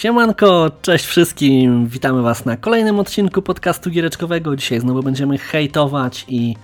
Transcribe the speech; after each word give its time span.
Siemanko, 0.00 0.70
cześć 0.82 1.06
wszystkim, 1.06 1.86
witamy 1.86 2.22
Was 2.22 2.44
na 2.44 2.56
kolejnym 2.56 2.98
odcinku 2.98 3.42
podcastu 3.42 3.90
giereczkowego. 3.90 4.56
Dzisiaj 4.56 4.80
znowu 4.80 5.02
będziemy 5.02 5.38
hejtować 5.38 6.24
i 6.28 6.56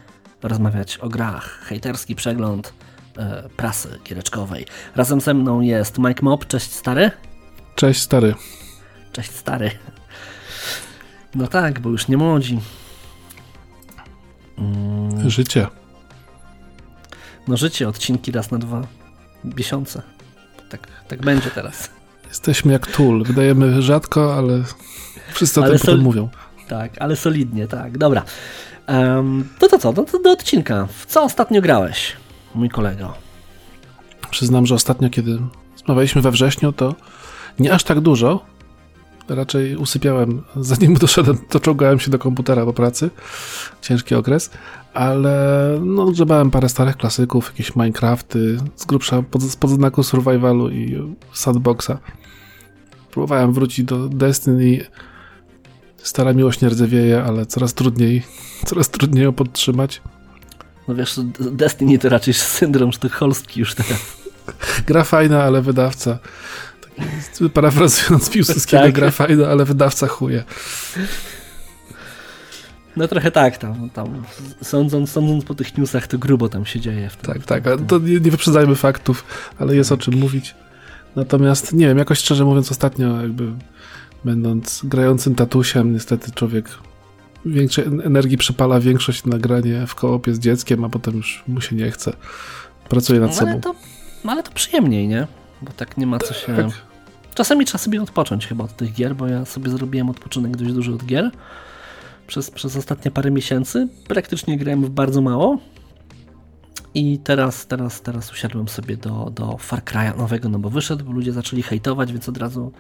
rozmawiać 0.43 0.99
o 0.99 1.09
grach. 1.09 1.61
Hejterski 1.63 2.15
przegląd 2.15 2.73
e, 3.19 3.49
prasy 3.57 3.99
giereczkowej. 4.05 4.67
Razem 4.95 5.21
ze 5.21 5.35
mną 5.35 5.61
jest 5.61 5.99
Mike 5.99 6.23
Mob, 6.23 6.47
cześć 6.47 6.73
stary. 6.73 7.11
Cześć 7.75 8.01
stary. 8.01 8.35
Cześć 9.13 9.31
stary. 9.31 9.71
No 11.35 11.47
tak, 11.47 11.81
bo 11.81 11.91
już 11.91 12.09
nie 12.09 12.17
młodzi. 12.17 12.61
Mm. 14.59 15.31
Życie. 15.31 15.67
No 17.49 17.57
życie, 17.57 17.89
odcinki 17.89 18.33
raz 18.33 18.51
na 18.51 18.59
dwa 18.59 18.87
miesiące. 19.45 20.03
Tak, 20.71 20.89
tak 21.09 21.21
będzie 21.21 21.51
teraz. 21.51 21.96
Jesteśmy 22.29 22.73
jak 22.73 22.87
Tool. 22.87 23.23
Wydajemy 23.23 23.83
rzadko, 23.83 24.35
ale 24.37 24.63
wszyscy 25.33 25.61
o 25.61 25.65
ale 25.65 25.73
tym 25.73 25.81
potem 25.81 26.01
mówią. 26.01 26.29
Tak, 26.69 26.93
ale 27.01 27.17
solidnie, 27.17 27.69
tak. 27.69 27.99
Dobra. 27.99 28.23
Um, 28.89 29.49
to 29.59 29.69
to 29.69 29.79
co? 29.79 29.93
No 29.93 30.05
to 30.05 30.19
do 30.19 30.31
odcinka. 30.31 30.89
W 30.99 31.07
co 31.07 31.23
ostatnio 31.23 31.63
grałeś, 31.63 32.13
mój 32.55 32.69
kolego? 32.69 33.15
Przyznam, 34.31 34.67
że 34.67 34.75
ostatnio, 34.75 35.11
kiedy 35.11 35.39
rozmawialiśmy 35.73 36.23
we 36.23 36.31
wrześniu, 36.31 36.73
to 36.73 36.95
nie 37.59 37.73
aż 37.73 37.85
tak 37.85 38.01
dużo. 38.01 38.45
Raczej 39.29 39.77
usypiałem, 39.77 40.43
zanim 40.57 40.95
doszedłem, 41.05 41.39
doczołgałem 41.51 42.01
się 42.01 42.11
do 42.11 42.19
komputera 42.19 42.65
po 42.65 42.73
pracy. 42.73 43.11
Ciężki 43.83 44.15
okres 44.15 44.51
ale 44.97 45.79
no, 45.85 46.07
grzebałem 46.07 46.51
parę 46.51 46.69
starych 46.69 46.97
klasyków, 46.97 47.47
jakieś 47.47 47.77
Minecrafty, 47.77 48.59
z 48.77 48.85
grubsza 48.85 49.23
pod, 49.23 49.43
pod 49.61 49.71
znaku 49.71 50.03
survivalu 50.03 50.71
i 50.71 51.03
sandboxa. 51.33 51.91
Próbowałem 53.11 53.53
wrócić 53.53 53.85
do 53.85 54.09
Destiny. 54.09 54.85
Stara 55.97 56.33
miłość 56.33 56.61
nie 56.61 56.69
rdzewieje, 56.69 57.23
ale 57.23 57.47
coraz 57.47 57.75
trudniej, 57.75 58.23
coraz 58.69 58.91
trudniej 58.91 59.25
ją 59.25 59.33
podtrzymać. 59.33 60.03
No 60.89 60.95
wiesz, 60.95 61.21
Destiny 61.41 61.99
to 61.99 62.09
raczej 62.09 62.35
syndrom 62.35 62.93
sztokholmski 62.93 63.61
już 63.61 63.75
teraz. 63.75 64.17
Gra 64.89 65.05
fajna, 65.05 65.43
ale 65.43 65.63
wydawca. 65.63 66.19
Parafrazując 67.55 68.31
Piłsudskiego, 68.33 68.83
tak. 68.83 68.95
gra 68.95 69.11
fajna, 69.11 69.49
ale 69.49 69.65
wydawca 69.65 70.07
chuje. 70.07 70.45
No 72.97 73.09
trochę 73.09 73.31
tak, 73.31 73.59
tam, 73.59 73.91
tam 73.91 74.23
sądząc, 74.63 75.11
sądząc 75.11 75.45
po 75.45 75.55
tych 75.55 75.79
newsach, 75.79 76.07
to 76.07 76.19
grubo 76.19 76.49
tam 76.49 76.67
się 76.67 76.81
dzieje. 76.81 77.11
W 77.11 77.17
tym, 77.17 77.35
tak, 77.35 77.45
tak, 77.45 77.67
ale 77.67 77.79
to 77.79 77.99
nie, 77.99 78.21
nie 78.21 78.31
wyprzedzajmy 78.31 78.75
faktów, 78.75 79.25
ale 79.59 79.77
jest 79.77 79.93
o 79.93 79.97
czym 79.97 80.15
mówić. 80.15 80.55
Natomiast 81.17 81.73
nie 81.73 81.87
wiem, 81.87 81.99
jakoś 81.99 82.19
szczerze 82.19 82.45
mówiąc, 82.45 82.71
ostatnio 82.71 83.23
jakby 83.23 83.53
będąc 84.25 84.81
grającym 84.85 85.35
tatusiem, 85.35 85.93
niestety 85.93 86.33
człowiek 86.33 86.69
większej 87.47 87.85
energii 87.85 88.37
przypala 88.37 88.81
większość 88.81 89.25
na 89.25 89.39
granie 89.39 89.87
w 89.87 89.95
koopie 89.95 90.35
z 90.35 90.39
dzieckiem, 90.39 90.85
a 90.85 90.89
potem 90.89 91.17
już 91.17 91.45
mu 91.49 91.61
się 91.61 91.77
nie 91.77 91.91
chce. 91.91 92.13
Pracuje 92.89 93.21
nad 93.21 93.31
no, 93.31 93.37
sobą. 93.37 93.61
To, 93.61 93.75
no, 94.25 94.33
ale 94.33 94.43
to 94.43 94.51
przyjemniej, 94.53 95.09
nie? 95.09 95.27
Bo 95.63 95.73
tak 95.73 95.97
nie 95.97 96.07
ma 96.07 96.19
co 96.19 96.35
się... 96.35 96.57
Tak. 96.57 96.67
Czasami 97.35 97.65
trzeba 97.65 97.79
sobie 97.79 98.03
odpocząć 98.03 98.47
chyba 98.47 98.65
od 98.65 98.77
tych 98.77 98.93
gier, 98.93 99.17
bo 99.17 99.27
ja 99.27 99.45
sobie 99.45 99.71
zrobiłem 99.71 100.11
odpoczynek 100.11 100.57
dość 100.57 100.73
duży 100.73 100.93
od 100.95 101.05
gier 101.05 101.31
przez, 102.27 102.51
przez 102.51 102.77
ostatnie 102.77 103.11
parę 103.11 103.31
miesięcy. 103.31 103.89
Praktycznie 104.09 104.59
grałem 104.59 104.85
w 104.85 104.91
bardzo 104.91 105.21
mało. 105.21 105.59
I 106.95 107.19
teraz, 107.19 107.67
teraz, 107.67 108.03
teraz 108.03 108.33
usiadłem 108.33 108.69
sobie 108.69 108.97
do, 108.97 109.33
do 109.35 109.57
Far 109.59 109.83
Cry'a 109.85 110.19
nowego, 110.19 110.49
no 110.49 110.59
bo 110.59 110.71
wyszedł, 110.71 111.05
bo 111.05 111.13
ludzie 111.13 111.33
zaczęli 111.33 111.63
hejtować, 111.63 112.13
więc 112.13 112.29
od 112.29 112.39
razu 112.39 112.73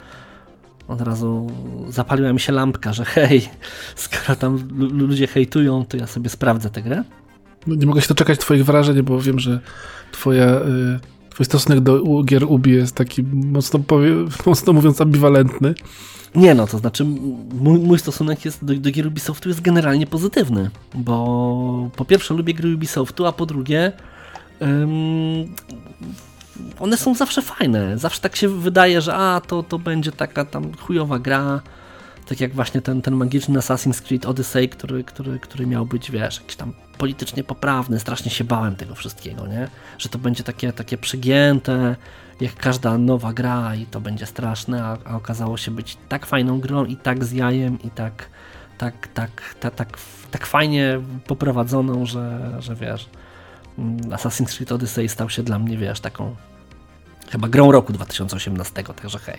od 0.88 1.00
razu 1.00 1.46
zapaliła 1.88 2.32
mi 2.32 2.40
się 2.40 2.52
lampka, 2.52 2.92
że 2.92 3.04
hej, 3.04 3.48
skoro 3.96 4.36
tam 4.36 4.68
ludzie 4.78 5.26
hejtują, 5.26 5.84
to 5.84 5.96
ja 5.96 6.06
sobie 6.06 6.30
sprawdzę 6.30 6.70
tę 6.70 6.82
grę. 6.82 7.04
No 7.66 7.74
nie 7.74 7.86
mogę 7.86 8.00
się 8.00 8.08
doczekać 8.08 8.38
twoich 8.38 8.64
wrażeń, 8.64 9.02
bo 9.02 9.20
wiem, 9.20 9.38
że 9.38 9.60
twoja, 10.12 10.60
y, 10.60 11.00
twój 11.30 11.46
stosunek 11.46 11.80
do 11.80 12.22
gier 12.24 12.44
Ubi 12.44 12.72
jest 12.72 12.94
taki 12.94 13.22
mocno, 13.22 13.78
powie, 13.78 14.12
mocno 14.46 14.72
mówiąc 14.72 15.00
ambiwalentny. 15.00 15.74
Nie 16.36 16.54
no, 16.54 16.66
to 16.66 16.78
znaczy 16.78 17.04
mój, 17.60 17.78
mój 17.78 17.98
stosunek 17.98 18.44
jest 18.44 18.64
do, 18.64 18.74
do 18.74 18.90
gier 18.90 19.06
Ubisoftu 19.06 19.48
jest 19.48 19.60
generalnie 19.60 20.06
pozytywny, 20.06 20.70
bo 20.94 21.90
po 21.96 22.04
pierwsze 22.04 22.34
lubię 22.34 22.54
gry 22.54 22.74
Ubisoftu, 22.74 23.26
a 23.26 23.32
po 23.32 23.46
drugie 23.46 23.92
one 26.80 26.96
są 26.96 27.14
zawsze 27.14 27.42
fajne. 27.42 27.98
Zawsze 27.98 28.20
tak 28.20 28.36
się 28.36 28.48
wydaje, 28.48 29.00
że 29.00 29.14
a, 29.14 29.40
to, 29.46 29.62
to 29.62 29.78
będzie 29.78 30.12
taka 30.12 30.44
tam 30.44 30.74
chujowa 30.74 31.18
gra, 31.18 31.60
tak 32.26 32.40
jak 32.40 32.54
właśnie 32.54 32.82
ten, 32.82 33.02
ten 33.02 33.14
magiczny 33.14 33.58
Assassin's 33.58 34.02
Creed 34.02 34.26
Odyssey, 34.26 34.68
który, 34.68 35.04
który, 35.04 35.38
który 35.38 35.66
miał 35.66 35.86
być, 35.86 36.10
wiesz, 36.10 36.40
jakiś 36.40 36.56
tam 36.56 36.72
politycznie 36.98 37.44
poprawny, 37.44 38.00
strasznie 38.00 38.30
się 38.30 38.44
bałem 38.44 38.76
tego 38.76 38.94
wszystkiego, 38.94 39.46
nie? 39.46 39.68
Że 39.98 40.08
to 40.08 40.18
będzie 40.18 40.44
takie, 40.44 40.72
takie 40.72 40.98
przegięte, 40.98 41.96
jak 42.40 42.54
każda 42.54 42.98
nowa 42.98 43.32
gra 43.32 43.74
i 43.74 43.86
to 43.86 44.00
będzie 44.00 44.26
straszne, 44.26 44.84
a, 44.84 44.98
a 45.04 45.16
okazało 45.16 45.56
się 45.56 45.70
być 45.70 45.96
tak 46.08 46.26
fajną 46.26 46.60
grą 46.60 46.84
i 46.84 46.96
tak 46.96 47.24
z 47.24 47.32
jajem 47.32 47.82
i 47.82 47.90
tak, 47.90 48.28
tak, 48.78 49.08
tak, 49.08 49.54
tak, 49.60 49.74
tak, 49.74 49.98
tak 50.30 50.46
fajnie 50.46 51.00
poprowadzoną, 51.26 52.06
że, 52.06 52.56
że 52.58 52.74
wiesz, 52.74 53.08
mm, 53.78 53.98
Assassin's 53.98 54.56
Creed 54.56 54.72
Odyssey 54.72 55.08
stał 55.08 55.30
się 55.30 55.42
dla 55.42 55.58
mnie, 55.58 55.76
wiesz, 55.76 56.00
taką 56.00 56.36
chyba 57.30 57.48
grą 57.48 57.72
roku 57.72 57.92
2018, 57.92 58.82
także 58.82 59.18
hej, 59.18 59.38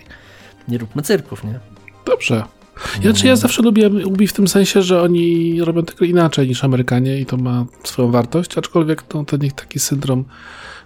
nie 0.68 0.78
róbmy 0.78 1.02
cyrków, 1.02 1.44
nie? 1.44 1.60
Dobrze. 2.06 2.57
Ja, 3.02 3.12
czy 3.12 3.26
ja 3.26 3.36
zawsze 3.36 3.62
lubię 3.62 3.88
Ubi 3.88 4.26
w 4.26 4.32
tym 4.32 4.48
sensie, 4.48 4.82
że 4.82 5.02
oni 5.02 5.60
robią 5.60 5.82
tego 5.82 6.04
inaczej 6.04 6.48
niż 6.48 6.64
Amerykanie 6.64 7.20
i 7.20 7.26
to 7.26 7.36
ma 7.36 7.64
swoją 7.84 8.10
wartość, 8.10 8.58
aczkolwiek 8.58 9.04
no, 9.14 9.24
ten 9.24 9.44
ich 9.44 9.52
taki 9.52 9.78
syndrom 9.78 10.24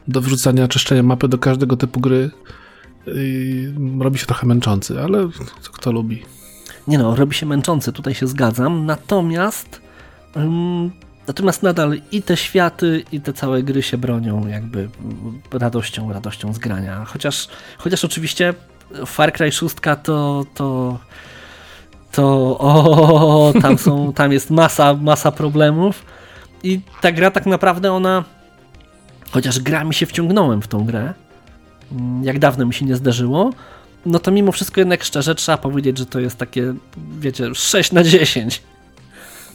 do 0.08 0.20
wrzucania, 0.20 0.68
czyszczenia 0.68 1.02
mapy 1.02 1.28
do 1.28 1.38
każdego 1.38 1.76
typu 1.76 2.00
gry 2.00 2.30
yy, 3.06 3.14
robi 4.00 4.18
się 4.18 4.26
trochę 4.26 4.46
męczący, 4.46 5.00
ale 5.00 5.28
kto 5.72 5.92
lubi. 5.92 6.22
Nie 6.88 6.98
no, 6.98 7.16
robi 7.16 7.34
się 7.34 7.46
męczący, 7.46 7.92
tutaj 7.92 8.14
się 8.14 8.26
zgadzam, 8.26 8.86
natomiast 8.86 9.82
natomiast 11.26 11.62
nadal 11.62 12.00
i 12.12 12.22
te 12.22 12.36
światy, 12.36 13.04
i 13.12 13.20
te 13.20 13.32
całe 13.32 13.62
gry 13.62 13.82
się 13.82 13.98
bronią 13.98 14.46
jakby 14.46 14.88
radością, 15.52 16.12
radością 16.12 16.54
z 16.54 16.58
grania. 16.58 17.04
Chociaż, 17.04 17.48
chociaż 17.78 18.04
oczywiście 18.04 18.54
Far 19.06 19.32
Cry 19.32 19.52
6 19.52 19.74
to, 20.02 20.46
to 20.54 20.98
to 22.12 22.58
o, 22.58 23.52
tam 23.62 23.78
są, 23.78 24.12
tam 24.12 24.32
jest 24.32 24.50
masa, 24.50 24.94
masa 24.94 25.32
problemów 25.32 26.04
i 26.62 26.80
ta 27.00 27.12
gra 27.12 27.30
tak 27.30 27.46
naprawdę 27.46 27.92
ona 27.92 28.24
chociaż 29.30 29.60
gra 29.60 29.84
mi 29.84 29.94
się 29.94 30.06
wciągnąłem 30.06 30.62
w 30.62 30.68
tą 30.68 30.84
grę, 30.84 31.14
mm, 31.92 32.24
jak 32.24 32.38
dawno 32.38 32.66
mi 32.66 32.74
się 32.74 32.86
nie 32.86 32.96
zdarzyło, 32.96 33.50
no 34.06 34.18
to 34.18 34.30
mimo 34.30 34.52
wszystko 34.52 34.80
jednak 34.80 35.04
szczerze 35.04 35.34
trzeba 35.34 35.58
powiedzieć, 35.58 35.98
że 35.98 36.06
to 36.06 36.20
jest 36.20 36.38
takie, 36.38 36.74
wiecie, 37.18 37.54
6 37.54 37.92
na 37.92 38.04
10. 38.04 38.62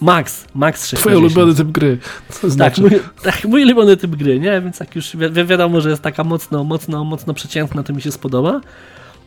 Max, 0.01 0.45
max 0.55 0.87
6 0.87 1.01
Twój 1.01 1.15
ulubiony 1.15 1.55
typ 1.55 1.67
gry. 1.67 1.97
Tak, 2.41 2.51
znaczy? 2.51 2.81
mój, 2.81 2.91
tak, 3.23 3.45
mój 3.45 3.63
ulubiony 3.63 3.97
typ 3.97 4.15
gry, 4.15 4.39
nie? 4.39 4.61
Więc 4.61 4.79
jak 4.79 4.95
już 4.95 5.15
wi 5.15 5.45
wiadomo, 5.45 5.81
że 5.81 5.89
jest 5.89 6.01
taka 6.01 6.23
mocno, 6.23 6.63
mocno, 6.63 7.03
mocno 7.03 7.33
przeciętna, 7.33 7.83
to 7.83 7.93
mi 7.93 8.01
się 8.01 8.11
spodoba. 8.11 8.61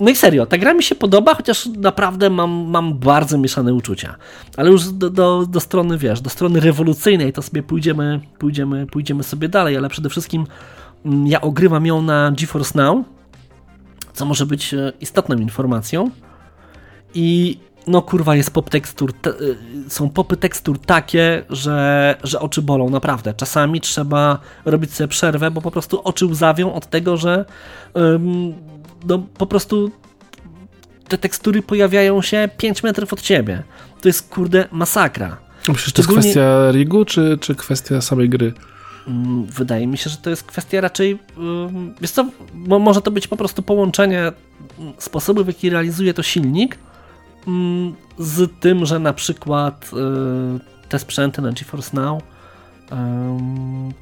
No 0.00 0.10
i 0.10 0.16
serio, 0.16 0.46
ta 0.46 0.58
gra 0.58 0.74
mi 0.74 0.82
się 0.82 0.94
podoba, 0.94 1.34
chociaż 1.34 1.66
naprawdę 1.66 2.30
mam, 2.30 2.50
mam 2.50 2.98
bardzo 2.98 3.38
mieszane 3.38 3.74
uczucia. 3.74 4.16
Ale 4.56 4.70
już 4.70 4.88
do, 4.92 5.10
do, 5.10 5.46
do 5.46 5.60
strony, 5.60 5.98
wiesz, 5.98 6.20
do 6.20 6.30
strony 6.30 6.60
rewolucyjnej 6.60 7.32
to 7.32 7.42
sobie 7.42 7.62
pójdziemy, 7.62 8.20
pójdziemy, 8.38 8.86
pójdziemy 8.86 9.22
sobie 9.22 9.48
dalej, 9.48 9.76
ale 9.76 9.88
przede 9.88 10.08
wszystkim 10.08 10.46
mm, 11.04 11.26
ja 11.26 11.40
ogrywam 11.40 11.86
ją 11.86 12.02
na 12.02 12.32
GeForce 12.32 12.78
Now, 12.78 13.04
co 14.12 14.24
może 14.24 14.46
być 14.46 14.74
e, 14.74 14.92
istotną 15.00 15.36
informacją. 15.36 16.10
I 17.14 17.58
no 17.86 18.02
kurwa 18.02 18.36
jest 18.36 18.50
pop 18.50 18.70
tekstur, 18.70 19.12
te, 19.12 19.30
e, 19.30 19.34
są 19.88 20.10
popy 20.10 20.36
tekstur 20.36 20.78
takie, 20.78 21.44
że, 21.50 22.16
że 22.24 22.40
oczy 22.40 22.62
bolą, 22.62 22.90
naprawdę. 22.90 23.34
Czasami 23.34 23.80
trzeba 23.80 24.38
robić 24.64 24.92
sobie 24.94 25.08
przerwę, 25.08 25.50
bo 25.50 25.60
po 25.60 25.70
prostu 25.70 26.00
oczy 26.04 26.26
łzawią 26.26 26.72
od 26.72 26.86
tego, 26.86 27.16
że 27.16 27.44
no 29.04 29.18
po 29.18 29.46
prostu 29.46 29.90
te 31.08 31.18
tekstury 31.18 31.62
pojawiają 31.62 32.22
się 32.22 32.48
5 32.56 32.82
metrów 32.82 33.12
od 33.12 33.20
ciebie. 33.20 33.62
To 34.00 34.08
jest 34.08 34.28
kurde 34.28 34.68
masakra. 34.72 35.36
Myślisz, 35.68 35.92
to 35.92 36.02
jest 36.02 36.12
kwestia 36.12 36.70
rigu, 36.72 37.04
czy, 37.04 37.38
czy 37.40 37.54
kwestia 37.54 38.00
samej 38.00 38.28
gry? 38.28 38.52
Mm, 39.08 39.44
wydaje 39.44 39.86
mi 39.86 39.98
się, 39.98 40.10
że 40.10 40.16
to 40.16 40.30
jest 40.30 40.42
kwestia 40.42 40.80
raczej. 40.80 41.18
Wiesz 42.00 42.10
co, 42.10 42.26
może 42.54 43.02
to 43.02 43.10
być 43.10 43.28
po 43.28 43.36
prostu 43.36 43.62
połączenie 43.62 44.20
mm, 44.78 44.92
sposobu, 44.98 45.44
w 45.44 45.46
jaki 45.46 45.70
realizuje 45.70 46.14
to 46.14 46.22
silnik, 46.22 46.78
mm, 47.46 47.94
z 48.18 48.50
tym, 48.60 48.86
że 48.86 48.98
na 48.98 49.12
przykład 49.12 49.90
y, 50.84 50.88
te 50.88 50.98
sprzęty 50.98 51.42
na 51.42 51.52
GeForce 51.52 51.96
Now 51.96 52.22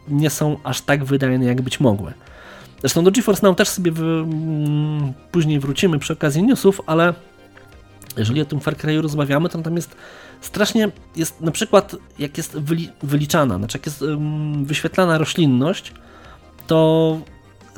nie 0.09 0.31
są 0.31 0.57
aż 0.65 0.81
tak 0.81 1.05
wydajne, 1.05 1.45
jak 1.45 1.63
być 1.63 1.81
mogły. 1.81 2.13
Zresztą 2.81 3.05
do 3.05 3.11
GeForce 3.11 3.47
Now 3.47 3.57
też 3.57 3.69
sobie 3.69 3.93
w, 3.95 4.27
później 5.33 5.61
wrócimy 5.61 5.99
przy 5.99 6.13
okazji 6.13 6.43
newsów, 6.43 6.81
ale 6.87 7.15
jeżeli 8.17 8.41
o 8.41 8.45
tym 8.45 8.61
Far 8.61 8.77
Cry'u 8.77 9.01
rozmawiamy, 9.01 9.49
to 9.49 9.59
tam 9.59 9.77
jest 9.77 9.97
strasznie, 10.41 10.91
jest 11.17 11.41
na 11.41 11.51
przykład 11.51 11.97
jak 12.19 12.37
jest 12.37 12.59
wyli, 12.59 12.91
wyliczana, 13.03 13.59
znaczy 13.59 13.79
jak 13.79 13.87
jest 13.87 14.03
um, 14.03 14.65
wyświetlana 14.65 15.19
roślinność, 15.19 15.93
to 16.67 17.21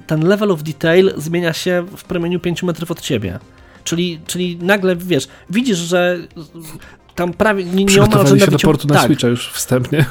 ten 0.06 0.28
level 0.28 0.50
of 0.50 0.62
detail 0.62 1.12
zmienia 1.16 1.52
się 1.52 1.86
w 1.96 2.04
promieniu 2.04 2.40
5 2.40 2.62
metrów 2.62 2.90
od 2.90 3.00
ciebie. 3.00 3.38
Czyli, 3.84 4.20
czyli 4.26 4.56
nagle, 4.56 4.96
wiesz, 4.96 5.28
widzisz, 5.50 5.78
że 5.78 6.18
tam 7.14 7.32
prawie 7.32 7.64
nie, 7.64 7.84
nieomal, 7.84 8.26
że 8.26 8.40
się 8.40 8.50
do 8.50 8.58
portu 8.58 8.88
na 8.88 8.94
tak. 8.94 9.04
Switcha 9.04 9.28
już 9.28 9.52
wstępnie. 9.52 10.06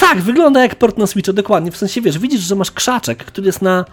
Tak, 0.00 0.20
wygląda 0.20 0.62
jak 0.62 0.74
port 0.74 0.98
na 0.98 1.06
Switcha, 1.06 1.32
dokładnie. 1.32 1.70
W 1.70 1.76
sensie, 1.76 2.00
wiesz, 2.00 2.18
widzisz, 2.18 2.40
że 2.40 2.54
masz 2.54 2.70
krzaczek, 2.70 3.24
który 3.24 3.46
jest 3.46 3.62
na, 3.62 3.84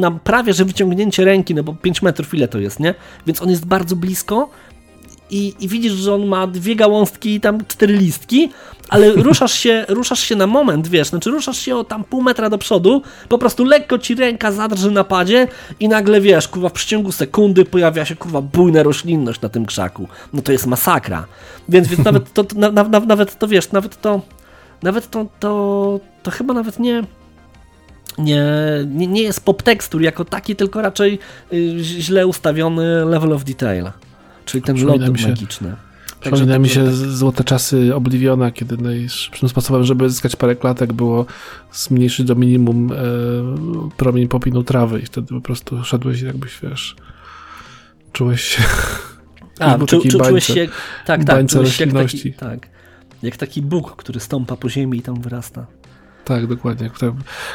na 0.00 0.10
prawie, 0.10 0.52
że 0.52 0.64
wyciągnięcie 0.64 1.24
ręki, 1.24 1.54
no 1.54 1.62
bo 1.62 1.74
5 1.74 2.02
metrów 2.02 2.34
ile 2.34 2.48
to 2.48 2.58
jest, 2.58 2.80
nie? 2.80 2.94
Więc 3.26 3.42
on 3.42 3.50
jest 3.50 3.66
bardzo 3.66 3.96
blisko 3.96 4.50
i, 5.30 5.54
i 5.60 5.68
widzisz, 5.68 5.92
że 5.92 6.14
on 6.14 6.26
ma 6.26 6.46
dwie 6.46 6.76
gałązki 6.76 7.34
i 7.34 7.40
tam 7.40 7.66
cztery 7.68 7.94
listki, 7.94 8.50
ale 8.88 9.12
ruszasz 9.28 9.52
się, 9.52 9.84
ruszasz 9.88 10.20
się 10.20 10.36
na 10.36 10.46
moment, 10.46 10.88
wiesz, 10.88 11.08
znaczy 11.08 11.30
ruszasz 11.30 11.58
się 11.58 11.76
o 11.76 11.84
tam 11.84 12.04
pół 12.04 12.22
metra 12.22 12.50
do 12.50 12.58
przodu, 12.58 13.02
po 13.28 13.38
prostu 13.38 13.64
lekko 13.64 13.98
ci 13.98 14.14
ręka 14.14 14.52
zadrży 14.52 14.90
na 14.90 15.04
padzie 15.04 15.48
i 15.80 15.88
nagle, 15.88 16.20
wiesz, 16.20 16.48
kurwa, 16.48 16.68
w 16.68 16.72
przeciągu 16.72 17.12
sekundy 17.12 17.64
pojawia 17.64 18.04
się, 18.04 18.16
kurwa, 18.16 18.40
bujna 18.40 18.82
roślinność 18.82 19.40
na 19.40 19.48
tym 19.48 19.66
krzaku. 19.66 20.08
No 20.32 20.42
to 20.42 20.52
jest 20.52 20.66
masakra. 20.66 21.26
Więc, 21.68 21.88
więc 21.88 22.04
nawet 22.04 22.32
to, 22.32 22.44
na, 22.54 22.70
na, 22.70 22.82
nawet 23.00 23.38
to, 23.38 23.48
wiesz, 23.48 23.72
nawet 23.72 24.00
to, 24.00 24.20
nawet 24.82 25.10
to, 25.10 25.26
to, 25.40 26.00
to 26.22 26.30
chyba 26.30 26.54
nawet 26.54 26.78
nie, 26.78 27.02
nie, 28.18 28.44
nie, 28.86 29.06
nie 29.06 29.22
jest 29.22 29.44
pop 29.44 29.62
tekstur 29.62 30.02
jako 30.02 30.24
taki, 30.24 30.56
tylko 30.56 30.82
raczej 30.82 31.18
y, 31.52 31.76
źle 31.80 32.26
ustawiony 32.26 33.04
level 33.04 33.32
of 33.32 33.44
detail. 33.44 33.90
Czyli 34.44 34.62
ten 34.62 34.84
lot 34.84 35.02
się, 35.02 35.28
magiczny. 35.28 35.76
Przypomina 36.20 36.58
mi 36.58 36.68
się 36.68 36.84
tak... 36.84 36.94
złote 36.94 37.44
czasy 37.44 37.94
Obliviona, 37.94 38.50
kiedy 38.50 38.76
najszybszym 38.76 39.48
sposobem, 39.48 39.84
żeby 39.84 40.10
zyskać 40.10 40.36
parę 40.36 40.56
klatek 40.56 40.92
było 40.92 41.26
zmniejszyć 41.72 42.26
do 42.26 42.34
minimum 42.34 42.92
e, 42.92 42.96
promień 43.96 44.28
popinu 44.28 44.62
trawy 44.62 45.00
i 45.00 45.06
wtedy 45.06 45.28
po 45.28 45.40
prostu 45.40 45.84
szedłeś 45.84 46.20
jakbyś, 46.20 46.60
wiesz, 46.62 46.96
czułeś 48.12 48.42
się... 48.42 48.62
A, 49.60 49.78
czu, 49.86 50.00
czu, 50.00 50.18
czułeś 50.18 50.44
się... 50.44 50.68
Tak, 51.06 51.24
tak, 51.24 51.46
czułeś 51.46 51.76
się 51.76 51.84
jak 51.84 51.94
taki, 51.94 52.32
tak, 52.32 52.68
jak 53.22 53.36
taki 53.36 53.62
Bóg, 53.62 53.96
który 53.96 54.20
stąpa 54.20 54.56
po 54.56 54.68
ziemi 54.70 54.98
i 54.98 55.02
tam 55.02 55.20
wyrasta. 55.20 55.66
Tak, 56.24 56.46
dokładnie, 56.46 56.90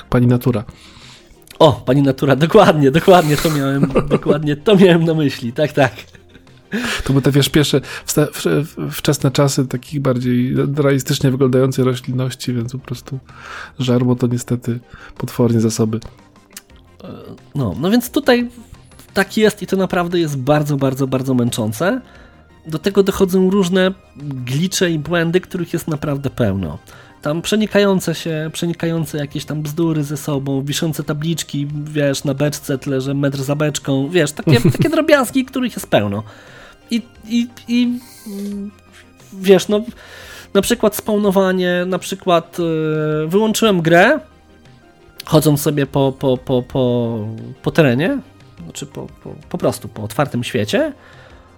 pani 0.10 0.28
natura. 0.28 0.64
O, 1.60 1.74
pani 1.86 2.02
natura, 2.02 2.36
dokładnie, 2.36 2.92
dokładnie 2.92 3.38
to 3.38 3.50
miałem, 3.52 3.92
dokładnie 4.10 4.56
to 4.56 4.76
miałem 4.76 5.04
na 5.04 5.14
myśli, 5.14 5.54
tak, 5.54 5.72
tak. 5.72 5.92
To 7.04 7.10
były 7.14 7.22
te, 7.22 7.32
wiesz, 7.32 7.50
pierwsze 7.50 7.82
wczesne 8.92 9.32
czasy 9.32 9.68
takich 9.68 10.02
bardziej 10.02 10.56
realistycznie 10.76 11.32
wyglądającej 11.32 11.86
roślinności, 11.86 12.54
więc 12.54 12.72
po 12.72 12.80
prostu 12.80 13.20
żarło 13.80 14.16
to 14.16 14.28
niestety 14.28 14.80
potwornie 15.18 15.60
zasoby. 15.60 16.00
E, 17.04 17.08
no, 17.56 17.76
no 17.80 17.92
więc 17.92 18.12
tutaj 18.12 18.50
tak 19.14 19.38
jest 19.38 19.62
i 19.62 19.68
to 19.68 19.78
naprawdę 19.78 20.20
jest 20.20 20.38
bardzo, 20.38 20.78
bardzo, 20.78 21.08
bardzo 21.08 21.34
męczące. 21.34 22.02
Do 22.68 22.80
tego 22.80 23.04
dochodzą 23.04 23.50
różne 23.50 23.94
glicze 24.46 24.92
i 24.92 25.00
błędy, 25.00 25.42
których 25.42 25.74
jest 25.74 25.88
naprawdę 25.88 26.30
pełno. 26.30 26.78
Tam 27.22 27.42
przenikające 27.42 28.16
się, 28.16 28.50
przenikające 28.54 29.18
jakieś 29.18 29.46
tam 29.46 29.62
bzdury 29.62 30.04
ze 30.04 30.18
sobą, 30.18 30.64
wiszące 30.64 31.04
tabliczki, 31.04 31.68
wiesz, 31.84 32.24
na 32.24 32.34
beczce 32.34 32.78
tyle, 32.78 33.02
że 33.02 33.14
metr 33.14 33.44
za 33.44 33.56
beczką, 33.56 34.10
wiesz, 34.10 34.32
takie, 34.32 34.62
takie 34.78 34.90
drobiazgi, 34.90 35.46
których 35.46 35.76
jest 35.76 35.88
pełno. 35.88 36.24
I, 36.92 37.02
i, 37.28 37.48
i 37.68 38.00
wiesz, 39.34 39.68
no 39.68 39.82
na 40.54 40.62
przykład 40.62 40.96
spawnowanie, 40.96 41.84
na 41.88 42.00
przykład 42.00 42.60
yy, 42.60 43.28
wyłączyłem 43.28 43.82
grę, 43.82 44.20
chodząc 45.26 45.62
sobie 45.62 45.86
po, 45.86 46.12
po, 46.12 46.38
po, 46.38 46.64
po, 46.64 47.18
po 47.62 47.72
terenie, 47.72 48.20
znaczy 48.64 48.86
po, 48.86 49.08
po, 49.24 49.36
po 49.50 49.58
prostu 49.58 49.88
po 49.88 50.04
otwartym 50.04 50.44
świecie, 50.44 50.94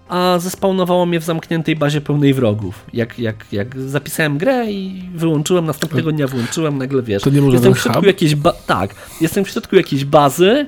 a 0.09 0.39
zespawnowało 0.39 1.05
mnie 1.05 1.19
w 1.19 1.23
zamkniętej 1.23 1.75
bazie 1.75 2.01
pełnej 2.01 2.33
wrogów. 2.33 2.85
Jak, 2.93 3.19
jak, 3.19 3.45
jak 3.51 3.79
zapisałem 3.79 4.37
grę 4.37 4.71
i 4.71 5.09
wyłączyłem, 5.15 5.65
następnego 5.65 6.11
dnia 6.11 6.27
włączyłem, 6.27 6.77
nagle 6.77 7.01
wiesz. 7.01 7.23
To 7.23 7.29
nie 7.29 7.41
może 7.41 7.55
jestem 7.55 7.73
w 7.73 7.79
środku 7.79 8.05
jakiejś 8.05 8.35
Tak, 8.67 8.95
jestem 9.21 9.45
w 9.45 9.49
środku 9.49 9.75
jakiejś 9.75 10.05
bazy 10.05 10.65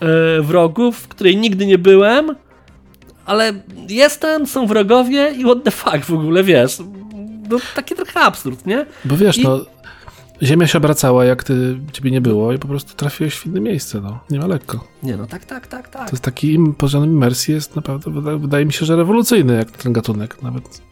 yy, 0.00 0.08
wrogów, 0.42 0.98
w 0.98 1.08
której 1.08 1.36
nigdy 1.36 1.66
nie 1.66 1.78
byłem 1.78 2.34
ale 3.26 3.52
jestem, 3.88 4.46
są 4.46 4.66
wrogowie 4.66 5.32
i 5.38 5.44
what 5.44 5.62
the 5.64 5.70
fuck 5.70 6.04
w 6.04 6.12
ogóle, 6.12 6.44
wiesz. 6.44 6.78
No, 7.50 7.58
taki 7.74 7.94
trochę 7.94 8.20
absurd, 8.20 8.66
nie? 8.66 8.86
Bo 9.04 9.16
wiesz, 9.16 9.38
I... 9.38 9.42
no, 9.42 9.60
ziemia 10.42 10.66
się 10.66 10.78
obracała, 10.78 11.24
jak 11.24 11.44
ty, 11.44 11.80
ciebie 11.92 12.10
nie 12.10 12.20
było 12.20 12.52
i 12.52 12.58
po 12.58 12.68
prostu 12.68 12.94
trafiłeś 12.94 13.34
w 13.34 13.46
inne 13.46 13.60
miejsce, 13.60 14.00
no. 14.00 14.20
Nie 14.30 14.38
ma 14.38 14.46
lekko. 14.46 14.84
Nie, 15.02 15.16
no 15.16 15.26
tak, 15.26 15.44
tak, 15.44 15.66
tak, 15.66 15.88
tak. 15.88 16.04
To 16.04 16.12
jest 16.12 16.24
taki 16.24 16.58
poziom 16.78 17.04
imersji 17.04 17.54
jest 17.54 17.76
naprawdę, 17.76 18.10
wydaje, 18.38 18.66
mi 18.66 18.72
się, 18.72 18.86
że 18.86 18.96
rewolucyjny, 18.96 19.56
jak 19.56 19.70
ten 19.70 19.92
gatunek 19.92 20.42
nawet. 20.42 20.82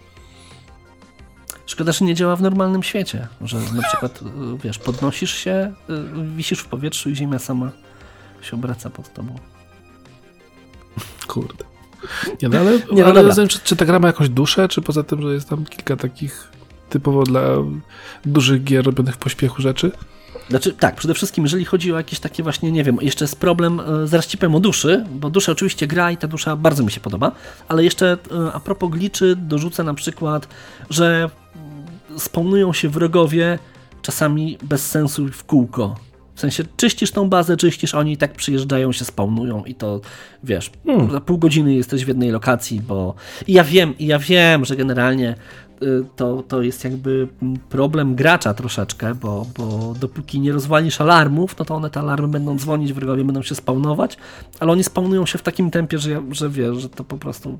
Szkoda, 1.66 1.92
że 1.92 2.04
nie 2.04 2.14
działa 2.14 2.36
w 2.36 2.42
normalnym 2.42 2.82
świecie, 2.82 3.28
że 3.40 3.58
na 3.74 3.82
przykład, 3.82 4.20
wiesz, 4.64 4.78
podnosisz 4.78 5.34
się, 5.34 5.72
y, 5.90 6.36
wisisz 6.36 6.58
w 6.58 6.68
powietrzu 6.68 7.10
i 7.10 7.16
ziemia 7.16 7.38
sama 7.38 7.70
się 8.42 8.56
obraca 8.56 8.90
pod 8.90 9.12
tobą. 9.12 9.38
Kurde. 11.26 11.64
Nie, 12.42 12.48
no 12.48 12.58
ale, 12.58 12.72
nie, 12.92 13.02
no 13.02 13.08
ale 13.08 13.48
czy, 13.48 13.58
czy 13.64 13.76
ta 13.76 13.84
gra 13.84 13.98
ma 13.98 14.06
jakąś 14.06 14.28
duszę, 14.28 14.68
czy 14.68 14.82
poza 14.82 15.02
tym, 15.02 15.22
że 15.22 15.34
jest 15.34 15.48
tam 15.48 15.64
kilka 15.64 15.96
takich 15.96 16.48
typowo 16.92 17.22
dla 17.22 17.42
dużych 18.26 18.64
gier 18.64 18.84
robionych 18.84 19.14
w 19.14 19.18
pośpiechu 19.18 19.62
rzeczy? 19.62 19.92
Znaczy, 20.48 20.72
tak, 20.72 20.96
przede 20.96 21.14
wszystkim, 21.14 21.44
jeżeli 21.44 21.64
chodzi 21.64 21.92
o 21.92 21.96
jakieś 21.96 22.20
takie 22.20 22.42
właśnie, 22.42 22.72
nie 22.72 22.84
wiem, 22.84 22.98
jeszcze 23.00 23.24
jest 23.24 23.40
problem 23.40 23.80
e, 23.80 24.06
z 24.06 24.14
rozcipem 24.14 24.54
o 24.54 24.60
duszy, 24.60 25.04
bo 25.14 25.30
dusza 25.30 25.52
oczywiście 25.52 25.86
gra 25.86 26.10
i 26.10 26.16
ta 26.16 26.28
dusza 26.28 26.56
bardzo 26.56 26.84
mi 26.84 26.92
się 26.92 27.00
podoba, 27.00 27.32
ale 27.68 27.84
jeszcze 27.84 28.18
e, 28.30 28.52
a 28.52 28.60
propos 28.60 28.90
gliczy 28.90 29.36
dorzucę 29.36 29.84
na 29.84 29.94
przykład, 29.94 30.48
że 30.90 31.30
spawnują 32.16 32.72
się 32.72 32.88
wrogowie 32.88 33.58
czasami 34.02 34.58
bez 34.62 34.90
sensu 34.90 35.28
w 35.28 35.44
kółko. 35.44 35.96
W 36.34 36.40
sensie 36.40 36.64
czyścisz 36.76 37.10
tą 37.10 37.28
bazę, 37.28 37.56
czyścisz, 37.56 37.94
oni 37.94 38.12
i 38.12 38.16
tak 38.16 38.32
przyjeżdżają, 38.32 38.92
się 38.92 39.04
spawnują 39.04 39.64
i 39.64 39.74
to, 39.74 40.00
wiesz, 40.44 40.70
hmm. 40.86 41.10
za 41.10 41.20
pół 41.20 41.38
godziny 41.38 41.74
jesteś 41.74 42.04
w 42.04 42.08
jednej 42.08 42.30
lokacji, 42.30 42.80
bo... 42.80 43.14
I 43.46 43.52
ja 43.52 43.64
wiem, 43.64 43.98
i 43.98 44.06
ja 44.06 44.18
wiem, 44.18 44.64
że 44.64 44.76
generalnie 44.76 45.34
to, 46.16 46.42
to 46.48 46.62
jest 46.62 46.84
jakby 46.84 47.28
problem 47.68 48.14
gracza 48.14 48.54
troszeczkę, 48.54 49.14
bo, 49.14 49.46
bo 49.58 49.94
dopóki 50.00 50.40
nie 50.40 50.52
rozwalisz 50.52 51.00
alarmów, 51.00 51.58
no 51.58 51.64
to 51.64 51.74
one 51.74 51.90
te 51.90 52.00
alarmy 52.00 52.28
będą 52.28 52.58
dzwonić, 52.58 52.92
wrogowie 52.92 53.24
będą 53.24 53.42
się 53.42 53.54
spawnować, 53.54 54.16
ale 54.60 54.72
oni 54.72 54.84
spawnują 54.84 55.26
się 55.26 55.38
w 55.38 55.42
takim 55.42 55.70
tempie, 55.70 55.98
że, 55.98 56.22
że 56.30 56.50
wiesz, 56.50 56.76
że 56.76 56.88
to 56.88 57.04
po 57.04 57.18
prostu 57.18 57.58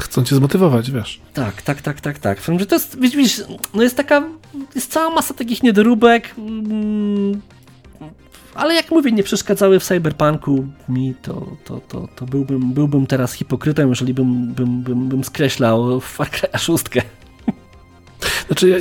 Chcą 0.00 0.24
cię 0.24 0.36
zmotywować, 0.36 0.90
wiesz. 0.90 1.20
Tak, 1.34 1.62
tak, 1.62 1.82
tak, 1.82 2.00
tak, 2.00 2.18
tak. 2.18 2.40
To 2.68 2.74
jest, 2.74 3.00
widzisz, 3.00 3.42
no 3.74 3.82
jest 3.82 3.96
taka, 3.96 4.22
jest 4.74 4.92
cała 4.92 5.14
masa 5.14 5.34
takich 5.34 5.62
niedoróbek, 5.62 6.34
mm, 6.38 7.40
ale 8.54 8.74
jak 8.74 8.90
mówię, 8.90 9.12
nie 9.12 9.22
przeszkadzały 9.22 9.80
w 9.80 9.84
cyberpunku 9.84 10.66
mi, 10.88 11.14
to, 11.22 11.46
to, 11.64 11.80
to, 11.88 12.08
to 12.16 12.26
byłbym, 12.26 12.72
byłbym 12.72 13.06
teraz 13.06 13.32
hipokrytą, 13.32 13.88
jeżeli 13.88 14.14
bym, 14.14 14.52
bym, 14.52 14.82
bym, 14.82 15.08
bym 15.08 15.24
skreślał 15.24 16.00
Far 16.00 16.30
Cry 16.30 16.48
6. 16.58 16.84
Znaczy, 18.46 18.68
ja, 18.68 18.76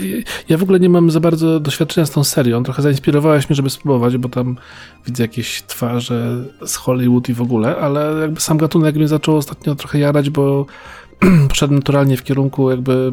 ja 0.49 0.57
w 0.57 0.63
ogóle 0.63 0.79
nie 0.79 0.89
mam 0.89 1.11
za 1.11 1.19
bardzo 1.19 1.59
doświadczenia 1.59 2.05
z 2.05 2.11
tą 2.11 2.23
serią. 2.23 2.63
Trochę 2.63 2.81
zainspirowałeś 2.81 3.49
mnie, 3.49 3.55
żeby 3.55 3.69
spróbować, 3.69 4.17
bo 4.17 4.29
tam 4.29 4.57
widzę 5.05 5.23
jakieś 5.23 5.63
twarze 5.63 6.43
z 6.65 6.75
Hollywood 6.75 7.29
i 7.29 7.33
w 7.33 7.41
ogóle, 7.41 7.77
ale 7.77 8.21
jakby 8.21 8.41
sam 8.41 8.57
gatunek 8.57 8.95
mnie 8.95 9.07
zaczął 9.07 9.37
ostatnio 9.37 9.75
trochę 9.75 9.99
jarać, 9.99 10.29
bo 10.29 10.65
poszedł 11.49 11.73
naturalnie 11.73 12.17
w 12.17 12.23
kierunku 12.23 12.71
jakby, 12.71 13.11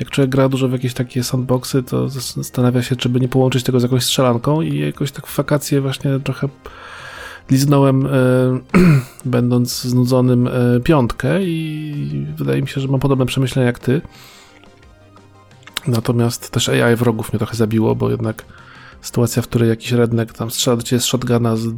jak 0.00 0.10
człowiek 0.10 0.30
gra 0.30 0.48
dużo 0.48 0.68
w 0.68 0.72
jakieś 0.72 0.94
takie 0.94 1.24
sandboxy, 1.24 1.82
to 1.82 2.08
zastanawia 2.08 2.82
się, 2.82 2.96
czy 2.96 3.08
by 3.08 3.20
nie 3.20 3.28
połączyć 3.28 3.62
tego 3.62 3.80
z 3.80 3.82
jakąś 3.82 4.04
strzelanką 4.04 4.60
i 4.60 4.78
jakoś 4.78 5.12
tak 5.12 5.26
w 5.26 5.36
wakacje 5.36 5.80
właśnie 5.80 6.20
trochę 6.20 6.48
liznąłem, 7.50 8.06
e, 8.06 8.10
będąc 9.24 9.82
znudzonym 9.82 10.46
e, 10.46 10.80
piątkę 10.80 11.42
i 11.42 12.26
wydaje 12.36 12.62
mi 12.62 12.68
się, 12.68 12.80
że 12.80 12.88
mam 12.88 13.00
podobne 13.00 13.26
przemyślenia 13.26 13.66
jak 13.66 13.78
ty. 13.78 14.00
Natomiast 15.86 16.50
też 16.50 16.68
AI 16.68 16.96
wrogów 16.96 17.32
mnie 17.32 17.38
trochę 17.38 17.56
zabiło, 17.56 17.94
bo 17.94 18.10
jednak 18.10 18.44
sytuacja, 19.00 19.42
w 19.42 19.48
której 19.48 19.68
jakiś 19.68 19.92
redneck 19.92 20.32
tam 20.32 20.50
strzela 20.50 20.76
do 20.76 20.82
ciebie 20.82 21.00
z 21.00 21.04
shotguna 21.04 21.56
z 21.56 21.68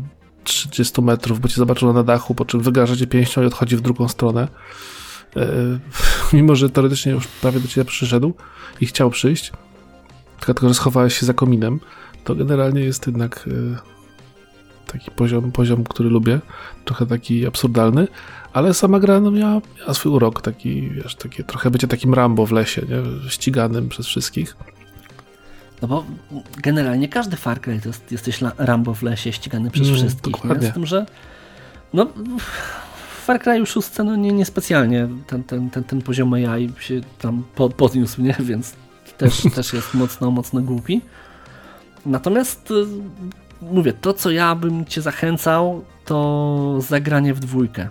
30 0.45 1.03
metrów, 1.03 1.41
bo 1.41 1.49
cię 1.49 1.55
zobaczył 1.55 1.93
na 1.93 2.03
dachu, 2.03 2.35
po 2.35 2.45
czym 2.45 2.61
wygarza 2.61 2.97
cię 2.97 3.07
pięścią 3.07 3.43
i 3.43 3.47
odchodzi 3.47 3.77
w 3.77 3.81
drugą 3.81 4.09
stronę 4.09 4.49
mimo 6.33 6.57
że 6.57 6.71
teoretycznie 6.71 7.13
już 7.13 7.27
prawie 7.27 7.61
do 7.61 7.69
ciebie 7.69 7.85
przyszedł 7.85 8.35
i 8.81 8.87
chciał 8.87 9.11
przyjść, 9.11 9.53
tylko, 10.39 10.55
tylko 10.55 10.69
że 10.69 10.75
schowałeś 10.75 11.19
się 11.19 11.27
za 11.27 11.35
kominem, 11.35 11.81
to 12.25 12.35
generalnie 12.35 12.81
jest 12.81 13.07
jednak 13.07 13.49
e, 13.49 13.79
taki 14.93 15.11
poziom, 15.11 15.53
poziom, 15.53 15.85
który 15.85 16.11
lubię, 16.11 16.41
trochę 16.85 17.07
taki 17.07 17.47
absurdalny, 17.47 18.09
ale 18.53 18.75
sama 18.75 19.01
gra 19.01 19.21
no, 19.21 19.31
miała, 19.31 19.61
miała 19.79 19.95
swój 19.95 20.13
urok, 20.13 20.43
taki, 20.43 20.91
wiesz, 20.91 21.15
takie, 21.15 21.45
trochę 21.45 21.71
będzie 21.71 21.89
takim 21.89 22.15
Rambo 22.15 22.47
w 22.47 22.53
lesie, 22.53 22.83
nie? 22.83 23.31
ściganym 23.31 23.89
przez 23.89 24.07
wszystkich. 24.07 24.57
No 25.83 25.89
bo 25.89 26.05
generalnie 26.63 27.09
każdy 27.09 27.37
Far 27.37 27.61
Cry 27.61 27.81
to 27.81 27.89
jest, 27.89 28.13
jesteś 28.13 28.41
Rambo 28.59 28.95
w 28.95 29.03
lesie 29.03 29.33
ścigany 29.33 29.71
przez 29.71 29.89
mm, 29.89 29.99
wszystkich. 29.99 30.37
Z 30.61 30.75
tym, 30.75 30.87
że 30.87 31.07
no, 31.93 32.07
Far 33.29 33.41
Cry 33.41 33.67
6 33.67 33.89
no, 34.05 34.17
nie, 34.17 34.33
niespecjalnie 34.33 35.09
ten, 35.27 35.45
ten, 35.45 35.71
ten, 35.71 35.85
ten 35.85 36.03
poziom 36.03 36.35
AI 36.35 36.71
się 36.81 37.01
tam 37.19 37.45
podniósł, 37.77 38.23
nie? 38.23 38.37
więc 38.41 38.75
też, 39.19 39.43
też 39.55 39.73
jest 39.73 39.95
mocno, 39.95 40.31
mocno 40.31 40.61
głupi. 40.61 41.01
Natomiast 42.07 42.71
y, 42.71 42.75
mówię, 43.63 43.93
to 43.93 44.13
co 44.13 44.31
ja 44.31 44.55
bym 44.55 44.85
cię 44.85 45.03
zachęcał, 45.03 45.85
to 46.05 46.79
zagranie 46.81 47.35
w 47.35 47.41
dwójkę 47.41 47.89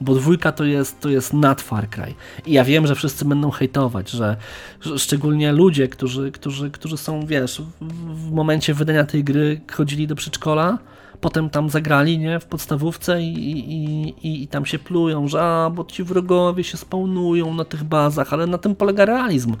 bo 0.00 0.14
dwójka 0.14 0.52
to 0.52 0.64
jest, 0.64 1.00
to 1.00 1.08
jest 1.08 1.32
nad 1.32 1.62
Far 1.62 1.88
Cry. 1.88 2.14
I 2.46 2.52
ja 2.52 2.64
wiem, 2.64 2.86
że 2.86 2.94
wszyscy 2.94 3.24
będą 3.24 3.50
hejtować, 3.50 4.10
że, 4.10 4.36
że 4.80 4.98
szczególnie 4.98 5.52
ludzie, 5.52 5.88
którzy, 5.88 6.32
którzy, 6.32 6.70
którzy 6.70 6.96
są, 6.96 7.26
wiesz, 7.26 7.62
w, 7.80 8.28
w 8.28 8.32
momencie 8.32 8.74
wydania 8.74 9.04
tej 9.04 9.24
gry 9.24 9.60
chodzili 9.72 10.06
do 10.06 10.14
przedszkola, 10.14 10.78
potem 11.22 11.50
tam 11.50 11.70
zagrali, 11.70 12.18
nie, 12.18 12.40
w 12.40 12.46
podstawówce 12.46 13.22
i, 13.22 13.34
i, 13.52 14.08
i, 14.26 14.42
i, 14.42 14.48
tam 14.48 14.66
się 14.66 14.78
plują, 14.78 15.28
że 15.28 15.42
a, 15.42 15.70
bo 15.70 15.84
ci 15.84 16.04
wrogowie 16.04 16.64
się 16.64 16.76
spawnują 16.76 17.54
na 17.54 17.64
tych 17.64 17.84
bazach, 17.84 18.32
ale 18.32 18.46
na 18.46 18.58
tym 18.58 18.74
polega 18.74 19.04
realizm, 19.04 19.56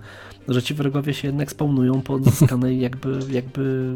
że 0.48 0.62
ci 0.62 0.74
wrogowie 0.74 1.14
się 1.14 1.28
jednak 1.28 1.50
spawnują 1.50 2.00
po 2.00 2.14
odzyskanej 2.14 2.80
jakby, 2.86 3.18
jakby 3.30 3.94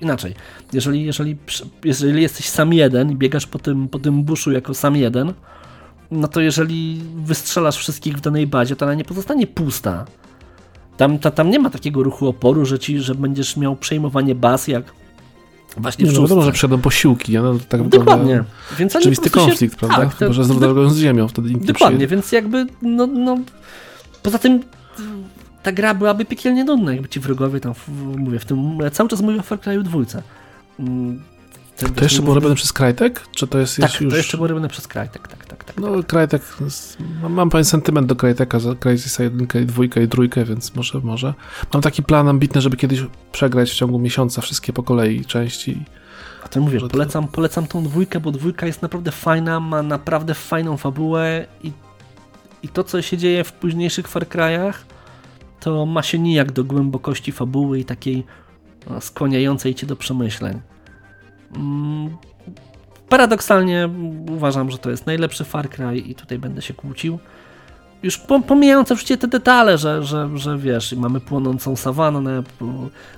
inaczej. 0.00 0.34
Jeżeli, 0.72 1.04
jeżeli, 1.04 1.36
jeżeli 1.84 2.22
jesteś 2.22 2.48
sam 2.48 2.72
jeden 2.72 3.10
i 3.10 3.16
biegasz 3.16 3.46
po 3.46 3.58
tym, 3.58 3.88
po 3.88 3.98
tym 3.98 4.24
buszu 4.24 4.52
jako 4.52 4.74
sam 4.74 4.96
jeden, 4.96 5.32
no 6.10 6.28
to 6.28 6.40
jeżeli 6.40 7.02
wystrzelasz 7.16 7.76
wszystkich 7.76 8.16
w 8.16 8.20
danej 8.20 8.46
bazie, 8.46 8.76
to 8.76 8.84
ona 8.84 8.94
nie 8.94 9.04
pozostanie 9.04 9.46
pusta. 9.46 10.04
Tam, 10.96 11.18
ta, 11.18 11.30
tam 11.30 11.50
nie 11.50 11.58
ma 11.58 11.70
takiego 11.70 12.02
ruchu 12.02 12.28
oporu, 12.28 12.64
że 12.64 12.78
ci, 12.78 12.98
że 12.98 13.14
będziesz 13.14 13.56
miał 13.56 13.76
przejmowanie 13.76 14.34
baz 14.34 14.68
jak 14.68 15.03
właśnie 15.76 16.06
w 16.06 16.12
no, 16.12 16.22
wiadomo, 16.22 16.42
że 16.42 16.52
przyjadą 16.52 16.78
posiłki, 16.78 17.32
no, 17.32 17.54
tak 17.68 17.88
Dokładnie. 17.88 18.44
Więc 18.78 18.92
rzeczywisty 18.92 19.30
konflikt, 19.30 19.74
się... 19.74 19.78
prawda? 19.78 19.96
Tak, 19.96 20.16
Chyba, 20.16 20.32
że 20.32 20.44
z 20.44 20.92
z 20.92 20.98
ziemią, 20.98 21.28
wtedy 21.28 21.50
nikt 21.50 21.66
Dokładnie, 21.66 22.06
więc 22.06 22.32
jakby, 22.32 22.66
no, 22.82 23.06
no, 23.06 23.38
poza 24.22 24.38
tym 24.38 24.60
ta 25.62 25.72
gra 25.72 25.94
byłaby 25.94 26.24
piekielnie 26.24 26.64
nudna, 26.64 26.92
jakby 26.92 27.08
ci 27.08 27.20
wrogowie 27.20 27.60
tam, 27.60 27.74
mówię, 28.16 28.38
w 28.38 28.44
tym, 28.44 28.78
cały 28.92 29.08
czas 29.08 29.20
mówię 29.20 29.38
o 29.38 29.42
Far 29.42 29.60
Cry 29.60 29.82
2 31.78 31.88
to 31.88 32.04
jeszcze 32.04 32.22
było 32.22 32.34
robione 32.34 32.54
przez 32.54 32.72
Crytek? 32.72 33.26
Czy 33.30 33.46
to 33.46 33.58
jest 33.58 33.76
tak, 33.76 34.00
już... 34.00 34.10
to 34.10 34.16
jeszcze 34.16 34.36
było 34.36 34.48
robione 34.48 34.68
przez 34.68 34.88
Crytek, 34.88 35.28
tak, 35.28 35.46
tak, 35.46 35.64
tak. 35.64 35.76
No 35.76 36.02
Crytek, 36.02 36.42
mam 37.30 37.50
pewien 37.50 37.64
sentyment 37.64 38.06
do 38.06 38.16
Cryteka, 38.16 38.60
za 38.60 38.74
Crysis 38.74 39.18
1, 39.18 39.46
i 39.62 39.66
2 39.66 39.84
i 39.84 39.88
3, 39.88 40.44
więc 40.44 40.74
może, 40.74 41.00
może. 41.00 41.34
Mam 41.72 41.82
taki 41.82 42.02
plan 42.02 42.28
ambitny, 42.28 42.60
żeby 42.60 42.76
kiedyś 42.76 43.00
przegrać 43.32 43.70
w 43.70 43.74
ciągu 43.74 43.98
miesiąca 43.98 44.40
wszystkie 44.40 44.72
po 44.72 44.82
kolei 44.82 45.24
części. 45.24 45.84
A 46.44 46.48
to 46.48 46.60
mówię, 46.60 46.80
polecam, 46.80 47.28
polecam 47.28 47.66
tą 47.66 47.84
dwójkę, 47.84 48.20
bo 48.20 48.30
dwójka 48.30 48.66
jest 48.66 48.82
naprawdę 48.82 49.10
fajna, 49.10 49.60
ma 49.60 49.82
naprawdę 49.82 50.34
fajną 50.34 50.76
fabułę 50.76 51.46
i, 51.62 51.72
i 52.62 52.68
to, 52.68 52.84
co 52.84 53.02
się 53.02 53.18
dzieje 53.18 53.44
w 53.44 53.52
późniejszych 53.52 54.08
Far 54.08 54.24
Cry'ach, 54.24 54.74
to 55.60 55.86
ma 55.86 56.02
się 56.02 56.18
nijak 56.18 56.52
do 56.52 56.64
głębokości 56.64 57.32
fabuły 57.32 57.78
i 57.78 57.84
takiej 57.84 58.24
no, 58.90 59.00
skłaniającej 59.00 59.74
cię 59.74 59.86
do 59.86 59.96
przemyśleń. 59.96 60.60
Mm, 61.56 62.16
paradoksalnie 63.08 63.88
uważam, 64.30 64.70
że 64.70 64.78
to 64.78 64.90
jest 64.90 65.06
najlepszy 65.06 65.44
Far 65.44 65.70
Cry 65.70 65.98
i 65.98 66.14
tutaj 66.14 66.38
będę 66.38 66.62
się 66.62 66.74
kłócił. 66.74 67.18
Już 68.02 68.18
pomijając 68.46 68.92
oczywiście 68.92 69.16
te 69.16 69.28
detale, 69.28 69.78
że, 69.78 70.02
że, 70.02 70.30
że 70.34 70.58
wiesz, 70.58 70.92
mamy 70.92 71.20
płonącą 71.20 71.76
sawannę, 71.76 72.42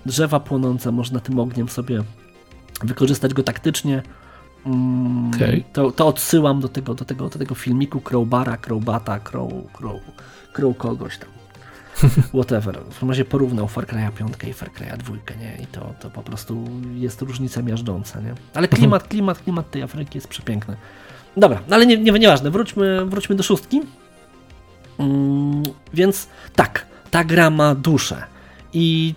drzewa 0.07 0.41
płonące, 0.41 0.93
można 0.93 1.21
tym 1.21 1.39
ogniem 1.39 1.69
sobie 1.69 2.03
wykorzystać 2.83 3.35
go 3.35 3.43
taktycznie. 3.43 4.03
Mm, 4.67 5.31
okay. 5.35 5.65
To, 5.73 5.91
to 5.91 6.07
odsyłam 6.07 6.61
do 6.61 6.69
tego, 6.69 6.95
do 6.95 7.05
tego, 7.05 7.29
do 7.29 7.39
tego 7.39 7.55
filmiku 7.55 8.01
Crowbara, 8.01 8.57
Crowbata, 8.57 9.21
Crow, 9.21 9.53
Crow, 9.73 10.01
Crow 10.53 10.77
kogoś 10.77 11.19
tam. 11.19 11.36
whatever. 12.35 12.79
W 12.91 13.09
razie 13.09 13.25
porównał 13.25 13.69
Far 13.69 13.87
Cry'a 13.87 14.13
5 14.13 14.33
i 14.49 14.53
Far 14.53 14.71
Cry'a 14.71 14.97
2, 14.97 15.15
nie? 15.41 15.63
I 15.63 15.67
to, 15.67 15.95
to 16.01 16.11
po 16.11 16.23
prostu 16.23 16.65
jest 16.95 17.23
różnica 17.23 17.63
miażdżąca, 17.63 18.21
nie? 18.21 18.35
Ale 18.55 18.69
klimat, 18.69 19.03
mhm. 19.03 19.11
klimat, 19.11 19.39
klimat 19.39 19.71
tej 19.71 19.83
Afryki 19.83 20.19
jest 20.19 20.29
przepiękny. 20.29 20.77
Dobra, 21.37 21.61
no 21.69 21.77
ale 21.77 21.87
nie, 21.87 21.99
nie, 21.99 22.13
nieważne, 22.13 22.51
wróćmy, 22.51 23.07
wróćmy 23.07 23.35
do 23.35 23.43
szóstki. 23.43 23.83
Mm, 24.99 25.63
więc 25.95 26.29
tak, 26.55 26.87
ta 27.11 27.25
gra 27.25 27.51
ma 27.51 27.75
duszę 27.75 28.23
i 28.73 29.15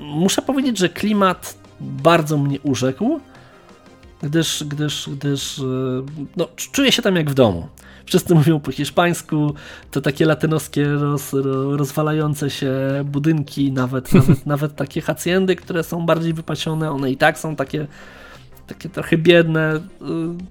muszę 0.00 0.42
powiedzieć, 0.42 0.78
że 0.78 0.88
klimat 0.88 1.58
bardzo 1.80 2.38
mnie 2.38 2.60
urzekł, 2.60 3.20
gdyż, 4.22 4.64
gdyż, 4.66 5.10
gdyż 5.12 5.58
e, 5.58 5.62
no, 6.36 6.48
czuję 6.56 6.92
się 6.92 7.02
tam 7.02 7.16
jak 7.16 7.30
w 7.30 7.34
domu 7.34 7.68
wszyscy 8.08 8.34
mówią 8.34 8.60
po 8.60 8.72
hiszpańsku, 8.72 9.54
to 9.90 10.00
takie 10.00 10.26
latynoskie 10.26 10.92
roz, 10.92 11.32
rozwalające 11.76 12.50
się 12.50 12.72
budynki, 13.04 13.72
nawet, 13.72 14.12
nawet, 14.14 14.46
nawet 14.46 14.76
takie 14.76 15.00
haciendy, 15.00 15.56
które 15.56 15.84
są 15.84 16.06
bardziej 16.06 16.34
wypasione, 16.34 16.90
one 16.90 17.10
i 17.10 17.16
tak 17.16 17.38
są 17.38 17.56
takie 17.56 17.86
takie 18.66 18.88
trochę 18.88 19.18
biedne, 19.18 19.80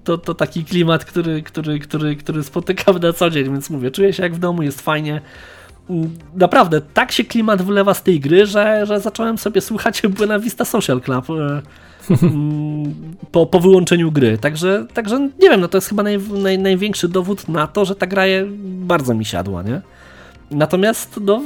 to, 0.04 0.18
to 0.18 0.34
taki 0.34 0.64
klimat, 0.64 1.04
który, 1.04 1.42
który, 1.42 1.78
który, 1.78 2.16
który 2.16 2.42
spotykam 2.42 2.98
na 2.98 3.12
co 3.12 3.30
dzień, 3.30 3.44
więc 3.44 3.70
mówię, 3.70 3.90
czuję 3.90 4.12
się 4.12 4.22
jak 4.22 4.34
w 4.34 4.38
domu, 4.38 4.62
jest 4.62 4.80
fajnie. 4.80 5.20
Naprawdę, 6.34 6.80
tak 6.80 7.12
się 7.12 7.24
klimat 7.24 7.62
wylewa 7.62 7.94
z 7.94 8.02
tej 8.02 8.20
gry, 8.20 8.46
że, 8.46 8.86
że 8.86 9.00
zacząłem 9.00 9.38
sobie 9.38 9.60
słuchać 9.60 10.02
Buena 10.16 10.38
Vista 10.38 10.64
Social 10.64 11.00
Club 11.00 11.30
y, 11.30 11.62
Mm, 12.10 12.94
po, 13.32 13.46
po 13.46 13.60
wyłączeniu 13.60 14.12
gry. 14.12 14.38
Także, 14.38 14.86
także 14.94 15.18
nie 15.18 15.50
wiem, 15.50 15.60
no 15.60 15.68
to 15.68 15.78
jest 15.78 15.88
chyba 15.88 16.02
naj, 16.02 16.18
naj, 16.18 16.58
największy 16.58 17.08
dowód 17.08 17.48
na 17.48 17.66
to, 17.66 17.84
że 17.84 17.96
ta 17.96 18.06
gra 18.06 18.24
bardzo 18.62 19.14
mi 19.14 19.24
siadła, 19.24 19.62
nie? 19.62 19.80
Natomiast, 20.50 21.20
no, 21.22 21.42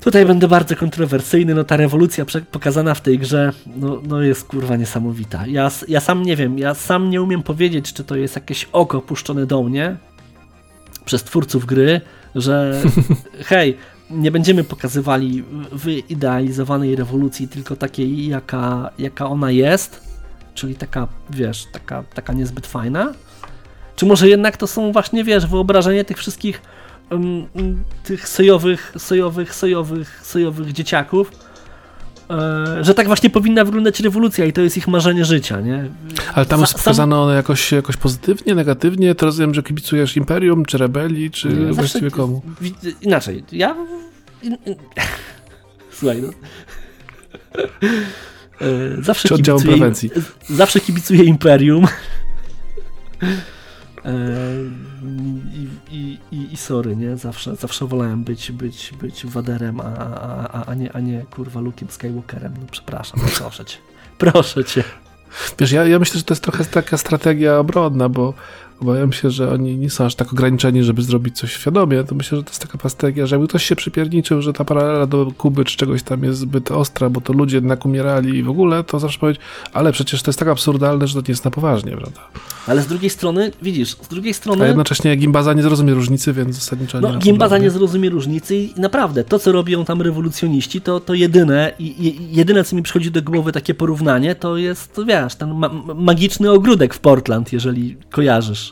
tutaj 0.00 0.26
będę 0.26 0.48
bardzo 0.48 0.76
kontrowersyjny, 0.76 1.54
no 1.54 1.64
ta 1.64 1.76
rewolucja 1.76 2.24
pokazana 2.50 2.94
w 2.94 3.00
tej 3.00 3.18
grze, 3.18 3.52
no, 3.76 4.00
no 4.08 4.22
jest 4.22 4.44
kurwa 4.44 4.76
niesamowita. 4.76 5.46
Ja, 5.46 5.70
ja 5.88 6.00
sam 6.00 6.22
nie 6.22 6.36
wiem, 6.36 6.58
ja 6.58 6.74
sam 6.74 7.10
nie 7.10 7.22
umiem 7.22 7.42
powiedzieć, 7.42 7.92
czy 7.92 8.04
to 8.04 8.16
jest 8.16 8.36
jakieś 8.36 8.68
oko 8.72 9.00
puszczone 9.00 9.46
do 9.46 9.62
mnie 9.62 9.96
przez 11.04 11.24
twórców 11.24 11.66
gry, 11.66 12.00
że 12.36 12.82
hej, 13.48 13.76
nie 14.10 14.30
będziemy 14.30 14.64
pokazywali 14.64 15.44
wyidealizowanej 15.72 16.96
rewolucji, 16.96 17.48
tylko 17.48 17.76
takiej, 17.76 18.28
jaka, 18.28 18.90
jaka 18.98 19.26
ona 19.26 19.50
jest, 19.50 20.00
czyli 20.54 20.74
taka, 20.74 21.08
wiesz, 21.30 21.66
taka, 21.72 22.02
taka 22.02 22.32
niezbyt 22.32 22.66
fajna. 22.66 23.12
Czy 23.96 24.06
może 24.06 24.28
jednak 24.28 24.56
to 24.56 24.66
są 24.66 24.92
właśnie, 24.92 25.24
wiesz, 25.24 25.46
wyobrażenie 25.46 26.04
tych 26.04 26.18
wszystkich 26.18 26.62
um, 27.10 27.46
tych 28.04 28.28
sojowych, 28.28 28.92
sojowych, 28.98 29.54
sojowych, 29.54 30.20
sojowych 30.26 30.72
dzieciaków, 30.72 31.30
że 32.80 32.94
tak 32.94 33.06
właśnie 33.06 33.30
powinna 33.30 33.64
wyglądać 33.64 34.00
rewolucja 34.00 34.44
i 34.44 34.52
to 34.52 34.60
jest 34.60 34.76
ich 34.76 34.88
marzenie 34.88 35.24
życia, 35.24 35.60
nie? 35.60 35.90
Ale 36.34 36.46
tam 36.46 36.60
jest 36.60 36.74
pokazane 36.74 37.18
one 37.18 37.34
jakoś, 37.34 37.72
jakoś 37.72 37.96
pozytywnie, 37.96 38.54
negatywnie? 38.54 39.14
To 39.14 39.26
rozumiem, 39.26 39.54
że 39.54 39.62
kibicujesz 39.62 40.16
Imperium, 40.16 40.64
czy 40.64 40.78
Rebelii, 40.78 41.30
czy 41.30 41.48
nie, 41.48 41.72
właściwie 41.72 42.10
komu? 42.10 42.42
Inaczej, 43.02 43.44
ja... 43.52 43.76
Słuchaj, 45.98 46.22
no... 46.22 46.28
E, 48.60 49.02
zawsze 49.02 49.28
kibicuję? 49.28 49.92
Zawsze 50.48 50.80
kibicuję 50.80 51.24
Imperium. 51.24 51.86
E, 54.06 54.10
I, 55.54 55.68
i, 55.96 56.18
i, 56.32 56.52
i 56.52 56.56
sorry, 56.56 56.96
nie? 56.96 57.16
Zawsze, 57.16 57.56
zawsze 57.56 57.86
wolałem 57.86 58.24
być, 58.24 58.52
być, 58.52 58.92
być 59.00 59.26
Waderem, 59.26 59.80
a, 59.80 59.84
a, 59.84 60.64
a, 60.64 60.74
nie, 60.74 60.92
a 60.92 61.00
nie 61.00 61.24
kurwa 61.30 61.60
Luke'em 61.60 61.90
Skywalkerem. 61.90 62.54
No 62.60 62.66
przepraszam, 62.70 63.20
no 63.22 63.28
proszę 63.38 63.64
cię. 63.64 63.78
Proszę 64.18 64.64
cię. 64.64 64.84
Wiesz, 65.58 65.72
ja, 65.72 65.84
ja 65.84 65.98
myślę, 65.98 66.18
że 66.18 66.24
to 66.24 66.34
jest 66.34 66.42
trochę 66.42 66.64
taka 66.64 66.96
strategia 66.96 67.58
obronna, 67.58 68.08
bo 68.08 68.34
Obawiam 68.80 69.12
się, 69.12 69.30
że 69.30 69.52
oni 69.52 69.76
nie 69.76 69.90
są 69.90 70.04
aż 70.04 70.14
tak 70.14 70.32
ograniczeni, 70.32 70.82
żeby 70.82 71.02
zrobić 71.02 71.38
coś 71.38 71.52
świadomie. 71.52 72.04
To 72.04 72.14
myślę, 72.14 72.38
że 72.38 72.44
to 72.44 72.50
jest 72.50 72.62
taka 72.62 72.88
strategia, 72.88 73.26
że 73.26 73.36
jakby 73.36 73.48
ktoś 73.48 73.64
się 73.64 73.76
przypierniczył, 73.76 74.42
że 74.42 74.52
ta 74.52 74.64
paralela 74.64 75.06
do 75.06 75.32
Kuby 75.38 75.64
czy 75.64 75.76
czegoś 75.76 76.02
tam 76.02 76.24
jest 76.24 76.38
zbyt 76.38 76.70
ostra, 76.70 77.10
bo 77.10 77.20
to 77.20 77.32
ludzie 77.32 77.56
jednak 77.56 77.86
umierali 77.86 78.38
i 78.38 78.42
w 78.42 78.50
ogóle, 78.50 78.84
to 78.84 79.00
zawsze 79.00 79.18
powiedzieć, 79.18 79.42
ale 79.72 79.92
przecież 79.92 80.22
to 80.22 80.30
jest 80.30 80.38
tak 80.38 80.48
absurdalne, 80.48 81.06
że 81.06 81.14
to 81.14 81.20
nie 81.20 81.32
jest 81.32 81.44
na 81.44 81.50
poważnie, 81.50 81.92
prawda? 81.92 82.20
Ale 82.66 82.82
z 82.82 82.86
drugiej 82.86 83.10
strony, 83.10 83.52
widzisz, 83.62 83.96
z 84.02 84.08
drugiej 84.08 84.34
strony... 84.34 84.64
A 84.64 84.66
jednocześnie 84.66 85.16
Gimbaza 85.16 85.52
nie 85.52 85.62
zrozumie 85.62 85.94
różnicy, 85.94 86.32
więc 86.32 86.54
zasadniczo 86.54 87.00
no, 87.00 87.12
nie 87.12 87.18
Gimbaza 87.18 87.58
nie 87.58 87.70
zrozumie 87.70 88.10
różnicy 88.10 88.56
i 88.56 88.74
naprawdę, 88.76 89.24
to 89.24 89.38
co 89.38 89.52
robią 89.52 89.84
tam 89.84 90.02
rewolucjoniści, 90.02 90.80
to, 90.80 91.00
to 91.00 91.14
jedyne, 91.14 91.72
i, 91.78 92.16
jedyne 92.30 92.64
co 92.64 92.76
mi 92.76 92.82
przychodzi 92.82 93.10
do 93.10 93.22
głowy 93.22 93.52
takie 93.52 93.74
porównanie, 93.74 94.34
to 94.34 94.56
jest, 94.56 95.00
wiesz, 95.06 95.34
ten 95.34 95.54
ma 95.54 95.70
magiczny 95.94 96.50
ogródek 96.50 96.94
w 96.94 96.98
Portland, 96.98 97.52
jeżeli 97.52 97.96
kojarzysz. 98.10 98.65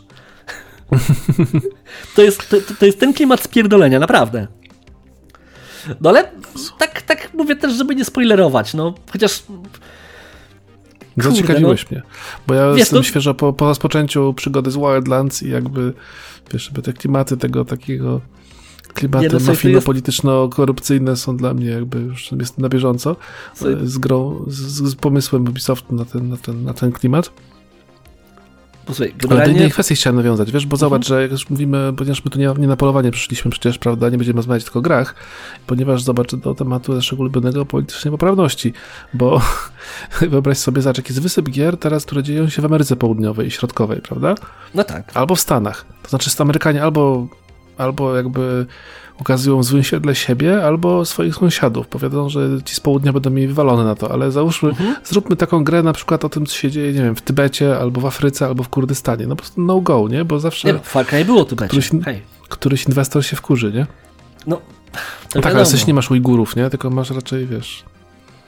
To, 2.16 2.22
jest, 2.22 2.48
to, 2.48 2.56
to 2.78 2.86
jest 2.86 3.00
ten 3.00 3.12
klimat 3.12 3.42
spierdolenia, 3.42 4.00
naprawdę. 4.00 4.46
No 6.00 6.10
ale 6.10 6.30
tak, 6.78 7.02
tak 7.02 7.34
mówię 7.34 7.56
też, 7.56 7.72
żeby 7.72 7.94
nie 7.94 8.04
spoilerować, 8.04 8.74
no 8.74 8.94
chociaż 9.12 9.42
Kurde, 11.14 11.30
Zaciekawiłeś 11.30 11.84
no. 11.84 11.88
mnie, 11.90 12.02
bo 12.46 12.54
ja 12.54 12.68
wiesz, 12.68 12.78
jestem 12.78 12.98
to... 12.98 13.02
świeżo 13.02 13.34
po, 13.34 13.52
po 13.52 13.64
rozpoczęciu 13.64 14.34
przygody 14.34 14.70
z 14.70 14.76
Wildlands 14.76 15.42
i 15.42 15.50
jakby, 15.50 15.92
wiesz, 16.52 16.72
te 16.82 16.92
klimaty 16.92 17.36
tego 17.36 17.64
takiego 17.64 18.20
klimaty 18.94 19.28
no, 19.32 19.38
mafijno-polityczno-korupcyjne 19.40 21.16
są 21.16 21.36
dla 21.36 21.54
mnie 21.54 21.66
jakby 21.66 21.98
już 21.98 22.32
jest 22.32 22.58
na 22.58 22.68
bieżąco 22.68 23.16
z 23.82 23.98
grą, 23.98 24.44
z, 24.46 24.90
z 24.90 24.94
pomysłem 24.94 25.48
Ubisoftu 25.48 25.94
na 25.94 26.04
ten, 26.04 26.28
na 26.28 26.36
ten, 26.36 26.64
na 26.64 26.74
ten 26.74 26.92
klimat. 26.92 27.30
Posłuchaj, 28.86 29.14
generalnie... 29.18 29.44
Ale 29.44 29.52
do 29.52 29.58
innej 29.58 29.70
kwestii 29.70 29.94
chciałem 29.94 30.16
nawiązać, 30.16 30.52
wiesz, 30.52 30.66
bo 30.66 30.76
zobacz, 30.76 31.02
mhm. 31.02 31.08
że 31.08 31.22
jak 31.22 31.30
już 31.30 31.50
mówimy, 31.50 31.92
ponieważ 31.96 32.24
my 32.24 32.30
tu 32.30 32.38
nie, 32.38 32.54
nie 32.58 32.66
na 32.66 32.76
polowanie 32.76 33.10
przyszliśmy 33.10 33.50
przecież, 33.50 33.78
prawda, 33.78 34.10
nie 34.10 34.18
będziemy 34.18 34.36
rozmawiać 34.36 34.64
tylko 34.64 34.78
o 34.78 34.82
grach, 34.82 35.14
ponieważ 35.66 36.02
zobacz 36.02 36.34
do 36.34 36.54
tematu 36.54 36.94
naszego 36.94 37.20
ulubionego 37.20 37.66
politycznej 37.66 38.12
poprawności, 38.12 38.72
bo 39.14 39.40
wyobraź 40.30 40.58
sobie, 40.58 40.82
zobacz, 40.82 40.96
jaki 40.96 41.12
jest 41.12 41.22
wysyp 41.22 41.50
gier 41.50 41.76
teraz, 41.76 42.04
które 42.04 42.22
dzieją 42.22 42.48
się 42.48 42.62
w 42.62 42.64
Ameryce 42.64 42.96
Południowej 42.96 43.46
i 43.46 43.50
Środkowej, 43.50 44.00
prawda? 44.00 44.34
No 44.74 44.84
tak. 44.84 45.10
Albo 45.14 45.34
w 45.34 45.40
Stanach. 45.40 45.84
To 46.02 46.08
znaczy, 46.08 46.30
Amerykanie 46.40 46.82
albo, 46.82 47.26
albo 47.78 48.16
jakby 48.16 48.66
ukazują 49.20 49.58
w 49.58 49.64
złym 49.64 49.82
świetle 49.82 50.14
siebie 50.14 50.64
albo 50.64 51.04
swoich 51.04 51.34
sąsiadów. 51.34 51.86
Powiedzą, 51.86 52.28
że 52.28 52.48
ci 52.64 52.74
z 52.74 52.80
południa 52.80 53.12
będą 53.12 53.30
mieli 53.30 53.48
wywalone 53.48 53.84
na 53.84 53.94
to, 53.94 54.12
ale 54.12 54.30
załóżmy, 54.30 54.68
mhm. 54.68 54.96
zróbmy 55.04 55.36
taką 55.36 55.64
grę 55.64 55.82
na 55.82 55.92
przykład 55.92 56.24
o 56.24 56.28
tym, 56.28 56.46
co 56.46 56.54
się 56.54 56.70
dzieje, 56.70 56.92
nie 56.92 57.02
wiem, 57.02 57.16
w 57.16 57.22
Tybecie, 57.22 57.78
albo 57.78 58.00
w 58.00 58.06
Afryce, 58.06 58.46
albo 58.46 58.62
w 58.62 58.68
Kurdystanie. 58.68 59.26
No 59.26 59.36
po 59.36 59.42
prostu 59.42 59.60
no 59.60 59.80
go, 59.80 60.08
nie? 60.08 60.24
Bo 60.24 60.40
zawsze... 60.40 60.72
Nie, 60.72 60.78
Far 60.78 61.06
Cry 61.06 61.24
było 61.24 61.44
Tybecie. 61.44 61.68
Któryś, 61.68 61.90
Hej. 62.04 62.22
któryś 62.48 62.86
inwestor 62.86 63.24
się 63.24 63.36
wkurzy, 63.36 63.72
nie? 63.72 63.86
No, 64.46 64.60
no 65.34 65.40
tak, 65.40 65.54
ale 65.54 65.66
coś 65.66 65.86
nie 65.86 65.94
masz 65.94 66.10
Ujgurów, 66.10 66.56
nie? 66.56 66.70
Tylko 66.70 66.90
masz 66.90 67.10
raczej, 67.10 67.46
wiesz... 67.46 67.84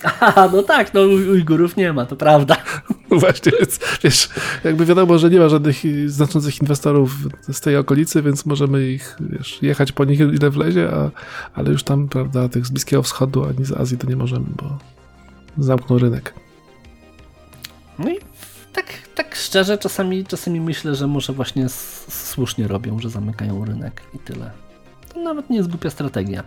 Aha, 0.03 0.51
no 0.53 0.63
tak, 0.63 0.95
no 0.95 1.01
Ujgurów 1.01 1.77
nie 1.77 1.93
ma, 1.93 2.07
to 2.07 2.17
prawda. 2.17 2.57
No 3.11 3.19
właśnie, 3.19 3.53
więc 3.61 3.79
wiesz, 4.03 4.29
jakby 4.65 4.87
wiadomo, 4.87 5.19
że 5.19 5.31
nie 5.31 5.39
ma 5.39 5.49
żadnych 5.49 5.77
znaczących 6.07 6.61
inwestorów 6.61 7.15
z 7.53 7.61
tej 7.61 7.77
okolicy, 7.77 8.23
więc 8.23 8.47
możemy 8.47 8.89
ich, 8.89 9.17
wiesz, 9.21 9.63
jechać 9.63 9.93
po 9.93 10.05
nich 10.05 10.21
ile 10.21 10.51
wlezie, 10.51 10.91
a, 10.95 11.11
ale 11.55 11.71
już 11.71 11.83
tam, 11.83 12.09
prawda, 12.09 12.49
tych 12.49 12.67
z 12.67 12.71
Bliskiego 12.71 13.03
Wschodu 13.03 13.45
ani 13.45 13.65
z 13.65 13.73
Azji 13.73 13.99
to 13.99 14.07
nie 14.07 14.17
możemy, 14.17 14.47
bo 14.57 14.79
zamkną 15.59 15.99
rynek. 15.99 16.35
No 17.99 18.11
i 18.11 18.19
tak, 18.73 18.87
tak 19.15 19.35
szczerze, 19.35 19.79
czasami, 19.79 20.25
czasami 20.25 20.61
myślę, 20.61 20.95
że 20.95 21.07
może 21.07 21.33
właśnie 21.33 21.67
słusznie 22.09 22.69
robią, 22.69 22.99
że 22.99 23.11
zamykają 23.11 23.65
rynek 23.65 24.03
i 24.15 24.19
tyle. 24.19 24.51
To 25.15 25.21
nawet 25.21 25.51
nie 25.51 25.57
jest 25.57 25.69
głupia 25.69 25.91
strategia. 25.91 26.43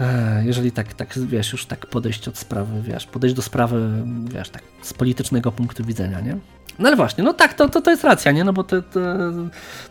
E, 0.00 0.42
jeżeli 0.44 0.72
tak, 0.72 0.94
tak, 0.94 1.18
wiesz, 1.18 1.52
już 1.52 1.66
tak 1.66 1.86
podejść 1.86 2.28
od 2.28 2.38
sprawy, 2.38 2.82
wiesz, 2.82 3.06
podejść 3.06 3.36
do 3.36 3.42
sprawy, 3.42 4.04
wiesz, 4.24 4.48
tak 4.48 4.62
z 4.82 4.92
politycznego 4.92 5.52
punktu 5.52 5.84
widzenia, 5.84 6.20
nie? 6.20 6.36
No 6.78 6.88
ale 6.88 6.96
właśnie, 6.96 7.24
no 7.24 7.32
tak, 7.32 7.54
to, 7.54 7.68
to, 7.68 7.80
to 7.82 7.90
jest 7.90 8.04
racja, 8.04 8.32
nie? 8.32 8.44
No 8.44 8.52
bo 8.52 8.64
te, 8.64 8.82
te, 8.82 9.32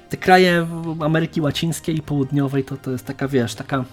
te 0.09 0.17
kraje 0.17 0.67
Ameryki 0.99 1.41
Łacińskiej 1.41 1.97
i 1.97 2.01
Południowej 2.01 2.63
to, 2.63 2.77
to 2.77 2.91
jest 2.91 3.05
taka, 3.05 3.27
wiesz, 3.27 3.55
taka, 3.55 3.85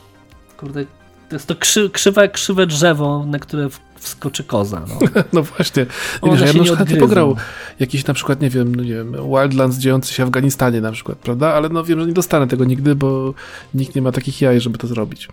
kurde, 0.57 0.85
to 1.29 1.37
jest 1.37 1.47
to 1.47 1.57
krzy, 1.57 1.91
krzywe, 1.91 2.29
krzywe 2.29 2.67
drzewo, 2.67 3.25
na 3.27 3.39
które 3.39 3.69
wskoczy 3.97 4.45
koza. 4.45 4.85
No, 4.89 5.23
no 5.33 5.43
właśnie. 5.43 5.87
Nie 6.23 6.31
wiesz, 6.31 6.41
ja 6.41 6.53
bym 6.53 6.77
chętnie 6.77 6.97
pograł 6.97 7.37
jakiś 7.81 8.07
na 8.07 8.15
przykład, 8.15 8.41
nie 8.41 8.51
wiem, 8.51 8.75
no 8.75 8.83
nie 8.83 8.95
wiem, 8.95 9.13
Wildlands 9.13 9.79
dziejący 9.79 10.15
się 10.15 10.25
w 10.25 10.27
Afganistanie 10.27 10.81
na 10.81 10.93
przykład, 10.93 11.19
prawda? 11.19 11.55
Ale 11.55 11.69
no 11.69 11.85
wiem, 11.85 12.01
że 12.01 12.07
nie 12.07 12.13
dostanę 12.13 12.47
tego 12.47 12.65
nigdy, 12.65 12.95
bo 12.95 13.35
nikt 13.75 13.95
nie 13.95 14.03
ma 14.03 14.13
takich 14.13 14.41
jaj, 14.41 14.61
żeby 14.61 14.79
to 14.79 14.87
zrobić. 14.87 15.29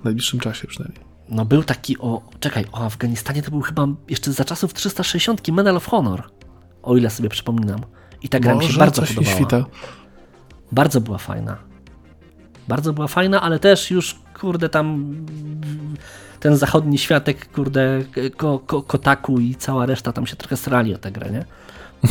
W 0.00 0.04
najbliższym 0.04 0.40
czasie 0.40 0.66
przynajmniej. 0.66 1.04
No 1.28 1.44
był 1.44 1.64
taki 1.64 1.98
o. 1.98 2.22
Czekaj, 2.40 2.64
o 2.72 2.84
Afganistanie 2.84 3.42
to 3.42 3.50
był 3.50 3.60
chyba 3.60 3.86
jeszcze 4.08 4.32
za 4.32 4.44
czasów 4.44 4.74
360 4.74 5.48
Medal 5.48 5.76
of 5.76 5.86
Honor. 5.86 6.30
O 6.82 6.96
ile 6.96 7.10
sobie 7.10 7.28
przypominam. 7.28 7.80
I 8.22 8.28
ta 8.28 8.40
gra 8.40 8.54
Może 8.54 8.66
mi 8.66 8.72
się 8.72 8.78
bardzo 8.78 9.02
podobała. 9.02 9.36
Świta. 9.36 9.64
Bardzo 10.72 11.00
była 11.00 11.18
fajna. 11.18 11.56
Bardzo 12.68 12.92
była 12.92 13.06
fajna, 13.06 13.40
ale 13.40 13.58
też 13.58 13.90
już, 13.90 14.18
kurde, 14.40 14.68
tam 14.68 15.14
ten 16.40 16.56
zachodni 16.56 16.98
światek, 16.98 17.52
kurde, 17.52 18.02
ko, 18.36 18.58
ko, 18.58 18.82
Kotaku 18.82 19.40
i 19.40 19.54
cała 19.54 19.86
reszta 19.86 20.12
tam 20.12 20.26
się 20.26 20.36
trochę 20.36 20.56
strali 20.56 20.94
o 20.94 20.98
tę 20.98 21.12
grę, 21.12 21.30
nie? 21.30 21.44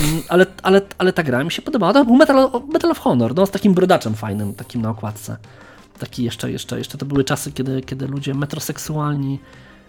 Mm, 0.03 0.21
ale, 0.29 0.45
ale, 0.63 0.81
ale 0.97 1.13
ta 1.13 1.23
gra 1.23 1.43
mi 1.43 1.51
się 1.51 1.61
podobała. 1.61 1.93
To 1.93 2.05
był 2.05 2.15
Metal, 2.15 2.51
Metal 2.73 2.91
of 2.91 2.99
Honor, 2.99 3.35
no 3.35 3.45
z 3.45 3.51
takim 3.51 3.73
brodaczem 3.73 4.13
fajnym, 4.13 4.53
takim 4.53 4.81
na 4.81 4.89
okładce. 4.89 5.37
Taki 5.99 6.23
jeszcze, 6.23 6.51
jeszcze, 6.51 6.77
jeszcze 6.77 6.97
to 6.97 7.05
były 7.05 7.23
czasy, 7.23 7.51
kiedy, 7.51 7.81
kiedy 7.81 8.07
ludzie 8.07 8.33
metroseksualni, 8.33 9.39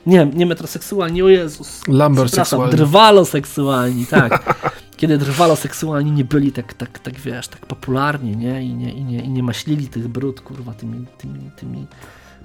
nie, 0.07 0.27
nie 0.27 0.47
metroseksualni, 0.47 1.23
o 1.23 1.29
Jezus, 1.29 1.89
Lamberseksualni. 1.89 2.77
drwaloseksualni, 2.77 4.07
tak. 4.07 4.57
kiedy 4.97 5.19
drwaloseksualni 5.19 6.13
nie 6.13 6.25
byli 6.25 6.53
tak, 6.53 6.75
tak, 6.75 6.99
tak 6.99 7.15
wiesz, 7.15 7.49
tak 7.49 7.67
popularni, 7.67 8.37
nie? 8.37 8.63
I 8.63 8.75
nie, 8.75 8.93
i 8.93 9.05
nie, 9.05 9.19
i 9.19 9.29
nie 9.29 9.43
maślili 9.43 9.89
tych 9.89 10.09
brud, 10.09 10.41
kurwa, 10.41 10.73
tymi, 10.75 11.07
tymi, 11.19 11.51
tymi 11.57 11.87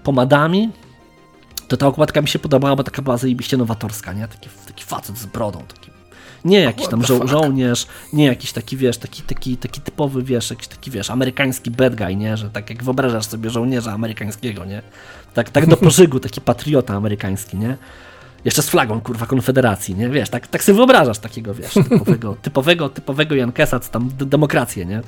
pomadami, 0.03 0.69
to 1.67 1.77
ta 1.77 1.87
okładka 1.87 2.21
mi 2.21 2.27
się 2.27 2.39
podobała, 2.39 2.75
bo 2.75 2.83
taka 2.83 3.01
była 3.01 3.17
zajebiście 3.17 3.57
nowatorska, 3.57 4.13
nie? 4.13 4.27
Taki, 4.27 4.49
taki 4.67 4.83
facet 4.83 5.17
z 5.17 5.25
brodą, 5.25 5.59
taki 5.59 5.94
nie 6.45 6.59
jakiś 6.59 6.87
tam 6.87 7.03
żo 7.03 7.27
żołnierz, 7.27 7.87
nie 8.13 8.25
jakiś 8.25 8.51
taki, 8.51 8.77
wiesz, 8.77 8.97
taki, 8.97 9.21
taki, 9.21 9.57
taki 9.57 9.81
typowy, 9.81 10.23
wiesz, 10.23 10.49
jakiś 10.49 10.67
taki, 10.67 10.91
wiesz, 10.91 11.09
amerykański 11.09 11.71
bad 11.71 11.95
guy, 11.95 12.15
nie? 12.15 12.37
Że 12.37 12.49
tak 12.49 12.69
jak 12.69 12.83
wyobrażasz 12.83 13.25
sobie 13.25 13.49
żołnierza 13.49 13.91
amerykańskiego, 13.91 14.65
nie? 14.65 14.81
Tak, 15.33 15.49
tak 15.49 15.67
do 15.67 15.77
pożygu, 15.87 16.19
taki 16.19 16.41
patriota 16.41 16.93
amerykański, 16.93 17.57
nie? 17.57 17.77
Jeszcze 18.45 18.61
z 18.61 18.69
flagą, 18.69 19.01
kurwa, 19.01 19.25
Konfederacji, 19.25 19.95
nie? 19.95 20.09
Wiesz, 20.09 20.29
tak, 20.29 20.47
tak 20.47 20.63
sobie 20.63 20.75
wyobrażasz 20.75 21.19
takiego, 21.19 21.53
wiesz, 21.53 21.73
typowego, 21.89 22.35
typowego, 22.41 22.89
typowego 22.89 23.35
Jankesa, 23.35 23.79
co 23.79 23.91
tam 23.91 24.09
demokrację, 24.17 24.85
nie? 24.85 25.01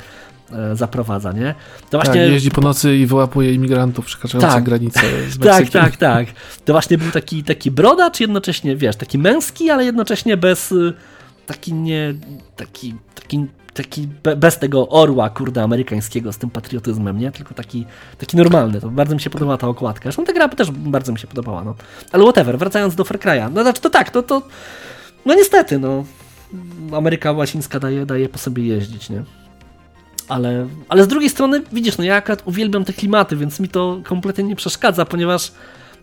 E, 0.54 0.76
zaprowadza, 0.76 1.32
nie? 1.32 1.56
To 1.90 1.98
właśnie... 1.98 2.22
Tak, 2.22 2.32
jeździ 2.32 2.52
po 2.52 2.62
nocy 2.62 2.98
i 2.98 3.06
wyłapuje 3.06 3.54
imigrantów 3.54 4.06
przekraczających 4.06 4.54
tak, 4.54 4.64
granicę 4.64 5.02
z 5.30 5.40
Tak, 5.40 5.70
tak, 5.70 5.98
tak. 5.98 6.28
To 6.66 6.74
właśnie 6.74 6.98
był 6.98 7.12
taki, 7.12 7.44
taki 7.44 7.72
brodacz, 7.72 8.20
jednocześnie, 8.20 8.76
wiesz, 8.76 8.96
taki 8.96 9.18
męski, 9.18 9.70
ale 9.70 9.86
jednocześnie 9.86 10.38
bez 10.38 10.74
taki 11.48 11.74
nie, 11.74 12.14
taki, 12.56 12.96
taki, 13.16 13.46
taki 13.74 14.08
bez 14.38 14.60
tego 14.60 14.90
orła, 14.90 15.30
kurde, 15.30 15.64
amerykańskiego 15.64 16.34
z 16.34 16.38
tym 16.38 16.50
patriotyzmem, 16.50 17.20
nie? 17.20 17.32
Tylko 17.32 17.54
taki, 17.54 17.86
taki 18.18 18.38
normalny. 18.38 18.82
To 18.82 18.90
bardzo 18.90 19.16
mi 19.16 19.22
się 19.22 19.30
podobała 19.30 19.58
ta 19.58 19.68
okładka. 19.68 20.04
Zresztą 20.04 20.26
ta 20.26 20.34
gra 20.34 20.50
też 20.50 20.72
bardzo 20.72 21.12
mi 21.12 21.20
się 21.20 21.28
podobała, 21.28 21.64
no. 21.64 21.76
Ale 22.12 22.24
whatever, 22.24 22.58
wracając 22.58 22.96
do 22.96 23.04
Far 23.04 23.20
Cry'a. 23.20 23.52
No 23.54 23.64
znaczy 23.64 23.82
to 23.82 23.90
tak, 23.90 24.10
to, 24.10 24.24
to 24.24 24.42
no 25.26 25.34
niestety, 25.34 25.80
no. 25.80 26.04
Ameryka 26.98 27.32
Łacińska 27.32 27.80
daje, 27.80 28.06
daje 28.06 28.30
po 28.30 28.38
sobie 28.38 28.64
jeździć, 28.64 29.10
nie? 29.10 29.24
Ale, 30.28 30.68
ale 30.90 31.04
z 31.04 31.08
drugiej 31.08 31.30
strony, 31.30 31.62
widzisz, 31.72 31.98
no 31.98 32.04
ja 32.04 32.16
akurat 32.16 32.42
uwielbiam 32.46 32.86
te 32.86 32.94
klimaty, 32.94 33.36
więc 33.36 33.60
mi 33.60 33.70
to 33.70 34.00
kompletnie 34.04 34.44
nie 34.44 34.56
przeszkadza, 34.56 35.06
ponieważ 35.06 35.52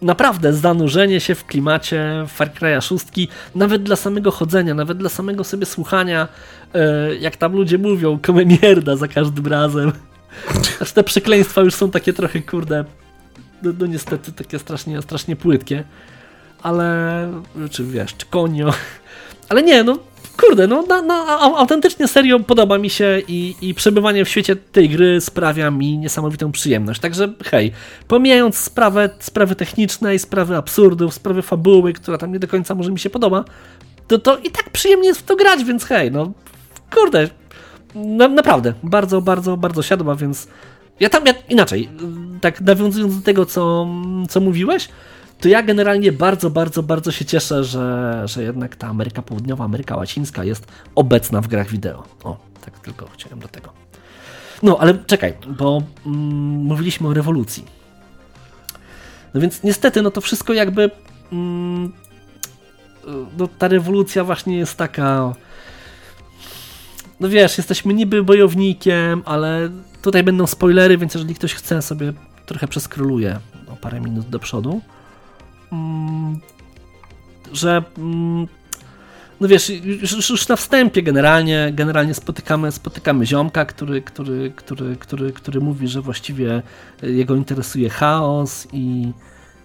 naprawdę 0.05 0.53
zanurzenie 0.53 1.21
się 1.21 1.35
w 1.35 1.47
klimacie 1.47 2.25
Far 2.29 2.51
Cry'a 2.51 2.81
6, 2.81 3.29
nawet 3.55 3.83
dla 3.83 3.97
samego 3.97 4.31
chodzenia, 4.31 4.75
nawet 4.75 4.99
dla 4.99 5.09
samego 5.09 5.45
sobie 5.45 5.67
słuchania, 5.67 6.29
e, 6.75 7.15
jak 7.15 7.37
tam 7.37 7.53
ludzie 7.53 7.79
mówią, 7.79 8.19
komemierda 8.19 8.97
za 8.97 9.09
każdym 9.09 9.47
razem. 9.47 9.93
Aż 10.81 10.93
te 10.93 11.05
przekleństwa 11.05 11.61
już 11.61 11.75
są 11.75 11.91
takie 11.91 12.13
trochę, 12.13 12.41
kurde, 12.41 12.85
no, 13.63 13.73
no 13.79 13.87
niestety 13.87 14.33
takie 14.33 14.59
strasznie, 14.59 15.03
strasznie 15.03 15.37
płytkie. 15.37 15.85
Ale, 16.63 17.29
czy 17.71 17.85
wiesz, 17.85 18.15
czy 18.17 18.27
konio. 18.27 18.73
Ale 19.49 19.63
nie, 19.63 19.85
no 19.85 19.99
kurde, 20.37 20.67
no, 20.67 20.85
no, 20.89 21.03
no 21.03 21.15
autentycznie 21.59 22.09
serio 22.09 22.41
podoba 22.41 22.79
mi 22.79 22.91
się 22.91 23.23
i, 23.29 23.55
i 23.63 23.75
przebywanie 23.75 24.25
w 24.25 24.29
świecie 24.29 24.57
tej 24.57 24.89
gry 24.89 25.21
sprawia 25.21 25.71
mi 25.71 25.99
niesamowitą 25.99 26.53
przyjemność. 26.53 27.01
Także 27.01 27.33
hej, 27.45 27.73
pomijając 28.09 28.57
sprawę, 28.57 29.11
sprawy 29.19 29.55
technicznej, 29.55 30.19
sprawy 30.19 30.57
absurdów, 30.57 31.15
sprawy 31.15 31.43
fabuły, 31.43 31.93
która 31.93 32.19
tam 32.19 32.33
nie 32.33 32.39
do 32.39 32.49
końca 32.49 32.75
może 32.75 32.93
mi 32.93 32.99
się 32.99 33.11
podoba, 33.11 33.45
to, 34.09 34.19
to 34.19 34.39
i 34.39 34.51
tak 34.51 34.71
przyjemnie 34.71 35.09
jest 35.09 35.21
w 35.21 35.25
to 35.25 35.37
grać, 35.37 35.65
więc 35.65 35.85
hej, 35.85 36.11
no 36.11 36.33
kurde, 36.95 37.29
na, 37.95 38.29
naprawdę, 38.29 38.75
bardzo, 38.83 39.21
bardzo, 39.21 39.57
bardzo 39.57 39.83
siadła, 39.83 40.15
więc 40.15 40.49
ja 41.01 41.09
tam, 41.09 41.27
ja, 41.27 41.35
inaczej, 41.49 41.89
tak 42.41 42.61
nawiązując 42.61 43.17
do 43.19 43.25
tego, 43.25 43.47
co, 43.47 43.87
co 44.29 44.41
mówiłeś, 44.41 44.89
to 45.45 45.49
ja 45.49 45.63
generalnie 45.63 46.13
bardzo, 46.13 46.51
bardzo, 46.51 46.83
bardzo 46.83 47.13
się 47.13 47.25
cieszę, 47.25 47.65
że, 47.65 48.23
że 48.25 48.43
jednak 48.43 48.77
ta 48.77 48.87
Ameryka 48.87 49.23
Południowa, 49.23 49.65
Ameryka 49.65 49.97
Łacińska 49.97 50.45
jest 50.45 50.67
obecna 50.95 51.41
w 51.41 51.49
grach 51.49 51.69
wideo. 51.69 52.05
O, 52.23 52.37
tak 52.65 52.79
tylko 52.79 53.09
chciałem 53.13 53.41
do 53.41 53.49
tego. 53.49 53.73
No, 54.63 54.79
ale 54.81 54.99
czekaj, 55.07 55.35
bo 55.59 55.83
mm, 56.07 56.19
mówiliśmy 56.65 57.09
o 57.09 57.15
rewolucji. 57.15 57.65
No 59.35 59.41
więc 59.41 59.63
niestety, 59.63 60.03
no 60.03 60.11
to 60.11 60.21
wszystko 60.21 60.53
jakby. 60.53 60.91
Mm, 61.33 61.93
no, 63.39 63.49
ta 63.59 63.69
rewolucja 63.69 64.25
właśnie 64.25 64.57
jest 64.57 64.77
taka. 64.77 65.35
No 67.21 67.29
wiesz, 67.29 67.59
jesteśmy 67.59 67.95
niby 67.95 68.23
bojownikiem, 68.23 69.23
ale 69.25 69.71
tutaj 70.03 70.23
będą 70.23 70.47
spoilery, 70.47 70.99
więc 70.99 71.15
jeżeli 71.15 71.35
ktoś 71.35 71.55
chce 71.55 71.83
sobie 71.83 72.13
trochę 72.47 72.69
przeskroluje 72.69 73.39
o 73.69 73.77
parę 73.77 74.01
minut 74.01 74.29
do 74.29 74.39
przodu. 74.39 74.81
Mm, 75.75 76.41
że 77.53 77.83
mm, 77.99 78.47
no 79.41 79.49
wiesz, 79.49 79.71
już, 80.03 80.31
już, 80.31 80.49
na 80.49 80.57
wstępie 80.57 81.03
generalnie, 81.03 81.73
generalnie 81.73 82.15
spotykamy, 82.15 82.73
spotykamy 82.73 83.27
ziomka, 83.27 83.65
który, 83.65 84.03
który, 84.03 84.53
który, 84.57 84.97
który, 84.97 85.33
który 85.33 85.61
mówi, 85.61 85.89
że 85.89 86.01
właściwie 86.01 86.63
jego 87.03 87.35
interesuje 87.35 87.91
chaos 87.91 88.69
i, 88.73 89.13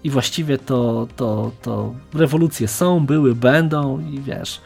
i 0.04 0.10
właściwie 0.10 0.58
to, 0.58 1.08
to, 1.16 1.52
to 1.62 1.94
rewolucje 2.14 2.68
są, 2.68 3.06
były, 3.06 3.34
będą 3.34 4.00
i 4.00 4.20
wiesz, 4.20 4.60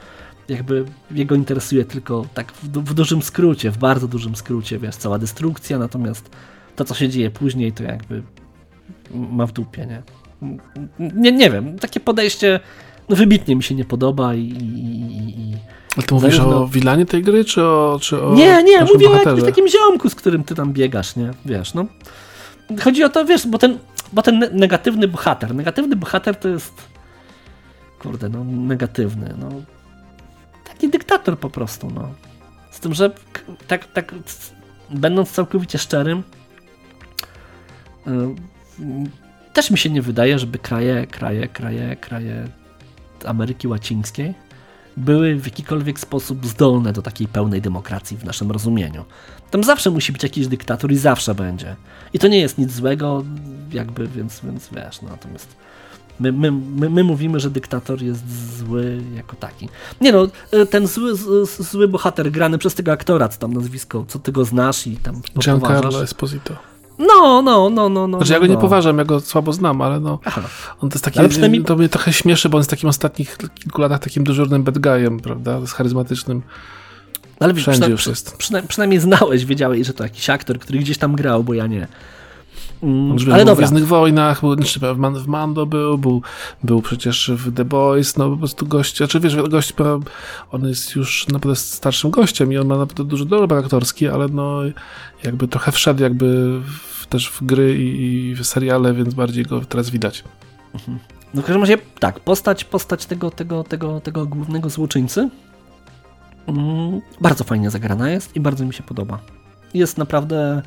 jakby 0.49 0.85
jego 1.11 1.35
interesuje 1.35 1.85
tylko 1.85 2.27
tak 2.35 2.53
w, 2.53 2.69
w 2.69 2.95
dużym 2.95 3.23
skrócie, 3.23 3.71
w 3.71 3.79
bardzo 3.79 4.09
dużym 4.09 4.37
skrócie, 4.37 4.79
wiesz, 4.79 4.97
cała 4.97 5.19
destrukcja, 5.19 5.79
natomiast 5.79 6.31
to, 6.77 6.85
co 6.85 6.95
się 6.95 7.09
dzieje 7.09 7.31
później, 7.31 7.73
to 7.73 7.83
jakby 7.83 8.23
ma 9.15 9.47
w 9.47 9.53
dupie, 9.53 9.87
nie? 9.87 10.03
Nie, 10.99 11.33
nie 11.33 11.51
wiem, 11.51 11.79
takie 11.79 12.01
podejście 12.01 12.61
no 13.09 13.17
wybitnie 13.17 13.57
mi 13.57 13.63
się 13.63 13.75
nie 13.75 13.85
podoba 13.85 14.35
i... 14.35 14.41
i, 14.41 15.51
i 15.51 15.57
Ale 15.97 16.07
ty 16.07 16.15
mówisz 16.15 16.37
zarówno... 16.37 16.63
o 16.63 16.69
wilanie 16.69 17.07
tej 17.07 17.23
gry, 17.23 17.45
czy 17.45 17.63
o 17.63 17.99
czy 18.03 18.23
o 18.23 18.35
Nie, 18.35 18.63
nie, 18.63 18.81
mówię 18.81 19.09
bohaterze? 19.09 19.31
o 19.31 19.37
jakimś 19.37 19.45
takim 19.45 19.69
ziomku, 19.69 20.11
z 20.11 20.15
którym 20.15 20.45
ty 20.45 20.55
tam 20.55 20.73
biegasz, 20.73 21.17
nie? 21.17 21.31
Wiesz, 21.45 21.75
no. 21.75 21.87
Chodzi 22.85 23.05
o 23.05 23.09
to, 23.09 23.25
wiesz, 23.25 23.47
bo 23.47 23.59
ten, 23.59 23.79
bo 24.13 24.23
ten 24.23 24.49
negatywny 24.53 25.09
bohater, 25.09 25.55
negatywny 25.55 25.97
bohater 25.97 26.37
to 26.37 26.49
jest 26.49 26.73
kurde, 27.99 28.29
no 28.29 28.45
negatywny, 28.45 29.35
no 29.39 29.49
taki 30.65 30.89
dyktator 30.89 31.39
po 31.39 31.51
prostu, 31.51 31.91
no. 31.95 32.09
Z 32.71 32.81
tym, 32.81 32.95
że 32.95 33.11
tak, 33.67 33.93
tak 33.93 34.15
będąc 34.91 35.31
całkowicie 35.31 35.79
szczerym, 35.79 36.23
y, 38.07 38.11
też 39.55 39.71
mi 39.71 39.79
się 39.79 39.91
nie 39.91 40.03
wydaje, 40.03 40.39
żeby 40.39 40.59
kraje, 40.59 41.07
kraje, 41.07 41.49
kraje, 41.49 41.97
kraje 41.97 42.49
Ameryki 43.25 43.69
Łacińskiej 43.69 44.35
były 44.97 45.37
w 45.37 45.45
jakikolwiek 45.45 46.01
sposób 46.01 46.47
zdolne 46.47 46.93
do 46.93 47.03
takiej 47.03 47.29
pełnej 47.29 47.63
demokracji 47.63 48.17
w 48.17 48.25
naszym 48.25 48.51
rozumieniu. 48.51 49.05
Tam 49.51 49.65
zawsze 49.65 49.91
musi 49.91 50.13
być 50.13 50.23
jakiś 50.23 50.47
dyktator 50.47 50.93
i 50.93 50.97
zawsze 50.97 51.35
będzie. 51.35 51.77
I 52.13 52.19
to 52.19 52.29
nie 52.29 52.39
jest 52.39 52.59
nic 52.59 52.73
złego, 52.73 53.25
jakby, 53.73 54.09
więc, 54.09 54.41
więc 54.45 54.69
wiesz, 54.73 55.03
no, 55.03 55.09
natomiast 55.09 55.57
my, 56.21 56.33
my, 56.33 56.53
my, 56.53 56.91
my 56.91 57.05
mówimy, 57.05 57.41
że 57.41 57.51
dyktator 57.51 58.03
jest 58.03 58.57
zły 58.59 59.03
jako 59.15 59.37
taki. 59.37 59.69
Nie 60.01 60.13
no, 60.13 60.29
ten 60.71 60.87
zły, 60.87 61.13
zły 61.47 61.89
bohater 61.89 62.31
grany 62.31 62.59
przez 62.59 62.75
tego 62.75 62.93
aktora, 62.93 63.29
co 63.29 63.39
tam 63.39 63.53
nazwisko, 63.53 64.05
co 64.09 64.19
ty 64.19 64.33
go 64.33 64.45
znasz 64.45 64.87
i 64.87 64.97
tam 64.97 65.23
Giancarlo 65.39 66.03
Esposito. 66.03 66.74
No, 66.99 67.43
no, 67.43 67.71
no, 67.71 67.89
no. 67.89 68.07
no 68.07 68.19
znaczy, 68.19 68.33
ja 68.33 68.41
go 68.41 68.47
nie 68.47 68.55
no. 68.55 68.61
poważam, 68.61 68.99
ja 68.99 69.05
go 69.05 69.21
słabo 69.21 69.53
znam, 69.53 69.83
ale 69.83 70.01
no. 70.01 70.19
Aha. 70.25 70.43
On 70.81 70.91
to 70.91 70.95
jest 70.95 71.05
taki. 71.05 71.19
Ale 71.19 71.29
przynajmniej... 71.29 71.65
To 71.65 71.77
mnie 71.77 71.89
trochę 71.89 72.13
śmieszy, 72.13 72.49
bo 72.49 72.57
on 72.57 72.61
jest 72.61 72.71
takim 72.71 72.89
ostatnich 72.89 73.39
kilku 73.55 73.81
latach 73.81 74.01
takim 74.01 74.25
dyżurnym 74.25 74.63
bad 74.63 74.79
guyem, 74.79 75.21
prawda? 75.21 75.67
Z 75.67 75.73
charyzmatycznym. 75.73 76.43
Ale 77.41 77.55
Wszędzie 77.55 77.91
już 77.91 78.07
jest. 78.07 78.37
Przyna 78.37 78.63
przynajmniej 78.63 79.01
znałeś, 79.01 79.45
wiedziałeś, 79.45 79.87
że 79.87 79.93
to 79.93 80.05
jakiś 80.05 80.31
aktor, 80.31 80.59
który 80.59 80.79
gdzieś 80.79 80.99
tam 80.99 81.15
grał, 81.17 81.45
bo 81.45 81.55
ja 81.55 81.67
nie. 81.67 81.89
Mm, 82.83 83.13
on 83.13 83.33
ale 83.33 83.39
dobra. 83.39 83.55
w 83.55 83.59
Gwiezdnych 83.59 83.87
Wojnach, 83.87 84.41
był, 84.41 84.55
znaczy, 84.55 84.81
w 85.15 85.27
Mando 85.27 85.67
był, 85.67 85.99
był, 85.99 86.23
był 86.65 86.83
przecież 86.83 87.31
w 87.35 87.55
The 87.55 87.65
Boys, 87.65 88.17
no 88.17 88.31
po 88.31 88.37
prostu 88.37 88.67
gość, 88.67 88.97
znaczy 88.97 89.21
wiesz, 89.21 89.37
gość, 89.37 89.73
on 90.51 90.69
jest 90.69 90.95
już 90.95 91.27
naprawdę 91.29 91.57
starszym 91.57 92.11
gościem 92.11 92.53
i 92.53 92.59
on 92.59 92.67
ma 92.67 92.79
naprawdę 92.79 93.05
duży 93.05 93.27
dorobek 93.27 93.65
aktorski, 93.65 94.09
ale 94.09 94.29
no 94.29 94.61
jakby 95.25 95.49
trochę 95.49 95.73
wszedł 95.73 96.03
jakby 96.03 96.61
w, 96.61 97.07
też 97.07 97.29
w 97.29 97.45
gry 97.45 97.79
i, 97.79 98.05
i, 98.05 98.35
w 98.35 98.45
seriale, 98.47 98.95
więc 98.95 99.15
bardziej 99.15 99.45
go 99.45 99.61
teraz 99.61 99.91
widać. 99.91 100.25
Mhm. 100.75 100.99
No 101.35 101.43
w 101.43 101.45
każdym 101.45 101.63
razie 101.63 101.79
tak, 101.99 102.21
postać, 102.21 102.65
postać 102.65 103.07
tego, 103.07 103.31
tego, 103.31 103.65
tego, 103.65 104.01
tego 104.01 104.27
głównego 104.27 104.71
złoczyńcy 104.71 105.31
mm, 106.47 107.01
bardzo 107.21 107.45
fajnie 107.45 107.71
zagrana 107.71 108.11
jest 108.11 108.37
i 108.37 108.41
bardzo 108.41 108.65
mi 108.65 108.75
się 108.75 108.83
podoba. 108.83 109.19
Jest 109.75 109.99
naprawdę 109.99 110.63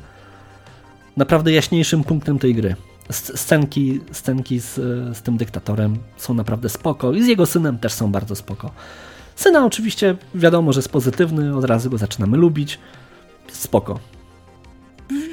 naprawdę 1.18 1.52
jaśniejszym 1.52 2.04
punktem 2.04 2.38
tej 2.38 2.54
gry. 2.54 2.76
Scenki, 3.10 4.00
scenki 4.12 4.60
z, 4.60 4.74
z 5.16 5.22
tym 5.22 5.36
dyktatorem 5.36 5.98
są 6.16 6.34
naprawdę 6.34 6.68
spoko 6.68 7.12
i 7.12 7.22
z 7.22 7.26
jego 7.26 7.46
synem 7.46 7.78
też 7.78 7.92
są 7.92 8.12
bardzo 8.12 8.34
spoko. 8.34 8.70
Syna 9.36 9.64
oczywiście 9.64 10.16
wiadomo, 10.34 10.72
że 10.72 10.78
jest 10.78 10.88
pozytywny, 10.88 11.56
od 11.56 11.64
razu 11.64 11.90
go 11.90 11.98
zaczynamy 11.98 12.36
lubić. 12.36 12.78
Spoko. 13.52 13.98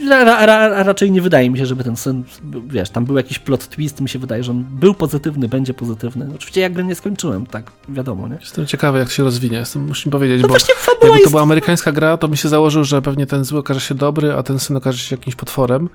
Ra, 0.10 0.46
ra, 0.46 0.84
raczej 0.84 1.12
nie 1.12 1.22
wydaje 1.22 1.50
mi 1.50 1.58
się, 1.58 1.66
żeby 1.66 1.84
ten 1.84 1.96
syn, 1.96 2.24
wiesz, 2.68 2.90
tam 2.90 3.06
był 3.06 3.18
jakiś 3.18 3.40
plot 3.40 3.68
twist, 3.68 4.02
mi 4.02 4.10
się 4.10 4.20
wydaje, 4.20 4.44
że 4.44 4.52
on 4.52 4.64
był 4.64 4.94
pozytywny, 4.94 5.48
będzie 5.48 5.74
pozytywny. 5.74 6.28
Oczywiście 6.36 6.62
ja 6.62 6.70
gry 6.70 6.84
nie 6.84 6.96
skończyłem, 6.96 7.46
tak 7.46 7.72
wiadomo, 7.90 8.28
nie? 8.28 8.38
Jestem 8.42 8.66
ciekawy, 8.66 9.00
jak 9.00 9.12
się 9.12 9.24
rozwinie, 9.24 9.58
Jestem, 9.58 9.88
muszę 9.88 10.10
powiedzieć, 10.10 10.42
no 10.42 10.48
bo 10.48 10.56
jakby 11.04 11.24
to 11.24 11.30
była 11.30 11.42
amerykańska 11.42 11.92
gra, 11.92 12.18
to 12.18 12.28
mi 12.28 12.38
się 12.38 12.50
założył, 12.50 12.84
że 12.84 13.02
pewnie 13.02 13.26
ten 13.26 13.44
zły 13.44 13.60
okaże 13.60 13.80
się 13.80 13.96
dobry, 13.96 14.34
a 14.34 14.44
ten 14.44 14.60
syn 14.60 14.78
okaże 14.78 14.98
się 14.98 15.16
jakimś 15.16 15.36
potworem 15.36 15.90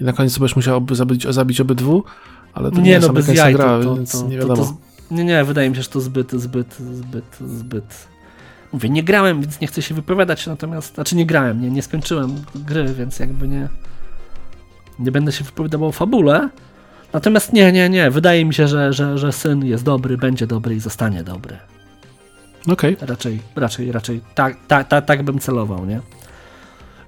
i 0.00 0.04
na 0.04 0.12
koniec 0.12 0.38
będziesz 0.38 0.56
musiał 0.56 0.86
zabić, 0.92 1.26
zabić 1.28 1.60
obydwu, 1.60 2.04
ale 2.54 2.70
to 2.70 2.76
nie, 2.76 2.82
nie 2.82 2.90
jest 2.90 3.06
no, 3.06 3.10
amerykańska 3.10 3.44
jaj, 3.44 3.54
gra, 3.54 3.78
to, 3.78 3.84
to, 3.84 3.96
więc 3.96 4.12
to, 4.12 4.28
nie 4.28 4.38
wiadomo. 4.38 4.76
nie, 5.10 5.24
nie, 5.24 5.44
wydaje 5.44 5.70
mi 5.70 5.76
się, 5.76 5.82
że 5.82 5.88
to 5.88 6.00
zbyt, 6.00 6.32
zbyt, 6.32 6.74
zbyt, 6.74 7.38
zbyt 7.40 8.08
Mówię, 8.76 8.90
nie 8.90 9.02
grałem, 9.02 9.40
więc 9.40 9.60
nie 9.60 9.66
chcę 9.66 9.82
się 9.82 9.94
wypowiadać, 9.94 10.46
natomiast, 10.46 10.94
znaczy 10.94 11.16
nie 11.16 11.26
grałem, 11.26 11.62
nie, 11.62 11.70
nie 11.70 11.82
skończyłem 11.82 12.44
gry, 12.54 12.94
więc 12.94 13.18
jakby 13.18 13.48
nie, 13.48 13.68
nie 14.98 15.12
będę 15.12 15.32
się 15.32 15.44
wypowiadał 15.44 15.84
o 15.84 15.92
fabule. 15.92 16.48
Natomiast 17.12 17.52
nie, 17.52 17.72
nie, 17.72 17.88
nie, 17.88 18.10
wydaje 18.10 18.44
mi 18.44 18.54
się, 18.54 18.68
że, 18.68 18.92
że, 18.92 19.18
że 19.18 19.32
syn 19.32 19.64
jest 19.64 19.84
dobry, 19.84 20.18
będzie 20.18 20.46
dobry 20.46 20.74
i 20.74 20.80
zostanie 20.80 21.24
dobry. 21.24 21.58
Okej. 22.68 22.94
Okay. 22.94 23.08
Raczej, 23.08 23.40
raczej, 23.56 23.92
raczej 23.92 24.20
tak, 24.34 24.56
tak, 24.68 24.88
tak, 24.88 25.04
tak 25.04 25.22
bym 25.22 25.38
celował, 25.38 25.86
nie? 25.86 26.00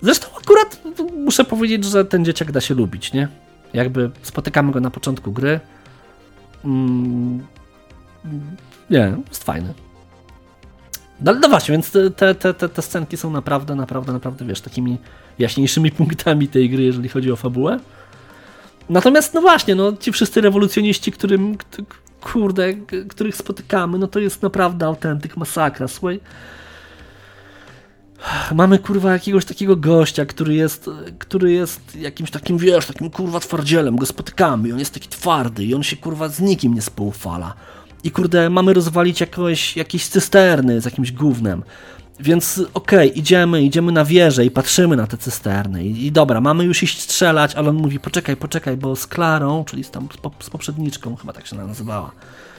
Zresztą 0.02 0.26
akurat 0.42 0.83
muszę 1.16 1.44
powiedzieć, 1.44 1.85
że 1.85 2.04
ten 2.04 2.24
dzieciak 2.24 2.52
da 2.52 2.61
się 2.61 2.74
lubić, 2.74 3.12
nie? 3.12 3.28
Jakby 3.72 4.11
spotykamy 4.22 4.72
go 4.72 4.81
na 4.81 4.90
początku 4.90 5.33
gry. 5.33 5.61
Mm, 6.64 7.46
nie, 8.90 9.12
jest 9.28 9.44
fajny. 9.44 9.74
No, 11.20 11.35
no 11.35 11.48
właśnie, 11.48 11.72
więc 11.72 11.90
te, 12.16 12.35
te, 12.35 12.54
te, 12.54 12.68
te 12.68 12.83
scenki 12.83 13.16
są 13.16 13.31
naprawdę, 13.31 13.74
naprawdę, 13.74 14.12
naprawdę, 14.12 14.44
wiesz, 14.44 14.61
takimi 14.61 14.98
jaśniejszymi 15.38 15.90
punktami 16.00 16.48
tej 16.48 16.70
gry, 16.70 16.83
jeżeli 16.83 17.09
chodzi 17.09 17.33
o 17.33 17.37
fabułę. 17.37 17.81
Natomiast, 18.88 19.35
no 19.35 19.40
właśnie, 19.40 19.74
no 19.74 19.92
ci 19.96 20.12
wszyscy 20.12 20.40
rewolucjoniści, 20.40 21.12
którym, 21.12 21.57
kurde, 22.20 22.74
których 23.09 23.37
spotykamy, 23.37 23.98
no 23.98 24.07
to 24.07 24.18
jest 24.18 24.42
naprawdę 24.42 24.87
autentyk 24.87 25.37
masakra, 25.37 25.88
słuchaj. 25.88 26.20
Mamy 28.54 28.78
kurwa 28.78 29.12
jakiegoś 29.12 29.44
takiego 29.44 29.76
gościa, 29.76 30.26
który 30.26 30.54
jest, 30.54 30.90
który 31.18 31.52
jest 31.52 31.96
jakimś 31.96 32.31
takim, 32.31 32.59
wiesz, 32.59 32.87
takim 32.87 33.11
kurwa 33.11 33.40
twardzielem, 33.40 33.96
go 33.96 34.07
spotykamy 34.07 34.68
i 34.68 34.72
on 34.72 34.78
jest 34.78 34.94
taki 34.94 35.09
twardy 35.09 35.64
i 35.64 35.74
on 35.74 35.83
się 35.83 35.96
kurwa 35.96 36.28
z 36.28 36.40
nikim 36.40 36.74
nie 36.74 36.83
spoufala 36.83 37.54
i 38.04 38.11
kurde, 38.11 38.50
mamy 38.50 38.74
rozwalić 38.74 39.20
jakoś, 39.20 39.76
jakieś 39.76 40.06
cysterny 40.06 40.80
z 40.80 40.84
jakimś 40.84 41.12
gównem. 41.12 41.62
Więc 42.20 42.58
okej, 42.74 43.11
okay, 43.11 43.20
idziemy, 43.20 43.62
idziemy 43.62 43.92
na 43.92 44.04
wieżę 44.04 44.44
i 44.44 44.50
patrzymy 44.50 44.96
na 44.96 45.06
te 45.06 45.16
cysterny. 45.16 45.84
I, 45.84 46.06
I, 46.06 46.12
dobra, 46.12 46.40
mamy 46.40 46.64
już 46.64 46.82
iść 46.82 47.00
strzelać, 47.00 47.54
ale 47.54 47.68
on 47.68 47.76
mówi, 47.76 48.00
poczekaj, 48.00 48.37
poczekaj, 48.37 48.76
bo 48.76 48.96
z 48.96 49.06
Klarą, 49.06 49.64
czyli 49.64 49.84
z, 49.84 49.90
tam, 49.90 50.08
z, 50.40 50.44
z 50.44 50.50
poprzedniczką, 50.50 51.16
chyba 51.16 51.32
tak 51.32 51.46
się 51.46 51.56
nazywała, 51.56 52.11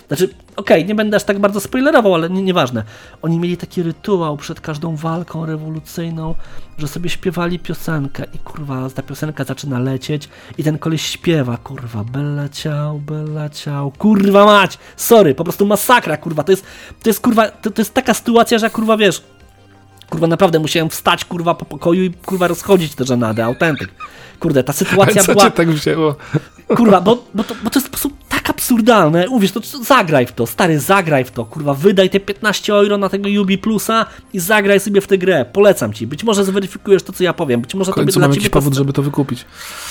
znaczy, 0.10 0.26
okej, 0.26 0.38
okay, 0.56 0.84
nie 0.84 0.96
będę 0.96 1.18
aż 1.18 1.24
tak 1.24 1.40
bardzo 1.40 1.60
spoilerował, 1.60 2.14
ale 2.14 2.30
nie, 2.30 2.42
nieważne. 2.42 2.84
Oni 3.22 3.40
mieli 3.40 3.58
taki 3.58 3.84
rytuał 3.84 4.38
przed 4.38 4.62
każdą 4.62 4.96
walką 4.96 5.46
rewolucyjną, 5.46 6.36
że 6.78 6.88
sobie 6.88 7.10
śpiewali 7.10 7.60
piosenkę 7.60 8.26
i 8.34 8.40
kurwa, 8.40 8.90
ta 8.90 9.04
piosenka 9.04 9.44
zaczyna 9.44 9.80
lecieć 9.80 10.30
i 10.58 10.64
ten 10.64 10.78
koleś 10.78 11.02
śpiewa, 11.02 11.58
kurwa, 11.58 12.04
bella 12.04 12.50
ciao, 12.50 13.00
bella 13.00 13.50
ciao, 13.50 13.92
kurwa 13.92 14.46
mać, 14.46 14.78
sorry, 14.96 15.36
po 15.36 15.44
prostu 15.44 15.66
masakra, 15.66 16.18
kurwa, 16.18 16.44
to 16.44 16.52
jest, 16.52 16.66
to 17.04 17.10
jest 17.10 17.20
kurwa, 17.20 17.48
to, 17.48 17.72
to 17.72 17.82
jest 17.82 17.94
taka 17.94 18.14
sytuacja, 18.14 18.58
że 18.58 18.70
kurwa, 18.70 18.98
wiesz, 18.98 19.24
Kurwa, 20.10 20.28
naprawdę 20.28 20.60
musiałem 20.60 20.90
wstać, 20.90 21.26
kurwa, 21.26 21.56
po 21.56 21.66
pokoju 21.66 22.04
i 22.04 22.12
kurwa 22.12 22.48
rozchodzić 22.48 22.96
te 22.96 23.06
żenady, 23.06 23.44
autentyk. 23.44 23.90
Kurde, 24.40 24.64
ta 24.64 24.74
sytuacja 24.74 25.24
co 25.24 25.32
była... 25.32 25.44
cię 25.46 25.52
tak 25.52 25.72
wzięło? 25.72 26.16
Kurwa, 26.68 27.02
bo, 27.02 27.24
bo, 27.36 27.44
to, 27.44 27.56
bo 27.64 27.70
to 27.70 27.80
jest 27.80 27.88
w 27.88 27.92
sposób 27.92 28.14
tak 28.30 28.50
absurdalne. 28.50 29.30
Uwierz, 29.30 29.52
to 29.52 29.60
zagraj 29.84 30.26
w 30.26 30.32
to, 30.32 30.48
stary, 30.48 30.80
zagraj 30.80 31.26
w 31.26 31.32
to. 31.32 31.46
Kurwa, 31.46 31.74
wydaj 31.74 32.10
te 32.10 32.20
15 32.20 32.74
euro 32.74 32.98
na 32.98 33.10
tego 33.10 33.30
Ubi 33.42 33.58
Plusa 33.58 34.06
i 34.34 34.40
zagraj 34.40 34.80
sobie 34.80 35.02
w 35.02 35.08
tę 35.08 35.18
grę. 35.18 35.46
Polecam 35.54 35.94
ci. 35.94 36.08
Być 36.08 36.24
może 36.24 36.46
zweryfikujesz 36.46 37.04
to, 37.04 37.14
co 37.14 37.24
ja 37.24 37.34
powiem. 37.34 37.62
Być 37.62 37.76
może 37.76 37.92
to 37.92 37.98
będzie 37.98 38.20
dla 38.20 38.30
ciebie 38.30 38.50
powód, 38.50 38.74
żeby 38.74 38.94
to 38.94 39.02
wykupić. 39.02 39.46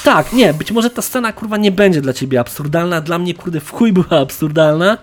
Tak, 0.05 0.33
nie, 0.33 0.55
być 0.55 0.73
może 0.73 0.91
ta 0.91 1.03
scena, 1.03 1.33
kurwa, 1.33 1.57
nie 1.57 1.73
będzie 1.73 2.01
dla 2.01 2.13
ciebie 2.13 2.41
absurdalna. 2.41 3.01
Dla 3.01 3.19
mnie, 3.19 3.35
kurde, 3.35 3.61
w 3.61 3.71
chuj 3.73 3.93
była 3.93 4.21
absurdalna. 4.21 4.99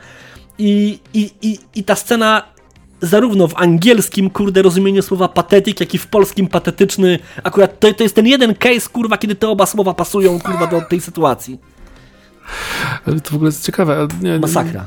I, 0.58 1.00
i, 1.14 1.32
i, 1.42 1.60
i 1.76 1.84
ta 1.84 1.96
scena 1.96 2.55
zarówno 3.02 3.48
w 3.48 3.54
angielskim, 3.58 4.30
kurde, 4.30 4.62
rozumieniu 4.62 5.02
słowa 5.02 5.28
patetyk, 5.28 5.80
jak 5.80 5.94
i 5.94 5.98
w 5.98 6.08
polskim 6.08 6.48
patetyczny. 6.48 7.20
Akurat 7.44 7.80
to, 7.80 7.94
to 7.94 8.04
jest 8.04 8.16
ten 8.16 8.28
jeden 8.28 8.56
case, 8.56 8.90
kurwa, 8.90 9.18
kiedy 9.18 9.36
te 9.36 9.50
oba 9.50 9.66
słowa 9.66 9.94
pasują, 9.94 10.40
kurwa, 10.40 10.68
do 10.68 10.82
tej 10.82 11.02
sytuacji. 11.02 11.60
Ale 13.08 13.20
to 13.22 13.32
w 13.32 13.34
ogóle 13.34 13.48
jest 13.48 13.66
ciekawe. 13.66 14.08
Nie, 14.22 14.32
nie- 14.32 14.40
Masakra. 14.40 14.86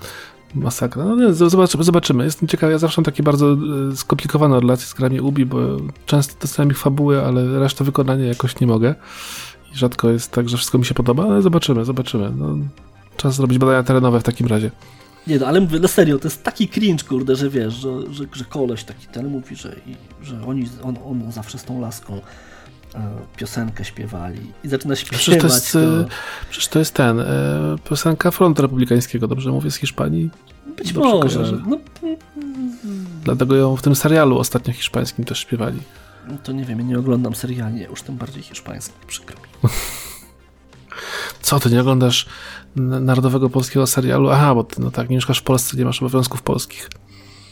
Masakra. 0.55 1.05
No 1.05 1.17
nie, 1.17 1.33
zobaczymy, 1.33 1.85
zobaczymy. 1.85 2.25
Jestem 2.25 2.49
ciekawy. 2.49 2.73
Ja 2.73 2.79
zawsze 2.79 3.01
mam 3.01 3.05
takie 3.05 3.23
bardzo 3.23 3.53
e, 3.93 3.97
skomplikowane 3.97 4.61
relacje 4.61 4.87
z 4.87 4.95
grami 4.95 5.21
Ubi, 5.21 5.47
bo 5.47 5.59
często 6.07 6.35
dostałem 6.41 6.71
ich 6.71 6.79
fabuły, 6.79 7.25
ale 7.25 7.59
resztę 7.59 7.85
wykonania 7.85 8.25
jakoś 8.25 8.61
nie 8.61 8.67
mogę. 8.67 8.95
I 9.75 9.77
rzadko 9.77 10.11
jest 10.11 10.31
tak, 10.33 10.49
że 10.49 10.57
wszystko 10.57 10.79
mi 10.79 10.85
się 10.85 10.95
podoba, 10.95 11.25
ale 11.25 11.43
zobaczymy, 11.43 11.85
zobaczymy. 11.85 12.33
No, 12.37 12.57
czas 13.17 13.35
zrobić 13.35 13.59
badania 13.59 13.83
terenowe 13.83 14.21
w 14.21 14.23
takim 14.23 14.47
razie. 14.47 14.71
Nie 15.27 15.39
no, 15.39 15.47
ale 15.47 15.61
mówię, 15.61 15.79
no 15.79 15.89
serio, 15.89 16.19
to 16.19 16.25
jest 16.29 16.43
taki 16.43 16.69
cringe, 16.69 17.05
kurde, 17.05 17.37
że 17.37 17.51
wiesz, 17.51 17.75
że, 17.75 18.13
że, 18.13 18.25
że 18.33 18.45
koleś 18.45 18.85
taki 18.85 19.07
ten 19.07 19.29
mówi, 19.29 19.57
że, 19.57 19.77
i, 19.87 19.97
że 20.27 20.47
oni, 20.47 20.69
on, 20.83 20.99
on 21.05 21.33
zawsze 21.33 21.59
z 21.59 21.65
tą 21.65 21.81
laską 21.81 22.21
e, 22.95 23.01
piosenkę 23.37 23.85
śpiewali 23.85 24.41
i 24.65 24.69
zaczyna 24.69 24.97
śpiewać. 24.97 25.21
Przecież 25.21 25.41
to 25.41 25.47
jest, 25.47 25.73
to, 25.73 26.01
e, 26.01 26.07
przecież 26.51 26.69
to 26.69 26.79
jest 26.79 26.95
ten, 26.95 27.21
e, 27.21 27.25
piosenka 27.91 28.31
Frontu 28.31 28.63
Republikańskiego, 28.63 29.29
dobrze 29.29 29.51
mówię, 29.51 29.71
z 29.71 29.77
Hiszpanii? 29.77 30.31
być 30.79 30.93
dobrze 30.93 31.11
może. 31.11 31.35
kojarzę. 31.37 31.63
No, 31.67 31.79
Dlatego 33.25 33.57
ją 33.57 33.77
w 33.77 33.83
tym 33.83 33.97
serialu 33.97 34.39
ostatnio 34.39 34.73
hiszpańskim 34.73 35.25
też 35.25 35.39
śpiewali. 35.39 35.79
to 36.43 36.53
nie 36.53 36.65
wiem, 36.65 36.79
ja 36.79 36.85
nie 36.85 36.99
oglądam 36.99 37.35
seriali, 37.35 37.81
już 37.81 38.03
tym 38.03 38.17
bardziej 38.17 38.43
hiszpański, 38.43 38.95
przykro 39.07 39.37
mi. 39.37 39.71
Co, 41.43 41.61
ty 41.61 41.71
nie 41.71 41.81
oglądasz 41.81 42.27
narodowego 42.77 43.51
polskiego 43.51 43.87
serialu? 43.87 44.31
Aha, 44.31 44.55
bo 44.55 44.65
ty, 44.65 44.81
no 44.81 44.91
tak, 44.91 45.11
nie 45.11 45.17
mieszkasz 45.17 45.39
w 45.39 45.43
Polsce, 45.43 45.77
nie 45.77 45.85
masz 45.85 46.03
obowiązków 46.03 46.43
polskich. 46.43 46.91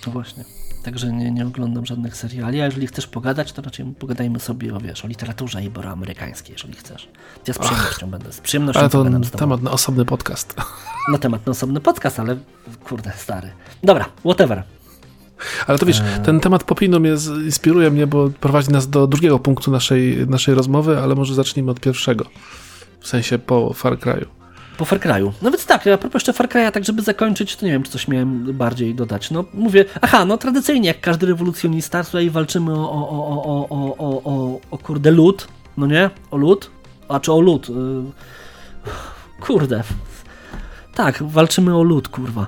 No 0.06 0.12
właśnie. 0.12 0.44
Także 0.82 1.12
nie, 1.12 1.30
nie 1.30 1.46
oglądam 1.46 1.86
żadnych 1.86 2.16
seriali, 2.16 2.60
a 2.60 2.64
jeżeli 2.64 2.86
chcesz 2.86 3.06
pogadać, 3.06 3.52
to 3.52 3.62
raczej 3.62 3.86
pogadajmy 3.98 4.40
sobie 4.40 4.74
o, 4.74 4.80
wiesz, 4.80 5.04
o 5.04 5.08
literaturze 5.08 5.62
ibero-amerykańskiej, 5.62 6.52
jeżeli 6.52 6.74
chcesz. 6.74 7.08
Ja 7.46 7.54
z 7.54 7.58
przyjemnością 7.58 8.10
będę, 8.10 8.32
z 8.32 8.40
przyjemnością 8.40 8.80
Ale 8.80 8.88
to 8.90 9.04
temat 9.38 9.62
na 9.62 9.70
osobny 9.70 10.04
podcast. 10.04 10.54
Na 11.12 11.18
temat 11.18 11.46
na 11.46 11.50
osobny 11.50 11.80
podcast, 11.80 12.20
ale 12.20 12.36
kurde, 12.84 13.12
stary. 13.16 13.50
Dobra, 13.82 14.04
whatever. 14.24 14.62
Ale 15.66 15.78
to 15.78 15.86
wiesz, 15.86 16.02
ten 16.24 16.40
temat 16.40 16.64
popinu 16.64 17.00
mnie 17.00 17.16
z- 17.16 17.44
inspiruje 17.44 17.90
mnie, 17.90 18.06
bo 18.06 18.30
prowadzi 18.40 18.70
nas 18.70 18.88
do 18.88 19.06
drugiego 19.06 19.38
punktu 19.38 19.70
naszej, 19.70 20.26
naszej 20.26 20.54
rozmowy, 20.54 20.98
ale 20.98 21.14
może 21.14 21.34
zacznijmy 21.34 21.70
od 21.70 21.80
pierwszego. 21.80 22.26
W 23.00 23.08
sensie 23.08 23.38
po 23.38 23.72
Far 23.72 23.98
Cry'u. 23.98 24.26
Po 24.78 24.84
Far 24.84 25.00
Cry'u. 25.00 25.32
No 25.42 25.50
więc 25.50 25.66
tak, 25.66 25.86
a 25.86 25.98
propos 25.98 26.14
jeszcze 26.14 26.32
Far 26.32 26.48
Cry'a, 26.48 26.72
tak 26.72 26.84
żeby 26.84 27.02
zakończyć, 27.02 27.56
to 27.56 27.66
nie 27.66 27.72
wiem, 27.72 27.82
czy 27.82 27.90
coś 27.90 28.08
miałem 28.08 28.52
bardziej 28.52 28.94
dodać. 28.94 29.30
No 29.30 29.44
mówię, 29.54 29.84
aha, 30.00 30.24
no 30.24 30.36
tradycyjnie, 30.38 30.88
jak 30.88 31.00
każdy 31.00 31.26
rewolucjonista, 31.26 32.04
tutaj 32.04 32.30
walczymy 32.30 32.72
o, 32.74 32.90
o, 32.92 33.08
o, 33.08 33.42
o, 33.44 33.68
o, 33.70 33.96
o, 33.98 34.22
o, 34.24 34.60
o 34.70 34.78
kurde 34.78 35.10
lód, 35.10 35.48
no 35.76 35.86
nie? 35.86 36.10
O 36.30 36.36
lód? 36.36 36.70
A 37.08 37.20
czy 37.20 37.32
o 37.32 37.40
lód? 37.40 37.68
Y, 37.70 37.72
Kurde. 39.40 39.82
Tak, 40.94 41.22
walczymy 41.22 41.76
o 41.76 41.82
lód, 41.82 42.08
kurwa. 42.08 42.46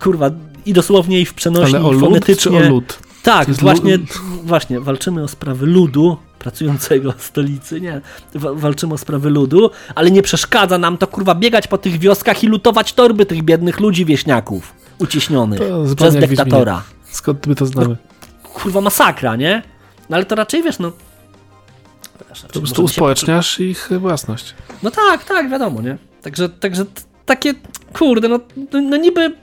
Kurwa, 0.00 0.30
i 0.66 0.72
dosłownie, 0.72 1.20
i 1.20 1.24
w 1.26 1.34
przenośni, 1.34 1.76
Ale 1.76 1.84
o 1.84 1.90
i 1.90 1.94
lód 1.94 2.02
czy 2.02 2.06
fonetycznie. 2.08 2.58
o 2.58 2.68
lód? 2.68 2.98
Tak, 3.22 3.50
właśnie, 3.50 3.98
właśnie, 4.44 4.80
walczymy 4.80 5.22
o 5.22 5.28
sprawy 5.28 5.66
ludu 5.66 6.16
pracującego 6.50 7.14
stolicy, 7.18 7.80
nie, 7.80 8.00
wa- 8.34 8.52
walczymy 8.54 8.94
o 8.94 8.98
sprawy 8.98 9.30
ludu, 9.30 9.70
ale 9.94 10.10
nie 10.10 10.22
przeszkadza 10.22 10.78
nam 10.78 10.98
to, 10.98 11.06
kurwa, 11.06 11.34
biegać 11.34 11.66
po 11.68 11.78
tych 11.78 11.98
wioskach 11.98 12.44
i 12.44 12.46
lutować 12.46 12.92
torby 12.92 13.26
tych 13.26 13.42
biednych 13.42 13.80
ludzi 13.80 14.04
wieśniaków, 14.04 14.72
uciśnionych 14.98 15.58
To 15.58 15.94
przez 15.96 16.14
dyktatora. 16.14 16.82
Skąd 17.10 17.46
my 17.46 17.54
to 17.54 17.66
znamy? 17.66 17.96
Kurwa, 18.42 18.80
masakra, 18.80 19.36
nie? 19.36 19.62
No 20.10 20.16
ale 20.16 20.24
to 20.24 20.34
raczej, 20.34 20.62
wiesz, 20.62 20.78
no... 20.78 20.90
Wiesz, 20.90 22.40
Po 22.40 22.46
raczej 22.46 22.48
prostu 22.50 22.58
możemy 22.62 22.76
się- 22.76 22.82
uspołeczniasz 22.82 23.60
ich 23.60 23.88
własność. 24.00 24.54
No 24.82 24.90
tak, 24.90 25.24
tak, 25.24 25.50
wiadomo, 25.50 25.82
nie? 25.82 25.98
Także, 26.22 26.48
także 26.48 26.84
takie, 27.26 27.54
kurde, 27.92 28.28
no, 28.28 28.40
no, 28.72 28.80
no 28.80 28.96
niby, 28.96 29.34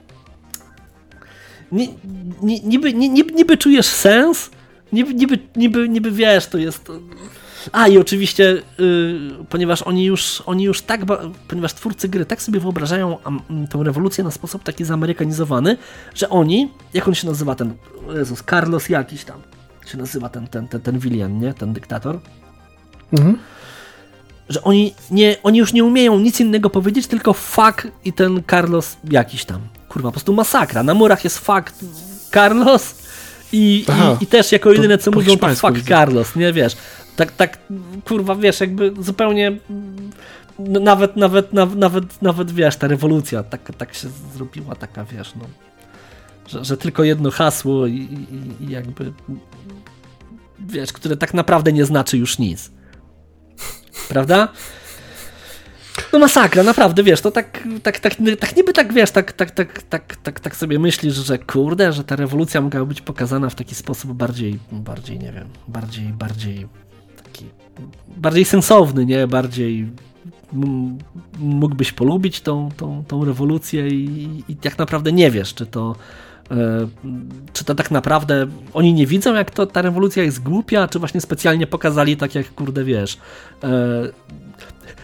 ni, 1.71 1.93
ni, 2.41 2.61
niby, 2.65 2.93
ni, 2.93 3.09
niby, 3.09 3.31
niby 3.33 3.57
czujesz 3.57 3.85
sens, 3.85 4.49
niby, 4.93 5.13
niby, 5.13 5.39
niby, 5.55 5.89
niby 5.89 6.11
wiesz, 6.11 6.47
to 6.47 6.57
jest... 6.57 6.91
A 7.71 7.87
i 7.87 7.97
oczywiście, 7.97 8.61
y, 8.79 9.19
ponieważ 9.49 9.81
oni 9.81 10.05
już, 10.05 10.43
oni 10.45 10.63
już 10.63 10.81
tak, 10.81 11.01
ponieważ 11.47 11.73
twórcy 11.73 12.09
gry 12.09 12.25
tak 12.25 12.41
sobie 12.41 12.59
wyobrażają 12.59 13.17
tą 13.69 13.83
rewolucję 13.83 14.23
na 14.23 14.31
sposób 14.31 14.63
taki 14.63 14.85
zamerykanizowany, 14.85 15.77
że 16.15 16.29
oni, 16.29 16.71
jak 16.93 17.07
on 17.07 17.15
się 17.15 17.27
nazywa 17.27 17.55
ten, 17.55 17.73
Jezus, 18.15 18.43
Carlos 18.49 18.89
jakiś 18.89 19.23
tam, 19.23 19.41
się 19.85 19.97
nazywa 19.97 20.29
ten, 20.29 20.47
ten, 20.47 20.67
ten, 20.67 20.81
ten 20.81 20.99
Willian, 20.99 21.39
nie? 21.39 21.53
Ten 21.53 21.73
dyktator 21.73 22.19
Mhm. 23.13 23.37
że 24.49 24.63
oni, 24.63 24.93
nie, 25.11 25.35
oni 25.43 25.59
już 25.59 25.73
nie 25.73 25.83
umieją 25.83 26.19
nic 26.19 26.39
innego 26.39 26.69
powiedzieć, 26.69 27.07
tylko 27.07 27.33
fuck 27.33 27.87
i 28.05 28.13
ten 28.13 28.43
Carlos 28.49 28.97
jakiś 29.09 29.45
tam. 29.45 29.61
Kurwa, 29.89 30.09
po 30.09 30.11
prostu 30.11 30.33
masakra. 30.33 30.83
Na 30.83 30.93
murach 30.93 31.23
jest 31.23 31.37
fuck 31.37 31.73
Carlos 32.33 32.95
i, 33.53 33.85
i, 34.19 34.23
i 34.23 34.27
też 34.27 34.51
jako 34.51 34.71
jedyne 34.71 34.97
co 34.97 35.11
po 35.11 35.19
mówią 35.19 35.37
to 35.37 35.55
fuck 35.55 35.73
widzę. 35.73 35.87
Carlos, 35.87 36.35
nie 36.35 36.53
wiesz. 36.53 36.75
Tak, 37.15 37.31
tak, 37.31 37.57
kurwa, 38.05 38.35
wiesz, 38.35 38.59
jakby 38.59 38.93
zupełnie 38.99 39.57
nawet, 40.59 41.15
nawet, 41.15 41.53
nawet, 41.53 41.75
nawet, 41.77 42.21
nawet 42.21 42.51
wiesz, 42.51 42.75
ta 42.75 42.87
rewolucja 42.87 43.43
tak, 43.43 43.71
tak 43.77 43.93
się 43.93 44.07
zrobiła, 44.35 44.75
taka 44.75 45.05
wiesz, 45.05 45.33
no, 45.35 45.45
że, 46.47 46.65
że 46.65 46.77
tylko 46.77 47.03
jedno 47.03 47.31
hasło 47.31 47.87
i, 47.87 47.91
i, 47.91 48.63
i 48.63 48.69
jakby 48.69 49.13
wiesz, 50.59 50.93
które 50.93 51.17
tak 51.17 51.33
naprawdę 51.33 51.73
nie 51.73 51.85
znaczy 51.85 52.17
już 52.17 52.39
nic. 52.39 52.71
Prawda? 54.09 54.47
No 56.13 56.19
masakra, 56.19 56.63
naprawdę, 56.63 57.03
wiesz, 57.03 57.21
to 57.21 57.31
tak, 57.31 57.67
tak, 57.83 57.99
tak, 57.99 58.15
tak 58.39 58.55
niby 58.57 58.73
tak, 58.73 58.93
wiesz, 58.93 59.11
tak, 59.11 59.31
tak, 59.31 59.51
tak, 59.51 59.83
tak, 59.83 60.15
tak, 60.15 60.39
tak 60.39 60.55
sobie 60.55 60.79
myślisz, 60.79 61.13
że 61.13 61.37
kurde, 61.37 61.93
że 61.93 62.03
ta 62.03 62.15
rewolucja 62.15 62.61
mogła 62.61 62.85
być 62.85 63.01
pokazana 63.01 63.49
w 63.49 63.55
taki 63.55 63.75
sposób 63.75 64.13
bardziej, 64.13 64.59
bardziej, 64.71 65.19
nie 65.19 65.31
wiem, 65.31 65.47
bardziej, 65.67 66.05
bardziej 66.05 66.67
taki, 67.23 67.45
bardziej 68.17 68.45
sensowny, 68.45 69.05
nie, 69.05 69.27
bardziej 69.27 69.89
mógłbyś 71.39 71.91
polubić 71.91 72.41
tą, 72.41 72.69
tą, 72.77 73.03
tą 73.07 73.25
rewolucję 73.25 73.87
i, 73.87 74.43
i 74.47 74.55
tak 74.55 74.77
naprawdę 74.77 75.11
nie 75.11 75.31
wiesz, 75.31 75.53
czy 75.53 75.65
to 75.65 75.95
e, 76.51 76.55
czy 77.53 77.65
to 77.65 77.75
tak 77.75 77.91
naprawdę 77.91 78.47
oni 78.73 78.93
nie 78.93 79.07
widzą, 79.07 79.33
jak 79.33 79.51
to 79.51 79.65
ta 79.65 79.81
rewolucja 79.81 80.23
jest 80.23 80.43
głupia, 80.43 80.87
czy 80.87 80.99
właśnie 80.99 81.21
specjalnie 81.21 81.67
pokazali 81.67 82.17
tak, 82.17 82.35
jak 82.35 82.53
kurde 82.53 82.83
wiesz. 82.83 83.17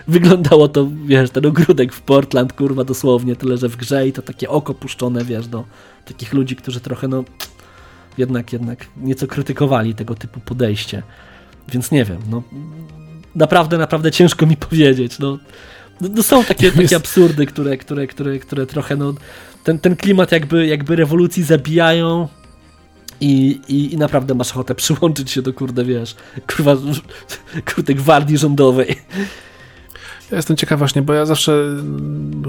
Wyglądało 0.08 0.68
to, 0.68 0.88
wiesz, 1.06 1.30
ten 1.30 1.46
ogródek 1.46 1.94
w 1.94 2.02
Portland, 2.02 2.54
kurwa, 2.54 2.84
dosłownie, 2.84 3.36
tyle, 3.36 3.58
że 3.58 3.70
w 3.70 3.76
grze 3.76 4.08
i 4.08 4.14
to 4.14 4.22
takie 4.22 4.50
oko 4.50 4.74
puszczone, 4.74 5.26
wiesz, 5.26 5.48
do 5.48 5.64
takich 6.06 6.34
ludzi, 6.34 6.56
którzy 6.56 6.80
trochę, 6.80 7.08
no, 7.08 7.24
jednak, 8.18 8.54
jednak 8.54 8.88
nieco 8.98 9.28
krytykowali 9.28 9.96
tego 9.96 10.16
typu 10.16 10.40
podejście. 10.40 11.04
Więc 11.72 11.92
nie 11.92 12.06
wiem, 12.06 12.18
no, 12.30 12.44
naprawdę, 13.36 13.78
naprawdę 13.78 14.12
ciężko 14.12 14.46
mi 14.46 14.58
powiedzieć, 14.70 15.20
no. 15.20 15.38
No, 16.02 16.10
no 16.16 16.24
są 16.24 16.44
takie, 16.44 16.72
takie 16.72 16.96
absurdy, 16.96 17.46
które, 17.46 17.78
które, 17.78 18.08
które, 18.08 18.40
które 18.40 18.66
trochę, 18.66 18.96
no, 18.96 19.14
ten, 19.64 19.80
ten 19.80 19.96
klimat 19.96 20.32
jakby, 20.32 20.68
jakby 20.68 20.96
rewolucji 20.96 21.44
zabijają 21.44 22.28
i, 23.22 23.62
i, 23.68 23.94
i 23.94 23.98
naprawdę 23.98 24.36
masz 24.36 24.52
ochotę 24.52 24.76
przyłączyć 24.82 25.32
się 25.32 25.42
do, 25.42 25.54
kurde, 25.54 25.86
wiesz, 25.86 26.16
kurwa, 26.56 26.76
kurde, 27.74 27.94
gwardii 27.94 28.38
rządowej. 28.38 28.96
Ja 30.32 30.38
jestem 30.38 30.58
ciekaw 30.58 30.80
właśnie, 30.80 31.02
bo 31.02 31.14
ja 31.14 31.26
zawsze, 31.26 31.66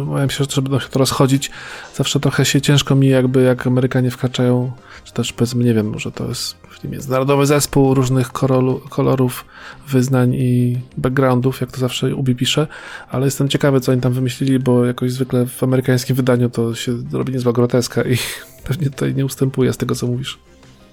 obawiam 0.02 0.30
się, 0.30 0.44
że 0.44 0.62
będą 0.62 0.80
się 0.80 0.88
to 0.88 0.98
rozchodzić, 0.98 1.50
zawsze 1.94 2.20
trochę 2.20 2.44
się 2.44 2.60
ciężko 2.60 2.94
mi 2.94 3.08
jakby, 3.08 3.42
jak 3.42 3.66
Amerykanie 3.66 4.10
wkraczają, 4.10 4.72
czy 5.04 5.12
też 5.12 5.32
powiedzmy, 5.32 5.64
nie 5.64 5.74
wiem, 5.74 5.90
może 5.90 6.12
to 6.12 6.28
jest 6.28 6.56
międzynarodowy 6.84 7.46
zespół 7.46 7.94
różnych 7.94 8.32
korolu, 8.32 8.80
kolorów, 8.88 9.44
wyznań 9.88 10.34
i 10.34 10.78
backgroundów, 10.96 11.60
jak 11.60 11.72
to 11.72 11.80
zawsze 11.80 12.16
Ubi 12.16 12.34
pisze, 12.34 12.66
ale 13.10 13.24
jestem 13.24 13.48
ciekawy, 13.48 13.80
co 13.80 13.92
oni 13.92 14.00
tam 14.00 14.12
wymyślili, 14.12 14.58
bo 14.58 14.84
jakoś 14.84 15.12
zwykle 15.12 15.46
w 15.46 15.62
amerykańskim 15.62 16.16
wydaniu 16.16 16.50
to 16.50 16.74
się 16.74 16.92
robi 17.12 17.32
niezła 17.32 17.52
groteska 17.52 18.02
i 18.02 18.16
pewnie 18.68 18.90
tutaj 18.90 19.14
nie 19.14 19.24
ustępuje 19.24 19.72
z 19.72 19.76
tego, 19.76 19.94
co 19.94 20.06
mówisz. 20.06 20.38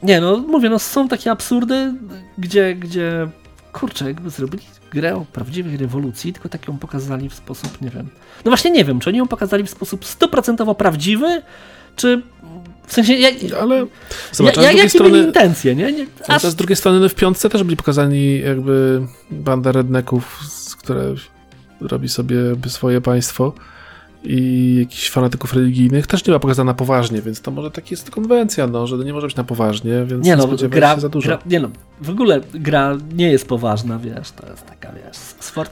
Nie, 0.03 0.21
no 0.21 0.37
mówię, 0.37 0.69
no 0.69 0.79
są 0.79 1.07
takie 1.07 1.31
absurdy, 1.31 1.93
gdzie, 2.37 2.75
gdzie 2.75 3.27
kurczę, 3.73 4.05
jakby 4.05 4.29
zrobili 4.29 4.63
grę 4.91 5.15
o 5.15 5.25
prawdziwej 5.33 5.77
rewolucji, 5.77 6.33
tylko 6.33 6.49
tak 6.49 6.67
ją 6.67 6.77
pokazali 6.77 7.29
w 7.29 7.33
sposób, 7.33 7.81
nie 7.81 7.89
wiem. 7.89 8.09
No 8.45 8.51
właśnie 8.51 8.71
nie 8.71 8.85
wiem, 8.85 8.99
czy 8.99 9.09
oni 9.09 9.19
ją 9.19 9.27
pokazali 9.27 9.63
w 9.63 9.69
sposób 9.69 10.05
stuprocentowo 10.05 10.75
prawdziwy, 10.75 11.41
czy 11.95 12.21
w 12.87 12.93
sensie. 12.93 13.13
Ja, 13.13 13.29
ale 13.61 13.87
zobacz, 14.31 14.57
ja, 14.57 14.63
ja, 14.63 14.71
jakie 14.71 14.89
strony, 14.89 15.17
intencje, 15.17 15.75
nie? 15.75 15.91
nie 15.91 16.05
aż... 16.27 16.41
Z 16.41 16.55
drugiej 16.55 16.75
strony 16.75 16.99
no 16.99 17.09
w 17.09 17.15
piątce 17.15 17.49
też 17.49 17.63
byli 17.63 17.77
pokazani 17.77 18.39
jakby 18.39 19.01
banda 19.31 19.71
redneków, 19.71 20.39
które 20.79 21.13
robi 21.81 22.09
sobie 22.09 22.37
swoje 22.67 23.01
państwo 23.01 23.53
i 24.23 24.75
jakichś 24.79 25.09
fanatyków 25.09 25.53
religijnych 25.53 26.07
też 26.07 26.21
nie 26.21 26.25
była 26.25 26.39
pokazana 26.39 26.73
poważnie, 26.73 27.21
więc 27.21 27.41
to 27.41 27.51
może 27.51 27.71
tak 27.71 27.91
jest 27.91 28.11
konwencja, 28.11 28.67
no, 28.67 28.87
że 28.87 28.97
to 28.97 29.03
nie 29.03 29.13
może 29.13 29.27
być 29.27 29.35
na 29.35 29.43
poważnie, 29.43 30.05
więc 30.05 30.25
nie 30.25 30.35
no, 30.35 30.47
gra, 30.69 30.95
się 30.95 31.01
za 31.01 31.09
dużo. 31.09 31.27
Gra, 31.27 31.39
nie 31.45 31.59
no, 31.59 31.69
w 32.01 32.09
ogóle 32.09 32.41
gra 32.53 32.97
nie 33.13 33.31
jest 33.31 33.47
poważna, 33.47 33.99
wiesz, 33.99 34.31
to 34.31 34.47
jest 34.47 34.65
taka, 34.65 34.91
wiesz, 34.91 35.17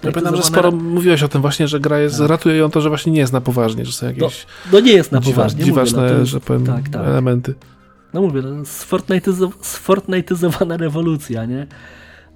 Ja 0.03 0.11
pamiętam, 0.11 0.35
że 0.35 0.43
sporo 0.43 0.71
mówiłeś 0.71 1.23
o 1.23 1.27
tym 1.27 1.41
właśnie, 1.41 1.67
że 1.67 1.79
gra 1.79 1.99
jest, 1.99 2.17
tak. 2.17 2.29
ratuje 2.29 2.55
ją 2.55 2.69
to, 2.69 2.81
że 2.81 2.89
właśnie 2.89 3.11
nie 3.11 3.19
jest 3.19 3.33
na 3.33 3.41
poważnie, 3.41 3.85
że 3.85 3.91
są 3.91 4.05
jakieś 4.05 4.21
no, 4.21 4.71
no 4.73 4.79
nie 4.79 4.93
jest 4.93 5.11
na 5.11 5.21
poważnie, 5.21 5.63
dziwaczne, 5.63 6.01
mówię, 6.01 6.15
no, 6.19 6.25
że 6.25 6.39
powiem, 6.39 6.65
tak, 6.65 6.89
tak. 6.89 7.07
elementy. 7.07 7.53
No 8.13 8.21
mówię, 8.21 8.41
no, 8.41 8.65
rewolucja, 10.77 11.45
nie? 11.45 11.67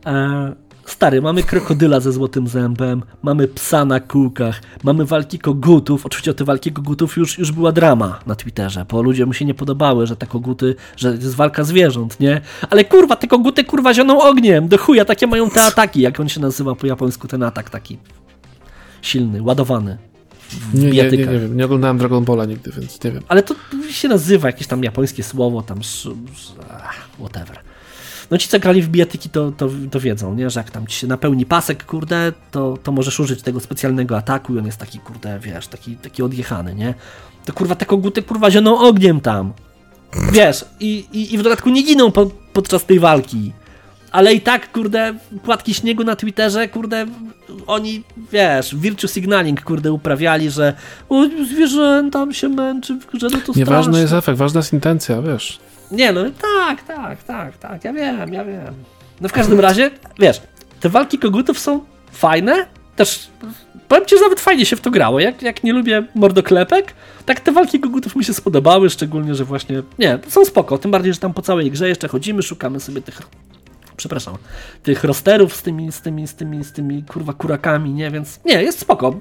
E 0.05 0.68
Stary, 0.89 1.21
mamy 1.21 1.43
krokodyla 1.43 1.99
ze 1.99 2.11
złotym 2.11 2.47
zębem, 2.47 3.03
mamy 3.23 3.47
psa 3.47 3.85
na 3.85 3.99
kółkach, 3.99 4.61
mamy 4.83 5.05
walki 5.05 5.39
kogutów. 5.39 6.05
Oczywiście 6.05 6.31
o 6.31 6.33
te 6.33 6.43
walki 6.43 6.71
kogutów 6.71 7.17
już, 7.17 7.37
już 7.37 7.51
była 7.51 7.71
drama 7.71 8.19
na 8.25 8.35
Twitterze, 8.35 8.85
bo 8.89 9.01
ludzie 9.01 9.25
mu 9.25 9.33
się 9.33 9.45
nie 9.45 9.53
podobały, 9.53 10.07
że 10.07 10.15
te 10.15 10.27
koguty, 10.27 10.75
że 10.97 11.09
jest 11.09 11.35
walka 11.35 11.63
zwierząt, 11.63 12.19
nie? 12.19 12.41
Ale 12.69 12.85
kurwa, 12.85 13.15
te 13.15 13.27
koguty 13.27 13.63
kurwa 13.63 13.93
zioną 13.93 14.21
ogniem, 14.21 14.67
do 14.67 14.77
chuja, 14.77 15.05
takie 15.05 15.27
mają 15.27 15.49
te 15.49 15.63
ataki, 15.63 16.01
jak 16.01 16.19
on 16.19 16.29
się 16.29 16.39
nazywa 16.39 16.75
po 16.75 16.87
japońsku, 16.87 17.27
ten 17.27 17.43
atak 17.43 17.69
taki 17.69 17.97
silny, 19.01 19.43
ładowany. 19.43 19.97
Nie, 20.73 20.89
nie, 20.89 21.03
nie, 21.03 21.17
nie, 21.17 21.25
wiem, 21.25 21.57
nie 21.57 21.65
oglądałem 21.65 21.97
Dragon 21.97 22.25
Balla 22.25 22.45
nigdy, 22.45 22.71
więc 22.79 23.03
nie 23.03 23.11
wiem. 23.11 23.23
Ale 23.27 23.43
to 23.43 23.55
się 23.89 24.07
nazywa 24.07 24.47
jakieś 24.47 24.67
tam 24.67 24.83
japońskie 24.83 25.23
słowo, 25.23 25.61
tam 25.61 25.79
whatever. 27.19 27.68
No 28.31 28.37
ci, 28.37 28.47
co 28.47 28.59
grali 28.59 28.81
w 28.81 28.89
bijatyki, 28.89 29.29
to, 29.29 29.51
to, 29.51 29.69
to 29.91 29.99
wiedzą, 29.99 30.35
nie? 30.35 30.49
że 30.49 30.59
jak 30.59 30.71
tam 30.71 30.87
ci 30.87 30.99
się 30.99 31.07
napełni 31.07 31.45
pasek, 31.45 31.85
kurde, 31.85 32.33
to, 32.51 32.77
to 32.83 32.91
możesz 32.91 33.19
użyć 33.19 33.41
tego 33.41 33.59
specjalnego 33.59 34.17
ataku 34.17 34.55
i 34.55 34.59
on 34.59 34.65
jest 34.65 34.77
taki, 34.77 34.99
kurde, 34.99 35.39
wiesz, 35.39 35.67
taki, 35.67 35.95
taki 35.95 36.23
odjechany, 36.23 36.75
nie? 36.75 36.93
To 37.45 37.53
kurwa 37.53 37.75
te 37.75 37.85
koguty, 37.85 38.23
kurwa, 38.23 38.51
zioną 38.51 38.79
ogniem 38.79 39.21
tam. 39.21 39.53
Wiesz, 40.31 40.65
i, 40.79 41.05
i, 41.11 41.33
i 41.33 41.37
w 41.37 41.41
dodatku 41.43 41.69
nie 41.69 41.83
giną 41.83 42.11
po, 42.11 42.31
podczas 42.53 42.85
tej 42.85 42.99
walki. 42.99 43.53
Ale 44.11 44.33
i 44.33 44.41
tak, 44.41 44.71
kurde, 44.71 45.13
płatki 45.43 45.73
śniegu 45.73 46.03
na 46.03 46.15
Twitterze, 46.15 46.67
kurde, 46.67 47.05
oni, 47.67 48.03
wiesz, 48.31 48.75
virtue 48.75 49.07
signaling, 49.07 49.63
kurde, 49.63 49.91
uprawiali, 49.91 50.49
że 50.49 50.73
o, 51.09 51.25
zwierzętam 51.53 52.33
się 52.33 52.49
męczy 52.49 52.99
grze, 53.13 53.27
no 53.31 53.39
to 53.45 53.53
Nieważny 53.55 53.83
straszne. 53.83 54.01
jest 54.01 54.13
efekt, 54.13 54.37
ważna 54.37 54.59
jest 54.59 54.73
intencja, 54.73 55.21
wiesz. 55.21 55.59
Nie, 55.91 56.11
no 56.11 56.21
tak, 56.41 56.83
tak, 56.83 57.23
tak, 57.23 57.57
tak, 57.57 57.83
ja 57.83 57.93
wiem, 57.93 58.33
ja 58.33 58.45
wiem. 58.45 58.73
No 59.21 59.29
w 59.29 59.31
każdym 59.31 59.59
razie, 59.59 59.91
wiesz, 60.19 60.41
te 60.79 60.89
walki 60.89 61.19
kogutów 61.19 61.59
są 61.59 61.79
fajne, 62.11 62.65
też 62.95 63.29
powiem 63.87 64.05
ci, 64.05 64.15
że 64.15 64.21
nawet 64.21 64.39
fajnie 64.39 64.65
się 64.65 64.75
w 64.75 64.81
to 64.81 64.91
grało. 64.91 65.19
Jak, 65.19 65.41
jak 65.41 65.63
nie 65.63 65.73
lubię 65.73 66.03
mordoklepek, 66.15 66.93
tak 67.25 67.39
te 67.39 67.51
walki 67.51 67.79
kogutów 67.79 68.15
mi 68.15 68.25
się 68.25 68.33
spodobały, 68.33 68.89
szczególnie, 68.89 69.35
że 69.35 69.45
właśnie, 69.45 69.83
nie, 69.99 70.19
są 70.27 70.45
spoko, 70.45 70.77
tym 70.77 70.91
bardziej, 70.91 71.13
że 71.13 71.19
tam 71.19 71.33
po 71.33 71.41
całej 71.41 71.71
grze 71.71 71.89
jeszcze 71.89 72.07
chodzimy, 72.07 72.41
szukamy 72.43 72.79
sobie 72.79 73.01
tych 73.01 73.21
przepraszam, 73.99 74.37
tych 74.83 75.03
rosterów 75.03 75.55
z 75.55 75.61
tymi, 75.61 75.91
z 75.91 76.01
tymi, 76.01 76.27
z 76.27 76.35
tymi, 76.35 76.63
z 76.63 76.71
tymi 76.71 77.03
kurwa 77.03 77.33
kurakami, 77.33 77.93
nie, 77.93 78.11
więc 78.11 78.39
nie, 78.45 78.63
jest 78.63 78.79
spoko. 78.79 79.19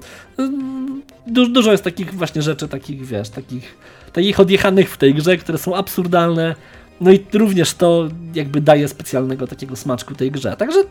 Du 1.27 1.47
dużo 1.47 1.71
jest 1.71 1.83
takich 1.83 2.13
właśnie 2.13 2.41
rzeczy, 2.41 2.67
takich, 2.67 3.05
wiesz, 3.05 3.29
takich, 3.29 3.77
takich 4.13 4.39
odjechanych 4.39 4.91
w 4.91 4.97
tej 4.97 5.13
grze, 5.13 5.37
które 5.37 5.57
są 5.57 5.75
absurdalne, 5.75 6.55
no 7.01 7.11
i 7.11 7.25
również 7.33 7.73
to 7.73 8.09
jakby 8.33 8.61
daje 8.61 8.87
specjalnego 8.87 9.47
takiego 9.47 9.75
smaczku 9.75 10.15
tej 10.15 10.31
grze. 10.31 10.55
Także 10.57 10.83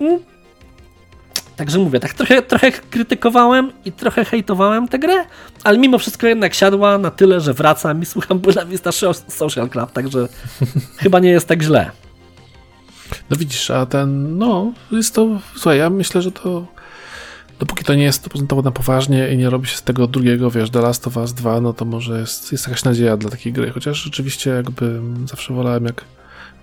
mm, 0.00 0.18
Także 1.56 1.78
mówię, 1.78 2.00
tak 2.00 2.14
trochę, 2.14 2.42
trochę 2.42 2.72
krytykowałem 2.72 3.72
i 3.84 3.92
trochę 3.92 4.24
hejtowałem 4.24 4.88
tę 4.88 4.98
grę, 4.98 5.24
ale 5.64 5.78
mimo 5.78 5.98
wszystko 5.98 6.26
jednak 6.26 6.54
siadła 6.54 6.98
na 6.98 7.10
tyle, 7.10 7.40
że 7.40 7.54
wracam 7.54 8.02
i 8.02 8.06
słucham 8.06 8.38
Buena 8.38 8.64
Vista 8.64 8.92
Social 9.28 9.68
Club, 9.68 9.92
także 9.92 10.28
chyba 11.02 11.18
nie 11.18 11.30
jest 11.30 11.48
tak 11.48 11.62
źle. 11.62 11.90
No 13.30 13.36
widzisz, 13.36 13.70
a 13.70 13.86
ten, 13.86 14.38
no, 14.38 14.72
jest 14.92 15.14
to, 15.14 15.40
słuchaj, 15.52 15.78
ja 15.78 15.90
myślę, 15.90 16.22
że 16.22 16.32
to 16.32 16.66
dopóki 17.58 17.84
to 17.84 17.94
nie 17.94 18.02
jest 18.02 18.28
prezentowane 18.28 18.72
poważnie 18.72 19.28
i 19.32 19.36
nie 19.36 19.50
robi 19.50 19.66
się 19.66 19.76
z 19.76 19.82
tego 19.82 20.06
drugiego, 20.06 20.50
wiesz, 20.50 20.70
The 20.70 20.80
Last 20.80 21.06
of 21.06 21.16
Us 21.16 21.32
2, 21.32 21.60
no 21.60 21.72
to 21.72 21.84
może 21.84 22.20
jest, 22.20 22.52
jest 22.52 22.66
jakaś 22.66 22.84
nadzieja 22.84 23.16
dla 23.16 23.30
takiej 23.30 23.52
gry, 23.52 23.70
chociaż 23.70 24.02
rzeczywiście 24.02 24.50
jakby 24.50 25.00
zawsze 25.26 25.54
wolałem, 25.54 25.84
jak 25.84 26.04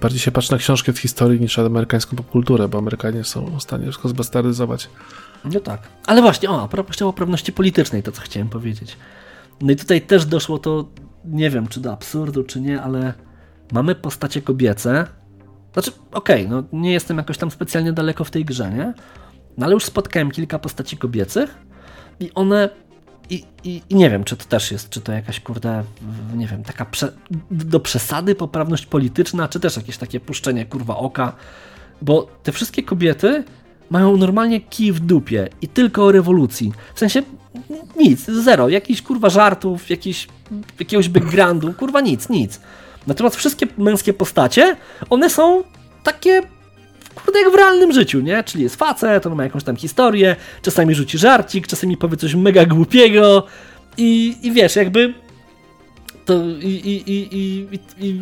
bardziej 0.01 0.19
się 0.19 0.31
patrzy 0.31 0.51
na 0.51 0.57
książkę 0.57 0.93
z 0.93 0.97
historii 0.97 1.41
niż 1.41 1.57
na 1.57 1.65
amerykańską 1.65 2.17
popkulturę, 2.17 2.67
bo 2.67 2.77
Amerykanie 2.77 3.23
są 3.23 3.57
w 3.57 3.63
stanie 3.63 3.83
wszystko 3.83 4.09
zbastardyzować. 4.09 4.89
No 5.45 5.59
tak. 5.59 5.81
Ale 6.05 6.21
właśnie, 6.21 6.49
o, 6.49 6.63
a 6.63 6.67
propos 6.67 6.97
poprawności 6.97 7.51
politycznej, 7.51 8.03
to 8.03 8.11
co 8.11 8.21
chciałem 8.21 8.49
powiedzieć. 8.49 8.97
No 9.61 9.71
i 9.71 9.75
tutaj 9.75 10.01
też 10.01 10.25
doszło 10.25 10.57
to, 10.57 10.85
nie 11.25 11.49
wiem, 11.49 11.67
czy 11.67 11.79
do 11.79 11.93
absurdu, 11.93 12.43
czy 12.43 12.61
nie, 12.61 12.81
ale 12.81 13.13
mamy 13.71 13.95
postacie 13.95 14.41
kobiece, 14.41 15.07
znaczy, 15.75 15.91
okej, 16.11 16.45
okay, 16.45 16.55
no 16.55 16.79
nie 16.79 16.91
jestem 16.91 17.17
jakoś 17.17 17.37
tam 17.37 17.51
specjalnie 17.51 17.93
daleko 17.93 18.23
w 18.23 18.31
tej 18.31 18.45
grze, 18.45 18.69
nie? 18.69 18.93
No 19.57 19.65
ale 19.65 19.73
już 19.73 19.83
spotkałem 19.83 20.31
kilka 20.31 20.59
postaci 20.59 20.97
kobiecych 20.97 21.57
i 22.19 22.31
one 22.35 22.69
i, 23.29 23.43
i, 23.63 23.81
I, 23.89 23.95
nie 23.95 24.09
wiem, 24.09 24.23
czy 24.23 24.37
to 24.37 24.45
też 24.45 24.71
jest, 24.71 24.89
czy 24.89 25.01
to 25.01 25.11
jakaś, 25.11 25.39
kurde, 25.39 25.83
nie 26.35 26.47
wiem, 26.47 26.63
taka 26.63 26.85
prze, 26.85 27.11
do 27.51 27.79
przesady 27.79 28.35
poprawność 28.35 28.85
polityczna, 28.85 29.47
czy 29.47 29.59
też 29.59 29.77
jakieś 29.77 29.97
takie 29.97 30.19
puszczenie, 30.19 30.65
kurwa, 30.65 30.97
oka, 30.97 31.35
bo 32.01 32.27
te 32.43 32.51
wszystkie 32.51 32.83
kobiety 32.83 33.43
mają 33.89 34.17
normalnie 34.17 34.61
kij 34.61 34.91
w 34.91 34.99
dupie 34.99 35.49
i 35.61 35.67
tylko 35.67 36.05
o 36.05 36.11
rewolucji. 36.11 36.73
W 36.95 36.99
sensie 36.99 37.23
nic, 37.97 38.25
zero, 38.25 38.69
jakiś 38.69 39.01
kurwa 39.01 39.29
żartów, 39.29 39.89
jakiś, 39.89 40.27
jakiegoś 40.79 41.09
backgroundu, 41.09 41.73
kurwa 41.73 42.01
nic, 42.01 42.29
nic. 42.29 42.61
Natomiast 43.07 43.35
wszystkie 43.35 43.67
męskie 43.77 44.13
postacie, 44.13 44.75
one 45.09 45.29
są 45.29 45.63
takie 46.03 46.41
kurde 47.15 47.39
jak 47.39 47.51
w 47.51 47.55
realnym 47.55 47.93
życiu, 47.93 48.19
nie? 48.19 48.43
Czyli 48.43 48.63
jest 48.63 48.75
facet, 48.75 49.25
on 49.25 49.35
ma 49.35 49.43
jakąś 49.43 49.63
tam 49.63 49.75
historię, 49.75 50.35
czasami 50.61 50.95
rzuci 50.95 51.17
żarcik, 51.17 51.67
czasami 51.67 51.97
powie 51.97 52.17
coś 52.17 52.35
mega 52.35 52.65
głupiego 52.65 53.43
i, 53.97 54.37
i 54.41 54.51
wiesz, 54.51 54.75
jakby 54.75 55.13
to 56.25 56.33
i, 56.61 56.67
i, 56.67 57.11
i, 57.11 57.67
i, 57.99 58.21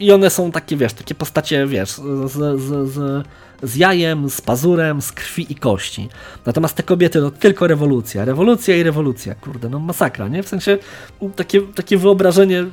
i, 0.00 0.12
one 0.12 0.30
są 0.30 0.52
takie, 0.52 0.76
wiesz, 0.76 0.92
takie 0.92 1.14
postacie, 1.14 1.66
wiesz, 1.66 1.90
z, 1.90 2.32
z, 2.32 2.60
z, 2.92 3.26
z 3.62 3.76
jajem, 3.76 4.30
z 4.30 4.40
pazurem, 4.40 5.02
z 5.02 5.12
krwi 5.12 5.52
i 5.52 5.54
kości. 5.54 6.08
Natomiast 6.46 6.76
te 6.76 6.82
kobiety 6.82 7.20
to 7.20 7.30
tylko 7.30 7.66
rewolucja, 7.66 8.24
rewolucja 8.24 8.76
i 8.76 8.82
rewolucja, 8.82 9.34
kurde, 9.34 9.68
no 9.68 9.78
masakra, 9.78 10.28
nie? 10.28 10.42
W 10.42 10.48
sensie 10.48 10.78
takie, 11.36 11.60
takie 11.60 11.98
wyobrażenie 11.98 12.64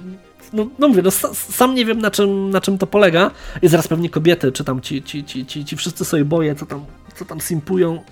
no, 0.53 0.67
no 0.79 0.87
mówię, 0.87 1.01
no, 1.01 1.11
sam 1.33 1.75
nie 1.75 1.85
wiem 1.85 1.99
na 1.99 2.11
czym, 2.11 2.49
na 2.49 2.61
czym 2.61 2.77
to 2.77 2.87
polega. 2.87 3.31
I 3.61 3.67
zaraz 3.67 3.87
pewnie 3.87 4.09
kobiety, 4.09 4.51
czy 4.51 4.63
tam 4.63 4.81
ci, 4.81 5.03
ci, 5.03 5.23
ci, 5.23 5.45
ci, 5.45 5.65
ci 5.65 5.77
wszyscy 5.77 6.05
sobie 6.05 6.25
boję, 6.25 6.55
co 6.55 6.65
tam, 6.65 6.85
co 7.15 7.25
tam 7.25 7.41
simpują, 7.41 8.03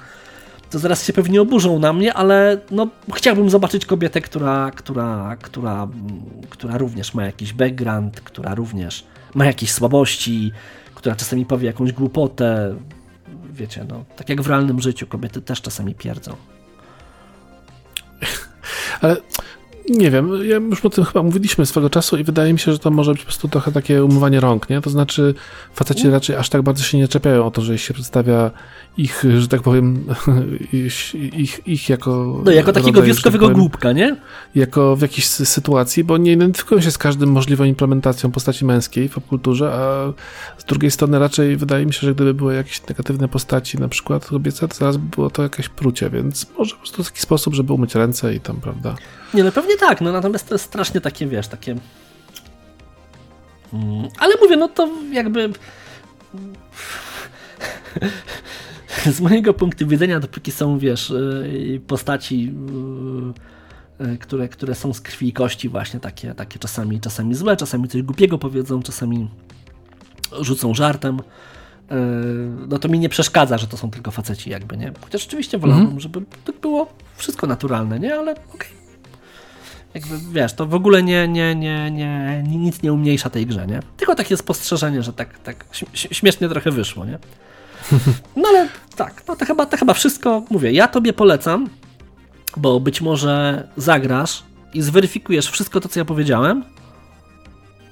to 0.70 0.80
zaraz 0.80 1.06
się 1.06 1.14
pewnie 1.14 1.42
oburzą 1.42 1.80
na 1.80 1.94
mnie, 1.94 2.14
ale 2.14 2.62
no, 2.72 2.88
chciałbym 3.14 3.50
zobaczyć 3.50 3.86
kobietę, 3.86 4.22
która, 4.22 4.72
która, 4.76 5.38
która, 5.42 5.88
która 6.50 6.78
również 6.78 7.14
ma 7.14 7.26
jakiś 7.26 7.54
background, 7.54 8.22
która 8.22 8.56
również 8.56 9.06
ma 9.34 9.46
jakieś 9.46 9.72
słabości, 9.72 10.52
która 10.96 11.16
czasami 11.16 11.46
powie 11.46 11.68
jakąś 11.68 11.92
głupotę. 11.92 12.76
Wiecie, 13.52 13.86
no, 13.90 14.06
tak 14.16 14.30
jak 14.30 14.42
w 14.42 14.48
realnym 14.48 14.82
życiu, 14.82 15.08
kobiety 15.08 15.42
też 15.42 15.62
czasami 15.62 15.96
pierdzą. 15.96 16.36
Ale 19.02 19.16
nie 19.90 20.12
wiem, 20.12 20.30
ja 20.46 20.58
już 20.58 20.86
o 20.86 20.90
tym 20.90 21.06
chyba 21.06 21.24
mówiliśmy 21.24 21.66
swego 21.66 21.90
czasu 21.90 22.18
i 22.18 22.24
wydaje 22.24 22.54
mi 22.54 22.60
się, 22.60 22.72
że 22.72 22.80
to 22.80 22.92
może 22.92 23.12
być 23.12 23.22
po 23.22 23.26
prostu 23.26 23.48
trochę 23.48 23.72
takie 23.72 24.04
umywanie 24.04 24.40
rąk, 24.40 24.70
nie? 24.70 24.82
To 24.82 24.90
znaczy 24.90 25.34
faceci 25.74 26.02
mm. 26.02 26.14
raczej 26.14 26.36
aż 26.36 26.50
tak 26.50 26.62
bardzo 26.62 26.84
się 26.84 26.98
nie 26.98 27.08
czepiają 27.08 27.46
o 27.46 27.52
to, 27.52 27.62
że 27.62 27.78
się 27.78 27.94
przedstawia 27.94 28.52
ich, 28.98 29.24
że 29.40 29.48
tak 29.48 29.62
powiem, 29.62 30.06
ich, 30.74 31.68
ich 31.68 31.90
jako... 31.90 32.42
No, 32.46 32.52
jako 32.52 32.74
takiego 32.74 32.88
rodzaj, 32.88 33.02
tak 33.02 33.06
wioskowego 33.06 33.46
tak 33.46 33.54
powiem, 33.54 33.70
głupka, 33.70 33.92
nie? 33.92 34.16
Jako 34.56 34.96
w 34.96 35.02
jakiejś 35.02 35.28
sytuacji, 35.28 36.04
bo 36.04 36.18
nie 36.18 36.32
identyfikują 36.32 36.82
się 36.82 36.92
z 36.92 36.98
każdym 36.98 37.32
możliwą 37.32 37.64
implementacją 37.64 38.32
postaci 38.32 38.66
męskiej 38.66 39.10
w 39.10 39.14
popkulturze, 39.14 39.74
a 39.74 40.14
z 40.58 40.66
drugiej 40.66 40.92
strony 40.92 41.20
raczej 41.20 41.58
wydaje 41.58 41.86
mi 41.86 41.94
się, 41.94 42.08
że 42.08 42.16
gdyby 42.16 42.34
były 42.34 42.56
jakieś 42.56 42.88
negatywne 42.88 43.28
postaci, 43.28 43.78
na 43.78 43.88
przykład 43.88 44.26
kobiece, 44.26 44.68
to 44.68 44.76
zaraz 44.76 44.98
by 44.98 45.10
było 45.16 45.30
to 45.30 45.44
jakieś 45.44 45.70
prucie, 45.70 46.10
więc 46.10 46.48
może 46.58 46.76
po 46.76 46.82
prostu 46.82 47.04
taki 47.04 47.20
sposób, 47.20 47.54
żeby 47.54 47.74
umyć 47.74 47.96
ręce 47.96 48.36
i 48.36 48.40
tam, 48.40 48.56
prawda? 48.56 48.96
Nie, 49.34 49.44
no 49.44 49.52
pewnie 49.52 49.78
tak, 49.78 50.02
no 50.02 50.12
natomiast 50.12 50.48
to 50.48 50.56
jest 50.56 50.66
strasznie 50.66 51.02
takie, 51.02 51.28
wiesz, 51.28 51.48
takie 51.48 51.76
Mm, 53.74 54.08
ale 54.20 54.36
mówię, 54.42 54.58
no 54.58 54.68
to 54.68 54.90
jakby 55.12 55.50
z 59.16 59.22
mojego 59.22 59.54
punktu 59.54 59.88
widzenia, 59.88 60.20
dopóki 60.20 60.52
są, 60.52 60.80
wiesz, 60.80 61.10
y, 61.10 61.82
postaci, 61.88 62.54
y, 64.00 64.06
y, 64.06 64.18
które, 64.18 64.50
które 64.50 64.76
są 64.76 64.94
z 64.94 65.02
krwi 65.02 65.28
i 65.28 65.34
kości, 65.34 65.70
właśnie 65.70 66.00
takie, 66.00 66.34
takie 66.34 66.60
czasami, 66.60 67.02
czasami 67.02 67.36
złe, 67.36 67.58
czasami 67.58 67.88
coś 67.88 68.02
głupiego 68.02 68.38
powiedzą, 68.38 68.82
czasami 68.82 69.30
rzucą 70.42 70.74
żartem, 70.74 71.20
no 72.68 72.80
to 72.80 72.90
mi 72.90 73.00
nie 73.00 73.10
przeszkadza, 73.10 73.58
że 73.58 73.68
to 73.68 73.78
są 73.78 73.92
tylko 73.92 74.12
faceci, 74.12 74.50
jakby, 74.50 74.78
nie? 74.78 74.92
Chociaż 75.02 75.28
oczywiście 75.28 75.58
wolałbym, 75.58 75.86
mhm. 75.86 76.00
żeby 76.00 76.22
to 76.46 76.54
było 76.54 76.94
wszystko 77.16 77.48
naturalne, 77.48 78.00
nie? 78.00 78.16
Ale 78.16 78.32
okej. 78.32 78.46
Okay. 78.54 78.77
Jakby, 79.98 80.18
wiesz, 80.32 80.54
to 80.54 80.66
w 80.66 80.74
ogóle 80.74 81.04
nie, 81.04 81.28
nie, 81.28 81.56
nie, 81.56 81.92
nie, 81.92 82.44
nic 82.48 82.82
nie 82.82 82.94
umniejsza 82.94 83.30
tej 83.30 83.46
grze, 83.46 83.68
nie? 83.68 83.80
Tylko 83.98 84.16
takie 84.16 84.38
spostrzeżenie, 84.38 85.04
że 85.04 85.14
tak, 85.14 85.40
tak 85.40 85.66
śmiesznie 85.94 86.50
trochę 86.50 86.72
wyszło, 86.72 87.06
nie? 87.06 87.20
No 88.36 88.50
ale 88.50 88.68
tak, 88.96 89.24
no 89.28 89.36
to 89.36 89.46
chyba, 89.46 89.66
to 89.66 89.78
chyba 89.78 89.94
wszystko. 89.94 90.44
Mówię, 90.50 90.72
ja 90.72 90.88
tobie 90.88 91.14
polecam, 91.14 91.70
bo 92.58 92.80
być 92.80 93.02
może 93.02 93.68
zagrasz 93.78 94.44
i 94.74 94.82
zweryfikujesz 94.82 95.50
wszystko 95.52 95.80
to, 95.80 95.90
co 95.90 96.00
ja 96.00 96.06
powiedziałem. 96.06 96.64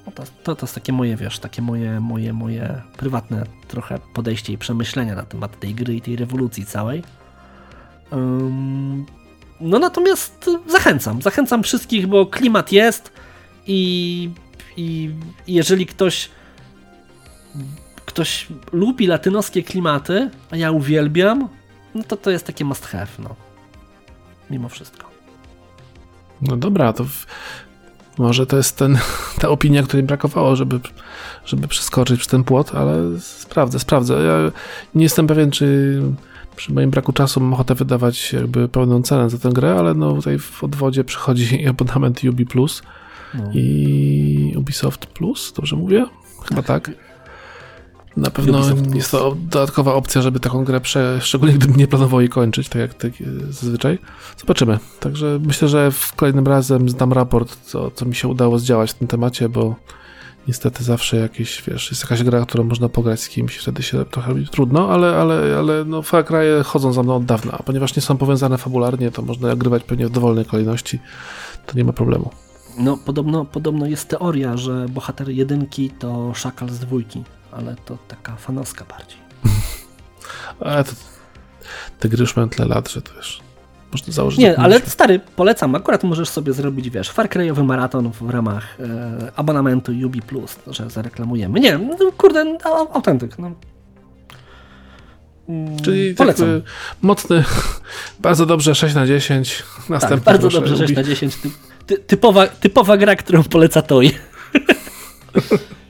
No 0.05 0.11
to, 0.11 0.23
to, 0.43 0.55
to 0.55 0.65
jest 0.65 0.75
takie 0.75 0.93
moje, 0.93 1.15
wiesz, 1.15 1.39
takie 1.39 1.61
moje, 1.61 1.99
moje, 1.99 2.33
moje 2.33 2.81
prywatne 2.97 3.43
trochę 3.67 3.99
podejście 4.13 4.53
i 4.53 4.57
przemyślenia 4.57 5.15
na 5.15 5.23
temat 5.23 5.59
tej 5.59 5.75
gry 5.75 5.95
i 5.95 6.01
tej 6.01 6.15
rewolucji 6.15 6.65
całej. 6.65 7.03
Um, 8.11 9.05
no 9.61 9.79
natomiast 9.79 10.49
zachęcam, 10.67 11.21
zachęcam 11.21 11.63
wszystkich, 11.63 12.07
bo 12.07 12.25
klimat 12.25 12.71
jest 12.71 13.11
i, 13.67 14.29
i 14.77 15.11
jeżeli 15.47 15.85
ktoś 15.85 16.29
ktoś 18.05 18.47
lubi 18.71 19.07
latynoskie 19.07 19.63
klimaty, 19.63 20.29
a 20.51 20.57
ja 20.57 20.71
uwielbiam, 20.71 21.49
no 21.95 22.03
to 22.03 22.17
to 22.17 22.31
jest 22.31 22.45
takie 22.47 22.65
must 22.65 22.85
have, 22.85 23.07
no. 23.19 23.35
Mimo 24.49 24.69
wszystko. 24.69 25.09
No 26.41 26.57
dobra, 26.57 26.93
to 26.93 27.03
w... 27.03 27.25
może 28.17 28.45
to 28.45 28.57
jest 28.57 28.77
ten, 28.77 28.97
ta 29.41 29.49
opinia, 29.49 29.83
której 29.83 30.03
brakowało, 30.03 30.55
żeby, 30.55 30.79
żeby 31.45 31.67
przeskoczyć 31.67 32.19
przez 32.19 32.31
ten 32.31 32.43
płot, 32.43 32.75
ale 32.75 33.19
sprawdzę, 33.19 33.79
sprawdzę. 33.79 34.13
Ja 34.13 34.51
nie 34.95 35.03
jestem 35.03 35.27
pewien, 35.27 35.51
czy 35.51 36.01
przy 36.55 36.73
moim 36.73 36.89
braku 36.89 37.13
czasu 37.13 37.39
mam 37.39 37.53
ochotę 37.53 37.75
wydawać 37.75 38.33
jakby 38.33 38.69
pełną 38.69 39.01
cenę 39.01 39.29
za 39.29 39.37
tę 39.37 39.49
grę, 39.49 39.75
ale 39.79 39.93
no 39.93 40.13
tutaj 40.13 40.39
w 40.39 40.63
odwodzie 40.63 41.03
przychodzi 41.03 41.65
abonament 41.67 42.23
Ubi 42.23 42.45
Plus 42.45 42.81
no. 43.33 43.51
i 43.53 44.53
Ubisoft 44.57 45.05
Plus, 45.05 45.53
dobrze 45.55 45.75
mówię? 45.75 46.05
Chyba 46.49 46.61
tak. 46.61 46.91
Na 48.17 48.31
pewno 48.31 48.61
jest 48.93 49.11
to 49.11 49.35
dodatkowa 49.39 49.93
opcja, 49.93 50.21
żeby 50.21 50.39
taką 50.39 50.63
grę, 50.63 50.81
prze, 50.81 51.21
szczególnie 51.21 51.55
gdybym 51.55 51.75
nie 51.75 51.87
planował 51.87 52.19
jej 52.19 52.29
kończyć, 52.29 52.69
tak 52.69 52.81
jak 52.81 52.93
tak 52.93 53.11
zazwyczaj. 53.49 53.99
Zobaczymy. 54.37 54.79
Także 54.99 55.39
myślę, 55.45 55.67
że 55.67 55.91
w 55.91 56.13
kolejnym 56.13 56.47
razem 56.47 56.89
zdam 56.89 57.13
raport, 57.13 57.57
co, 57.63 57.91
co 57.91 58.05
mi 58.05 58.15
się 58.15 58.27
udało 58.27 58.59
zdziałać 58.59 58.91
w 58.91 58.93
tym 58.93 59.07
temacie, 59.07 59.49
bo 59.49 59.75
niestety 60.47 60.83
zawsze 60.83 61.17
jakieś, 61.17 61.63
wiesz, 61.67 61.91
jest 61.91 62.03
jakaś 62.03 62.23
gra, 62.23 62.45
którą 62.45 62.63
można 62.63 62.89
pograć 62.89 63.21
z 63.21 63.29
kimś, 63.29 63.57
wtedy 63.57 63.83
się 63.83 64.05
trochę 64.05 64.29
robi 64.29 64.47
trudno, 64.47 64.89
ale, 64.89 65.15
ale, 65.15 65.57
ale 65.57 65.85
no 65.85 66.01
Far 66.01 66.25
Cry 66.25 66.63
chodzą 66.63 66.93
za 66.93 67.03
mną 67.03 67.15
od 67.15 67.25
dawna, 67.25 67.51
a 67.51 67.63
ponieważ 67.63 67.95
nie 67.95 68.01
są 68.01 68.17
powiązane 68.17 68.57
fabularnie, 68.57 69.11
to 69.11 69.21
można 69.21 69.55
grywać 69.55 69.83
pewnie 69.83 70.07
w 70.07 70.11
dowolnej 70.11 70.45
kolejności, 70.45 70.99
to 71.65 71.77
nie 71.77 71.83
ma 71.83 71.93
problemu. 71.93 72.29
No, 72.77 72.97
podobno, 72.97 73.45
podobno 73.45 73.85
jest 73.85 74.09
teoria, 74.09 74.57
że 74.57 74.85
bohater 74.89 75.29
jedynki 75.29 75.89
to 75.89 76.33
szakal 76.33 76.69
z 76.69 76.79
dwójki 76.79 77.23
ale 77.57 77.75
to 77.75 77.97
taka 78.07 78.35
fanowska 78.35 78.85
bardziej. 78.85 79.17
ale 80.59 80.83
to, 80.83 80.91
te 81.99 82.09
gry 82.09 82.21
już 82.21 82.35
mają 82.35 82.49
tyle 82.49 82.67
lat, 82.67 82.89
że 82.89 83.01
to 83.01 83.13
już 83.13 83.39
można 83.95 84.13
założyć. 84.13 84.39
Nie, 84.39 84.59
ale 84.59 84.79
stary, 84.79 85.19
polecam. 85.35 85.75
Akurat 85.75 86.03
możesz 86.03 86.29
sobie 86.29 86.53
zrobić, 86.53 86.89
wiesz, 86.89 87.09
Far 87.09 87.29
Cry'owy 87.29 87.63
maraton 87.63 88.11
w 88.11 88.29
ramach 88.29 88.77
e, 88.79 89.31
abonamentu 89.35 89.91
Ubi 90.05 90.21
Plus, 90.21 90.55
że 90.67 90.89
zareklamujemy. 90.89 91.59
Nie, 91.59 91.77
no, 91.77 92.11
kurde, 92.17 92.57
autentyk. 92.93 93.39
No. 93.39 93.51
Mm, 95.49 95.79
Czyli 95.79 96.15
polecam. 96.15 96.61
mocny, 97.01 97.43
bardzo 98.19 98.45
dobrze 98.45 98.75
6 98.75 98.95
na 98.95 99.07
10. 99.07 99.63
Następny 99.89 100.17
tak, 100.17 100.25
bardzo 100.25 100.49
dobrze 100.49 100.77
6 100.77 100.95
na 100.95 101.03
10. 101.03 101.35
Ty, 101.35 101.49
ty, 101.85 101.97
typowa, 101.97 102.47
typowa 102.47 102.97
gra, 102.97 103.15
którą 103.15 103.43
poleca 103.43 103.81
Toy. 103.81 104.11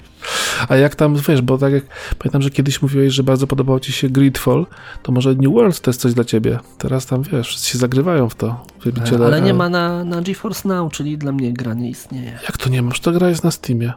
A 0.69 0.75
jak 0.75 0.95
tam, 0.95 1.15
wiesz, 1.15 1.41
bo 1.41 1.57
tak 1.57 1.73
jak 1.73 1.83
pamiętam, 2.19 2.41
że 2.41 2.49
kiedyś 2.49 2.81
mówiłeś, 2.81 3.13
że 3.13 3.23
bardzo 3.23 3.47
podobał 3.47 3.79
ci 3.79 3.91
się 3.91 4.09
Gridfall, 4.09 4.65
to 5.03 5.11
może 5.11 5.35
New 5.35 5.53
World 5.53 5.81
to 5.81 5.89
jest 5.89 6.01
coś 6.01 6.13
dla 6.13 6.23
ciebie. 6.23 6.59
Teraz 6.77 7.05
tam, 7.05 7.23
wiesz, 7.23 7.47
wszyscy 7.47 7.69
się 7.69 7.77
zagrywają 7.77 8.29
w 8.29 8.35
to. 8.35 8.65
Wielbiciele, 8.85 9.25
ale 9.25 9.41
nie 9.41 9.53
ma 9.53 9.69
na, 9.69 10.03
na 10.03 10.21
GeForce 10.21 10.67
Now, 10.67 10.91
czyli 10.91 11.17
dla 11.17 11.31
mnie 11.31 11.53
gra 11.53 11.73
nie 11.73 11.89
istnieje. 11.89 12.39
Jak 12.43 12.57
to 12.57 12.69
nie 12.69 12.81
masz? 12.81 12.99
To 12.99 13.11
gra 13.11 13.29
jest 13.29 13.43
na 13.43 13.51
Steamie. 13.51 13.93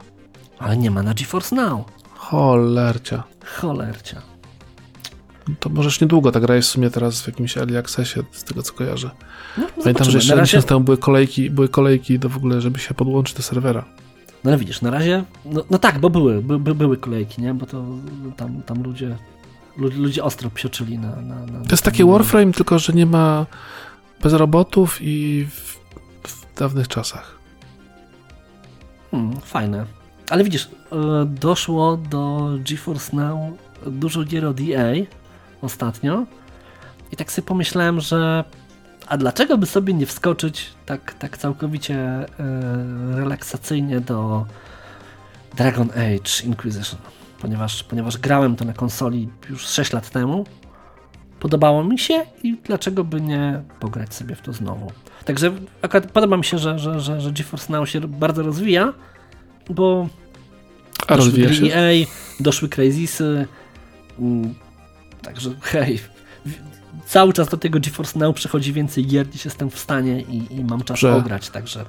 Ale 0.58 0.76
nie 0.76 0.90
ma 0.90 1.02
na 1.02 1.14
GeForce 1.14 1.56
Now. 1.56 1.84
Cholercia. 2.14 3.22
Cholercia. 3.44 4.22
To 5.60 5.68
możesz 5.68 6.00
niedługo, 6.00 6.32
ta 6.32 6.40
gra 6.40 6.54
jest 6.54 6.68
w 6.68 6.72
sumie 6.72 6.90
teraz 6.90 7.22
w 7.22 7.26
jakimś 7.26 7.56
early 7.56 7.78
accessie, 7.78 8.20
z 8.32 8.44
tego 8.44 8.62
co 8.62 8.72
kojarzę. 8.72 9.10
No, 9.58 9.66
Pamiętam, 9.82 10.10
że 10.10 10.18
jeszcze 10.18 10.34
razie... 10.34 10.42
miesiąc 10.42 10.64
temu 10.64 10.80
były 10.80 10.98
kolejki, 10.98 11.50
były 11.50 11.68
kolejki 11.68 12.18
do 12.18 12.28
w 12.28 12.36
ogóle, 12.36 12.60
żeby 12.60 12.78
się 12.78 12.94
podłączyć 12.94 13.36
do 13.36 13.42
serwera. 13.42 13.84
No 14.44 14.50
ale 14.50 14.58
widzisz, 14.58 14.82
na 14.82 14.90
razie, 14.90 15.24
no, 15.44 15.64
no 15.70 15.78
tak, 15.78 15.98
bo 15.98 16.10
były, 16.10 16.42
by, 16.42 16.58
by, 16.58 16.74
były 16.74 16.96
kolejki, 16.96 17.42
nie? 17.42 17.54
Bo 17.54 17.66
to 17.66 17.84
tam, 18.36 18.62
tam 18.62 18.82
ludzie, 18.82 19.16
ludzie 19.76 20.24
ostro 20.24 20.50
psioczyli 20.50 20.98
na, 20.98 21.16
na, 21.16 21.46
na 21.46 21.60
To 21.60 21.70
jest 21.70 21.84
takie 21.84 22.06
Warframe, 22.06 22.52
tylko 22.52 22.78
że 22.78 22.92
nie 22.92 23.06
ma 23.06 23.46
bezrobotów 24.22 24.98
i 25.00 25.46
w, 25.50 25.78
w 26.28 26.58
dawnych 26.58 26.88
czasach. 26.88 27.38
Hmm, 29.10 29.40
fajne. 29.40 29.86
Ale 30.30 30.44
widzisz, 30.44 30.68
e, 30.92 31.24
doszło 31.26 31.96
do 31.96 32.50
GeForce 32.70 33.16
Now 33.16 33.38
dużo 33.86 34.24
gier 34.24 34.46
od 34.46 34.60
EA 34.60 34.92
ostatnio 35.62 36.26
i 37.12 37.16
tak 37.16 37.32
sobie 37.32 37.46
pomyślałem, 37.46 38.00
że 38.00 38.44
a 39.08 39.16
dlaczego 39.16 39.58
by 39.58 39.66
sobie 39.66 39.94
nie 39.94 40.06
wskoczyć 40.06 40.70
tak, 40.86 41.14
tak 41.14 41.38
całkowicie 41.38 41.96
e, 41.96 42.26
relaksacyjnie 43.14 44.00
do 44.00 44.46
Dragon 45.56 45.90
Age 45.90 46.44
Inquisition? 46.44 47.00
Ponieważ, 47.40 47.82
ponieważ 47.82 48.18
grałem 48.18 48.56
to 48.56 48.64
na 48.64 48.72
konsoli 48.72 49.28
już 49.50 49.66
6 49.66 49.92
lat 49.92 50.10
temu, 50.10 50.46
podobało 51.40 51.84
mi 51.84 51.98
się 51.98 52.26
i 52.42 52.56
dlaczego 52.64 53.04
by 53.04 53.20
nie 53.20 53.62
pograć 53.80 54.14
sobie 54.14 54.34
w 54.34 54.40
to 54.40 54.52
znowu. 54.52 54.92
Także 55.24 55.52
akurat 55.82 56.12
podoba 56.12 56.36
mi 56.36 56.44
się, 56.44 56.58
że, 56.58 56.78
że, 56.78 57.00
że, 57.00 57.20
że 57.20 57.32
GeForce 57.32 57.72
Now 57.72 57.88
się 57.88 58.00
bardzo 58.00 58.42
rozwija, 58.42 58.92
bo 59.70 60.08
A 61.06 61.16
doszły 61.16 61.72
EA, 61.74 62.06
doszły 62.40 62.68
Crazysy, 62.68 63.46
mm, 64.18 64.54
także 65.22 65.50
hej, 65.60 66.00
cały 67.08 67.32
czas 67.32 67.48
do 67.48 67.56
tego 67.56 67.80
GeForce 67.80 68.18
Now 68.18 68.36
przychodzi 68.36 68.72
więcej 68.72 69.06
gier 69.06 69.26
niż 69.32 69.44
jestem 69.44 69.70
w 69.70 69.78
stanie 69.78 70.20
i, 70.20 70.56
i 70.56 70.64
mam 70.64 70.84
czas 70.84 70.98
że... 70.98 71.14
ograć, 71.14 71.50
także... 71.50 71.84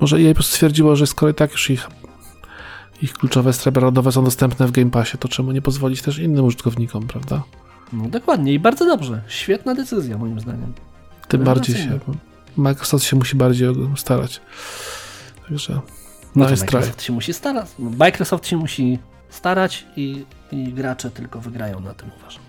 Może 0.00 0.16
EA 0.16 0.28
po 0.28 0.34
prostu 0.34 0.52
stwierdziło, 0.52 0.96
że 0.96 1.06
skoro 1.06 1.32
i 1.32 1.34
tak 1.34 1.52
już 1.52 1.70
ich, 1.70 1.88
ich 3.02 3.12
kluczowe 3.12 3.52
strefy 3.52 3.80
narodowe 3.80 4.12
są 4.12 4.24
dostępne 4.24 4.66
w 4.66 4.70
Game 4.70 4.90
Passie, 4.90 5.18
to 5.18 5.28
czemu 5.28 5.52
nie 5.52 5.62
pozwolić 5.62 6.02
też 6.02 6.18
innym 6.18 6.44
użytkownikom, 6.44 7.06
prawda? 7.06 7.42
No 7.92 8.08
dokładnie 8.08 8.52
i 8.52 8.58
bardzo 8.58 8.84
dobrze. 8.84 9.22
Świetna 9.28 9.74
decyzja 9.74 10.18
moim 10.18 10.40
zdaniem. 10.40 10.72
Tym 11.28 11.44
bardziej 11.44 11.76
się... 11.76 12.00
Microsoft 12.56 13.04
się 13.04 13.16
musi 13.16 13.36
bardziej 13.36 13.68
starać. 13.96 14.40
Także... 15.48 15.80
No 16.34 16.50
nice 16.50 16.64
Microsoft 16.64 16.96
try. 16.96 17.04
się 17.04 17.12
musi 17.12 17.34
starać. 17.34 17.66
Microsoft 17.78 18.46
się 18.46 18.56
musi 18.56 18.98
starać 19.30 19.86
i, 19.96 20.24
i 20.52 20.72
gracze 20.72 21.10
tylko 21.10 21.40
wygrają 21.40 21.80
na 21.80 21.94
tym, 21.94 22.10
uważam. 22.20 22.42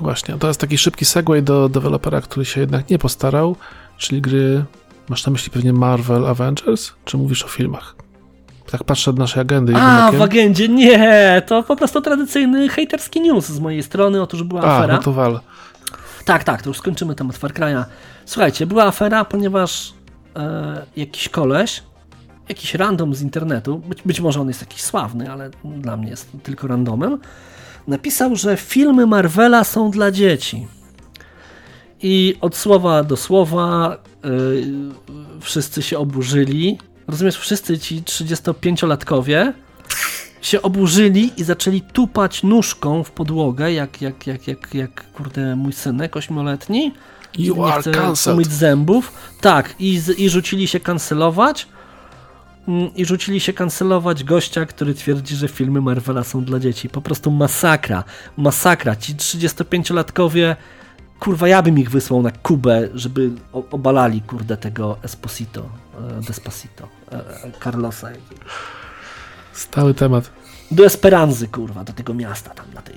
Właśnie, 0.00 0.38
to 0.38 0.48
jest 0.48 0.60
taki 0.60 0.78
szybki 0.78 1.04
segway 1.04 1.42
do 1.42 1.68
dewelopera, 1.68 2.20
który 2.20 2.44
się 2.44 2.60
jednak 2.60 2.90
nie 2.90 2.98
postarał, 2.98 3.56
czyli 3.98 4.20
gry, 4.20 4.64
masz 5.08 5.26
na 5.26 5.32
myśli 5.32 5.50
pewnie 5.50 5.72
Marvel 5.72 6.26
Avengers, 6.26 6.92
czy 7.04 7.16
mówisz 7.16 7.44
o 7.44 7.48
filmach? 7.48 7.96
Tak 8.70 8.84
patrzę 8.84 9.10
od 9.10 9.18
naszej 9.18 9.40
agendy. 9.40 9.76
A, 9.76 10.12
w 10.12 10.22
agendzie 10.22 10.68
nie, 10.68 11.42
to 11.46 11.62
po 11.62 11.76
prostu 11.76 12.00
tradycyjny 12.00 12.68
haterski 12.68 13.20
news 13.20 13.46
z 13.46 13.60
mojej 13.60 13.82
strony, 13.82 14.22
otóż 14.22 14.42
była 14.42 14.62
A, 14.62 14.78
afera. 14.78 14.94
no 14.94 15.02
to 15.02 15.12
wal. 15.12 15.40
Tak, 16.24 16.44
tak, 16.44 16.62
to 16.62 16.70
już 16.70 16.78
skończymy 16.78 17.14
temat 17.14 17.36
Far 17.36 17.52
Cry'a. 17.52 17.84
Słuchajcie, 18.24 18.66
była 18.66 18.84
afera, 18.84 19.24
ponieważ 19.24 19.92
e, 20.36 20.86
jakiś 20.96 21.28
koleś, 21.28 21.82
jakiś 22.48 22.74
random 22.74 23.14
z 23.14 23.22
internetu, 23.22 23.78
być, 23.78 24.02
być 24.02 24.20
może 24.20 24.40
on 24.40 24.48
jest 24.48 24.60
jakiś 24.60 24.82
sławny, 24.82 25.32
ale 25.32 25.50
dla 25.64 25.96
mnie 25.96 26.10
jest 26.10 26.30
tylko 26.42 26.66
randomem, 26.66 27.18
napisał, 27.86 28.36
że 28.36 28.56
filmy 28.56 29.06
Marvela 29.06 29.64
są 29.64 29.90
dla 29.90 30.10
dzieci. 30.10 30.66
I 32.02 32.36
od 32.40 32.56
słowa 32.56 33.04
do 33.04 33.16
słowa 33.16 33.96
yy, 34.24 35.40
wszyscy 35.40 35.82
się 35.82 35.98
oburzyli 35.98 36.78
rozumiesz, 37.08 37.38
wszyscy 37.38 37.78
ci 37.78 38.02
35-latkowie 38.02 39.52
się 40.42 40.62
oburzyli 40.62 41.32
i 41.36 41.44
zaczęli 41.44 41.80
tupać 41.80 42.42
nóżką 42.42 43.04
w 43.04 43.10
podłogę, 43.10 43.72
jak, 43.72 44.02
jak, 44.02 44.26
jak, 44.26 44.48
jak, 44.48 44.74
jak 44.74 45.12
kurde, 45.12 45.56
mój 45.56 45.72
synek 45.72 46.16
ośmioletni. 46.16 46.94
You 47.38 47.56
nie 47.56 47.72
are 47.72 47.82
cancelled. 47.82 48.36
umyć 48.36 48.52
zębów. 48.52 49.12
Tak, 49.40 49.74
i, 49.78 50.00
i 50.16 50.28
rzucili 50.28 50.68
się 50.68 50.80
kancelować. 50.80 51.68
Mm, 52.68 52.94
I 52.94 53.04
rzucili 53.04 53.40
się 53.40 53.52
kancelować 53.52 54.24
gościa, 54.24 54.66
który 54.66 54.94
twierdzi, 54.94 55.36
że 55.36 55.48
filmy 55.48 55.80
Marvela 55.80 56.24
są 56.24 56.44
dla 56.44 56.58
dzieci. 56.58 56.88
Po 56.88 57.02
prostu 57.02 57.30
masakra. 57.30 58.04
Masakra. 58.36 58.96
Ci 58.96 59.14
35-latkowie, 59.14 60.56
kurwa, 61.20 61.48
ja 61.48 61.62
bym 61.62 61.78
ich 61.78 61.90
wysłał 61.90 62.22
na 62.22 62.30
Kubę, 62.30 62.88
żeby 62.94 63.30
obalali, 63.52 64.20
kurde, 64.20 64.56
tego 64.56 64.96
Esposito, 65.02 65.68
e, 66.18 66.22
Despacito, 66.22 66.88
e, 67.12 67.24
Carlosa. 67.64 68.08
Stały 69.52 69.94
temat. 69.94 70.30
Do 70.70 70.84
Esperanzy, 70.84 71.48
kurwa, 71.48 71.84
do 71.84 71.92
tego 71.92 72.14
miasta 72.14 72.50
tam 72.50 72.66
na 72.74 72.82
tej. 72.82 72.96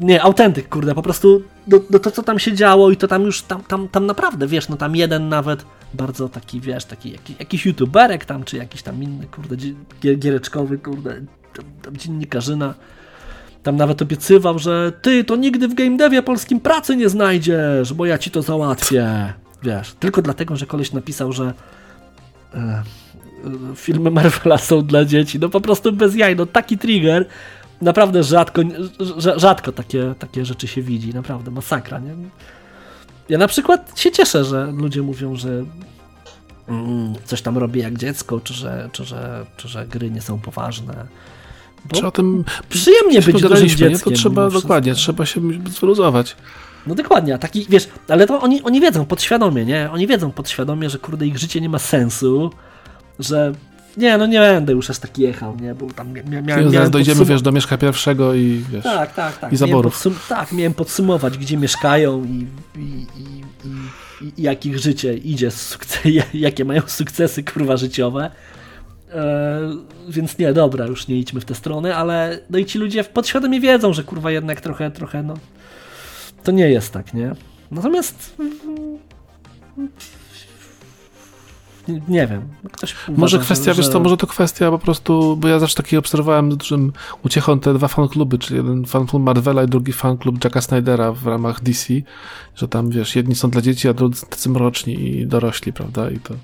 Nie, 0.00 0.22
autentyk, 0.22 0.68
kurde, 0.68 0.94
po 0.94 1.02
prostu 1.02 1.42
do, 1.66 1.80
do 1.90 1.98
to, 1.98 2.10
co 2.10 2.22
tam 2.22 2.38
się 2.38 2.52
działo 2.52 2.90
i 2.90 2.96
to 2.96 3.08
tam 3.08 3.22
już, 3.22 3.42
tam, 3.42 3.62
tam, 3.62 3.88
tam 3.88 4.06
naprawdę, 4.06 4.46
wiesz, 4.46 4.68
no 4.68 4.76
tam 4.76 4.96
jeden 4.96 5.28
nawet 5.28 5.64
bardzo 5.94 6.28
taki, 6.28 6.60
wiesz, 6.60 6.84
taki 6.84 7.12
jakiś, 7.12 7.38
jakiś 7.38 7.66
youtuberek 7.66 8.24
tam, 8.24 8.44
czy 8.44 8.56
jakiś 8.56 8.82
tam 8.82 9.02
inny, 9.02 9.26
kurde, 9.26 9.56
giereczkowy, 10.16 10.78
kurde, 10.78 11.20
tam, 11.54 11.64
tam 11.82 11.96
dziennikarzyna, 11.96 12.74
tam 13.62 13.76
nawet 13.76 14.02
obiecywał, 14.02 14.58
że 14.58 14.92
ty 15.02 15.24
to 15.24 15.36
nigdy 15.36 15.68
w 15.68 15.74
game 15.74 15.96
devie 15.96 16.22
polskim 16.22 16.60
pracy 16.60 16.96
nie 16.96 17.08
znajdziesz, 17.08 17.94
bo 17.94 18.06
ja 18.06 18.18
ci 18.18 18.30
to 18.30 18.42
załatwię, 18.42 19.32
wiesz, 19.62 19.92
tylko 20.00 20.22
dlatego, 20.22 20.56
że 20.56 20.66
koleś 20.66 20.92
napisał, 20.92 21.32
że 21.32 21.54
e, 22.54 22.58
e, 22.58 22.82
filmy 23.76 24.10
Marvela 24.10 24.58
są 24.58 24.82
dla 24.82 25.04
dzieci, 25.04 25.38
no 25.38 25.48
po 25.48 25.60
prostu 25.60 25.92
bez 25.92 26.16
jaj, 26.16 26.36
no 26.36 26.46
taki 26.46 26.78
trigger, 26.78 27.26
naprawdę 27.82 28.22
rzadko, 28.22 28.62
rz- 28.62 29.38
rzadko 29.38 29.72
takie, 29.72 30.14
takie 30.18 30.44
rzeczy 30.44 30.66
się 30.66 30.82
widzi, 30.82 31.14
naprawdę 31.14 31.50
masakra, 31.50 31.98
nie? 31.98 32.14
Ja 33.28 33.38
na 33.38 33.48
przykład 33.48 34.00
się 34.00 34.10
cieszę, 34.10 34.44
że 34.44 34.72
ludzie 34.76 35.02
mówią, 35.02 35.36
że 35.36 35.64
mm, 36.68 37.14
coś 37.24 37.42
tam 37.42 37.58
robię 37.58 37.82
jak 37.82 37.98
dziecko, 37.98 38.40
czy 38.40 38.54
że, 38.54 38.88
czy, 38.92 39.04
że, 39.04 39.46
czy 39.56 39.68
że 39.68 39.86
gry 39.86 40.10
nie 40.10 40.20
są 40.22 40.40
poważne. 40.40 41.06
Bo 41.84 41.96
Czy 41.96 42.06
o 42.06 42.10
tym 42.10 42.44
przyjemnie 42.68 43.16
być 43.16 43.26
dużym 43.26 43.40
pogadaliśmy, 43.40 43.86
nie? 43.86 43.92
dzieckiem. 43.92 44.12
To 44.12 44.18
trzeba, 44.18 44.50
dokładnie, 44.50 44.94
wszystko. 44.94 45.12
trzeba 45.12 45.26
się 45.26 45.40
wyluzować. 45.80 46.36
No 46.86 46.94
dokładnie, 46.94 47.34
a 47.34 47.38
taki, 47.38 47.66
wiesz, 47.68 47.88
ale 48.08 48.26
to 48.26 48.40
oni, 48.40 48.62
oni 48.62 48.80
wiedzą 48.80 49.04
podświadomie, 49.06 49.64
nie? 49.64 49.90
Oni 49.92 50.06
wiedzą 50.06 50.30
podświadomie, 50.30 50.90
że 50.90 50.98
kurde 50.98 51.26
ich 51.26 51.38
życie 51.38 51.60
nie 51.60 51.68
ma 51.68 51.78
sensu, 51.78 52.50
że 53.18 53.52
nie, 53.96 54.18
no 54.18 54.26
nie 54.26 54.40
będę 54.40 54.72
już 54.72 54.90
aż 54.90 54.98
tak 54.98 55.18
jechał, 55.18 55.56
nie? 55.60 55.74
Bo 55.74 55.86
tam 55.86 56.12
mia, 56.12 56.22
mia, 56.22 56.42
mia, 56.42 56.54
I 56.54 56.58
zaraz 56.58 56.72
miałem 56.72 56.90
dojdziemy, 56.90 57.20
podsum- 57.20 57.28
wiesz, 57.28 57.42
do 57.42 57.52
mieszka 57.52 57.78
pierwszego 57.78 58.34
i 58.34 58.64
wiesz. 58.70 58.84
Tak, 58.84 59.14
tak, 59.14 59.38
tak. 59.38 59.52
i 59.52 59.56
zaborów. 59.56 60.04
Miałem 60.04 60.18
podsum- 60.18 60.28
tak, 60.28 60.52
miałem 60.52 60.74
podsumować, 60.74 61.38
gdzie 61.38 61.56
mieszkają 61.56 62.24
i, 62.24 62.46
i, 62.78 62.80
i, 62.80 63.44
i, 64.24 64.42
jak 64.42 64.66
ich 64.66 64.78
życie 64.78 65.14
idzie, 65.14 65.50
jakie 66.34 66.64
mają 66.64 66.82
sukcesy, 66.86 67.42
kurwa, 67.44 67.76
życiowe. 67.76 68.30
E, 69.12 69.60
więc 70.08 70.38
nie, 70.38 70.52
dobra, 70.52 70.86
już 70.86 71.08
nie 71.08 71.18
idźmy 71.18 71.40
w 71.40 71.44
tę 71.44 71.54
stronę, 71.54 71.96
ale 71.96 72.38
no 72.50 72.58
i 72.58 72.64
ci 72.64 72.78
ludzie 72.78 73.04
podświadomie 73.04 73.60
wiedzą, 73.60 73.92
że 73.92 74.04
kurwa 74.04 74.30
jednak 74.30 74.60
trochę, 74.60 74.90
trochę, 74.90 75.22
no 75.22 75.34
to 76.44 76.52
nie 76.52 76.70
jest 76.70 76.92
tak, 76.92 77.14
nie? 77.14 77.34
Natomiast 77.70 78.34
mm, 78.38 78.98
nie, 81.88 82.00
nie 82.08 82.26
wiem, 82.26 82.42
ktoś 82.72 82.94
Może 83.08 83.36
uważa, 83.36 83.38
kwestia, 83.38 83.72
że, 83.72 83.82
wiesz 83.82 83.92
co, 83.92 84.00
może 84.00 84.16
to 84.16 84.26
kwestia 84.26 84.70
po 84.70 84.78
prostu, 84.78 85.36
bo 85.36 85.48
ja 85.48 85.58
zawsze 85.58 85.76
taki 85.76 85.96
obserwowałem 85.96 86.52
z 86.52 86.56
dużym 86.56 86.92
uciechą 87.22 87.60
te 87.60 87.74
dwa 87.74 87.88
fankluby, 87.88 88.38
czyli 88.38 88.56
jeden 88.56 88.86
fanklub 88.86 89.22
Marvela 89.22 89.62
i 89.62 89.68
drugi 89.68 89.92
fanklub 89.92 90.44
Jacka 90.44 90.60
Snydera 90.60 91.12
w 91.12 91.26
ramach 91.26 91.62
DC, 91.62 91.94
że 92.54 92.68
tam, 92.68 92.90
wiesz, 92.90 93.16
jedni 93.16 93.34
są 93.34 93.50
dla 93.50 93.60
dzieci, 93.62 93.88
a 93.88 93.92
drudzy 93.92 94.26
tacy 94.26 94.48
mroczni 94.48 95.08
i 95.08 95.26
dorośli, 95.26 95.72
prawda, 95.72 96.10
i 96.10 96.18
to 96.18 96.34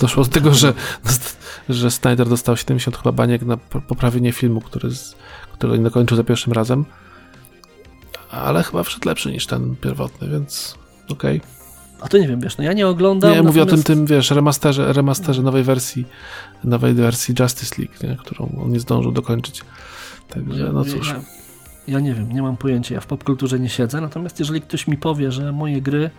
doszło 0.00 0.24
do 0.24 0.30
tego, 0.30 0.54
że, 0.54 0.74
że 1.68 1.90
Snyder 1.90 2.28
dostał 2.28 2.56
70 2.56 2.96
chyba 2.96 3.12
baniek 3.12 3.42
na 3.42 3.56
po- 3.56 3.80
poprawienie 3.80 4.32
filmu, 4.32 4.60
który, 4.60 4.90
z, 4.90 5.16
który 5.52 5.78
nie 5.78 5.84
dokończył 5.84 6.16
za 6.16 6.24
pierwszym 6.24 6.52
razem, 6.52 6.84
ale 8.30 8.62
chyba 8.62 8.82
wszedł 8.82 9.08
lepszy 9.08 9.32
niż 9.32 9.46
ten 9.46 9.76
pierwotny, 9.76 10.28
więc 10.28 10.78
okej. 11.08 11.40
A 12.02 12.08
to 12.08 12.18
nie 12.18 12.28
wiem, 12.28 12.40
wiesz, 12.40 12.58
no 12.58 12.64
ja 12.64 12.72
nie 12.72 12.88
oglądam. 12.88 13.32
Nie, 13.32 13.42
mówię 13.42 13.62
o 13.62 13.66
tym, 13.66 13.78
natomiast- 13.78 13.86
tym, 13.86 14.06
wiesz, 14.06 14.30
remasterze, 14.30 14.92
remasterze 14.92 15.42
nowej 15.42 15.62
wersji, 15.62 16.06
nowej 16.64 16.94
wersji 16.94 17.34
Justice 17.40 17.74
League, 17.78 17.94
nie? 18.02 18.16
którą 18.16 18.62
on 18.64 18.72
nie 18.72 18.80
zdążył 18.80 19.12
dokończyć. 19.12 19.64
Także, 20.28 20.70
no 20.72 20.84
cóż. 20.84 21.08
Ja, 21.08 21.20
ja 21.88 22.00
nie 22.00 22.14
wiem, 22.14 22.32
nie 22.32 22.42
mam 22.42 22.56
pojęcia, 22.56 22.94
ja 22.94 23.00
w 23.00 23.06
popkulturze 23.06 23.60
nie 23.60 23.68
siedzę, 23.68 24.00
natomiast 24.00 24.38
jeżeli 24.38 24.60
ktoś 24.60 24.86
mi 24.86 24.96
powie, 24.96 25.32
że 25.32 25.52
moje 25.52 25.82
gry 25.82 26.10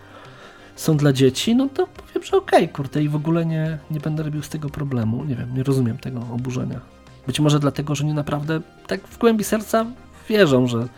są 0.76 0.96
dla 0.96 1.12
dzieci, 1.12 1.56
no 1.56 1.68
to 1.74 1.86
powiem, 1.86 2.24
że 2.24 2.36
okej, 2.36 2.68
kurde, 2.68 3.02
i 3.02 3.08
w 3.08 3.16
ogóle 3.16 3.46
nie, 3.46 3.78
nie 3.90 4.00
będę 4.00 4.22
robił 4.22 4.42
z 4.42 4.48
tego 4.48 4.70
problemu. 4.70 5.24
Nie 5.24 5.34
wiem, 5.36 5.54
nie 5.54 5.62
rozumiem 5.62 5.98
tego 5.98 6.20
oburzenia. 6.32 6.80
Być 7.26 7.40
może 7.40 7.60
dlatego, 7.60 7.94
że 7.94 8.04
nie 8.04 8.14
naprawdę 8.14 8.60
tak 8.86 9.08
w 9.08 9.18
głębi 9.18 9.44
serca 9.44 9.86
wierzą, 10.28 10.66
że 10.66 10.88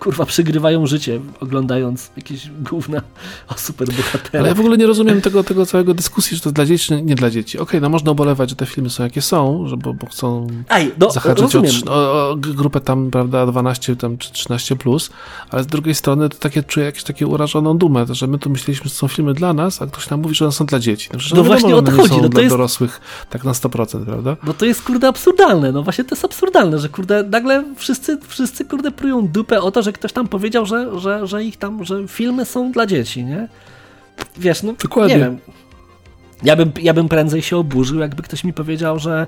kurwa 0.00 0.26
przygrywają 0.26 0.86
życie 0.86 1.20
oglądając 1.40 2.10
jakieś 2.16 2.50
gówna 2.70 3.02
o 3.48 3.54
superbohaterach. 3.58 4.34
Ale 4.34 4.48
ja 4.48 4.54
w 4.54 4.60
ogóle 4.60 4.76
nie 4.76 4.86
rozumiem 4.86 5.20
tego, 5.20 5.44
tego 5.44 5.66
całego 5.66 5.94
dyskusji, 5.94 6.36
czy 6.36 6.42
to 6.42 6.52
dla 6.52 6.66
dzieci, 6.66 7.02
nie 7.02 7.14
dla 7.14 7.30
dzieci. 7.30 7.58
Okej, 7.58 7.80
no 7.80 7.88
można 7.88 8.10
ubolewać, 8.12 8.50
że 8.50 8.56
te 8.56 8.66
filmy 8.66 8.90
są 8.90 9.02
jakie 9.04 9.22
są, 9.22 9.68
że, 9.68 9.76
bo, 9.76 9.94
bo 9.94 10.06
chcą 10.06 10.46
Ej, 10.70 10.92
no, 10.98 11.10
zahaczyć 11.10 11.54
o, 11.86 11.92
o, 11.94 12.30
o 12.30 12.36
grupę 12.36 12.80
tam, 12.80 13.10
prawda, 13.10 13.46
12 13.46 13.96
tam, 13.96 14.18
czy 14.18 14.32
13 14.32 14.76
plus, 14.76 15.10
ale 15.50 15.62
z 15.62 15.66
drugiej 15.66 15.94
strony 15.94 16.28
to 16.28 16.38
takie 16.38 16.62
czuję 16.62 16.86
jakieś 16.86 17.02
takie 17.02 17.26
urażoną 17.26 17.78
dumę, 17.78 18.06
że 18.10 18.26
my 18.26 18.38
tu 18.38 18.50
myśleliśmy, 18.50 18.84
że 18.88 18.94
są 18.94 19.08
filmy 19.08 19.34
dla 19.34 19.52
nas, 19.52 19.82
a 19.82 19.86
ktoś 19.86 20.10
nam 20.10 20.20
mówi, 20.20 20.34
że 20.34 20.44
one 20.44 20.52
są 20.52 20.66
dla 20.66 20.78
dzieci. 20.78 21.08
No, 21.12 21.18
No 21.18 21.24
wiadomo, 21.28 21.44
właśnie 21.44 21.70
że 21.70 21.76
o 21.76 21.82
to 21.82 21.90
chodzi, 21.90 22.16
no 22.16 22.22
to 22.22 22.28
dla 22.28 22.42
jest- 22.42 22.52
dorosłych 22.54 23.00
tak 23.30 23.44
na 23.44 23.52
100%, 23.52 24.04
prawda? 24.04 24.36
Bo 24.42 24.54
to 24.54 24.66
jest 24.66 24.82
kurde 24.82 25.08
absurdalne, 25.08 25.72
no 25.72 25.82
właśnie 25.82 26.04
to 26.04 26.14
jest 26.14 26.24
absurdalne, 26.24 26.78
że 26.78 26.88
kurde 26.88 27.22
nagle 27.22 27.64
wszyscy, 27.76 28.18
wszyscy 28.28 28.64
kurde 28.64 28.90
prują 28.90 29.28
dupę 29.28 29.62
o 29.62 29.70
to, 29.70 29.82
że 29.86 29.92
ktoś 29.92 30.12
tam 30.12 30.28
powiedział, 30.28 30.66
że, 30.66 31.00
że, 31.00 31.26
że 31.26 31.44
ich 31.44 31.56
tam, 31.56 31.84
że 31.84 32.08
filmy 32.08 32.44
są 32.44 32.72
dla 32.72 32.86
dzieci, 32.86 33.24
nie? 33.24 33.48
Wiesz, 34.38 34.62
no 34.62 34.72
Dokładnie. 34.82 35.14
nie 35.14 35.20
wiem. 35.20 35.38
Ja 36.42 36.56
bym, 36.56 36.72
ja 36.82 36.94
bym 36.94 37.08
prędzej 37.08 37.42
się 37.42 37.56
oburzył, 37.56 37.98
jakby 38.00 38.22
ktoś 38.22 38.44
mi 38.44 38.52
powiedział, 38.52 38.98
że 38.98 39.26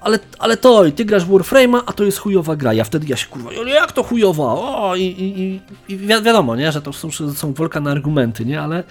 ale, 0.00 0.18
ale 0.38 0.56
to, 0.56 0.84
i 0.84 0.92
ty 0.92 1.04
grasz 1.04 1.24
w 1.24 1.30
Warframe'a, 1.30 1.80
a 1.86 1.92
to 1.92 2.04
jest 2.04 2.18
chujowa 2.18 2.56
gra. 2.56 2.72
Ja 2.72 2.84
wtedy 2.84 3.06
ja 3.08 3.16
się 3.16 3.26
kurwa, 3.26 3.50
ale 3.60 3.70
jak 3.70 3.92
to 3.92 4.02
chujowa? 4.02 4.44
O, 4.44 4.96
i, 4.96 5.02
i, 5.02 5.40
i, 5.40 5.60
i 5.88 5.96
wi- 5.96 6.06
wiadomo, 6.06 6.56
nie, 6.56 6.72
że 6.72 6.82
to 6.82 6.92
są, 6.92 7.10
są 7.34 7.52
wolka 7.52 7.80
na 7.80 7.90
argumenty, 7.90 8.44
nie, 8.44 8.60
ale 8.60 8.84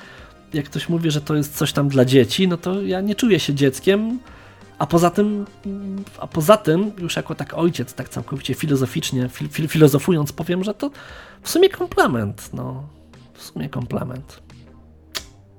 jak 0.53 0.65
ktoś 0.65 0.89
mówi, 0.89 1.11
że 1.11 1.21
to 1.21 1.35
jest 1.35 1.57
coś 1.57 1.73
tam 1.73 1.89
dla 1.89 2.05
dzieci, 2.05 2.47
no 2.47 2.57
to 2.57 2.81
ja 2.81 3.01
nie 3.01 3.15
czuję 3.15 3.39
się 3.39 3.53
dzieckiem, 3.53 4.19
a 4.79 4.87
poza 4.87 5.09
tym, 5.09 5.45
a 6.19 6.27
poza 6.27 6.57
tym, 6.57 6.91
już 6.97 7.15
jako 7.15 7.35
tak 7.35 7.53
ojciec, 7.53 7.93
tak 7.93 8.09
całkowicie 8.09 8.53
filozoficznie, 8.53 9.29
fil, 9.29 9.49
fil, 9.49 9.67
filozofując, 9.67 10.31
powiem, 10.31 10.63
że 10.63 10.73
to 10.73 10.91
w 11.41 11.49
sumie 11.49 11.69
komplement, 11.69 12.49
no, 12.53 12.83
w 13.33 13.43
sumie 13.43 13.69
komplement. 13.69 14.41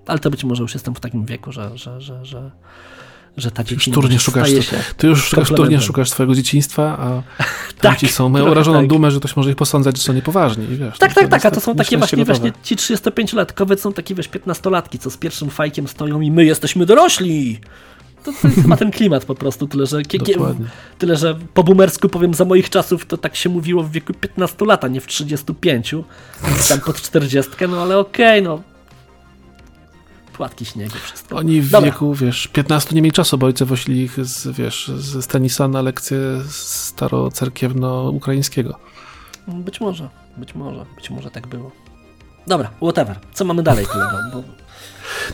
Ale 0.07 0.19
to 0.19 0.31
być 0.31 0.45
może 0.45 0.63
już 0.63 0.75
jestem 0.75 0.95
w 0.95 1.01
takim 1.01 1.25
wieku, 1.25 1.53
że, 1.53 1.79
że, 1.79 2.01
że, 2.01 2.25
że, 2.25 2.51
że 3.37 3.51
ta 3.51 3.65
dziecinność 3.65 4.03
turnie 4.03 4.19
szukasz, 4.19 4.49
staje 4.49 4.63
się... 4.63 4.77
ty 4.97 5.07
już 5.07 5.25
szukasz, 5.25 5.49
turnie 5.49 5.81
szukasz 5.81 6.11
swojego 6.11 6.35
dzieciństwa, 6.35 6.99
a 7.01 7.23
Tak, 7.81 7.99
ci 7.99 8.09
są 8.09 8.29
mają 8.29 8.51
urażoną 8.51 8.79
tak. 8.79 8.89
dumę, 8.89 9.11
że 9.11 9.19
ktoś 9.19 9.37
może 9.37 9.51
ich 9.51 9.57
posądzać, 9.57 9.97
że 9.97 10.03
są 10.03 10.13
niepoważni. 10.13 10.67
Wiesz, 10.67 10.99
Tak, 10.99 11.17
no 11.17 11.23
tak, 11.23 11.31
tak, 11.31 11.47
a 11.47 11.51
to 11.51 11.61
są 11.61 11.77
takie 11.77 11.99
właśnie, 11.99 12.25
właśnie 12.25 12.53
ci 12.63 12.77
35-latkowie 12.77 13.79
są 13.79 13.93
takie, 13.93 14.15
wiesz, 14.15 14.31
15-latki, 14.31 14.99
co 14.99 15.11
z 15.11 15.17
pierwszym 15.17 15.51
fajkiem 15.51 15.89
stoją 15.89 16.21
i 16.21 16.31
my 16.31 16.45
jesteśmy 16.45 16.87
dorośli. 16.87 17.61
To, 18.25 18.33
to 18.43 18.49
jest 18.49 18.63
chyba 18.63 18.77
ten 18.77 18.91
klimat 18.91 19.25
po 19.25 19.35
prostu, 19.35 19.67
tyle 19.67 19.87
że, 19.87 20.03
Dokładnie. 20.03 20.67
tyle, 20.99 21.17
że 21.17 21.39
po 21.55 21.65
boomersku 21.65 22.09
powiem, 22.09 22.35
za 22.35 22.45
moich 22.45 22.71
czasów 22.71 23.07
to 23.07 23.17
tak 23.17 23.37
się 23.37 23.49
mówiło 23.49 23.83
w 23.83 23.91
wieku 23.91 24.15
15 24.15 24.65
lat, 24.65 24.85
a 24.85 24.89
nie 24.89 25.01
w 25.01 25.07
35, 25.07 25.95
więc 26.45 26.69
tam 26.69 26.81
pod 26.81 27.03
40, 27.03 27.51
no 27.69 27.83
ale 27.83 27.99
okej, 27.99 28.43
no. 28.43 28.63
Płatki 30.33 30.65
śniegu, 30.65 30.95
wszystko. 31.03 31.37
Oni 31.37 31.61
w 31.61 31.71
Dobra. 31.71 31.91
wieku, 31.91 32.15
wiesz, 32.15 32.47
15 32.47 32.95
nie 32.95 33.03
mieli 33.03 33.13
czasu, 33.13 33.39
bo 33.39 33.47
ojcy 33.47 33.65
woźli 33.65 34.03
ich 34.03 34.27
z, 34.27 34.57
wiesz, 34.57 34.91
z 34.97 35.27
tenisa 35.27 35.69
na 35.69 35.83
lekcje 35.83 36.19
starocerkiewno-ukraińskiego. 36.49 38.75
Być 39.49 39.81
może, 39.81 40.09
być 40.37 40.55
może, 40.55 40.87
być 40.97 41.11
może 41.11 41.31
tak 41.31 41.47
było. 41.47 41.71
Dobra, 42.47 42.71
whatever. 42.83 43.19
Co 43.33 43.45
mamy 43.45 43.63
dalej, 43.63 43.87
kolego? 43.87 44.17
Bo 44.33 44.43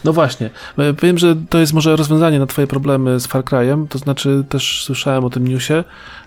No 0.04 0.12
właśnie, 0.12 0.50
e, 0.78 0.94
powiem, 0.94 1.18
że 1.18 1.36
to 1.50 1.58
jest 1.58 1.72
może 1.72 1.96
rozwiązanie 1.96 2.38
na 2.38 2.46
twoje 2.46 2.66
problemy 2.66 3.20
z 3.20 3.26
Far 3.26 3.44
Cry'em, 3.44 3.88
to 3.88 3.98
znaczy 3.98 4.44
też 4.48 4.84
słyszałem 4.84 5.24
o 5.24 5.30
tym 5.30 5.48
newsie, 5.48 5.84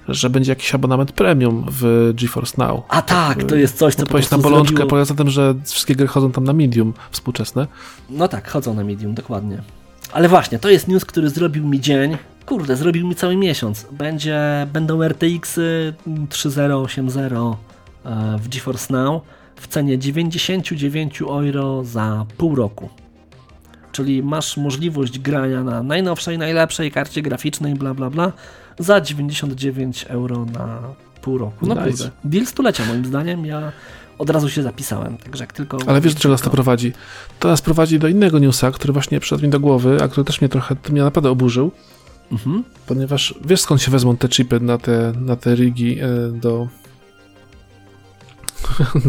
że 0.07 0.29
będzie 0.29 0.51
jakiś 0.51 0.75
abonament 0.75 1.11
premium 1.11 1.65
w 1.71 2.11
GeForce 2.21 2.53
Now. 2.57 2.83
A 2.89 3.01
tak, 3.01 3.43
to 3.43 3.55
jest 3.55 3.77
coś, 3.77 3.95
co 3.95 3.99
po 3.99 4.03
Odpowiedź 4.03 4.25
na 4.25 4.37
prostu 4.37 4.49
bolączkę 4.49 4.75
zrobiło... 4.75 4.89
polega 4.89 5.09
na 5.09 5.15
tym, 5.15 5.29
że 5.29 5.55
wszystkie 5.65 5.95
gry 5.95 6.07
chodzą 6.07 6.31
tam 6.31 6.43
na 6.43 6.53
medium 6.53 6.93
współczesne. 7.11 7.67
No 8.09 8.27
tak, 8.27 8.49
chodzą 8.49 8.73
na 8.73 8.83
medium, 8.83 9.13
dokładnie. 9.13 9.61
ale 10.13 10.29
właśnie, 10.29 10.59
to 10.59 10.69
jest 10.69 10.87
news, 10.87 11.05
który 11.05 11.29
zrobił 11.29 11.67
mi 11.67 11.79
dzień. 11.79 12.17
Kurde, 12.45 12.75
zrobił 12.75 13.07
mi 13.07 13.15
cały 13.15 13.35
miesiąc. 13.35 13.87
Będzie, 13.91 14.67
będą 14.73 15.03
RTX 15.03 15.59
3080 16.29 17.57
e, 18.05 18.37
w 18.37 18.49
GeForce 18.49 18.93
Now 18.93 19.21
w 19.55 19.67
cenie 19.67 19.97
99 19.97 21.21
euro 21.21 21.83
za 21.83 22.25
pół 22.37 22.55
roku. 22.55 22.89
Czyli 23.99 24.23
masz 24.23 24.57
możliwość 24.57 25.19
grania 25.19 25.63
na 25.63 25.83
najnowszej, 25.83 26.37
najlepszej 26.37 26.91
karcie 26.91 27.21
graficznej, 27.21 27.75
bla 27.75 27.93
bla 27.93 28.09
bla, 28.09 28.31
za 28.79 29.01
99 29.01 30.05
euro 30.09 30.45
na 30.45 30.79
pół 31.21 31.37
roku. 31.37 31.67
No 31.67 31.75
Nice. 31.75 31.87
kurde, 31.89 32.11
deal 32.23 32.45
stulecia 32.45 32.85
moim 32.85 33.05
zdaniem. 33.05 33.45
Ja 33.45 33.71
od 34.17 34.29
razu 34.29 34.49
się 34.49 34.63
zapisałem, 34.63 35.17
także 35.17 35.43
jak 35.43 35.53
tylko... 35.53 35.77
Ale 35.87 36.01
wiesz, 36.01 36.13
do 36.13 36.19
czego 36.19 36.31
nas 36.33 36.41
to 36.41 36.49
prowadzi? 36.49 36.93
To 37.39 37.47
nas 37.47 37.61
prowadzi 37.61 37.99
do 37.99 38.07
innego 38.07 38.39
newsa, 38.39 38.71
który 38.71 38.93
właśnie 38.93 39.19
przyszedł 39.19 39.43
mi 39.43 39.49
do 39.49 39.59
głowy, 39.59 39.97
a 40.03 40.07
który 40.07 40.25
też 40.25 40.41
mnie 40.41 40.49
trochę, 40.49 40.75
mnie 40.89 41.01
naprawdę 41.01 41.29
oburzył, 41.29 41.71
Mhm. 42.31 42.63
ponieważ 42.87 43.33
wiesz 43.45 43.61
skąd 43.61 43.81
się 43.81 43.91
wezmą 43.91 44.17
te 44.17 44.29
chipy 44.29 44.59
na 44.59 44.77
te, 44.77 45.13
na 45.21 45.35
te 45.35 45.55
rigi 45.55 45.99
e, 45.99 46.07
do, 46.31 46.67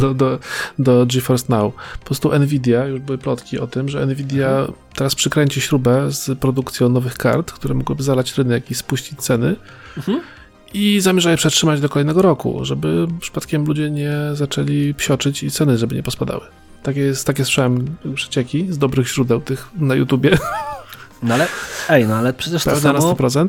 do, 0.01 0.15
do, 0.15 0.39
do 0.79 1.07
GeForce 1.07 1.47
Now. 1.49 1.75
Po 2.01 2.05
prostu 2.05 2.39
Nvidia, 2.39 2.85
już 2.85 3.01
były 3.01 3.19
plotki 3.19 3.59
o 3.59 3.67
tym, 3.67 3.89
że 3.89 4.07
Nvidia 4.07 4.67
teraz 4.95 5.15
przykręci 5.15 5.61
śrubę 5.61 6.13
z 6.13 6.39
produkcją 6.39 6.89
nowych 6.89 7.15
kart, 7.15 7.53
które 7.53 7.75
mogłyby 7.75 8.03
zalać 8.03 8.39
rynek 8.39 8.71
i 8.71 8.75
spuścić 8.75 9.19
ceny. 9.19 9.57
Mhm. 9.97 10.21
I 10.75 11.01
zamierza 11.01 11.31
je 11.31 11.37
przetrzymać 11.37 11.81
do 11.81 11.89
kolejnego 11.89 12.23
roku, 12.23 12.65
żeby 12.65 13.07
przypadkiem 13.21 13.65
ludzie 13.65 13.91
nie 13.91 14.13
zaczęli 14.33 14.95
psioczyć 14.95 15.43
i 15.43 15.51
ceny, 15.51 15.79
żeby 15.79 15.95
nie 15.95 16.03
pospadały. 16.03 16.41
Takie, 16.83 17.01
jest, 17.01 17.27
takie 17.27 17.45
słyszałem 17.45 17.97
przecieki 18.15 18.67
z 18.73 18.79
dobrych 18.79 19.09
źródeł 19.09 19.41
tych 19.41 19.69
na 19.77 19.95
YouTubie. 19.95 20.39
No 21.23 21.35
ale, 21.35 21.47
ej, 21.89 22.07
no 22.07 22.17
ale 22.17 22.33
przecież 22.33 22.65
to 22.65 22.71
Prawda 22.71 22.93
na 22.93 23.01
samo, 23.01 23.13
100%? 23.13 23.49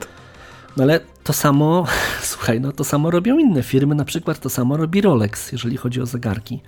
no 0.77 0.83
ale 0.83 0.99
to 1.23 1.33
samo, 1.33 1.85
słuchaj, 2.21 2.61
no 2.61 2.71
to 2.71 2.83
samo 2.83 3.11
robią 3.11 3.39
inne 3.39 3.63
firmy, 3.63 3.95
na 3.95 4.05
przykład 4.05 4.39
to 4.39 4.49
samo 4.49 4.77
robi 4.77 5.01
Rolex, 5.01 5.51
jeżeli 5.51 5.77
chodzi 5.77 6.01
o 6.01 6.05
zegarki. 6.05 6.61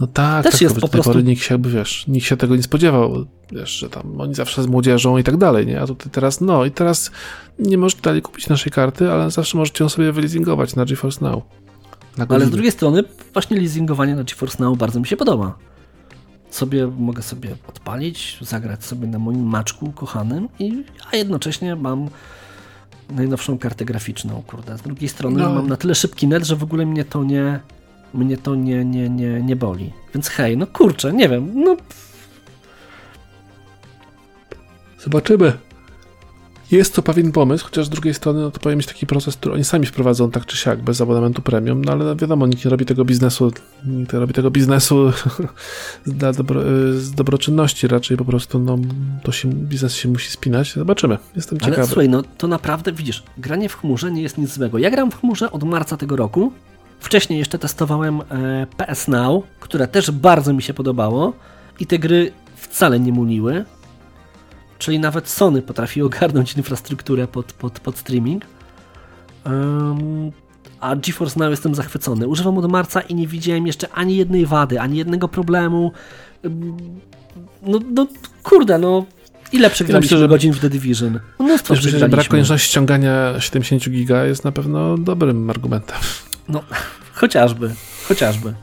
No 0.00 0.06
tak, 0.06 0.44
Też 0.44 0.52
tak 0.52 0.60
jest 0.62 0.74
bo 0.74 0.80
po 0.80 0.88
prostu- 0.88 1.10
pory 1.12 1.24
nikt 1.24 1.42
się 1.42 1.54
jakby, 1.54 1.70
wiesz, 1.70 2.04
nikt 2.08 2.26
się 2.26 2.36
tego 2.36 2.56
nie 2.56 2.62
spodziewał, 2.62 3.26
wiesz, 3.52 3.70
że 3.70 3.90
tam 3.90 4.20
oni 4.20 4.34
zawsze 4.34 4.62
z 4.62 4.66
młodzieżą 4.66 5.18
i 5.18 5.24
tak 5.24 5.36
dalej, 5.36 5.66
nie? 5.66 5.80
A 5.80 5.86
tutaj 5.86 6.12
teraz, 6.12 6.40
no 6.40 6.64
i 6.64 6.70
teraz 6.70 7.10
nie 7.58 7.78
możesz 7.78 8.00
dalej 8.00 8.22
kupić 8.22 8.48
naszej 8.48 8.72
karty, 8.72 9.12
ale 9.12 9.30
zawsze 9.30 9.58
możecie 9.58 9.84
ją 9.84 9.88
sobie 9.88 10.12
wyleasingować 10.12 10.74
na 10.76 10.84
GeForce 10.84 11.24
Now. 11.24 11.42
Na 12.16 12.26
No, 12.28 12.34
ale 12.34 12.46
z 12.46 12.50
drugiej 12.50 12.72
strony 12.72 13.04
właśnie 13.32 13.56
leasingowanie 13.56 14.14
na 14.16 14.24
GeForce 14.24 14.62
Now 14.62 14.76
bardzo 14.76 15.00
mi 15.00 15.06
się 15.06 15.16
podoba. 15.16 15.58
Sobie 16.50 16.86
mogę 16.86 17.22
sobie 17.22 17.56
odpalić, 17.68 18.38
zagrać 18.40 18.84
sobie 18.84 19.06
na 19.08 19.18
moim 19.18 19.42
maczku 19.44 19.92
kochanym, 19.92 20.48
i, 20.58 20.84
a 21.12 21.16
jednocześnie 21.16 21.76
mam 21.76 22.08
najnowszą 23.10 23.58
kartę 23.58 23.84
graficzną, 23.84 24.42
kurde. 24.46 24.78
Z 24.78 24.82
drugiej 24.82 25.08
strony 25.08 25.42
No. 25.42 25.54
mam 25.54 25.66
na 25.68 25.76
tyle 25.76 25.94
szybki 25.94 26.28
net, 26.28 26.44
że 26.44 26.56
w 26.56 26.62
ogóle 26.62 26.86
mnie 26.86 27.04
to 27.04 27.24
nie 27.24 27.60
mnie 28.14 28.36
to 28.36 28.54
nie, 28.54 28.84
nie, 28.84 29.08
nie, 29.08 29.42
nie 29.42 29.56
boli. 29.56 29.92
Więc 30.14 30.28
hej, 30.28 30.56
no 30.56 30.66
kurczę, 30.66 31.12
nie 31.12 31.28
wiem, 31.28 31.50
no 31.54 31.76
Zobaczymy. 34.98 35.52
Jest 36.70 36.94
to 36.94 37.02
pewien 37.02 37.32
pomysł, 37.32 37.64
chociaż 37.64 37.86
z 37.86 37.88
drugiej 37.88 38.14
strony 38.14 38.40
no 38.40 38.50
to 38.50 38.60
powinien 38.60 38.78
być 38.78 38.86
taki 38.86 39.06
proces, 39.06 39.36
który 39.36 39.54
oni 39.54 39.64
sami 39.64 39.86
wprowadzą 39.86 40.30
tak 40.30 40.46
czy 40.46 40.56
siak, 40.56 40.82
bez 40.82 41.00
abonamentu 41.00 41.42
premium, 41.42 41.84
no 41.84 41.92
ale 41.92 42.16
wiadomo, 42.16 42.46
nikt 42.46 42.64
nie 42.64 42.70
robi 42.70 42.86
tego 42.86 43.04
biznesu, 43.04 43.52
nikt 43.86 44.12
nie 44.12 44.18
robi 44.18 44.34
tego 44.34 44.50
biznesu 44.50 45.12
dla 46.06 46.32
dobro, 46.32 46.60
z 46.92 47.10
dobroczynności, 47.10 47.88
raczej 47.88 48.16
po 48.16 48.24
prostu 48.24 48.58
no, 48.58 48.78
to 49.22 49.32
się, 49.32 49.48
biznes 49.48 49.94
się 49.94 50.08
musi 50.08 50.30
spinać. 50.30 50.72
Zobaczymy, 50.72 51.18
jestem 51.36 51.58
Ale 51.62 51.70
ciekawy. 51.70 51.86
słuchaj, 51.86 52.08
no 52.08 52.22
to 52.38 52.48
naprawdę 52.48 52.92
widzisz, 52.92 53.22
granie 53.38 53.68
w 53.68 53.76
chmurze 53.76 54.10
nie 54.10 54.22
jest 54.22 54.38
nic 54.38 54.54
złego. 54.54 54.78
Ja 54.78 54.90
gram 54.90 55.10
w 55.10 55.20
chmurze 55.20 55.52
od 55.52 55.64
marca 55.64 55.96
tego 55.96 56.16
roku. 56.16 56.52
Wcześniej 57.00 57.38
jeszcze 57.38 57.58
testowałem 57.58 58.20
e, 58.20 58.66
PS 58.76 59.08
Now, 59.08 59.44
które 59.60 59.88
też 59.88 60.10
bardzo 60.10 60.52
mi 60.52 60.62
się 60.62 60.74
podobało 60.74 61.32
i 61.80 61.86
te 61.86 61.98
gry 61.98 62.32
wcale 62.56 63.00
nie 63.00 63.12
muniły. 63.12 63.64
Czyli 64.78 64.98
nawet 64.98 65.28
Sony 65.28 65.62
potrafi 65.62 66.02
ogarnąć 66.02 66.56
infrastrukturę 66.56 67.28
pod, 67.28 67.52
pod, 67.52 67.80
pod 67.80 67.98
streaming. 67.98 68.44
Ym, 69.46 70.32
a 70.80 70.96
GeForce 70.96 71.40
Now 71.40 71.50
jestem 71.50 71.74
zachwycony. 71.74 72.28
Używam 72.28 72.58
od 72.58 72.70
marca 72.70 73.00
i 73.00 73.14
nie 73.14 73.26
widziałem 73.26 73.66
jeszcze 73.66 73.88
ani 73.88 74.16
jednej 74.16 74.46
wady, 74.46 74.80
ani 74.80 74.98
jednego 74.98 75.28
problemu. 75.28 75.92
No, 77.62 77.80
no 77.92 78.06
kurde, 78.42 78.78
no 78.78 79.04
ile 79.52 79.70
przegraliśmy 79.70 80.18
że- 80.18 80.28
godzin 80.28 80.52
w 80.52 80.60
The 80.60 80.70
Division? 80.70 81.20
No, 81.38 81.44
Mnóstwo 81.44 81.74
Wiesz, 81.74 81.84
myślę, 81.84 81.98
że 81.98 82.08
brak 82.08 82.28
konieczności 82.28 82.68
ściągania 82.68 83.40
70 83.40 83.90
giga 83.90 84.24
jest 84.24 84.44
na 84.44 84.52
pewno 84.52 84.98
dobrym 84.98 85.50
argumentem. 85.50 85.96
No, 86.48 86.62
chociażby, 87.14 87.74
chociażby. 88.08 88.54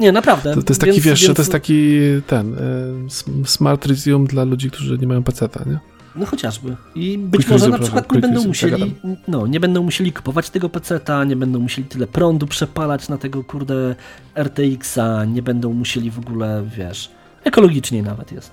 Nie, 0.00 0.12
naprawdę. 0.12 0.54
To, 0.54 0.62
to 0.62 0.70
jest 0.72 0.80
taki, 0.80 0.92
więc- 0.92 1.04
wiesz, 1.04 1.22
więc- 1.22 1.36
to 1.36 1.42
jest 1.42 1.52
taki 1.52 1.98
ten 2.26 2.54
y, 2.54 2.58
sm- 3.06 3.44
smart 3.46 3.86
resume 3.86 4.26
dla 4.26 4.44
ludzi, 4.44 4.70
którzy 4.70 4.98
nie 4.98 5.06
mają 5.06 5.22
peceta, 5.22 5.64
nie? 5.66 5.78
No 6.16 6.26
chociażby. 6.26 6.76
I 6.94 7.18
być 7.18 7.38
Quick 7.38 7.50
może 7.50 7.64
resume, 7.66 7.78
na 7.78 7.82
przykład 7.84 8.12
nie 8.12 8.20
będą 8.20 8.34
resume, 8.34 8.48
musieli, 8.48 8.94
no, 9.28 9.46
nie 9.46 9.60
będą 9.60 9.82
musieli 9.82 10.12
kupować 10.12 10.50
tego 10.50 10.68
peceta, 10.68 11.24
nie 11.24 11.36
będą 11.36 11.58
musieli 11.58 11.88
tyle 11.88 12.06
prądu 12.06 12.46
przepalać 12.46 13.08
na 13.08 13.18
tego 13.18 13.44
kurde 13.44 13.94
RTX-a, 14.34 15.24
nie 15.24 15.42
będą 15.42 15.72
musieli 15.72 16.10
w 16.10 16.18
ogóle, 16.18 16.64
wiesz, 16.76 17.10
ekologiczniej 17.44 18.02
nawet 18.02 18.32
jest. 18.32 18.50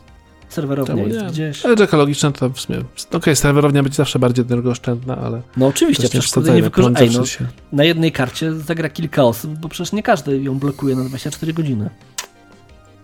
Serwerownia 0.53 1.03
jest 1.03 1.21
nie? 1.21 1.27
gdzieś. 1.27 1.65
Ale 1.65 1.77
że 1.77 1.83
ekologiczne 1.83 2.31
to 2.31 2.49
w 2.49 2.59
sumie... 2.59 2.79
Okej, 3.11 3.35
serwerownia 3.35 3.83
będzie 3.83 3.95
zawsze 3.95 4.19
bardziej 4.19 4.45
energooszczędna, 4.45 5.17
ale... 5.17 5.41
No 5.57 5.67
oczywiście, 5.67 6.03
też 6.03 6.13
nie 6.13 6.21
przecież 6.21 6.55
nie 6.55 6.69
prąd 6.69 6.99
wykorzystaj. 6.99 7.47
No, 7.47 7.47
na 7.71 7.83
jednej 7.83 8.11
karcie 8.11 8.53
zagra 8.53 8.89
kilka 8.89 9.23
osób, 9.23 9.51
bo 9.51 9.69
przecież 9.69 9.93
nie 9.93 10.03
każdy 10.03 10.41
ją 10.41 10.59
blokuje 10.59 10.95
na 10.95 11.03
24 11.03 11.53
godziny. 11.53 11.89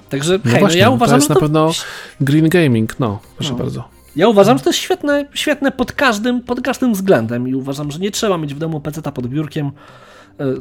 Także 0.10 0.39
No 0.45 0.52
hej, 0.52 0.60
właśnie, 0.60 0.80
no 0.80 0.82
ja 0.82 0.88
to 0.88 0.93
uważam, 0.93 1.16
jest 1.16 1.28
że 1.28 1.34
na 1.34 1.36
to 1.36 1.41
pewno 1.41 1.72
Green 2.22 2.50
Gaming, 2.50 3.00
no, 3.00 3.20
proszę 3.38 3.52
No. 3.52 3.58
bardzo. 3.58 3.89
Ja 4.16 4.28
uważam, 4.28 4.58
że 4.58 4.64
to 4.64 4.70
jest 4.70 4.80
świetne, 4.80 5.26
świetne 5.34 5.72
pod, 5.72 5.91
każdym, 5.91 6.41
pod 6.41 6.62
każdym 6.62 6.93
względem 6.93 7.47
i 7.47 7.56
uważam, 7.56 7.91
że 7.91 8.00
nie 8.00 8.12
trzeba 8.12 8.38
mieć 8.38 8.54
w 8.54 8.60
domu 8.60 8.82
peceta 8.82 9.12
pod 9.12 9.28
biurkiem 9.28 9.72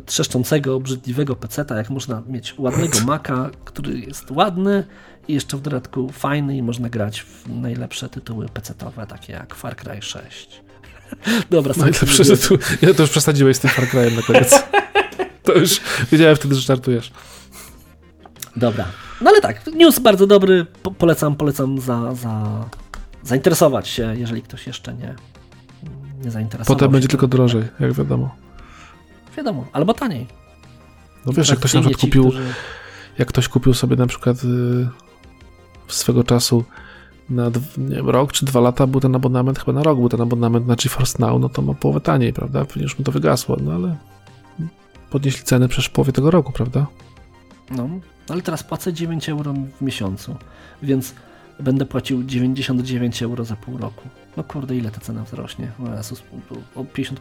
trzeszczącego, 0.07 0.75
obrzydliwego 0.75 1.37
peceta, 1.37 1.77
jak 1.77 1.91
można 1.91 2.23
mieć 2.27 2.55
ładnego 2.59 3.01
Maca, 3.07 3.51
który 3.65 4.01
jest 4.01 4.31
ładny 4.31 4.85
i 5.29 5.35
jeszcze 5.35 5.57
w 5.57 5.61
dodatku 5.61 6.09
fajny 6.13 6.57
i 6.57 6.63
można 6.63 6.89
grać 6.89 7.21
w 7.21 7.49
najlepsze 7.49 8.09
tytuły 8.09 8.49
pecetowe, 8.49 9.07
takie 9.07 9.33
jak 9.33 9.55
Far 9.55 9.77
Cry 9.77 10.03
6. 10.03 10.63
Dobra, 11.51 11.75
sam 11.75 11.83
Najlepszy 11.83 12.25
sobie 12.25 12.37
tytuł. 12.37 12.59
Ja 12.83 12.95
to 12.95 13.03
już 13.03 13.11
przesadziłeś 13.11 13.57
z 13.57 13.61
tym 13.61 13.71
Far 13.71 13.85
Cry'em 13.85 14.17
na 14.17 14.23
koniec. 14.23 14.55
To 15.43 15.55
już 15.55 15.81
wiedziałem 16.13 16.37
wtedy, 16.37 16.55
że 16.55 16.61
żartujesz. 16.61 17.13
Dobra. 18.57 18.85
No 19.21 19.31
ale 19.31 19.41
tak, 19.41 19.67
news 19.67 19.99
bardzo 19.99 20.27
dobry, 20.27 20.67
po, 20.83 20.91
polecam, 20.91 21.37
polecam 21.37 21.81
za, 21.81 22.15
za 22.15 22.65
zainteresować 23.23 23.89
się, 23.89 24.15
jeżeli 24.17 24.43
ktoś 24.43 24.67
jeszcze 24.67 24.95
nie, 24.95 25.15
nie 26.25 26.31
zainteresował 26.31 26.77
Potem 26.77 26.93
będzie 26.93 27.09
tylko 27.09 27.27
drożej, 27.27 27.63
jak 27.81 27.93
wiadomo. 27.93 28.35
Wiadomo, 29.39 29.65
albo 29.73 29.95
taniej. 29.95 30.27
No 31.27 31.33
wiesz, 31.33 31.49
jak 31.49 31.59
ktoś 31.59 31.75
na 31.75 31.81
przykład 31.81 32.01
ci, 32.01 32.07
kupił, 32.07 32.23
którzy- 32.23 32.55
jak 33.19 33.29
ktoś 33.29 33.49
kupił 33.49 33.75
sobie 33.75 33.97
na 33.97 34.07
przykład 34.07 34.45
y, 34.45 34.89
swego 35.89 36.25
czasu 36.25 36.65
na 37.31 37.51
wiem, 37.51 38.09
rok 38.11 38.33
czy 38.33 38.45
dwa 38.47 38.61
lata 38.61 38.87
był 38.87 39.01
ten 39.01 39.15
abonament, 39.17 39.59
chyba 39.59 39.73
na 39.73 39.83
rok 39.83 39.99
był 39.99 40.09
ten 40.09 40.21
abonament 40.21 40.67
na 40.67 40.77
GeForce 40.77 41.17
Now, 41.19 41.41
no 41.41 41.49
to 41.49 41.63
ma 41.63 41.75
połowę 41.75 42.01
taniej, 42.01 42.33
prawda? 42.33 42.67
Już 42.77 42.99
mu 42.99 43.05
to 43.05 43.13
wygasło, 43.13 43.57
no 43.61 43.73
ale 43.73 43.97
podnieśli 45.11 45.45
ceny 45.45 45.69
przecież 45.69 45.87
w 45.87 45.91
połowie 45.91 46.13
tego 46.13 46.31
roku, 46.31 46.53
prawda? 46.53 46.87
No, 47.71 47.89
ale 48.29 48.43
teraz 48.43 48.63
płacę 48.65 48.93
9 48.93 49.29
euro 49.29 49.55
w 49.81 49.83
miesiącu, 49.83 50.37
więc 50.83 51.15
będę 51.61 51.87
płacił 51.87 52.25
99 52.25 53.23
euro 53.23 53.45
za 53.45 53.57
pół 53.57 53.79
roku. 53.79 54.09
No 54.37 54.45
kurde, 54.45 54.77
ile 54.77 54.91
ta 54.91 55.01
cena 55.01 55.25
wzrośnie? 55.25 55.73
O, 55.93 55.97
Jezus, 55.97 56.23
o 56.75 56.83
50% 56.85 57.15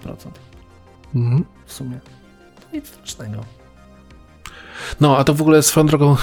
Mhm. 1.15 1.43
w 1.65 1.73
sumie. 1.73 1.99
To 2.61 2.75
nic 2.77 2.87
strasznego. 2.87 3.43
No, 5.01 5.17
a 5.17 5.23
to 5.23 5.33
w 5.33 5.41
ogóle 5.41 5.63
swoją 5.63 5.87
drogą 5.87 6.15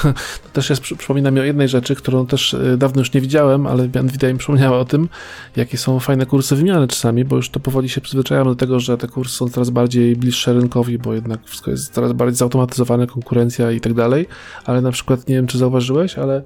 to 0.42 0.48
też 0.52 0.70
jest, 0.70 0.82
przy- 0.82 0.96
przypomina 0.96 1.30
mi 1.30 1.40
o 1.40 1.44
jednej 1.44 1.68
rzeczy, 1.68 1.94
którą 1.94 2.26
też 2.26 2.54
y, 2.54 2.76
dawno 2.78 3.00
już 3.00 3.12
nie 3.12 3.20
widziałem, 3.20 3.66
ale 3.66 3.88
Nvidia 4.02 4.32
mi 4.32 4.38
przypomniała 4.38 4.78
o 4.78 4.84
tym, 4.84 5.08
jakie 5.56 5.78
są 5.78 6.00
fajne 6.00 6.26
kursy 6.26 6.56
wymiany 6.56 6.88
czasami, 6.88 7.24
bo 7.24 7.36
już 7.36 7.50
to 7.50 7.60
powoli 7.60 7.88
się 7.88 8.00
przyzwyczajamy 8.00 8.50
do 8.50 8.56
tego, 8.56 8.80
że 8.80 8.98
te 8.98 9.08
kursy 9.08 9.36
są 9.36 9.48
coraz 9.48 9.70
bardziej 9.70 10.16
bliższe 10.16 10.52
rynkowi, 10.52 10.98
bo 10.98 11.14
jednak 11.14 11.40
wszystko 11.44 11.70
jest 11.70 11.92
coraz 11.94 12.12
bardziej 12.12 12.36
zautomatyzowane, 12.36 13.06
konkurencja 13.06 13.70
i 13.70 13.80
tak 13.80 13.94
dalej, 13.94 14.26
ale 14.64 14.80
na 14.80 14.90
przykład, 14.90 15.28
nie 15.28 15.34
wiem, 15.34 15.46
czy 15.46 15.58
zauważyłeś, 15.58 16.18
ale 16.18 16.42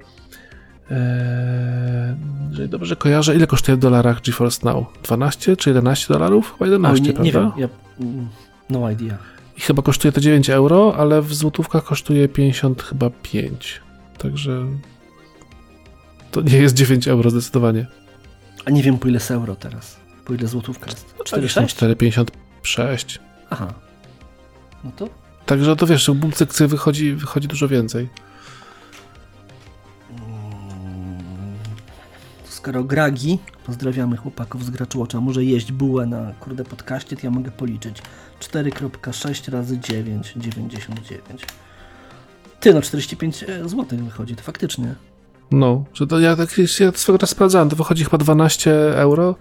jeżeli 2.49 2.69
dobrze 2.69 2.95
kojarzę, 2.95 3.35
ile 3.35 3.47
kosztuje 3.47 3.75
w 3.75 3.79
dolarach 3.79 4.21
GeForce 4.21 4.59
Now? 4.73 4.85
12 5.03 5.57
czy 5.57 5.69
11 5.69 6.13
dolarów? 6.13 6.53
Chyba 6.53 6.65
11, 6.65 7.03
Oj, 7.03 7.17
nie, 7.17 7.23
nie 7.23 7.31
prawda? 7.31 7.55
wiem, 7.57 7.69
ja, 7.69 7.88
no 8.69 8.91
idea. 8.91 9.17
I 9.57 9.61
chyba 9.61 9.81
kosztuje 9.81 10.11
to 10.11 10.21
9 10.21 10.49
euro, 10.49 10.95
ale 10.97 11.21
w 11.21 11.33
złotówkach 11.33 11.83
kosztuje 11.83 12.27
50 12.27 12.83
chyba 12.83 13.09
5. 13.09 13.81
Także 14.17 14.65
to 16.31 16.41
nie 16.41 16.57
jest 16.57 16.75
9 16.75 17.07
euro 17.07 17.29
zdecydowanie. 17.29 17.87
A 18.65 18.71
nie 18.71 18.83
wiem 18.83 18.97
po 18.97 19.07
ile 19.07 19.15
jest 19.15 19.31
euro 19.31 19.55
teraz. 19.55 19.99
Po 20.25 20.33
ile 20.33 20.47
złotówka 20.47 20.85
jest? 20.85 21.15
4,6? 21.17 21.65
4,56. 22.63 23.19
Aha. 23.49 23.73
No 24.83 24.91
to 24.97 25.09
Także 25.49 25.75
to 25.75 25.87
wiesz, 25.87 26.09
w 26.09 26.13
bumcykcy 26.13 26.67
wychodzi, 26.67 27.13
wychodzi 27.13 27.47
dużo 27.47 27.67
więcej. 27.67 28.09
Skoro 32.59 32.83
Gragi, 32.83 33.39
pozdrawiamy 33.65 34.17
chłopaków 34.17 34.65
z 34.65 34.69
Graczłocza, 34.69 35.21
może 35.21 35.43
jeść 35.43 35.71
bułę 35.71 36.05
na 36.05 36.31
kurde 36.39 36.63
podcaście, 36.63 37.15
to 37.15 37.21
ja 37.23 37.31
mogę 37.31 37.51
policzyć. 37.51 38.01
4,6 38.39 39.51
razy 39.51 39.79
9, 39.79 40.33
99. 40.37 41.45
Ty, 42.59 42.73
no 42.73 42.81
45 42.81 43.45
zł 43.65 43.85
wychodzi, 44.03 44.35
to 44.35 44.43
faktycznie. 44.43 44.95
No, 45.51 45.85
że 45.93 46.07
to 46.07 46.19
ja 46.19 46.35
tak 46.35 46.49
ja 46.57 46.91
swego 46.95 47.17
raz 47.17 47.29
sprawdzałem, 47.29 47.69
to 47.69 47.75
wychodzi 47.75 48.03
chyba 48.03 48.17
12 48.17 48.71
euro. 48.97 49.35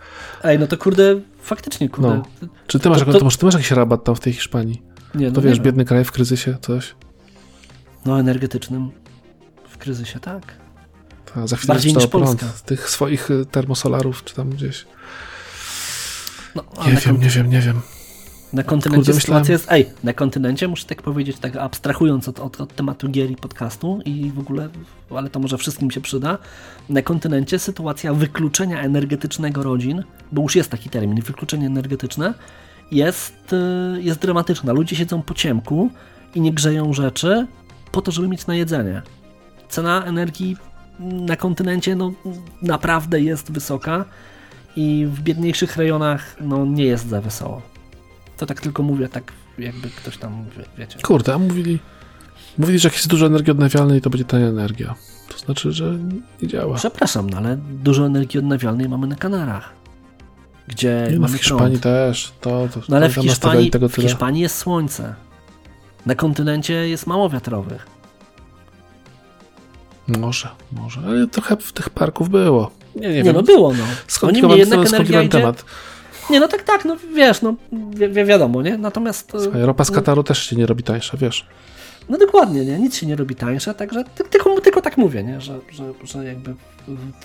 Ej, 0.45 0.59
no 0.59 0.67
to 0.67 0.77
kurde, 0.79 1.21
faktycznie 1.43 1.89
kurde. 1.89 2.09
No. 2.43 2.49
Czy 2.67 2.79
ty 2.79 2.89
masz, 2.89 2.99
To- 2.99 3.05
to, 3.13 3.19
to- 3.19 3.25
może 3.25 3.37
ty 3.39 3.45
masz 3.47 3.55
jakiś 3.55 3.71
rabat 3.71 4.05
tam 4.05 4.15
w 4.15 4.21
tej 4.21 4.33
Hiszpanii? 4.33 4.83
Nie, 5.15 5.27
no 5.27 5.33
To 5.33 5.41
nie 5.41 5.47
wiesz, 5.47 5.57
wiem. 5.59 5.65
biedny 5.65 5.85
kraj 5.85 6.05
w 6.05 6.13
kryzysie, 6.13 6.57
coś. 6.61 6.95
No 8.07 8.21
energetycznym. 8.21 8.91
W 9.69 9.79
kryzysie, 9.79 10.21
tak. 10.21 10.55
Ta, 11.35 11.47
za 11.47 11.57
chwilę 11.57 11.75
Bardziej 11.75 11.95
niż 11.95 12.07
prąd 12.07 12.27
Polska. 12.27 12.47
z 12.59 12.63
tych 12.63 12.91
swoich 12.91 13.31
y, 13.31 13.47
termosolarów, 13.47 14.25
czy 14.25 14.35
tam 14.35 14.51
gdzieś. 14.51 14.87
No, 16.55 16.65
Nie 16.87 16.93
wiem, 16.93 17.21
nie 17.21 17.29
wiem, 17.29 17.51
nie 17.51 17.61
wiem. 17.61 17.81
na 18.53 18.63
kontynencie 18.63 19.07
Kurde, 19.07 19.21
sytuacja 19.21 19.55
myślałem- 19.55 19.81
jest... 19.81 19.91
Ej, 19.93 20.05
na 20.05 20.13
kontynencie, 20.13 20.69
muszę 20.69 20.87
tak 20.87 21.03
powiedzieć, 21.03 21.37
tak 21.41 21.57
abstrahując 21.57 22.29
od, 22.29 22.41
od, 22.41 22.61
od 22.61 22.75
tematu 22.77 23.09
gier 23.09 23.31
i 23.31 23.37
podcastu 23.37 24.01
i 24.05 24.31
w 24.35 24.39
ogóle, 24.39 24.69
ale 25.17 25.31
to 25.31 25.41
może 25.41 25.59
wszystkim 25.59 25.91
się 25.91 26.01
przyda, 26.01 26.39
na 26.89 27.03
kontynencie 27.03 27.59
sytuacja 27.59 28.15
wykluczenia 28.15 28.81
energetycznego 28.83 29.63
rodzin, 29.63 30.05
bo 30.33 30.43
już 30.43 30.57
jest 30.57 30.71
taki 30.71 30.91
termin, 30.91 31.21
wykluczenie 31.23 31.67
energetyczne, 31.67 32.35
jest, 32.91 33.53
y, 33.99 34.03
jest 34.03 34.21
dramatyczna. 34.21 34.73
Ludzie 34.73 34.97
siedzą 34.97 35.23
po 35.23 35.35
ciemku 35.35 35.91
i 36.35 36.41
nie 36.41 36.53
grzeją 36.53 36.93
rzeczy 36.93 37.47
po 37.93 38.03
to, 38.03 38.13
żeby 38.13 38.29
mieć 38.29 38.47
na 38.47 38.55
jedzenie. 38.55 39.03
Cena 39.69 40.05
energii 40.05 40.57
na 41.01 41.37
kontynencie 41.37 41.97
no, 41.97 42.13
naprawdę 42.63 43.21
jest 43.21 43.53
wysoka 43.53 44.05
i 44.77 45.07
w 45.11 45.21
biedniejszych 45.21 45.77
rejonach 45.77 46.37
no, 46.41 46.67
nie 46.67 46.85
jest 46.85 47.09
za 47.09 47.21
wesoło. 47.21 47.63
To 48.37 48.47
tak 48.47 48.61
tylko 48.61 48.83
mówię, 48.83 49.09
tak 49.09 49.33
jakby 49.59 49.91
ktoś 49.91 50.17
tam, 50.19 50.45
wie, 50.59 50.65
wiecie. 50.79 50.99
Kurde, 51.03 51.35
a 51.35 51.39
mówili, 51.39 51.79
mówili, 52.59 52.79
że 52.79 52.89
jak 52.89 52.97
jest 52.97 53.09
dużo 53.09 53.27
energii 53.27 53.51
odnawialnej, 53.51 54.01
to 54.01 54.11
będzie 54.11 54.25
tania 54.25 54.47
energia. 54.47 54.95
To 55.29 55.39
znaczy, 55.39 55.73
że 55.73 55.99
nie 56.43 56.49
działa. 56.49 56.77
Przepraszam, 56.77 57.31
no, 57.31 57.37
ale 57.37 57.57
dużo 57.57 58.07
energii 58.07 58.39
odnawialnej 58.39 58.89
mamy 58.89 59.07
na 59.07 59.17
Kanarach, 59.17 59.73
gdzie 60.69 61.09
Nie, 61.11 61.19
no 61.19 61.29
w 61.29 61.35
Hiszpanii 61.35 61.79
prąd. 61.79 61.83
też. 61.83 62.33
To, 62.41 62.69
to, 62.75 62.81
No 62.89 62.97
ale 62.97 63.09
w 63.09 63.15
Hiszpanii, 63.15 63.71
tego 63.71 63.89
w. 63.89 63.95
Hiszpanii 63.97 64.43
jest 64.43 64.57
słońce. 64.57 65.15
Na 66.07 66.15
kontynencie 66.15 66.89
jest 66.89 67.07
mało 67.07 67.31
wiatrowych. 67.31 67.98
Może, 70.09 70.49
może. 70.73 71.01
Ale 71.07 71.27
trochę 71.27 71.57
w 71.57 71.73
tych 71.73 71.91
parków 71.91 72.29
było. 72.31 72.71
Nie, 72.97 73.09
nie, 73.09 73.15
Nie, 73.15 73.23
wiem. 73.23 73.35
no 73.35 73.43
było, 73.43 73.73
no. 73.73 73.85
Skąd 74.07 74.33
Oni 74.33 74.43
mnie 74.43 74.57
jednak 74.57 74.87
energia 74.87 75.23
idzie... 75.23 75.39
temat. 75.39 75.65
Nie, 76.31 76.41
no 76.41 76.49
tak, 76.49 76.63
tak, 76.63 76.85
no 76.85 76.97
wiesz, 77.15 77.43
no 77.43 77.55
wi 77.73 78.09
wi 78.09 78.25
wiadomo, 78.25 78.63
nie? 78.63 78.79
Natomiast... 78.79 79.35
e, 79.35 79.41
Słuchaj, 79.41 79.63
ropa 79.63 79.85
z 79.85 79.89
no, 79.91 79.95
Kataru 79.95 80.23
też 80.23 80.43
się 80.51 80.57
nie 80.57 80.67
robi 80.67 80.83
tańsza, 80.83 81.17
wiesz. 81.17 81.47
No 82.09 82.19
dokładnie, 82.19 82.65
nie? 82.65 82.79
Nic 82.79 82.97
się 82.97 83.07
nie 83.07 83.17
robi 83.17 83.35
tańsze, 83.35 83.75
także 83.75 84.05
ty, 84.15 84.25
tylko, 84.25 84.61
tylko 84.61 84.81
tak 84.83 84.97
mówię, 84.97 85.23
nie? 85.25 85.41
Że, 85.41 85.59
że, 85.73 85.85
że 86.05 86.25
jakby 86.25 86.55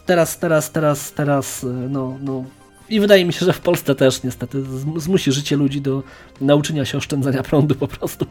teraz, 0.05 0.37
teraz, 0.39 0.71
teraz, 0.71 1.11
teraz, 1.11 1.65
no, 1.89 2.17
no 2.21 2.43
i 2.89 2.99
wydaje 2.99 3.25
mi 3.25 3.33
się, 3.33 3.45
że 3.45 3.53
w 3.53 3.59
Polsce 3.59 3.95
też 3.95 4.23
niestety 4.23 4.63
zm- 4.63 4.99
zmusi 4.99 5.31
życie 5.31 5.55
ludzi 5.55 5.81
do 5.81 6.03
nauczenia 6.41 6.85
się 6.85 6.97
oszczędzania 6.97 7.43
prądu 7.43 7.75
po 7.75 7.87
prostu. 7.87 8.25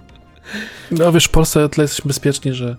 No 0.91 1.13
wiesz, 1.13 1.25
w 1.25 1.29
Polsce 1.29 1.69
tyle 1.69 1.85
jesteśmy 1.85 2.09
bezpieczni, 2.09 2.53
że 2.53 2.77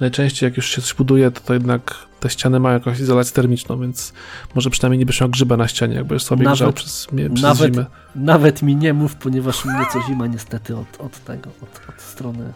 najczęściej 0.00 0.46
jak 0.46 0.56
już 0.56 0.66
się 0.68 0.82
coś 0.82 0.94
buduje, 0.94 1.30
to, 1.30 1.40
to 1.40 1.54
jednak 1.54 1.94
te 2.20 2.30
ściany 2.30 2.60
mają 2.60 2.74
jakąś 2.74 3.00
izolację 3.00 3.34
termiczną, 3.34 3.80
więc 3.80 4.12
może 4.54 4.70
przynajmniej 4.70 4.98
nie 4.98 5.06
będziesz 5.06 5.20
miał 5.20 5.30
grzyba 5.30 5.56
na 5.56 5.68
ścianie, 5.68 5.94
jakbyś 5.94 6.22
sobie 6.22 6.44
Nawet- 6.44 6.56
grzał 6.58 6.72
przez, 6.72 7.06
przez 7.06 7.42
nawet- 7.42 7.74
zimę. 7.74 7.86
Nawet 8.14 8.62
mi 8.62 8.76
nie 8.76 8.94
mów, 8.94 9.14
ponieważ 9.14 9.64
mnie 9.64 9.86
co 9.92 10.02
zima 10.02 10.26
niestety 10.26 10.76
od, 10.76 11.00
od 11.00 11.24
tego, 11.24 11.50
od, 11.62 11.94
od 11.94 12.00
strony 12.02 12.52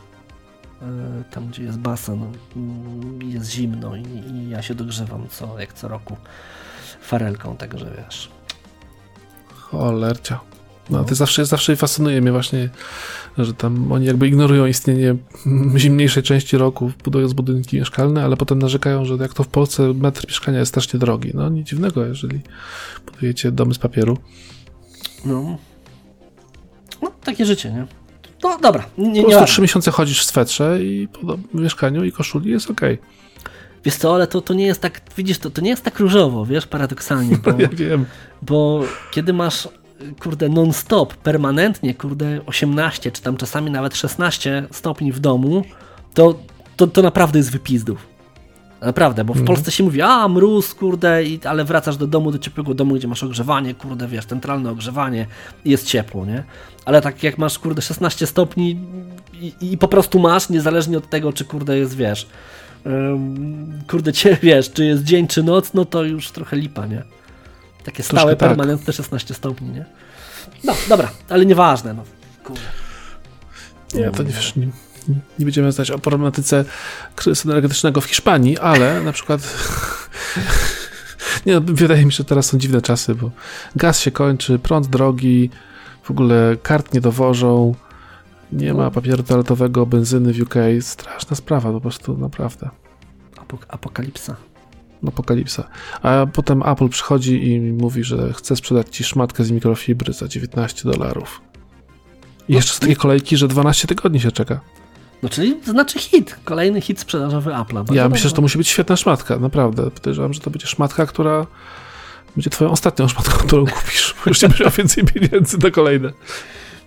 e, 0.82 0.86
tam, 1.30 1.46
gdzie 1.48 1.62
jest 1.62 1.78
basen, 1.78 2.32
mm, 2.56 3.22
jest 3.22 3.50
zimno 3.50 3.96
i, 3.96 4.02
i 4.02 4.48
ja 4.48 4.62
się 4.62 4.74
dogrzewam 4.74 5.26
co, 5.30 5.60
jak 5.60 5.72
co 5.72 5.88
roku 5.88 6.16
farelką, 7.02 7.56
także 7.56 7.86
wiesz. 7.96 8.30
Cholercia. 9.54 10.40
No, 10.90 11.04
to 11.04 11.14
zawsze, 11.14 11.46
zawsze 11.46 11.76
fascynuje 11.76 12.20
mnie 12.20 12.32
właśnie, 12.32 12.68
że 13.38 13.54
tam 13.54 13.92
oni 13.92 14.06
jakby 14.06 14.28
ignorują 14.28 14.66
istnienie 14.66 15.16
zimniejszej 15.76 16.22
części 16.22 16.56
roku, 16.56 16.92
budując 17.04 17.32
budynki 17.32 17.76
mieszkalne, 17.76 18.24
ale 18.24 18.36
potem 18.36 18.58
narzekają, 18.58 19.04
że 19.04 19.14
jak 19.14 19.34
to 19.34 19.42
w 19.44 19.48
Polsce 19.48 19.94
metr 19.94 20.26
mieszkania 20.28 20.58
jest 20.58 20.68
strasznie 20.68 21.00
drogi. 21.00 21.30
No 21.34 21.48
nic 21.48 21.68
dziwnego, 21.68 22.06
jeżeli 22.06 22.40
budujecie 23.06 23.52
domy 23.52 23.74
z 23.74 23.78
papieru. 23.78 24.18
No. 25.24 25.58
No, 27.02 27.12
takie 27.24 27.46
życie, 27.46 27.70
nie? 27.72 27.86
No 28.42 28.58
dobra, 28.62 28.84
nie, 28.98 29.22
Po 29.22 29.28
prostu 29.28 29.46
trzy 29.46 29.62
miesiące 29.62 29.90
chodzisz 29.90 30.20
w 30.20 30.24
swetrze 30.24 30.82
i 30.84 31.08
po 31.08 31.26
dom- 31.26 31.42
mieszkaniu 31.54 32.04
i 32.04 32.12
koszuli 32.12 32.50
jest 32.50 32.70
okej. 32.70 32.98
Wiesz 33.84 33.96
co, 33.96 34.14
ale 34.14 34.26
to, 34.26 34.40
to 34.40 34.54
nie 34.54 34.66
jest 34.66 34.80
tak, 34.80 35.00
widzisz, 35.16 35.38
to, 35.38 35.50
to 35.50 35.60
nie 35.60 35.70
jest 35.70 35.82
tak 35.84 36.00
różowo, 36.00 36.46
wiesz, 36.46 36.66
paradoksalnie, 36.66 37.38
bo, 37.44 37.50
Ja 37.58 37.68
wiem. 37.68 38.04
bo 38.42 38.82
kiedy 39.10 39.32
masz, 39.32 39.68
kurde, 40.22 40.48
non-stop, 40.48 41.14
permanentnie, 41.14 41.94
kurde, 41.94 42.40
18, 42.46 43.12
czy 43.12 43.22
tam 43.22 43.36
czasami 43.36 43.70
nawet 43.70 43.96
16 43.96 44.66
stopni 44.70 45.12
w 45.12 45.20
domu, 45.20 45.64
to, 46.14 46.34
to, 46.76 46.86
to 46.86 47.02
naprawdę 47.02 47.38
jest 47.38 47.52
wypizdów. 47.52 48.06
Naprawdę, 48.80 49.24
bo 49.24 49.32
w 49.32 49.36
Mhm. 49.36 49.46
Polsce 49.46 49.72
się 49.72 49.84
mówi, 49.84 50.02
a 50.02 50.28
mróz, 50.28 50.74
kurde, 50.74 51.24
i, 51.24 51.40
ale 51.44 51.64
wracasz 51.64 51.96
do 51.96 52.06
domu, 52.06 52.32
do 52.32 52.38
ciepłego 52.38 52.74
domu, 52.74 52.94
gdzie 52.94 53.08
masz 53.08 53.22
ogrzewanie, 53.22 53.74
kurde, 53.74 54.08
wiesz, 54.08 54.24
centralne 54.24 54.70
ogrzewanie 54.70 55.26
jest 55.64 55.86
ciepło, 55.86 56.26
nie? 56.26 56.44
Ale 56.84 57.00
tak 57.00 57.22
jak 57.22 57.38
masz, 57.38 57.58
kurde, 57.58 57.82
16 57.82 58.26
stopni 58.26 58.78
i, 59.40 59.52
i 59.72 59.78
po 59.78 59.88
prostu 59.88 60.18
masz, 60.18 60.48
niezależnie 60.48 60.98
od 60.98 61.10
tego, 61.10 61.32
czy, 61.32 61.44
kurde, 61.44 61.78
jest, 61.78 61.96
wiesz, 61.96 62.26
ym, 62.86 63.82
kurde, 63.90 64.12
cię, 64.18 64.38
wiesz, 64.42 64.72
czy 64.72 64.84
jest 64.84 65.04
dzień, 65.04 65.26
czy 65.26 65.42
noc, 65.42 65.74
no 65.74 65.84
to 65.84 66.04
już 66.04 66.30
trochę 66.30 66.56
lipa, 66.56 66.86
nie? 66.86 67.02
Takie 67.84 68.02
stałe, 68.02 68.20
Troszkę 68.22 68.36
tak. 68.36 68.48
permanentne 68.48 68.92
16 68.92 69.34
stopni, 69.34 69.68
nie? 69.68 69.84
No, 70.64 70.74
dobra, 70.88 71.10
ale 71.28 71.46
nieważne, 71.46 71.94
no, 71.94 72.04
kurde. 72.44 72.60
Nie, 73.94 74.10
to 74.10 74.22
nie 74.22 74.32
wiesz, 74.32 74.56
nie, 74.56 74.66
nie 75.38 75.44
będziemy 75.44 75.72
znać 75.72 75.90
o 75.90 75.98
problematyce 75.98 76.64
kryzysu 77.16 77.50
energetycznego 77.50 78.00
w 78.00 78.04
Hiszpanii, 78.04 78.58
ale 78.58 79.00
na 79.00 79.12
przykład 79.12 79.40
nie, 81.46 81.54
no, 81.54 81.60
wydaje 81.64 82.06
mi 82.06 82.12
się, 82.12 82.16
że 82.16 82.24
teraz 82.24 82.46
są 82.46 82.58
dziwne 82.58 82.82
czasy, 82.82 83.14
bo 83.14 83.30
gaz 83.76 84.00
się 84.00 84.10
kończy, 84.10 84.58
prąd 84.58 84.86
drogi, 84.86 85.50
w 86.02 86.10
ogóle 86.10 86.56
kart 86.62 86.94
nie 86.94 87.00
dowożą, 87.00 87.74
nie 88.52 88.74
ma 88.74 88.90
papieru 88.90 89.22
toaletowego, 89.22 89.86
benzyny 89.86 90.32
w 90.32 90.40
UK, 90.42 90.54
straszna 90.80 91.36
sprawa, 91.36 91.72
po 91.72 91.80
prostu 91.80 92.18
naprawdę. 92.18 92.70
Apok- 93.36 93.64
apokalipsa. 93.68 94.36
Apokalipsa. 95.08 95.68
A 96.02 96.26
potem 96.32 96.62
Apple 96.62 96.88
przychodzi 96.88 97.48
i 97.52 97.60
mówi, 97.60 98.04
że 98.04 98.32
chce 98.32 98.56
sprzedać 98.56 98.96
ci 98.96 99.04
szmatkę 99.04 99.44
z 99.44 99.50
mikrofibry 99.50 100.12
za 100.12 100.28
19 100.28 100.90
dolarów. 100.90 101.40
I 102.48 102.54
jeszcze 102.54 102.72
są 102.72 102.80
takie 102.80 102.96
kolejki, 102.96 103.36
że 103.36 103.48
12 103.48 103.88
tygodni 103.88 104.20
się 104.20 104.32
czeka. 104.32 104.60
No 105.22 105.28
czyli 105.28 105.54
to 105.54 105.70
znaczy 105.70 105.98
hit, 105.98 106.36
kolejny 106.44 106.80
hit 106.80 107.00
sprzedażowy 107.00 107.50
Apple'a. 107.50 107.94
Ja 107.94 108.08
myślę, 108.08 108.28
że 108.28 108.34
to 108.34 108.42
musi 108.42 108.58
być 108.58 108.68
świetna 108.68 108.96
szmatka, 108.96 109.36
naprawdę. 109.38 109.90
Podejrzewam, 109.90 110.34
że 110.34 110.40
to 110.40 110.50
będzie 110.50 110.66
szmatka, 110.66 111.06
która 111.06 111.46
będzie 112.36 112.50
twoją 112.50 112.70
ostatnią 112.70 113.08
szmatką, 113.08 113.46
którą 113.46 113.66
kupisz. 113.66 114.14
Już 114.26 114.42
nie 114.42 114.48
będziesz 114.48 114.66
miał 114.66 114.70
więcej 114.70 115.04
pieniędzy 115.04 115.58
na 115.58 115.70
kolejne. 115.70 116.12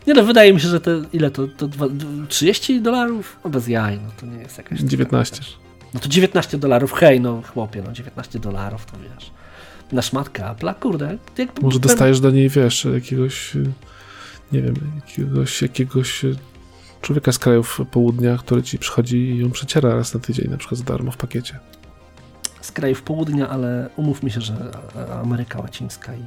Nie 0.08 0.14
no, 0.14 0.24
wydaje 0.24 0.54
mi 0.54 0.62
się, 0.62 0.68
że 0.68 0.82
te, 0.82 1.02
ile 1.14 1.32
to, 1.32 1.48
to 1.48 1.68
dwa, 1.68 1.90
d- 1.90 2.06
30 2.28 2.82
dolarów? 2.82 3.38
No 3.44 3.50
bez 3.50 3.68
jaj, 3.68 4.00
no 4.00 4.10
to 4.20 4.26
nie 4.26 4.38
jest 4.38 4.58
jakaś... 4.58 4.80
19. 4.80 5.42
No 5.94 6.00
to 6.00 6.10
19 6.10 6.58
dolarów, 6.58 6.94
hej, 6.94 7.22
no 7.22 7.42
chłopie, 7.54 7.82
no 7.86 7.92
19 7.92 8.40
dolarów 8.40 8.86
to 8.86 8.98
wiesz. 8.98 9.32
Na 9.92 10.02
szmatkę 10.02 10.44
Apple'a, 10.44 10.76
kurde. 10.80 11.18
Jak, 11.38 11.62
Może 11.62 11.80
dostajesz 11.80 12.20
do 12.20 12.32
niej, 12.32 12.50
wiesz, 12.50 12.86
jakiegoś, 12.94 13.58
nie 14.52 14.62
wiem, 14.62 14.76
jakiegoś, 14.96 15.62
jakiegoś 15.62 16.26
człowieka 17.02 17.32
z 17.32 17.40
krajów 17.40 17.82
południa, 17.92 18.38
który 18.38 18.64
ci 18.64 18.80
przychodzi 18.80 19.18
i 19.18 19.38
ją 19.38 19.52
przeciera 19.52 19.96
raz 19.96 20.14
na 20.14 20.20
tydzień, 20.20 20.52
na 20.52 20.58
przykład 20.58 20.78
za 20.80 20.84
darmo 20.86 21.12
w 21.12 21.18
pakiecie. 21.18 21.60
Z 22.62 22.72
krajów 22.72 23.02
południa, 23.02 23.50
ale 23.50 23.90
umówmy 23.96 24.30
się, 24.30 24.42
że 24.42 24.72
Ameryka 25.22 25.60
Łacińska 25.60 26.14
i, 26.14 26.20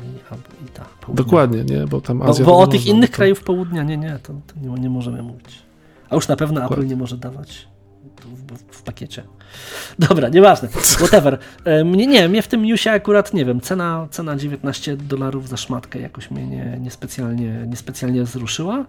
i 0.64 0.68
ta 0.74 0.84
południa. 1.00 1.24
Dokładnie, 1.24 1.64
nie? 1.64 1.86
Bo 1.86 2.00
tam 2.00 2.18
Bo, 2.18 2.24
Azja... 2.26 2.44
bo 2.44 2.50
to 2.50 2.58
o 2.58 2.66
tych 2.66 2.86
innych 2.86 3.00
bo 3.10 3.12
to- 3.12 3.16
krajów 3.16 3.40
południa, 3.44 3.82
nie, 3.82 3.96
nie, 3.96 4.18
to, 4.22 4.32
to 4.46 4.60
nie, 4.60 4.68
nie 4.80 4.90
możemy 4.90 5.22
mówić. 5.22 5.62
A 6.10 6.14
już 6.14 6.28
na 6.28 6.36
pewno 6.36 6.60
Apple 6.60 6.68
Dokładnie. 6.68 6.90
nie 6.90 6.96
może 6.96 7.16
dawać 7.16 7.68
w, 8.16 8.76
w 8.76 8.82
pakiecie. 8.82 9.22
Dobra, 10.08 10.28
nieważne. 10.28 10.68
Whatever. 10.68 11.38
E, 11.64 11.84
mnie, 11.84 12.06
nie, 12.06 12.28
mnie 12.28 12.42
w 12.42 12.48
tym 12.48 12.64
newsie 12.64 12.90
akurat, 12.90 13.34
nie 13.34 13.44
wiem, 13.44 13.60
cena, 13.60 14.08
cena 14.10 14.36
19 14.36 14.96
dolarów 14.96 15.48
za 15.48 15.56
szmatkę 15.56 16.00
jakoś 16.00 16.30
mnie 16.30 16.46
nie, 16.46 16.78
niespecjalnie, 16.80 17.64
niespecjalnie 17.68 18.22
wzruszyła. 18.22 18.84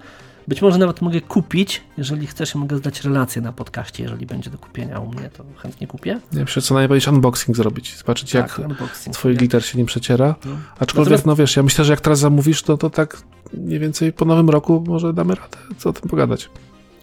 Być 0.47 0.61
może 0.61 0.77
nawet 0.77 1.01
mogę 1.01 1.21
kupić, 1.21 1.83
jeżeli 1.97 2.27
chcesz, 2.27 2.55
mogę 2.55 2.77
zdać 2.77 3.03
relację 3.03 3.41
na 3.41 3.53
podcaście, 3.53 4.03
jeżeli 4.03 4.25
będzie 4.25 4.49
do 4.49 4.57
kupienia 4.57 4.99
u 4.99 5.07
mnie, 5.07 5.29
to 5.29 5.43
chętnie 5.57 5.87
kupię. 5.87 6.19
Nie 6.31 6.37
wiem, 6.37 6.47
co 6.61 6.73
najbardziej 6.73 7.13
unboxing 7.13 7.57
zrobić, 7.57 7.97
zobaczyć 7.97 8.31
Tak, 8.31 8.59
jak 8.59 9.13
twój 9.13 9.31
Jak- 9.31 9.39
gitar 9.39 9.63
się 9.63 9.77
nie 9.77 9.85
przeciera. 9.85 10.35
No. 10.45 10.51
Aczkolwiek, 10.79 11.11
Natomiast- 11.11 11.25
no 11.25 11.35
wiesz, 11.35 11.55
ja 11.55 11.63
myślę, 11.63 11.85
że 11.85 11.93
jak 11.93 12.01
teraz 12.01 12.19
zamówisz, 12.19 12.63
to, 12.63 12.77
to 12.77 12.89
tak 12.89 13.17
mniej 13.53 13.79
więcej 13.79 14.13
po 14.13 14.25
nowym 14.25 14.49
roku 14.49 14.83
może 14.87 15.13
damy 15.13 15.35
radę 15.35 15.57
co 15.77 15.89
o 15.89 15.93
tym 15.93 16.09
pogadać. 16.09 16.49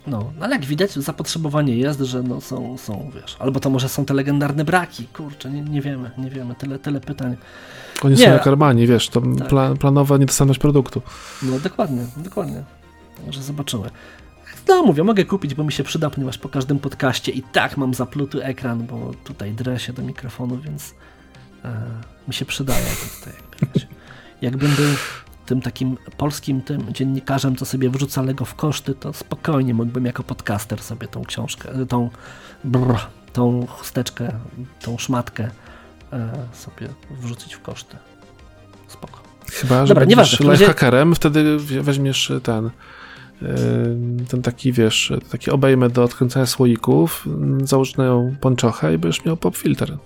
No, 0.07 0.33
ale 0.41 0.57
jak 0.57 0.65
widać, 0.65 0.93
zapotrzebowanie 0.93 1.77
jest, 1.77 2.01
że 2.01 2.23
no 2.23 2.41
są, 2.41 2.79
są, 2.79 3.11
wiesz, 3.15 3.37
albo 3.39 3.61
to 3.61 3.71
może 3.71 3.89
są 3.89 4.05
te 4.05 4.15
legendarne 4.15 4.65
braki, 4.65 5.07
kurczę, 5.07 5.51
nie, 5.51 5.63
nie 5.63 5.81
wiemy, 5.81 6.11
nie 6.19 6.31
wiemy, 6.31 6.55
tyle, 6.55 6.79
tyle 6.79 7.01
pytań. 7.01 7.37
Oni 8.03 8.15
Nie. 8.17 8.25
są 8.25 8.33
jak 8.33 8.47
Armani, 8.47 8.87
wiesz, 8.87 9.09
to 9.09 9.21
Tak. 9.39 9.49
pla, 9.49 9.75
planowa 9.75 10.19
produktu. 10.59 11.03
No 11.43 11.59
dokładnie, 11.59 12.07
dokładnie. 12.17 12.63
Także 13.25 13.43
zobaczymy. 13.43 13.91
No 14.69 14.83
mówię, 14.83 15.05
mogę 15.05 15.25
kupić, 15.25 15.55
bo 15.55 15.65
mi 15.65 15.73
się 15.73 15.85
przyda, 15.85 16.11
ponieważ 16.11 16.39
po 16.39 16.49
każdym 16.49 16.79
podcaście 16.79 17.33
i 17.33 17.43
tak 17.43 17.77
mam 17.77 17.95
zapluty 17.95 18.45
ekran, 18.45 18.87
bo 18.87 19.13
tutaj 19.25 19.53
drę 19.53 19.79
się 19.79 19.93
do 19.93 20.03
mikrofonu, 20.03 20.59
więc 20.59 20.95
e, 21.65 21.81
mi 22.29 22.35
się 22.35 22.45
przydaje. 22.45 22.85
To 23.25 23.31
jakby, 23.31 23.67
wiecie, 23.75 23.87
jakbym 24.43 24.71
był 24.75 24.89
tym 25.47 25.61
takim 25.61 25.97
polskim 26.17 26.63
tym 26.63 26.93
dziennikarzem, 26.93 27.57
co 27.57 27.65
sobie 27.65 27.91
wrzuca 27.91 28.23
Lego 28.23 28.45
w 28.45 28.55
koszty, 28.55 28.95
to 28.95 29.13
spokojnie 29.13 29.75
mógłbym 29.75 30.05
jako 30.05 30.23
podcaster 30.23 30.83
sobie 30.83 31.09
tą 31.09 31.25
książkę, 31.25 31.73
e, 31.73 31.87
tą 31.87 32.11
brr, 32.65 32.97
tą 33.33 33.67
chusteczkę, 33.67 34.33
tą 34.81 34.99
szmatkę 34.99 35.51
e, 36.13 36.33
sobie 36.53 36.89
wrzucić 37.11 37.55
w 37.55 37.63
koszty. 37.63 37.97
Spoko. 38.89 39.21
Chyba, 39.53 39.87
że 39.87 39.95
Dobra, 39.95 40.07
będziesz 40.07 40.41
razie- 40.41 40.53
lifehackerem, 40.53 41.15
wtedy 41.15 41.59
weźmiesz 41.59 42.33
ten 42.43 42.71
yy, 43.43 43.51
ten 44.29 44.43
taki, 44.43 44.73
wiesz, 44.73 45.13
taki 45.31 45.51
obejmę 45.51 45.91
do 45.91 46.03
odkręcania 46.03 46.47
słoików, 46.47 47.27
nią 47.99 48.37
pończochę 48.41 48.95
i 48.95 48.99
będziesz 48.99 49.25
miał 49.25 49.37
pop 49.37 49.57
filter. 49.57 49.99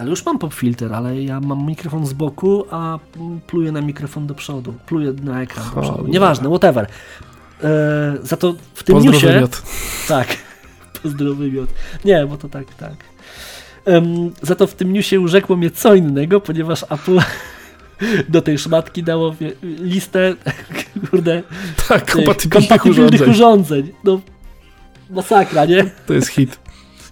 Ale 0.00 0.10
już 0.10 0.26
mam 0.26 0.38
pop 0.38 0.54
filter, 0.54 0.92
ale 0.94 1.22
ja 1.22 1.40
mam 1.40 1.66
mikrofon 1.66 2.06
z 2.06 2.12
boku, 2.12 2.64
a 2.70 2.98
pluję 3.46 3.72
na 3.72 3.80
mikrofon 3.80 4.26
do 4.26 4.34
przodu. 4.34 4.74
Pluję 4.86 5.12
na 5.12 5.42
ekran 5.42 5.64
do 5.64 5.70
przodu. 5.70 5.96
Cholera. 5.96 6.12
Nieważne, 6.12 6.48
whatever. 6.48 6.86
E, 7.64 7.68
za 8.22 8.36
to 8.36 8.54
w 8.74 8.82
tym 8.82 8.94
Pozdrowy 8.94 9.26
newsie... 9.26 9.40
miot. 9.40 9.62
Tak, 10.08 10.28
pozdrowy 11.02 11.52
miot. 11.52 11.70
Nie, 12.04 12.26
bo 12.26 12.36
to 12.36 12.48
tak, 12.48 12.74
tak. 12.74 12.94
Em, 13.84 14.30
za 14.42 14.54
to 14.54 14.66
w 14.66 14.74
tym 14.74 14.92
newsie 14.92 15.20
urzekło 15.20 15.56
mnie 15.56 15.70
co 15.70 15.94
innego, 15.94 16.40
ponieważ 16.40 16.82
Apple 16.90 17.18
do 18.28 18.42
tej 18.42 18.58
szmatki 18.58 19.02
dało 19.02 19.34
listę, 19.62 20.34
kurde, 21.10 21.42
Tak, 21.88 22.12
kompatybilnych 22.12 22.68
kompatybilnych 22.68 23.20
urządzeń. 23.20 23.30
urządzeń. 23.30 23.92
No, 24.04 24.20
masakra, 25.10 25.64
nie? 25.64 25.84
To 26.06 26.14
jest 26.14 26.28
hit. 26.28 26.58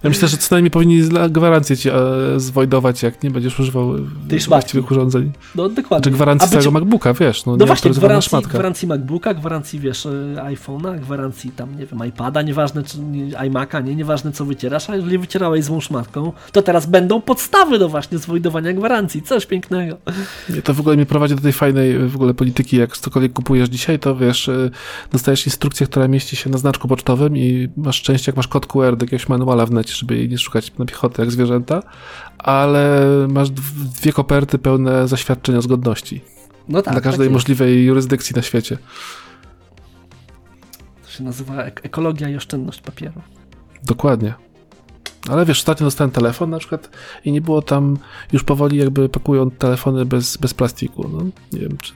Ja 0.03 0.09
myślę, 0.09 0.27
że 0.27 0.37
co 0.37 0.55
najmniej 0.55 0.71
powinni 0.71 1.01
gwarancję 1.29 1.77
ci 1.77 1.89
e, 1.89 1.93
zwojdować, 2.37 3.03
jak 3.03 3.23
nie 3.23 3.31
będziesz 3.31 3.59
używał 3.59 3.93
Tej 4.29 4.39
właściwych 4.39 4.91
urządzeń. 4.91 5.31
No, 5.55 5.69
dokładnie. 5.69 5.87
Znaczy 6.03 6.11
gwarancję 6.11 6.47
A 6.47 6.49
być- 6.51 6.63
całego 6.63 6.71
MacBooka, 6.79 7.13
wiesz, 7.13 7.45
no, 7.45 7.51
No 7.51 7.57
nie 7.57 7.65
właśnie, 7.65 7.91
gwarancji, 7.91 8.29
szmatka. 8.29 8.49
gwarancji 8.49 8.87
MacBooka, 8.87 9.33
gwarancji, 9.33 9.79
wiesz, 9.79 10.05
e, 10.05 10.09
iPhone'a, 10.35 10.99
gwarancji 10.99 11.51
tam, 11.51 11.77
nie 11.79 11.85
wiem, 11.85 11.99
iPada, 12.07 12.41
nieważne, 12.41 12.83
czy 12.83 12.97
iMac'a, 13.31 13.83
nie, 13.83 13.95
nieważne 13.95 14.31
co 14.31 14.45
wycierasz, 14.45 14.89
a 14.89 14.95
jeżeli 14.95 15.17
wycierałeś 15.17 15.63
złą 15.65 15.81
szmatką, 15.81 16.31
to 16.51 16.61
teraz 16.61 16.85
będą 16.85 17.21
podstawy 17.21 17.79
do 17.79 17.89
właśnie 17.89 18.17
zwojdowania 18.17 18.73
gwarancji, 18.73 19.21
coś 19.21 19.45
pięknego. 19.45 19.97
Nie, 20.49 20.61
to 20.61 20.73
w 20.73 20.79
ogóle 20.79 20.95
mnie 20.95 21.05
prowadzi 21.05 21.35
do 21.35 21.41
tej 21.41 21.53
fajnej 21.53 21.99
w 22.09 22.15
ogóle 22.15 22.33
polityki, 22.33 22.77
jak 22.77 22.97
cokolwiek 22.97 23.33
kupujesz 23.33 23.69
dzisiaj, 23.69 23.99
to 23.99 24.15
wiesz, 24.15 24.47
y, 24.47 24.71
dostajesz 25.11 25.45
instrukcję, 25.45 25.87
która 25.87 26.07
mieści 26.07 26.35
się 26.35 26.49
na 26.49 26.57
znaczku 26.57 26.87
pocztowym 26.87 27.37
i 27.37 27.69
masz 27.77 27.95
szczęście, 27.95 28.31
jak 28.31 28.37
masz 28.37 28.47
kod 28.47 28.65
QR 28.65 28.97
do 28.97 29.05
jakiegoś 29.05 29.29
manuala 29.29 29.65
w 29.65 29.71
necie, 29.71 29.88
żeby 29.95 30.17
jej 30.17 30.29
nie 30.29 30.37
szukać 30.37 30.71
na 30.77 30.85
piechotę 30.85 31.21
jak 31.21 31.31
zwierzęta, 31.31 31.83
ale 32.37 33.05
masz 33.29 33.49
dw- 33.49 33.99
dwie 33.99 34.13
koperty 34.13 34.57
pełne 34.57 35.07
zaświadczeń 35.07 35.55
o 35.55 35.61
zgodności 35.61 36.21
No 36.67 36.81
tak, 36.81 36.93
dla 36.93 37.01
każdej 37.01 37.27
tak 37.27 37.33
możliwej 37.33 37.85
jurysdykcji 37.85 38.35
na 38.35 38.41
świecie. 38.41 38.77
To 41.03 41.09
się 41.09 41.23
nazywa 41.23 41.63
ek- 41.63 41.81
ekologia 41.83 42.29
i 42.29 42.35
oszczędność 42.35 42.81
papieru. 42.81 43.21
Dokładnie. 43.83 44.33
Ale 45.29 45.45
wiesz, 45.45 45.59
ostatnio 45.59 45.85
dostałem 45.85 46.11
telefon 46.11 46.49
na 46.49 46.59
przykład 46.59 46.89
i 47.25 47.31
nie 47.31 47.41
było 47.41 47.61
tam, 47.61 47.97
już 48.33 48.43
powoli 48.43 48.77
jakby 48.77 49.09
pakują 49.09 49.51
telefony 49.51 50.05
bez, 50.05 50.37
bez 50.37 50.53
plastiku. 50.53 51.09
No, 51.13 51.23
nie 51.53 51.59
wiem, 51.59 51.77
czy... 51.77 51.93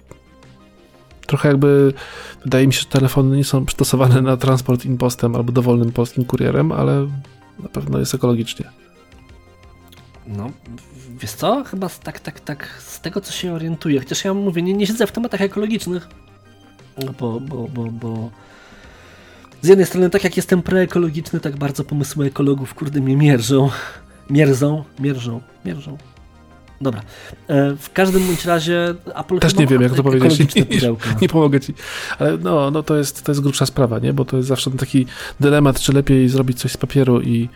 Trochę 1.28 1.50
jakby, 1.50 1.94
wydaje 2.44 2.68
mi 2.68 2.74
się, 2.74 2.80
że 2.80 2.86
telefony 2.86 3.38
nie 3.38 3.44
są 3.44 3.66
przystosowane 3.66 4.22
na 4.22 4.38
transport 4.38 4.86
impostem 4.86 5.36
albo 5.36 5.52
dowolnym 5.52 5.92
polskim 5.92 6.26
kurierem, 6.26 6.72
ale 6.72 7.08
na 7.60 7.70
pewno 7.70 8.00
jest 8.00 8.16
ekologicznie. 8.16 8.70
No, 10.28 10.52
wiesz 11.20 11.32
co, 11.32 11.64
chyba 11.64 11.90
tak, 11.90 12.20
tak, 12.20 12.40
tak, 12.40 12.68
z 12.88 13.02
tego 13.02 13.22
co 13.22 13.32
się 13.32 13.54
orientuję, 13.54 14.00
chociaż 14.00 14.26
ja 14.26 14.34
mówię, 14.34 14.62
nie, 14.62 14.74
nie 14.74 14.88
siedzę 14.88 15.08
w 15.08 15.12
tematach 15.12 15.42
ekologicznych, 15.42 16.08
bo, 17.20 17.40
bo, 17.40 17.68
bo, 17.68 17.84
bo 17.84 18.30
z 19.62 19.68
jednej 19.68 19.88
strony 19.88 20.10
tak 20.10 20.24
jak 20.24 20.38
jestem 20.38 20.62
preekologiczny, 20.62 21.40
tak 21.40 21.58
bardzo 21.58 21.84
pomysły 21.84 22.26
ekologów, 22.26 22.74
kurde, 22.74 23.02
mnie 23.02 23.18
mierzą, 23.18 23.70
mierzą, 24.30 24.84
mierzą, 25.00 25.42
mierzą. 25.66 25.98
Dobra, 26.84 27.02
e, 27.48 27.76
w 27.76 27.94
każdym 27.94 28.28
bądź 28.28 28.46
razie 28.46 28.96
Apple 29.16 29.40
Też 29.40 29.56
nie 29.56 29.68
wiem, 29.68 29.82
jak 29.82 29.96
to 29.96 30.04
powiedzieć. 30.04 30.54
pudełka. 30.70 31.10
Nie 31.22 31.30
pomogę 31.30 31.60
ci. 31.60 31.74
Ale 32.20 32.38
no, 32.38 32.72
no 32.72 32.84
to, 32.84 32.96
jest, 32.96 33.24
to 33.24 33.32
jest 33.32 33.42
grubsza 33.42 33.66
sprawa, 33.66 34.00
nie? 34.00 34.14
Bo 34.14 34.26
to 34.26 34.38
jest 34.38 34.50
zawsze 34.50 34.72
taki 34.72 35.06
dylemat, 35.40 35.80
czy 35.80 35.94
lepiej 35.94 36.30
zrobić 36.30 36.60
coś 36.60 36.72
z 36.72 36.78
papieru 36.78 37.22
i, 37.22 37.50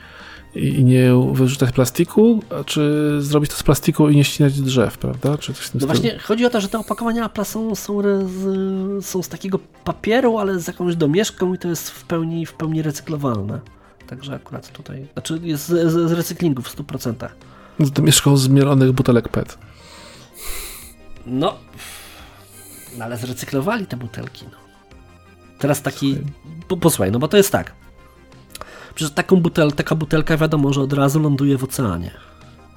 i, 0.55 0.83
nie 0.83 1.11
wyrzucać 1.33 1.71
plastiku, 1.71 2.43
czy 2.65 3.15
zrobić 3.19 3.51
to 3.51 3.57
z 3.57 3.63
plastiku 3.63 4.09
i 4.09 4.15
nie 4.15 4.23
ścinać 4.23 4.61
drzew, 4.61 4.97
prawda? 4.97 5.37
Czy 5.37 5.53
coś 5.53 5.65
w 5.65 5.69
tym 5.69 5.81
No 5.81 5.87
właśnie, 5.87 6.19
chodzi 6.19 6.45
o 6.45 6.49
to, 6.49 6.61
że 6.61 6.69
te 6.69 6.79
opakowania 6.79 7.25
Apple 7.25 7.45
są, 7.45 7.75
są, 7.75 8.01
z, 8.01 9.05
są 9.05 9.23
z 9.23 9.29
takiego 9.29 9.59
papieru, 9.83 10.37
ale 10.37 10.59
z 10.59 10.67
jakąś 10.67 10.95
domieszką 10.95 11.53
i 11.53 11.57
to 11.57 11.67
jest 11.67 11.89
w 11.91 12.03
pełni, 12.03 12.45
w 12.45 12.53
pełni 12.53 12.81
recyklowalne. 12.81 13.59
Także 14.07 14.35
akurat 14.35 14.71
tutaj, 14.71 15.07
znaczy 15.13 15.39
jest 15.43 15.67
z, 15.67 15.91
z, 15.91 16.09
z 16.09 16.11
recyklingu 16.11 16.61
w 16.61 16.75
100%. 16.75 17.29
Z 17.79 17.91
domieszką 17.91 18.37
zmielonych 18.37 18.91
butelek 18.91 19.29
PET. 19.29 19.57
No, 21.25 21.57
no 22.97 23.05
ale 23.05 23.17
zrecyklowali 23.17 23.85
te 23.85 23.97
butelki. 23.97 24.45
No. 24.45 24.57
Teraz 25.59 25.81
taki, 25.81 26.17
po, 26.67 26.77
posłuchaj, 26.77 27.11
no 27.11 27.19
bo 27.19 27.27
to 27.27 27.37
jest 27.37 27.51
tak. 27.51 27.73
Przecież 28.95 29.13
taką 29.13 29.35
butel, 29.35 29.71
taka 29.71 29.95
butelka 29.95 30.37
wiadomo, 30.37 30.73
że 30.73 30.81
od 30.81 30.93
razu 30.93 31.19
ląduje 31.19 31.57
w 31.57 31.63
oceanie. 31.63 32.11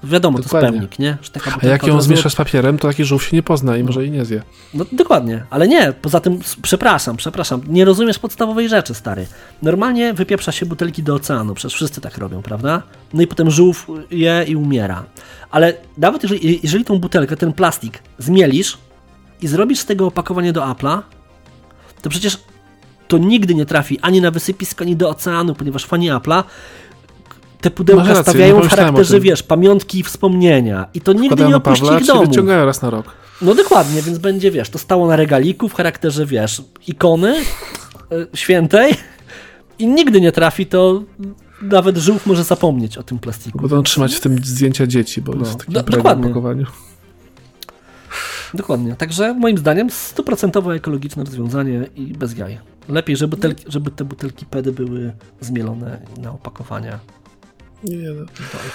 Wiadomo, 0.05 0.39
to 0.39 0.45
Dokładnie. 0.45 0.67
jest 0.67 0.75
pewnik, 0.75 0.99
nie? 0.99 1.19
A 1.63 1.67
jak 1.67 1.87
ją 1.87 2.01
zmieszasz 2.01 2.33
z 2.33 2.37
papierem, 2.37 2.79
to 2.79 2.89
taki 2.89 3.05
żółw 3.05 3.25
się 3.25 3.37
nie 3.37 3.43
pozna 3.43 3.77
i 3.77 3.85
może 3.85 4.03
jej 4.03 4.11
nie 4.11 4.25
zje. 4.25 4.43
No 4.75 4.85
dokładnie, 4.93 5.45
ale 5.51 5.69
nie, 5.69 5.93
poza 6.03 6.21
tym, 6.21 6.41
przepraszam, 6.63 7.17
przepraszam, 7.17 7.61
nie 7.69 7.85
rozumiesz 7.85 8.19
podstawowej 8.19 8.69
rzeczy, 8.69 8.95
stary. 8.95 9.27
Normalnie 9.63 10.15
wypieprza 10.15 10.53
się 10.53 10.67
butelki 10.67 11.03
do 11.03 11.15
oceanu, 11.15 11.55
przecież 11.55 11.75
wszyscy 11.75 12.01
tak 12.01 12.19
robią, 12.19 12.43
prawda? 12.43 12.83
No 13.15 13.23
i 13.23 13.27
potem 13.27 13.51
żółw 13.51 13.87
je 14.11 14.45
i 14.49 14.57
umiera. 14.57 15.05
Ale 15.51 15.75
nawet 15.99 16.23
jeżeli, 16.23 16.61
jeżeli 16.63 16.85
tą 16.85 16.99
butelkę, 16.99 17.37
ten 17.37 17.53
plastik 17.53 18.03
zmielisz 18.19 18.79
i 19.43 19.49
zrobisz 19.49 19.79
z 19.79 19.87
tego 19.87 20.07
opakowanie 20.07 20.53
do 20.53 20.63
Apple'a, 20.63 21.03
to 22.03 22.11
przecież 22.11 22.39
to 23.09 23.19
nigdy 23.19 23.55
nie 23.55 23.67
trafi 23.67 24.01
ani 24.01 24.21
na 24.21 24.31
wysypisko, 24.31 24.85
ani 24.85 24.97
do 24.97 25.09
oceanu, 25.09 25.55
ponieważ 25.55 25.85
fani 25.85 26.11
Apple'a 26.11 26.45
te 27.61 27.71
pudełka 27.71 28.05
rację, 28.05 28.23
stawiają 28.23 28.61
w 28.63 28.69
charakterze, 28.69 29.21
wiesz, 29.21 29.43
pamiątki 29.43 29.99
i 29.99 30.03
wspomnienia. 30.03 30.87
I 30.95 31.01
to 31.01 31.13
nigdy 31.13 31.27
Wkładają 31.29 31.49
nie 31.49 31.57
opuści 31.57 31.83
Pawła, 31.85 32.01
ich 32.01 32.07
domu. 32.07 32.27
wyciągają 32.27 32.65
raz 32.67 32.83
na 32.83 32.91
rok. 32.91 33.07
No 33.43 33.55
dokładnie, 33.55 34.03
więc 34.03 34.19
będzie, 34.19 34.51
wiesz, 34.51 34.71
to 34.71 34.79
stało 34.79 35.09
na 35.09 35.17
regaliku 35.17 35.69
w 35.69 35.75
charakterze, 35.75 36.27
wiesz, 36.27 36.63
ikony 36.89 37.37
y, 37.39 37.45
świętej 38.35 38.95
i 39.79 39.87
nigdy 39.87 40.21
nie 40.21 40.33
trafi, 40.33 40.67
to 40.67 41.03
nawet 41.63 41.97
żółw 41.97 42.27
może 42.27 42.45
zapomnieć 42.45 42.99
o 42.99 43.03
tym 43.03 43.19
plastiku. 43.19 43.59
Będą 43.61 43.83
trzymać 43.83 44.15
w 44.15 44.21
tym 44.21 44.39
zdjęcia 44.45 44.87
dzieci, 44.87 45.23
bo 45.23 45.33
No. 45.33 45.39
jest 45.41 45.53
w 45.53 45.57
takim 45.57 45.75
Do- 45.75 45.83
dokładnie. 45.83 46.25
opakowaniu. 46.25 46.67
Dokładnie, 48.55 48.95
także 48.95 49.35
moim 49.35 49.59
zdaniem 49.59 49.91
stuprocentowo 49.91 50.75
ekologiczne 50.75 51.25
rozwiązanie 51.25 51.87
i 51.97 52.07
bez 52.07 52.37
jaj. 52.39 52.59
Lepiej, 52.89 53.17
żeby, 53.17 53.37
butelki, 53.37 53.65
żeby 53.69 53.91
te 53.91 54.05
butelki 54.05 54.47
PED 54.47 54.71
były 54.71 55.13
zmielone 55.41 56.01
na 56.23 56.31
opakowania 56.33 56.99
Nie, 57.85 58.11
no. 58.11 58.27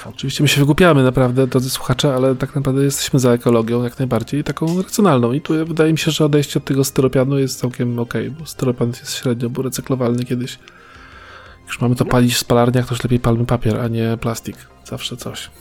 Oczywiście 0.05 0.43
my 0.43 0.47
się 0.47 0.59
wygłupiamy 0.59 1.03
naprawdę, 1.03 1.47
drodzy 1.47 1.69
słuchacze, 1.69 2.15
ale 2.15 2.35
tak 2.35 2.55
naprawdę 2.55 2.83
jesteśmy 2.83 3.19
za 3.19 3.31
ekologią 3.31 3.83
jak 3.83 3.99
najbardziej, 3.99 4.43
taką 4.43 4.81
racjonalną. 4.81 5.33
I 5.33 5.41
tu 5.41 5.65
wydaje 5.65 5.91
mi 5.91 5.97
się, 5.97 6.11
że 6.11 6.25
odejście 6.25 6.59
od 6.59 6.65
tego 6.65 6.83
styropianu 6.83 7.39
jest 7.39 7.59
całkiem 7.59 7.99
okej, 7.99 8.31
bo 8.31 8.45
styropian 8.45 8.87
jest 8.87 9.15
średnio, 9.15 9.49
był 9.49 9.63
recyklowalny 9.63 10.25
kiedyś. 10.25 10.59
Już 11.67 11.81
mamy 11.81 11.95
to 11.95 12.05
palić 12.05 12.33
w 12.33 12.37
spalarniach, 12.37 12.87
to 12.87 12.93
już 12.93 13.03
lepiej 13.03 13.19
palmy 13.19 13.45
papier, 13.45 13.79
a 13.79 13.87
nie 13.87 14.17
plastik. 14.21 14.55
Zawsze 14.85 15.17
coś. 15.17 15.51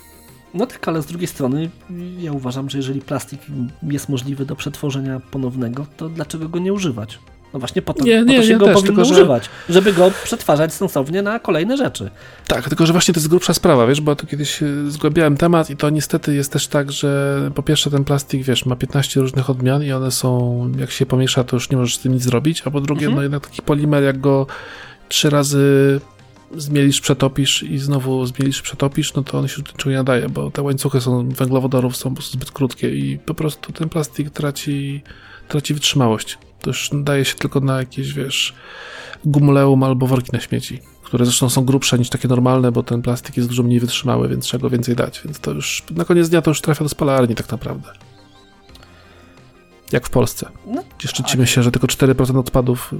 No 0.54 0.66
tak, 0.66 0.88
ale 0.88 1.02
z 1.02 1.06
drugiej 1.06 1.28
strony 1.28 1.70
ja 2.18 2.32
uważam, 2.32 2.70
że 2.70 2.78
jeżeli 2.78 3.00
plastik 3.00 3.40
jest 3.82 4.08
możliwy 4.08 4.46
do 4.46 4.56
przetworzenia 4.56 5.20
ponownego, 5.20 5.86
to 5.96 6.08
dlaczego 6.08 6.48
go 6.48 6.58
nie 6.58 6.72
używać? 6.72 7.18
No 7.54 7.60
właśnie 7.60 7.82
po 7.82 7.94
to, 7.94 8.04
Nie, 8.04 8.18
po 8.18 8.24
nie, 8.30 8.36
to 8.40 8.46
się 8.46 8.56
go 8.58 8.64
też, 8.66 8.74
powinno 8.74 8.86
tylko 8.96 9.04
że- 9.04 9.14
używać, 9.14 9.50
żeby 9.68 9.92
go 9.92 10.10
przetwarzać 10.24 10.74
sensownie 10.74 11.22
na 11.22 11.38
kolejne 11.38 11.76
rzeczy. 11.76 12.10
Tak, 12.46 12.68
tylko 12.68 12.86
że 12.86 12.92
właśnie 12.92 13.14
to 13.14 13.20
jest 13.20 13.28
grubsza 13.28 13.54
sprawa, 13.54 13.86
wiesz, 13.86 14.00
bo 14.00 14.12
ja 14.12 14.16
tu 14.16 14.26
kiedyś 14.26 14.62
y, 14.62 14.90
zgłębiałem 14.90 15.36
temat 15.36 15.70
i 15.70 15.76
to 15.76 15.90
niestety 15.90 16.34
jest 16.34 16.52
też 16.52 16.66
tak, 16.68 16.92
że 16.92 17.50
po 17.54 17.62
pierwsze 17.62 17.90
ten 17.90 18.04
plastik, 18.04 18.42
wiesz, 18.42 18.66
ma 18.66 18.76
15 18.76 19.20
różnych 19.20 19.50
odmian 19.50 19.82
i 19.82 19.92
one 19.92 20.10
są, 20.10 20.72
jak 20.78 20.90
się 20.90 21.06
pomiesza, 21.06 21.44
to 21.44 21.56
już 21.56 21.70
nie 21.70 21.76
możesz 21.76 21.96
z 21.96 21.98
tym 21.98 22.12
nic 22.12 22.22
zrobić, 22.22 22.62
a 22.66 22.70
po 22.70 22.80
drugie, 22.80 23.06
Mhm. 23.06 23.16
no 23.16 23.22
jednak 23.22 23.46
taki 23.48 23.62
polimer, 23.62 24.02
jak 24.02 24.20
go 24.20 24.46
trzy 25.08 25.30
razy 25.30 26.00
zmielisz, 26.56 27.00
przetopisz 27.00 27.62
i 27.62 27.78
znowu 27.78 28.26
zmielisz, 28.26 28.62
przetopisz, 28.62 29.14
no 29.14 29.22
to 29.22 29.38
on 29.38 29.48
się 29.48 29.62
do 29.84 29.90
nie 29.90 29.96
nadaje, 29.96 30.28
bo 30.28 30.50
te 30.50 30.62
łańcuchy 30.62 31.00
są 31.00 31.28
węglowodorów 31.28 31.96
są 31.96 32.10
po 32.10 32.16
prostu 32.16 32.32
zbyt 32.32 32.50
krótkie 32.50 32.90
i 32.96 33.18
po 33.18 33.34
prostu 33.34 33.72
ten 33.72 33.88
plastik 33.88 34.30
traci, 34.30 35.02
traci 35.48 35.74
wytrzymałość. 35.74 36.38
To 36.64 36.70
już 36.70 36.90
daje 36.92 37.24
się 37.24 37.34
tylko 37.34 37.60
na 37.60 37.78
jakieś, 37.78 38.12
wiesz, 38.12 38.54
gumuleum 39.24 39.82
albo 39.82 40.06
worki 40.06 40.30
na 40.32 40.40
śmieci, 40.40 40.80
które 41.02 41.24
zresztą 41.24 41.50
są 41.50 41.64
grubsze 41.64 41.98
niż 41.98 42.08
takie 42.08 42.28
normalne, 42.28 42.72
bo 42.72 42.82
ten 42.82 43.02
plastik 43.02 43.36
jest 43.36 43.48
dużo 43.48 43.62
mniej 43.62 43.80
wytrzymały, 43.80 44.28
więc 44.28 44.44
trzeba 44.44 44.62
go 44.62 44.70
więcej 44.70 44.96
dać. 44.96 45.20
Więc 45.24 45.40
to 45.40 45.50
już 45.50 45.84
na 45.90 46.04
koniec 46.04 46.28
dnia 46.28 46.42
to 46.42 46.50
już 46.50 46.60
trafia 46.60 46.84
do 46.84 46.88
spalarni 46.88 47.34
tak 47.34 47.50
naprawdę. 47.50 47.88
Jak 49.92 50.06
w 50.06 50.10
Polsce. 50.10 50.48
No, 50.66 50.84
Gdzie 50.98 51.08
szczycimy 51.08 51.46
się, 51.46 51.62
że 51.62 51.70
tylko 51.70 51.86
4% 51.86 52.38
odpadów, 52.38 52.94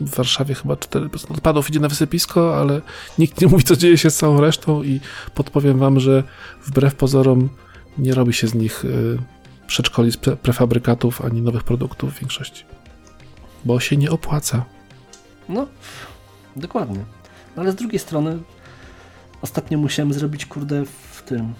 w 0.00 0.16
Warszawie 0.16 0.54
chyba 0.54 0.74
4% 0.74 1.32
odpadów 1.32 1.70
idzie 1.70 1.80
na 1.80 1.88
wysypisko, 1.88 2.60
ale 2.60 2.80
nikt 3.18 3.40
nie 3.40 3.46
mówi, 3.46 3.64
co 3.64 3.76
dzieje 3.76 3.98
się 3.98 4.10
z 4.10 4.16
całą 4.16 4.40
resztą 4.40 4.82
i 4.82 5.00
podpowiem 5.34 5.78
wam, 5.78 6.00
że 6.00 6.22
wbrew 6.66 6.94
pozorom 6.94 7.48
nie 7.98 8.14
robi 8.14 8.32
się 8.32 8.46
z 8.46 8.54
nich 8.54 8.84
y, 8.84 9.18
przedszkoli 9.66 10.12
z 10.12 10.16
pre 10.16 10.36
prefabrykatów 10.36 11.24
ani 11.24 11.42
nowych 11.42 11.64
produktów 11.64 12.14
w 12.14 12.20
większości. 12.20 12.64
Bo 13.64 13.80
się 13.80 13.96
nie 13.96 14.10
opłaca. 14.10 14.64
No, 15.48 15.66
dokładnie. 16.56 17.04
No 17.56 17.62
ale 17.62 17.72
z 17.72 17.74
drugiej 17.74 17.98
strony 17.98 18.38
ostatnio 19.42 19.78
musiałem 19.78 20.12
zrobić, 20.12 20.46
kurde, 20.46 20.84
w 20.84 21.22
tym 21.22 21.54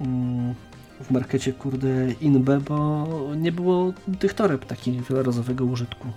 mm, 0.00 0.54
w 1.00 1.10
markecie, 1.10 1.52
kurde, 1.52 2.12
Inbe, 2.20 2.60
bo 2.60 3.06
nie 3.36 3.52
było 3.52 3.92
tych 4.18 4.34
toreb 4.34 4.64
takich 4.64 5.08
wielorazowego 5.08 5.64
użytku. 5.64 6.08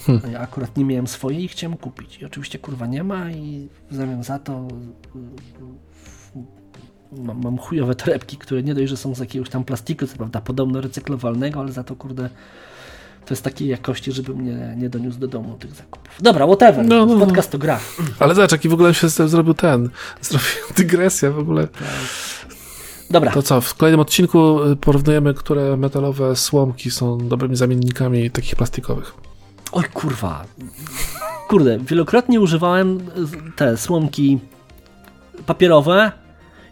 Hmm. 0.00 0.22
A 0.24 0.28
ja 0.28 0.40
akurat 0.40 0.76
nie 0.76 0.84
miałem 0.84 1.06
swojej 1.06 1.44
i 1.44 1.48
chciałem 1.48 1.76
kupić. 1.76 2.18
I 2.18 2.24
oczywiście 2.24 2.58
kurwa 2.58 2.86
nie 2.86 3.04
ma 3.04 3.30
i 3.30 3.68
w 3.90 3.94
zamian 3.94 4.22
za 4.22 4.38
to 4.38 4.68
y, 7.16 7.22
mam, 7.22 7.42
mam 7.42 7.58
chujowe 7.58 7.94
torebki, 7.94 8.36
które 8.36 8.62
nie 8.62 8.74
dość, 8.74 8.90
że 8.90 8.96
są 8.96 9.14
z 9.14 9.18
jakiegoś 9.18 9.50
tam 9.50 9.64
plastiku, 9.64 10.06
co 10.06 10.16
prawda 10.16 10.40
podobno 10.40 10.80
recyklowalnego, 10.80 11.60
ale 11.60 11.72
za 11.72 11.84
to 11.84 11.96
kurde 11.96 12.30
to 13.26 13.34
jest 13.34 13.42
takiej 13.44 13.68
jakości, 13.68 14.12
żeby 14.12 14.34
mnie 14.34 14.74
nie 14.78 14.88
doniósł 14.88 15.18
do 15.18 15.28
domu 15.28 15.56
tych 15.58 15.72
zakupów. 15.74 16.14
Dobra, 16.20 16.46
whatever. 16.46 16.86
No, 16.86 17.06
no, 17.06 17.14
no. 17.14 17.26
Podcast 17.26 17.50
to 17.50 17.58
gra. 17.58 17.80
Ale 18.18 18.34
zobacz, 18.34 18.52
jaki 18.52 18.68
w 18.68 18.72
ogóle 18.74 18.94
się 18.94 19.08
zrobił 19.08 19.54
ten, 19.54 19.90
zrobił 20.22 20.48
dygresja 20.76 21.30
w 21.30 21.38
ogóle. 21.38 21.68
Dobra, 23.10 23.32
To 23.32 23.42
co, 23.42 23.60
w 23.60 23.74
kolejnym 23.74 24.00
odcinku 24.00 24.62
y, 24.64 24.76
porównujemy, 24.76 25.34
które 25.34 25.76
metalowe 25.76 26.36
słomki 26.36 26.90
są 26.90 27.28
dobrymi 27.28 27.56
zamiennikami 27.56 28.30
takich 28.30 28.56
plastikowych. 28.56 29.14
oj 29.72 29.84
kurwa. 29.84 30.44
Kurde, 31.48 31.78
wielokrotnie 31.78 32.40
używałem 32.40 33.00
te 33.56 33.76
słomki 33.76 34.38
papierowe 35.46 36.12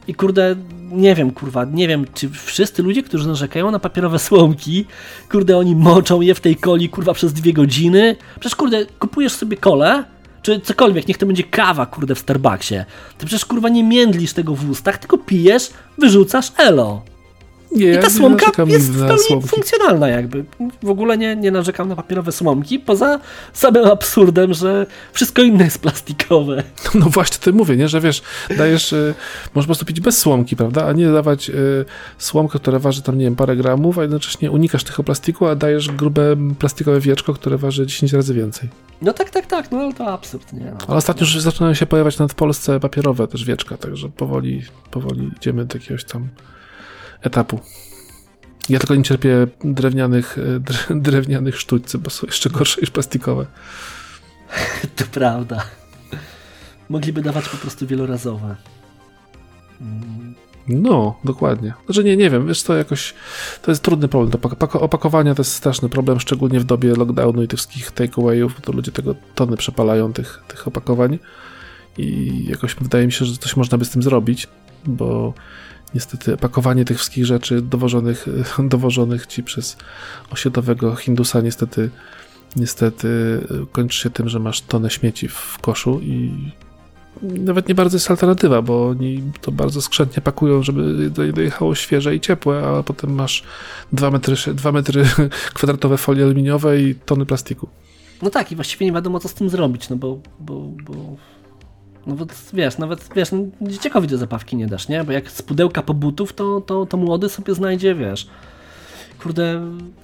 i 0.09 0.15
kurde, 0.15 0.57
nie 0.93 1.15
wiem, 1.15 1.31
kurwa, 1.31 1.65
nie 1.65 1.89
wiem, 1.89 2.07
czy 2.15 2.31
wszyscy 2.31 2.83
ludzie, 2.83 3.03
którzy 3.03 3.29
narzekają 3.29 3.71
na 3.71 3.79
papierowe 3.79 4.19
słomki, 4.19 4.87
kurde, 5.31 5.59
oni 5.59 5.77
moczą 5.77 6.21
je 6.21 6.35
w 6.35 6.41
tej 6.41 6.57
coli, 6.57 6.89
kurwa, 6.89 7.15
przez 7.15 7.33
dwie 7.33 7.53
godziny. 7.53 8.17
Przecież, 8.41 8.57
kurde, 8.57 8.87
kupujesz 8.99 9.33
sobie 9.33 9.57
kolę, 9.57 10.05
czy 10.43 10.61
cokolwiek, 10.61 11.09
niech 11.09 11.19
to 11.19 11.27
będzie 11.27 11.43
kawa, 11.43 11.87
kurde, 11.87 12.15
w 12.15 12.19
Starbucksie. 12.19 12.75
Ty 13.19 13.27
przecież, 13.27 13.45
kurwa, 13.45 13.69
nie 13.69 13.85
międlisz 13.85 14.33
tego 14.33 14.55
w 14.55 14.71
ustach, 14.71 14.99
tylko 14.99 15.19
pijesz, 15.19 15.71
wyrzucasz 15.99 16.53
elo. 16.57 17.03
Nie, 17.73 17.93
I 17.93 17.99
ta 17.99 18.11
słomka 18.11 18.65
jest 18.67 18.93
w 18.93 19.07
pełni 19.07 19.23
słomki. 19.23 19.49
funkcjonalna 19.49 20.09
jakby. 20.09 20.45
W 20.83 20.91
ogóle 20.91 21.19
nie, 21.19 21.37
nie 21.37 21.51
narzekam 21.51 21.89
na 21.89 21.97
papierowe 21.97 22.33
słomki, 22.33 22.79
poza 22.79 23.21
samym 23.53 23.85
absurdem, 23.87 24.55
że 24.55 24.87
wszystko 25.13 25.43
inne 25.43 25.65
jest 25.65 25.79
plastikowe. 25.79 26.63
No 26.95 27.07
właśnie, 27.07 27.39
ty 27.41 27.53
mówię, 27.53 27.77
nie, 27.77 27.89
że 27.89 28.01
wiesz, 28.01 28.23
dajesz, 28.57 28.93
y, 28.93 29.15
możesz 29.55 29.67
po 29.67 29.69
prostu 29.69 29.85
pić 29.85 30.01
bez 30.01 30.19
słomki, 30.19 30.57
prawda, 30.57 30.87
a 30.87 30.93
nie 30.93 31.13
dawać 31.13 31.51
y, 31.51 31.85
słomkę, 32.19 32.59
która 32.59 32.79
waży 32.79 33.03
tam, 33.03 33.19
nie 33.19 33.25
wiem, 33.25 33.37
parę 33.37 33.57
gramów, 33.57 33.99
a 33.99 34.03
jednocześnie 34.03 34.51
unikasz 34.51 34.85
tego 34.85 35.05
plastiku, 35.05 35.47
a 35.47 35.55
dajesz 35.55 35.89
grube 35.89 36.37
plastikowe 36.59 37.01
wieczko, 37.01 37.35
które 37.35 37.59
waży 37.59 37.87
10 37.87 38.13
razy 38.13 38.35
więcej. 38.35 38.69
No 39.03 39.13
tak, 39.13 39.31
tak, 39.31 39.47
tak, 39.47 39.73
no 39.73 39.79
ale 39.79 39.93
to 39.93 40.07
absurd, 40.07 40.53
nie? 40.53 40.65
No. 40.65 40.87
Ale 40.89 40.97
ostatnio 40.97 41.21
już 41.21 41.41
zaczynają 41.41 41.75
się 41.75 41.87
pojawiać 41.87 42.19
nawet 42.19 42.33
w 42.33 42.35
Polsce 42.35 42.81
papierowe 42.81 43.29
też 43.29 43.45
wieczka, 43.45 43.77
także 43.77 44.09
powoli, 44.09 44.63
powoli 44.91 45.31
idziemy 45.37 45.65
do 45.65 45.79
jakiegoś 45.79 46.05
tam 46.05 46.29
etapu. 47.23 47.61
Ja 48.69 48.79
tylko 48.79 48.95
nie 48.95 49.03
cierpię 49.03 49.47
drewnianych, 49.65 50.39
dre- 50.61 51.01
drewnianych 51.07 51.61
sztućcy, 51.61 51.99
bo 51.99 52.11
są 52.11 52.27
jeszcze 52.27 52.51
gorsze 52.51 52.81
niż 52.81 52.91
plastikowe. 52.91 53.47
To 54.97 55.05
prawda. 55.13 55.65
Mogliby 56.89 57.23
dawać 57.23 57.49
po 57.49 57.57
prostu 57.57 57.87
wielorazowe. 57.87 58.57
Mm, 59.81 60.35
No, 60.69 61.19
dokładnie. 61.25 61.73
Znaczy 61.87 62.05
nie, 62.05 62.17
nie 62.17 62.31
wiem, 62.31 62.47
wiesz 62.47 62.63
to 62.63 62.75
jakoś, 62.77 63.15
to 63.63 63.71
jest 63.71 63.83
trudny 63.83 64.09
problem. 64.09 64.31
Pako- 64.41 64.81
opakowania 64.81 65.35
to 65.35 65.41
jest 65.41 65.53
straszny 65.55 65.89
problem, 65.89 66.21
szczególnie 66.21 66.61
w 66.61 66.65
dobie 66.65 66.95
lockdownu 66.95 67.43
i 67.43 67.49
tych 67.49 67.59
wszystkich 67.59 67.91
takeawayów, 67.91 68.61
to 68.61 68.73
ludzie 68.73 68.93
tego 68.93 69.15
tony 69.35 69.57
przepalają 69.57 70.13
tych, 70.13 70.43
tych 70.49 70.69
opakowań 70.69 71.19
i 71.99 72.45
jakoś 72.49 72.75
wydaje 72.75 73.07
mi 73.07 73.13
się, 73.13 73.25
że 73.25 73.37
coś 73.37 73.57
można 73.57 73.79
by 73.79 73.85
z 73.85 73.91
tym 73.91 74.03
zrobić, 74.03 74.47
bo 74.87 75.35
niestety 75.95 76.37
pakowanie 76.37 76.85
tych 76.85 76.97
wszystkich 76.97 77.27
rzeczy 77.27 77.63
dowożonych, 77.63 78.27
dowożonych 78.59 79.27
ci 79.27 79.43
przez 79.43 79.77
osiedlowego 80.31 80.97
Hindusa 80.97 81.41
niestety 81.41 81.91
niestety 82.57 83.41
kończy 83.73 83.99
się 84.01 84.11
tym, 84.11 84.29
że 84.29 84.39
masz 84.39 84.61
tonę 84.61 84.91
śmieci 84.91 85.29
w 85.29 85.59
koszu 85.61 86.01
i 86.03 86.33
nawet 87.23 87.69
nie 87.69 87.75
bardzo 87.75 87.97
jest 87.97 88.11
alternatywa, 88.11 88.63
bo 88.63 88.89
oni 88.89 89.23
to 89.41 89.53
bardzo 89.53 89.83
skrzętnie 89.83 90.23
pakują, 90.23 90.63
żeby 90.63 91.11
do- 91.11 91.33
dojechało 91.33 91.75
świeże 91.75 92.15
i 92.15 92.21
ciepłe, 92.21 92.67
a 92.67 92.83
potem 92.83 93.15
masz 93.15 93.43
2 93.93 94.11
metry, 94.11 94.35
2 94.55 94.73
metry 94.73 95.05
kwadratowe 95.55 95.99
folii 95.99 96.23
aluminiowej 96.23 96.87
i 96.87 96.95
tony 96.95 97.27
plastiku. 97.27 97.69
No 98.23 98.31
tak, 98.31 98.53
i 98.53 98.57
właściwie 98.57 98.87
nie 98.87 98.93
wiadomo, 98.93 99.21
co 99.21 99.29
z 99.29 99.35
tym 99.35 99.49
zrobić, 99.49 99.89
no 99.89 99.97
bo, 99.97 100.21
bo, 100.41 100.55
bo 100.61 101.17
no 102.09 102.15
bo 102.15 102.27
wiesz, 102.53 102.79
nawet 102.79 103.09
wiesz, 103.17 103.33
no, 103.33 103.39
dzieciakowi 103.61 104.09
do 104.09 104.19
zabawki 104.19 104.57
nie 104.57 104.67
dasz, 104.67 104.89
nie? 104.89 105.05
Bo 105.05 105.13
jak 105.13 105.31
z 105.31 105.43
pudełka 105.43 105.83
po 105.83 105.95
butów, 105.95 106.33
to, 106.33 106.61
to, 106.61 106.87
to 106.87 106.97
młody 106.97 107.29
sobie 107.29 107.55
znajdzie, 107.55 107.95
wiesz, 107.95 108.29
kurde, 109.23 109.61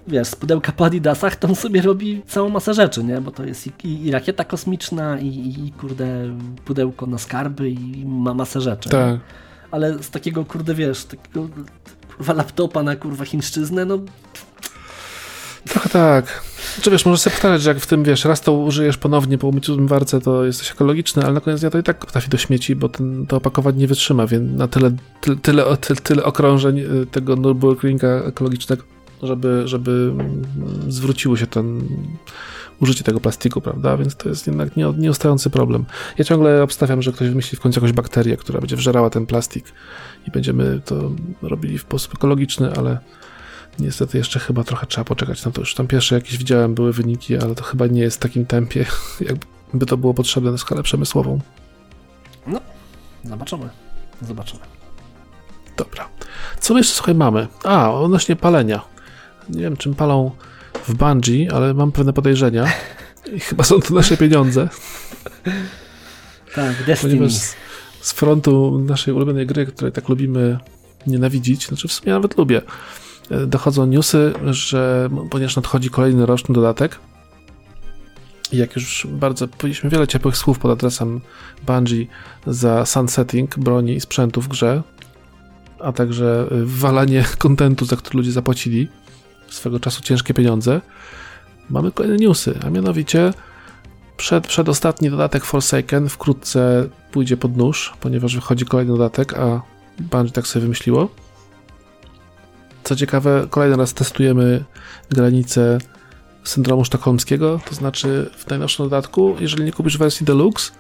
wiesz, 0.09 0.29
z 0.29 0.37
pudełka 0.37 0.73
po 0.73 0.85
adidasach, 0.85 1.37
to 1.37 1.49
on 1.49 1.55
sobie 1.55 1.83
robi 1.83 2.23
całą 2.27 2.49
masę 2.49 2.75
rzeczy, 2.75 3.05
nie? 3.05 3.21
Bo 3.21 3.31
to 3.31 3.45
jest 3.45 3.67
i, 3.67 3.73
i, 3.85 4.07
i 4.07 4.11
rakieta 4.11 4.45
kosmiczna, 4.45 5.19
i, 5.19 5.27
i, 5.67 5.73
kurde, 5.73 6.07
pudełko 6.65 7.07
na 7.07 7.19
skarby, 7.19 7.71
i 7.71 8.07
ma 8.07 8.35
masę 8.35 8.61
rzeczy. 8.61 8.89
Tak. 8.89 9.21
Ale 9.71 10.03
z 10.03 10.11
takiego, 10.11 10.45
kurde, 10.45 10.75
wiesz, 10.75 11.05
takiego 11.05 11.49
kurwa 12.17 12.33
laptopa 12.33 12.83
na 12.83 12.97
kurwa 12.97 13.25
chińszczyznę, 13.25 13.85
no 13.85 13.99
Trochę 15.69 15.89
tak. 15.89 16.43
Czy 16.83 16.91
wiesz, 16.91 17.07
możesz 17.07 17.21
sobie 17.21 17.35
powtarzać, 17.35 17.63
że 17.63 17.71
jak 17.71 17.79
w 17.79 17.87
tym, 17.87 18.05
wiesz, 18.05 18.25
raz 18.25 18.41
to 18.41 18.53
użyjesz 18.53 18.97
ponownie 18.97 19.39
po 19.39 19.49
umyciu 19.49 19.75
zmywarce, 19.75 20.21
to 20.21 20.45
jesteś 20.45 20.71
ekologiczny, 20.71 21.23
ale 21.23 21.33
na 21.33 21.41
koniec 21.41 21.61
dnia 21.61 21.71
to 21.71 21.79
i 21.79 21.83
tak 21.83 22.07
trafi 22.07 22.31
do 22.31 22.37
śmieci, 22.37 22.77
bo 22.77 22.89
ten, 22.89 23.27
to 23.27 23.37
opakowanie 23.37 23.79
nie 23.79 23.87
wytrzyma, 23.87 24.27
więc 24.27 24.59
na 24.59 24.69
tyle, 24.69 24.97
tyle, 25.21 25.37
tyle, 25.37 25.77
tyle, 25.77 26.01
tyle 26.01 26.25
okrążeń 26.25 26.79
y, 26.79 27.07
tego 27.07 27.37
Nürburgringa 27.37 28.29
ekologicznego, 28.29 28.83
żeby, 29.23 29.63
żeby 29.65 30.11
mm, 30.13 30.43
zwróciło 30.89 31.37
się 31.37 31.47
ten 31.47 31.89
użycie 32.81 33.05
tego 33.05 33.21
plastiku, 33.21 33.61
prawda? 33.61 33.97
Więc 33.97 34.17
to 34.17 34.29
jest 34.29 34.47
jednak 34.47 34.77
nie, 34.77 34.93
nieustający 34.99 35.51
problem. 35.51 35.85
Ja 36.19 36.25
ciągle 36.25 36.63
obstawiam, 36.63 37.03
że 37.03 37.13
ktoś 37.13 37.29
wymyśli 37.29 37.59
w 37.59 37.61
końcu 37.61 37.81
jakąś 37.81 37.93
bakterię, 37.93 38.37
która 38.37 38.61
będzie 38.61 38.77
wżerała 38.77 39.11
ten 39.11 39.27
plastik 39.27 39.65
i 40.29 40.31
będziemy 40.31 40.81
to 40.85 41.11
robili 41.43 41.79
w 41.79 41.83
sposób 41.83 42.15
ekologiczny, 42.15 42.73
ale 42.77 42.99
Niestety 43.79 44.19
jeszcze 44.19 44.41
chyba 44.41 44.65
trochę 44.65 44.87
trzeba 44.87 45.05
poczekać 45.05 45.45
na 45.45 45.53
to. 45.53 45.61
Już 45.61 45.75
tam 45.75 45.87
pierwsze 45.87 46.15
jakieś 46.15 46.39
widziałem, 46.39 46.75
były 46.75 46.93
wyniki, 46.93 47.37
ale 47.39 47.55
to 47.55 47.65
chyba 47.65 47.87
nie 47.87 48.01
jest 48.01 48.17
w 48.17 48.21
takim 48.21 48.47
tempie, 48.47 48.87
jakby 49.71 49.87
to 49.87 49.97
było 49.97 50.15
potrzebne 50.15 50.51
na 50.51 50.59
skalę 50.59 50.83
przemysłową. 50.83 51.41
zobaczymy, 53.25 53.69
zobaczymy. 54.23 54.61
Dobra. 55.77 56.09
Co 56.61 56.75
my 56.75 56.81
jeszcze, 56.81 56.95
słuchaj, 56.95 57.15
mamy? 57.15 57.47
A, 57.65 57.93
odnośnie 57.93 58.37
palenia. 58.37 58.83
Nie 59.49 59.61
wiem, 59.61 59.77
czym 59.77 59.95
palą 59.95 60.31
w 60.89 60.95
Bungie, 60.95 61.53
ale 61.55 61.75
mam 61.75 61.93
pewne 61.93 62.13
podejrzenia. 62.13 62.73
I 63.33 63.41
chyba 63.41 63.65
są 63.65 63.81
to 63.81 63.95
nasze 63.95 64.17
pieniądze. 64.17 64.69
Tak, 66.55 66.85
Destiny. 66.87 67.13
Ponieważ 67.13 67.33
z, 67.33 67.57
z 68.01 68.13
frontu 68.13 68.79
naszej 68.79 69.15
ulubionej 69.15 69.47
gry, 69.47 69.67
której 69.67 69.93
tak 69.93 70.09
lubimy 70.09 70.59
nienawidzić, 71.07 71.67
znaczy 71.67 71.89
w 71.89 71.93
sumie 71.93 72.13
nawet 72.13 72.39
lubię, 72.39 72.63
dochodzą 73.47 73.87
newsy, 73.87 74.33
że 74.51 75.09
ponieważ 75.31 75.57
nadchodzi 75.57 75.91
kolejny 75.91 76.27
roczny 76.27 76.55
dodatek, 76.55 76.99
jak 78.53 78.75
już 78.75 79.07
bardzo 79.11 79.49
powiedzieliśmy 79.49 79.91
wiele 79.91 80.07
ciepłych 80.07 80.37
słów 80.37 80.59
pod 80.59 80.71
adresem 80.71 81.21
Bungie 81.67 82.07
za 82.47 82.87
sunsetting 82.87 83.59
broni 83.59 83.95
i 83.95 84.01
sprzętu 84.01 84.41
w 84.41 84.49
grze, 84.49 84.83
a 85.81 85.93
także 85.93 86.47
wywalanie 86.51 87.25
kontentu, 87.39 87.85
za 87.85 87.97
który 87.97 88.17
ludzie 88.17 88.33
zapłacili 88.33 88.89
swego 89.49 89.81
czasu 89.81 90.03
ciężkie 90.03 90.35
pieniądze, 90.35 90.81
mamy 91.71 91.93
kolejne 91.93 92.17
newsy, 92.17 92.59
a 92.67 92.71
mianowicie 92.71 93.33
przed, 94.17 94.47
przedostatni 94.47 95.11
dodatek 95.11 95.45
Forsaken 95.45 96.09
wkrótce 96.09 96.89
pójdzie 97.13 97.37
pod 97.37 97.57
nóż, 97.57 97.95
ponieważ 98.01 98.35
wychodzi 98.35 98.65
kolejny 98.65 98.93
dodatek, 98.93 99.39
a 99.39 99.63
Bungie 100.01 100.33
tak 100.33 100.47
sobie 100.47 100.63
wymyśliło. 100.63 101.24
Co 102.85 102.97
ciekawe, 102.97 103.47
kolejny 103.51 103.77
raz 103.77 103.95
testujemy 103.95 104.65
granicę 105.11 105.79
syndromu 106.45 106.85
sztokholmskiego, 106.85 107.61
to 107.69 107.75
znaczy 107.75 108.31
w 108.37 108.51
najnowszym 108.51 108.87
dodatku, 108.87 109.37
jeżeli 109.41 109.65
nie 109.65 109.73
kupisz 109.73 109.99
wersji 109.99 110.27
deluxe, 110.27 110.73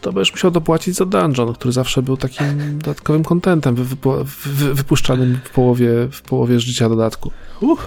to 0.00 0.12
będziesz 0.12 0.32
musiał 0.32 0.50
dopłacić 0.50 0.96
za 0.96 1.06
dungeon, 1.06 1.54
który 1.54 1.72
zawsze 1.72 2.02
był 2.02 2.16
takim 2.16 2.78
dodatkowym 2.78 3.24
kontentem 3.24 3.74
wy, 3.74 3.84
wy, 4.24 4.74
wypuszczanym 4.74 5.38
w 5.44 5.50
połowie, 5.50 6.08
w 6.12 6.22
połowie 6.22 6.60
życia 6.60 6.88
dodatku. 6.88 7.32
Uff, 7.60 7.86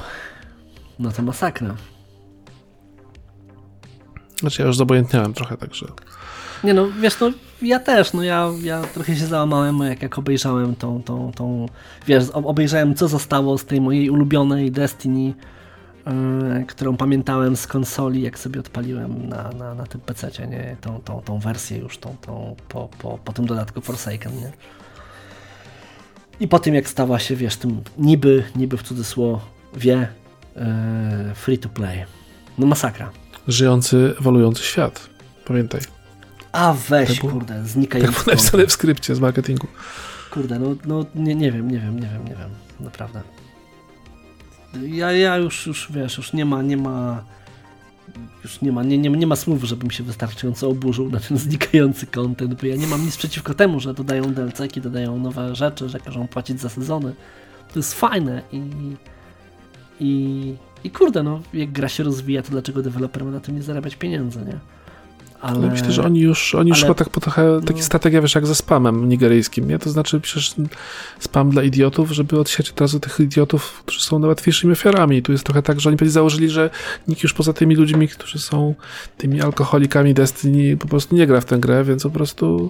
no 1.00 1.12
to 1.12 1.22
masakra. 1.22 1.76
Znaczy 4.40 4.62
ja 4.62 4.68
już 4.68 4.78
zobojętniałem 4.78 5.34
trochę, 5.34 5.58
także... 5.58 5.86
Nie 6.64 6.74
no, 6.74 6.88
wiesz, 7.02 7.20
no 7.20 7.32
ja 7.62 7.80
też, 7.80 8.14
no 8.14 8.24
ja, 8.24 8.50
ja 8.62 8.82
trochę 8.82 9.16
się 9.16 9.26
załamałem, 9.26 9.80
jak, 9.80 10.02
jak 10.02 10.18
obejrzałem 10.18 10.76
tą, 10.76 11.04
tą, 11.04 11.32
tą, 11.36 11.66
wiesz, 12.08 12.24
obejrzałem 12.34 12.96
co 12.96 13.08
zostało 13.08 13.58
z 13.58 13.66
tej 13.66 13.82
mojej 13.82 14.10
ulubionej 14.10 14.72
Destiny, 14.72 15.34
yy, 16.06 16.66
którą 16.66 16.98
pamiętałem 16.98 17.56
z 17.56 17.68
konsoli, 17.68 18.22
jak 18.22 18.40
sobie 18.40 18.60
odpaliłem 18.60 19.30
na, 19.30 19.50
na, 19.50 19.76
na 19.76 19.84
tym 19.84 20.02
PC, 20.02 20.32
nie, 20.48 20.78
tą, 20.82 21.00
tą, 21.00 21.22
tą 21.22 21.40
wersję 21.40 21.78
już, 21.78 21.98
tą, 21.98 22.16
tą 22.22 22.56
po, 22.70 22.90
po, 23.00 23.20
po 23.26 23.34
tym 23.34 23.46
dodatku 23.46 23.82
Forsaken, 23.82 24.36
nie. 24.36 24.52
I 26.40 26.48
po 26.48 26.60
tym 26.60 26.76
jak 26.76 26.90
stała 26.90 27.20
się, 27.20 27.36
wiesz, 27.36 27.56
tym 27.56 27.82
niby, 27.98 28.44
niby 28.56 28.78
w 28.78 28.84
cudzysłowie 28.84 29.42
yy, 29.76 31.36
free 31.36 31.58
to 31.58 31.70
play. 31.70 32.06
No 32.58 32.68
masakra. 32.68 33.12
Żyjący, 33.48 34.16
ewoluujący 34.20 34.64
świat. 34.64 35.10
Pamiętaj. 35.46 36.01
A 36.52 36.74
weź, 36.74 37.20
tak 37.20 37.32
kurde, 37.32 37.66
znikający 37.66 38.14
Tak 38.18 38.28
napisane 38.28 38.68
w 38.68 38.72
skrypcie 38.72 39.16
z 39.16 39.20
marketingu. 39.20 39.68
Kurde, 40.32 40.60
no, 40.60 40.76
no 40.86 41.06
nie, 41.16 41.36
nie 41.36 41.52
wiem, 41.52 41.72
nie 41.72 41.80
wiem, 41.80 42.00
nie 42.00 42.08
wiem, 42.08 42.26
nie 42.26 42.36
wiem, 42.36 42.50
naprawdę. 42.80 43.22
Ja, 44.88 45.12
ja 45.12 45.38
już, 45.38 45.66
już, 45.66 45.92
wiesz, 45.92 46.18
już 46.18 46.34
nie 46.34 46.46
ma, 46.46 46.62
nie 46.62 46.78
ma, 46.78 47.24
już 48.44 48.62
nie 48.62 48.72
ma, 48.72 48.84
nie, 48.84 48.98
nie, 48.98 49.10
nie 49.10 49.28
ma 49.28 49.36
słów, 49.36 49.64
żebym 49.64 49.92
się 49.92 50.04
wystarczająco 50.04 50.70
oburzył 50.70 51.10
na 51.10 51.20
ten 51.20 51.38
znikający 51.48 52.08
content, 52.08 52.62
bo 52.62 52.68
ja 52.68 52.76
nie 52.76 52.88
mam 52.88 53.06
nic 53.06 53.18
przeciwko 53.18 53.54
temu, 53.54 53.80
że 53.80 53.94
dodają 53.94 54.34
DLC-ki, 54.34 54.82
dodają 54.82 55.20
nowe 55.20 55.56
rzeczy, 55.56 55.90
że 55.90 56.00
każą 56.00 56.28
płacić 56.28 56.62
za 56.62 56.70
sezony. 56.70 57.16
To 57.74 57.80
jest 57.80 57.94
fajne 57.94 58.42
i, 58.52 58.62
i, 60.00 60.56
i 60.84 60.92
kurde, 60.92 61.24
no, 61.24 61.42
jak 61.54 61.72
gra 61.72 61.90
się 61.90 62.04
rozwija, 62.04 62.42
to 62.42 62.50
dlaczego 62.50 62.82
deweloper 62.82 63.26
ma 63.26 63.32
na 63.32 63.40
tym 63.40 63.56
nie 63.56 63.64
zarabiać 63.64 63.96
pieniędzy, 63.96 64.40
nie? 64.40 64.60
Ale... 65.42 65.70
Myślę, 65.70 65.92
że 65.92 66.04
oni 66.04 66.20
już, 66.20 66.56
oni 66.56 66.70
już 66.70 66.84
ale... 66.84 66.96
tak 66.96 67.10
po 67.10 67.20
trochę, 67.20 67.62
taki 67.62 67.80
no... 67.80 67.86
strategia, 67.86 68.22
wiesz, 68.22 68.36
jak 68.36 68.48
ze 68.48 68.56
spamem 68.56 69.10
nigeryjskim, 69.10 69.68
nie? 69.68 69.80
To 69.80 69.90
znaczy 69.90 70.22
piszesz 70.22 70.56
spam 71.20 71.50
dla 71.50 71.64
idiotów, 71.64 72.12
żeby 72.12 72.40
odsiać 72.40 72.70
od 72.70 72.82
razu 72.82 73.00
tych 73.00 73.20
idiotów, 73.20 73.84
którzy 73.86 74.02
są 74.02 74.20
najłatwiejszymi 74.20 74.74
ofiarami. 74.74 75.18
I 75.18 75.22
tu 75.22 75.32
jest 75.32 75.44
trochę 75.44 75.62
tak, 75.62 75.80
że 75.80 75.90
oni 75.90 75.98
pewnie 75.98 76.12
założyli, 76.12 76.50
że 76.50 76.70
nikt 77.08 77.24
już 77.24 77.34
poza 77.34 77.54
tymi 77.54 77.76
ludźmi, 77.76 78.08
którzy 78.08 78.40
są 78.40 78.76
tymi 79.18 79.42
alkoholikami 79.42 80.14
Destiny, 80.14 80.78
po 80.78 80.88
prostu 80.88 81.16
nie 81.16 81.28
gra 81.28 81.42
w 81.42 81.46
tę 81.46 81.58
grę, 81.58 81.84
więc 81.84 82.04
po 82.04 82.10
prostu 82.10 82.70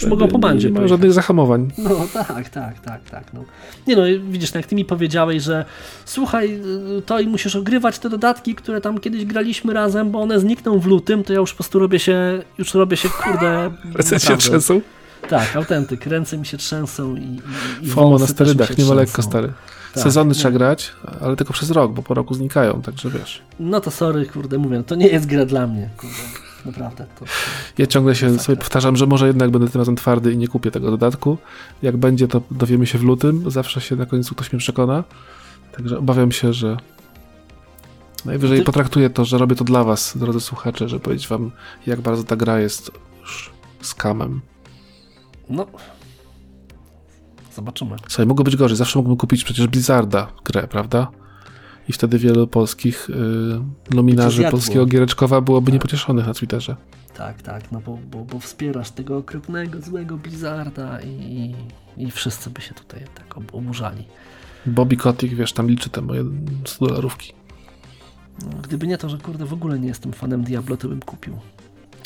już 0.00 0.10
mogą 0.10 0.28
po 0.28 0.38
bandzie 0.38 0.70
Nie 0.70 0.80
ma 0.80 0.88
żadnych 0.88 1.12
zahamowań. 1.12 1.70
No 1.78 1.90
tak, 2.12 2.48
tak, 2.48 2.80
tak, 2.80 3.10
tak. 3.10 3.24
No. 3.34 3.44
Nie 3.86 3.96
no, 3.96 4.02
widzisz, 4.30 4.54
no, 4.54 4.58
jak 4.58 4.66
ty 4.66 4.74
mi 4.74 4.84
powiedziałeś, 4.84 5.42
że 5.42 5.64
słuchaj, 6.04 6.60
to 7.06 7.20
i 7.20 7.26
musisz 7.26 7.56
ogrywać 7.56 7.98
te 7.98 8.10
dodatki, 8.10 8.54
które 8.54 8.80
tam 8.80 9.00
kiedyś 9.00 9.24
graliśmy 9.24 9.72
razem, 9.72 10.10
bo 10.10 10.20
one 10.20 10.40
znikną 10.40 10.78
w 10.78 10.86
lutym, 10.86 11.24
to 11.24 11.32
ja 11.32 11.38
już 11.38 11.50
po 11.50 11.56
prostu 11.56 11.78
robię 11.78 11.98
się, 12.04 12.42
już 12.58 12.74
robię 12.74 12.96
się, 12.96 13.08
kurde... 13.08 13.70
Ręce 13.94 14.20
się 14.20 14.36
trzęsą? 14.36 14.80
Tak, 15.28 15.56
autentyk, 15.56 16.06
ręce 16.06 16.38
mi 16.38 16.46
się 16.46 16.56
trzęsą 16.56 17.16
i, 17.16 17.20
i, 17.20 17.40
i 17.86 17.90
FOMO 17.90 18.18
na 18.18 18.26
sterydach, 18.26 18.78
nie 18.78 18.84
ma 18.84 18.94
lekko 18.94 19.22
stary. 19.22 19.52
Tak, 19.94 20.02
Sezony 20.02 20.28
nie. 20.28 20.34
trzeba 20.34 20.58
grać, 20.58 20.92
ale 21.20 21.36
tylko 21.36 21.52
przez 21.52 21.70
rok, 21.70 21.92
bo 21.92 22.02
po 22.02 22.14
roku 22.14 22.34
znikają, 22.34 22.82
także 22.82 23.10
wiesz. 23.10 23.42
No 23.60 23.80
to 23.80 23.90
sorry, 23.90 24.26
kurde, 24.26 24.58
mówię, 24.58 24.82
to 24.86 24.94
nie 24.94 25.06
jest 25.06 25.26
gra 25.26 25.46
dla 25.46 25.66
mnie, 25.66 25.88
kurde. 25.96 26.44
Naprawdę. 26.66 27.06
To, 27.18 27.24
to 27.24 27.30
ja 27.78 27.86
ciągle 27.86 28.14
się 28.14 28.38
sobie 28.38 28.56
powtarzam, 28.56 28.96
że 28.96 29.06
może 29.06 29.26
jednak 29.26 29.50
będę 29.50 29.68
tym 29.68 29.80
razem 29.80 29.96
twardy 29.96 30.32
i 30.32 30.36
nie 30.36 30.48
kupię 30.48 30.70
tego 30.70 30.90
dodatku. 30.90 31.38
Jak 31.82 31.96
będzie, 31.96 32.28
to 32.28 32.42
dowiemy 32.50 32.86
się 32.86 32.98
w 32.98 33.02
lutym. 33.02 33.50
Zawsze 33.50 33.80
się 33.80 33.96
na 33.96 34.06
końcu 34.06 34.34
ktoś 34.34 34.52
mnie 34.52 34.60
przekona. 34.60 35.04
Także 35.76 35.98
obawiam 35.98 36.32
się, 36.32 36.52
że 36.52 36.76
Najwyżej 38.24 38.58
Ty... 38.58 38.64
potraktuję 38.64 39.10
to, 39.10 39.24
że 39.24 39.38
robię 39.38 39.56
to 39.56 39.64
dla 39.64 39.84
was, 39.84 40.18
drodzy 40.18 40.40
słuchacze, 40.40 40.88
żeby 40.88 41.02
powiedzieć 41.04 41.28
wam, 41.28 41.50
jak 41.86 42.00
bardzo 42.00 42.24
ta 42.24 42.36
gra 42.36 42.60
jest 42.60 42.90
już 43.20 43.50
skamem. 43.80 44.40
No. 45.50 45.66
Zobaczymy. 47.54 47.96
Słuchaj, 48.08 48.26
mogło 48.26 48.44
być 48.44 48.56
gorzej. 48.56 48.76
Zawsze 48.76 48.98
mógłbym 48.98 49.16
kupić 49.16 49.44
przecież 49.44 49.66
Blizzarda 49.66 50.32
grę, 50.44 50.68
prawda? 50.68 51.10
I 51.88 51.92
wtedy 51.92 52.18
wielu 52.18 52.46
polskich 52.46 53.10
y, 53.10 53.94
luminarzy 53.94 54.44
polskiego 54.50 54.86
Giereczkowa 54.86 55.40
byłoby 55.40 55.66
tak. 55.66 55.72
niepocieszonych 55.72 56.26
na 56.26 56.34
Twitterze. 56.34 56.76
Tak, 57.14 57.42
tak, 57.42 57.72
no 57.72 57.80
bo, 57.80 57.98
bo, 58.10 58.24
bo 58.24 58.38
wspierasz 58.38 58.90
tego 58.90 59.16
okropnego, 59.16 59.80
złego 59.80 60.16
Blizzarda 60.16 61.00
i, 61.00 61.54
i 61.96 62.10
wszyscy 62.10 62.50
by 62.50 62.60
się 62.60 62.74
tutaj 62.74 63.00
tak 63.14 63.38
oburzali. 63.38 64.04
Bobby 64.66 64.96
Kotick, 64.96 65.34
wiesz, 65.34 65.52
tam 65.52 65.68
liczy 65.68 65.90
te 65.90 66.00
moje 66.00 66.24
100 66.64 66.86
dolarówki. 66.86 67.32
Gdyby 68.62 68.86
nie 68.86 68.98
to, 68.98 69.08
że 69.08 69.18
kurde 69.18 69.44
w 69.44 69.52
ogóle 69.52 69.78
nie 69.78 69.88
jestem 69.88 70.12
fanem 70.12 70.44
Diablo, 70.44 70.76
to 70.76 70.88
bym 70.88 71.00
kupił. 71.00 71.38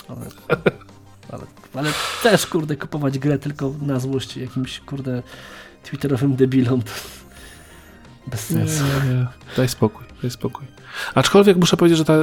Ale, 0.08 0.26
ale, 1.32 1.42
ale 1.74 1.92
też 2.22 2.46
kurde 2.46 2.76
kupować 2.76 3.18
grę 3.18 3.38
tylko 3.38 3.74
na 3.82 4.00
złość 4.00 4.36
jakimś 4.36 4.80
kurde 4.80 5.22
twitterowym 5.82 6.36
debilom 6.36 6.82
to 6.82 6.90
bez 8.30 8.40
sensu. 8.40 8.84
Nie, 8.84 9.08
nie, 9.08 9.14
nie. 9.14 9.26
Daj 9.56 9.68
spokój, 9.68 10.06
daj 10.22 10.30
spokój. 10.30 10.66
Aczkolwiek 11.14 11.56
muszę 11.56 11.76
powiedzieć, 11.76 11.98
że 11.98 12.04
ta 12.04 12.14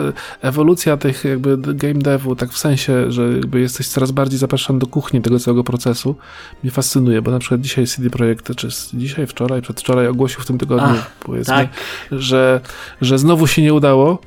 ewolucja 0.41 0.97
tych 0.97 1.23
jakby 1.23 1.57
game 1.57 1.93
devu, 1.93 2.35
tak 2.35 2.49
w 2.49 2.57
sensie, 2.57 3.11
że 3.11 3.23
jakby 3.33 3.59
jesteś 3.59 3.87
coraz 3.87 4.11
bardziej 4.11 4.39
zapraszany 4.39 4.79
do 4.79 4.87
kuchni 4.87 5.21
tego 5.21 5.39
całego 5.39 5.63
procesu, 5.63 6.15
mnie 6.63 6.71
fascynuje, 6.71 7.21
bo 7.21 7.31
na 7.31 7.39
przykład 7.39 7.61
dzisiaj 7.61 7.87
CD 7.87 8.09
Projekt, 8.09 8.55
czy 8.55 8.67
dzisiaj, 8.93 9.27
wczoraj, 9.27 9.61
przedwczoraj 9.61 10.07
ogłosił 10.07 10.41
w 10.41 10.45
tym 10.45 10.57
tygodniu, 10.57 10.95
Ach, 10.99 11.11
powiedzmy, 11.19 11.53
tak. 11.53 11.67
że, 12.11 12.61
że 13.01 13.19
znowu 13.19 13.47
się 13.47 13.61
nie 13.61 13.73
udało, 13.73 14.19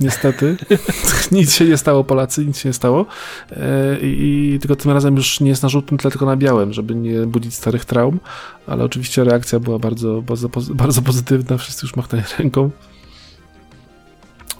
Niestety. 0.00 0.56
nic 1.32 1.54
się 1.54 1.64
nie 1.64 1.76
stało, 1.76 2.04
Polacy, 2.04 2.46
nic 2.46 2.58
się 2.58 2.68
nie 2.68 2.72
stało. 2.72 3.06
E, 3.50 4.00
I, 4.00 4.54
I, 4.54 4.58
tylko 4.58 4.76
tym 4.76 4.90
razem 4.90 5.16
już 5.16 5.40
nie 5.40 5.48
jest 5.48 5.62
na 5.62 5.68
żółtym 5.68 5.98
tle, 5.98 6.10
tylko 6.10 6.26
na 6.26 6.36
białym, 6.36 6.72
żeby 6.72 6.94
nie 6.94 7.26
budzić 7.26 7.54
starych 7.54 7.84
traum. 7.84 8.20
Ale 8.66 8.84
oczywiście 8.84 9.24
reakcja 9.24 9.60
była 9.60 9.78
bardzo, 9.78 10.22
bardzo, 10.22 10.48
bardzo 10.74 11.02
pozytywna. 11.02 11.58
Wszyscy 11.58 11.86
już 11.86 11.96
machnęli 11.96 12.24
ręką. 12.38 12.70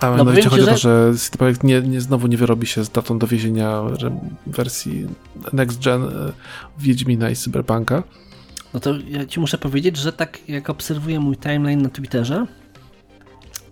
A 0.03 0.11
no, 0.11 0.17
mianowicie 0.17 0.49
chodzi 0.49 0.63
o 0.63 0.67
to, 0.67 0.77
że 0.77 1.13
CD 1.19 1.39
Projekt 1.39 1.65
nie, 1.65 1.81
nie, 1.81 2.01
znowu 2.01 2.27
nie 2.27 2.37
wyrobi 2.37 2.67
się 2.67 2.85
z 2.85 2.91
datą 2.91 3.19
dowiezienia 3.19 3.83
wersji 4.47 5.07
Next 5.53 5.85
Gen 5.85 6.03
e, 6.03 6.09
Wiedźmina 6.79 7.31
i 7.31 7.37
Cyberpunka. 7.37 8.03
No 8.75 8.81
to 8.81 8.95
ja 9.09 9.27
ci 9.27 9.41
muszę 9.41 9.59
powiedzieć, 9.59 9.97
że 9.97 10.13
tak 10.13 10.49
jak 10.49 10.71
obserwuję 10.71 11.21
mój 11.21 11.37
timeline 11.37 11.83
na 11.83 11.89
Twitterze, 11.89 12.47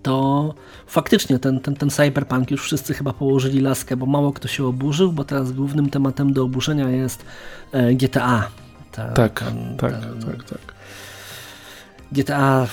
to 0.02 0.54
faktycznie 0.86 1.38
ten, 1.38 1.60
ten, 1.60 1.76
ten 1.76 1.90
cyberpunk 1.90 2.50
już 2.50 2.62
wszyscy 2.62 2.94
chyba 2.94 3.12
położyli 3.12 3.60
laskę, 3.60 3.96
bo 3.96 4.06
mało 4.06 4.32
kto 4.32 4.48
się 4.48 4.66
oburzył, 4.66 5.12
bo 5.12 5.24
teraz 5.24 5.52
głównym 5.52 5.90
tematem 5.90 6.32
do 6.32 6.44
oburzenia 6.44 6.90
jest 6.90 7.24
e, 7.72 7.94
GTA. 7.94 8.48
Ten, 8.92 9.14
tak, 9.14 9.40
ten, 9.40 9.76
tak, 9.76 10.00
ten, 10.00 10.22
tak, 10.22 10.44
tak. 10.44 10.74
GTA, 12.12 12.66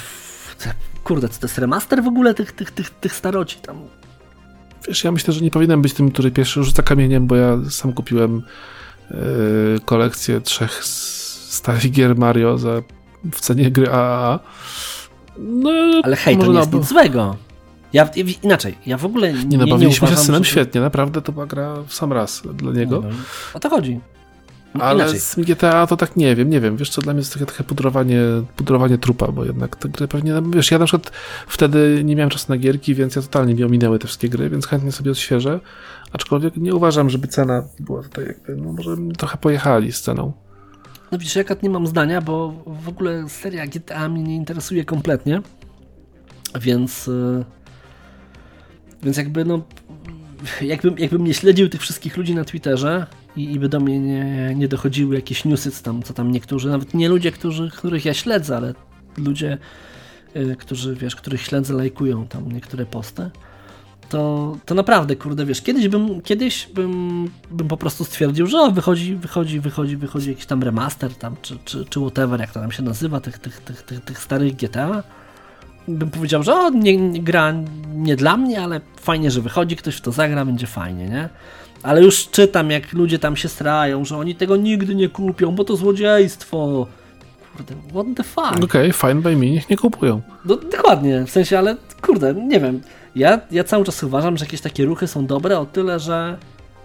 kurde, 1.07 1.29
to 1.29 1.35
jest 1.41 1.57
remaster 1.57 2.03
w 2.03 2.07
ogóle 2.07 2.33
tych, 2.33 2.51
tych, 2.51 2.71
tych, 2.71 2.89
tych 2.89 3.13
staroci 3.13 3.57
tam. 3.57 3.77
Wiesz, 4.87 5.03
ja 5.03 5.11
myślę, 5.11 5.33
że 5.33 5.41
nie 5.41 5.51
powinienem 5.51 5.81
być 5.81 5.93
tym, 5.93 6.11
który 6.11 6.31
pierwszy 6.31 6.63
rzuca 6.63 6.83
kamieniem, 6.83 7.27
bo 7.27 7.35
ja 7.35 7.57
sam 7.69 7.93
kupiłem 7.93 8.41
yy, 9.11 9.17
kolekcję 9.85 10.41
trzech 10.41 10.83
starych 10.83 11.91
gier 11.91 12.17
Mario 12.17 12.57
za, 12.57 12.81
w 13.31 13.39
cenie 13.39 13.71
gry 13.71 13.91
AAA. 13.91 14.39
No, 15.37 15.69
Ale 16.03 16.15
hej, 16.15 16.37
to 16.37 16.47
nie 16.47 16.59
jest 16.59 16.73
nic 16.73 16.87
złego. 16.87 17.35
Ja, 17.93 18.09
inaczej, 18.43 18.77
ja 18.85 18.97
w 18.97 19.05
ogóle 19.05 19.33
nie 19.33 19.43
Nie 19.45 19.57
no, 19.57 19.67
bawiliśmy 19.67 20.07
nie 20.09 20.15
się 20.15 20.21
z 20.21 20.25
synem 20.25 20.43
że- 20.43 20.49
świetnie, 20.49 20.81
naprawdę 20.81 21.21
to 21.21 21.31
była 21.31 21.45
gra 21.45 21.75
w 21.87 21.93
sam 21.93 22.13
raz 22.13 22.43
dla 22.53 22.71
niego. 22.71 23.01
No, 23.01 23.09
o 23.53 23.59
to 23.59 23.69
chodzi. 23.69 23.99
No, 24.75 24.83
Ale 24.83 25.03
Inaczej. 25.03 25.19
z 25.19 25.35
GTA 25.35 25.87
to 25.87 25.97
tak 25.97 26.15
nie 26.15 26.35
wiem, 26.35 26.49
nie 26.49 26.61
wiem. 26.61 26.77
Wiesz 26.77 26.89
co, 26.89 27.01
dla 27.01 27.13
mnie 27.13 27.19
jest 27.19 27.33
takie 27.33 27.45
trochę 27.45 27.63
pudrowanie, 27.63 28.21
pudrowanie 28.55 28.97
trupa, 28.97 29.27
bo 29.31 29.45
jednak 29.45 29.75
te 29.75 29.89
gry 29.89 30.07
pewnie, 30.07 30.33
no, 30.33 30.41
wiesz, 30.41 30.71
ja 30.71 30.79
na 30.79 30.85
przykład 30.85 31.11
wtedy 31.47 32.01
nie 32.03 32.15
miałem 32.15 32.29
czasu 32.29 32.45
na 32.49 32.57
gierki, 32.57 32.95
więc 32.95 33.15
ja 33.15 33.21
totalnie 33.21 33.55
mi 33.55 33.63
ominęły 33.63 33.99
te 33.99 34.07
wszystkie 34.07 34.29
gry, 34.29 34.49
więc 34.49 34.67
chętnie 34.67 34.91
sobie 34.91 35.11
odświeżę. 35.11 35.59
Aczkolwiek 36.13 36.57
nie 36.57 36.75
uważam, 36.75 37.09
żeby 37.09 37.27
cena 37.27 37.63
była 37.79 38.03
tutaj 38.03 38.25
jakby, 38.25 38.55
no 38.55 38.73
może 38.73 38.97
trochę 39.17 39.37
pojechali 39.37 39.91
z 39.91 40.01
ceną. 40.01 40.33
No 41.11 41.17
widzisz, 41.17 41.35
ja 41.35 41.43
nie 41.63 41.69
mam 41.69 41.87
zdania, 41.87 42.21
bo 42.21 42.63
w 42.83 42.89
ogóle 42.89 43.29
seria 43.29 43.67
GTA 43.67 44.09
mnie 44.09 44.23
nie 44.23 44.35
interesuje 44.35 44.85
kompletnie, 44.85 45.41
więc 46.61 47.07
y, 47.07 47.45
więc 49.03 49.17
jakby 49.17 49.45
no 49.45 49.61
jakbym, 50.61 50.97
jakbym 50.97 51.23
nie 51.23 51.33
śledził 51.33 51.69
tych 51.69 51.81
wszystkich 51.81 52.17
ludzi 52.17 52.35
na 52.35 52.45
Twitterze 52.45 53.07
i, 53.37 53.51
i 53.51 53.59
by 53.59 53.69
do 53.69 53.79
mnie 53.79 53.99
nie, 53.99 54.55
nie 54.55 54.67
dochodziły 54.67 55.15
jakieś 55.15 55.45
newsy, 55.45 55.83
tam, 55.83 56.03
co 56.03 56.13
tam 56.13 56.31
niektórzy, 56.31 56.69
nawet 56.69 56.93
nie 56.93 57.09
ludzie, 57.09 57.31
którzy, 57.31 57.71
których 57.71 58.05
ja 58.05 58.13
śledzę, 58.13 58.57
ale 58.57 58.73
ludzie, 59.17 59.57
y, 60.35 60.55
którzy, 60.59 60.95
wiesz, 60.95 61.15
których 61.15 61.41
śledzę, 61.41 61.73
lajkują 61.73 62.27
tam 62.27 62.51
niektóre 62.51 62.85
posty, 62.85 63.29
to, 64.09 64.57
to 64.65 64.75
naprawdę, 64.75 65.15
kurde, 65.15 65.45
wiesz, 65.45 65.61
kiedyś 65.61 65.87
bym, 65.87 66.21
kiedyś 66.21 66.69
bym, 66.73 67.29
bym 67.51 67.67
po 67.67 67.77
prostu 67.77 68.05
stwierdził, 68.05 68.47
że 68.47 68.59
o, 68.59 68.71
wychodzi, 68.71 69.15
wychodzi, 69.15 69.59
wychodzi, 69.59 69.97
wychodzi 69.97 70.29
jakiś 70.29 70.45
tam 70.45 70.63
remaster 70.63 71.15
tam, 71.15 71.35
czy, 71.41 71.57
czy, 71.65 71.85
czy 71.85 71.99
whatever, 71.99 72.39
jak 72.39 72.51
to 72.51 72.59
tam 72.59 72.71
się 72.71 72.83
nazywa, 72.83 73.19
tych, 73.19 73.37
tych, 73.39 73.61
tych, 73.61 73.81
tych, 73.81 73.99
tych 73.99 74.19
starych 74.19 74.55
GTA. 74.55 75.03
Bym 75.87 76.09
powiedział, 76.09 76.43
że 76.43 76.55
o, 76.55 76.69
nie, 76.69 76.97
nie, 76.97 77.21
gra 77.21 77.53
nie 77.93 78.15
dla 78.15 78.37
mnie, 78.37 78.61
ale 78.61 78.81
fajnie, 78.95 79.31
że 79.31 79.41
wychodzi, 79.41 79.75
ktoś 79.75 79.95
w 79.95 80.01
to 80.01 80.11
zagra, 80.11 80.45
będzie 80.45 80.67
fajnie, 80.67 81.09
nie? 81.09 81.29
Ale 81.83 82.03
już 82.03 82.27
czytam, 82.27 82.71
jak 82.71 82.93
ludzie 82.93 83.19
tam 83.19 83.35
się 83.35 83.49
strają, 83.49 84.05
że 84.05 84.17
oni 84.17 84.35
tego 84.35 84.55
nigdy 84.55 84.95
nie 84.95 85.09
kupią, 85.09 85.51
bo 85.51 85.63
to 85.63 85.75
złodziejstwo. 85.75 86.87
Kurde, 87.57 87.75
what 87.89 88.05
the 88.15 88.23
fuck? 88.23 88.63
Okej, 88.63 88.93
fine 88.93 89.15
by 89.15 89.35
me, 89.35 89.45
niech 89.45 89.69
nie 89.69 89.77
kupują. 89.77 90.21
No 90.45 90.55
dokładnie, 90.55 91.25
w 91.25 91.31
sensie, 91.31 91.57
ale 91.57 91.75
kurde, 92.01 92.33
nie 92.33 92.59
wiem. 92.59 92.81
Ja, 93.15 93.41
ja 93.51 93.63
cały 93.63 93.85
czas 93.85 94.03
uważam, 94.03 94.37
że 94.37 94.45
jakieś 94.45 94.61
takie 94.61 94.85
ruchy 94.85 95.07
są 95.07 95.25
dobre 95.25 95.59
o 95.59 95.65
tyle, 95.65 95.99
że 95.99 96.37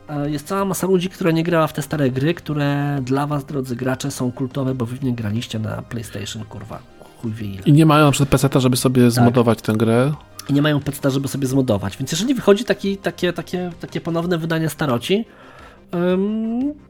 e, 0.09 0.31
jest 0.31 0.47
cała 0.47 0.65
masa 0.65 0.87
ludzi, 0.87 1.09
która 1.09 1.31
nie 1.31 1.43
grała 1.43 1.67
w 1.67 1.73
te 1.73 1.83
stare 1.83 2.11
gry, 2.11 2.35
które 2.35 2.99
dla 3.03 3.27
was, 3.27 3.45
drodzy 3.45 3.77
gracze, 3.77 4.11
są 4.11 4.33
kultowe, 4.33 4.75
bo 4.75 4.87
wy 4.87 4.97
w 4.97 5.05
nie 5.05 5.13
graliście 5.13 5.59
na 5.59 5.83
PlayStation, 5.83 6.45
kurwa, 6.45 6.79
chuj 7.23 7.33
wie 7.33 7.47
ile. 7.47 7.63
I 7.65 7.73
nie 7.73 7.87
mają 7.87 8.07
na 8.07 8.13
przykład 8.13 8.29
peceta, 8.29 8.61
żeby 8.61 8.77
sobie 8.77 9.11
zmodować 9.11 9.63
tę 9.63 9.73
grę. 9.73 10.13
I 10.49 10.53
nie 10.53 10.63
mają 10.63 10.81
peceta, 10.81 11.11
żeby 11.11 11.29
sobie 11.29 11.47
zmodować. 11.47 11.97
Więc 11.97 12.13
jeżeli 12.13 12.35
wychodzi 12.35 12.65
taki, 12.65 12.97
takie, 12.97 13.33
takie, 13.33 13.71
takie 13.81 14.01
ponowne 14.01 14.39
wydanie 14.39 14.69
staroci, 14.69 15.25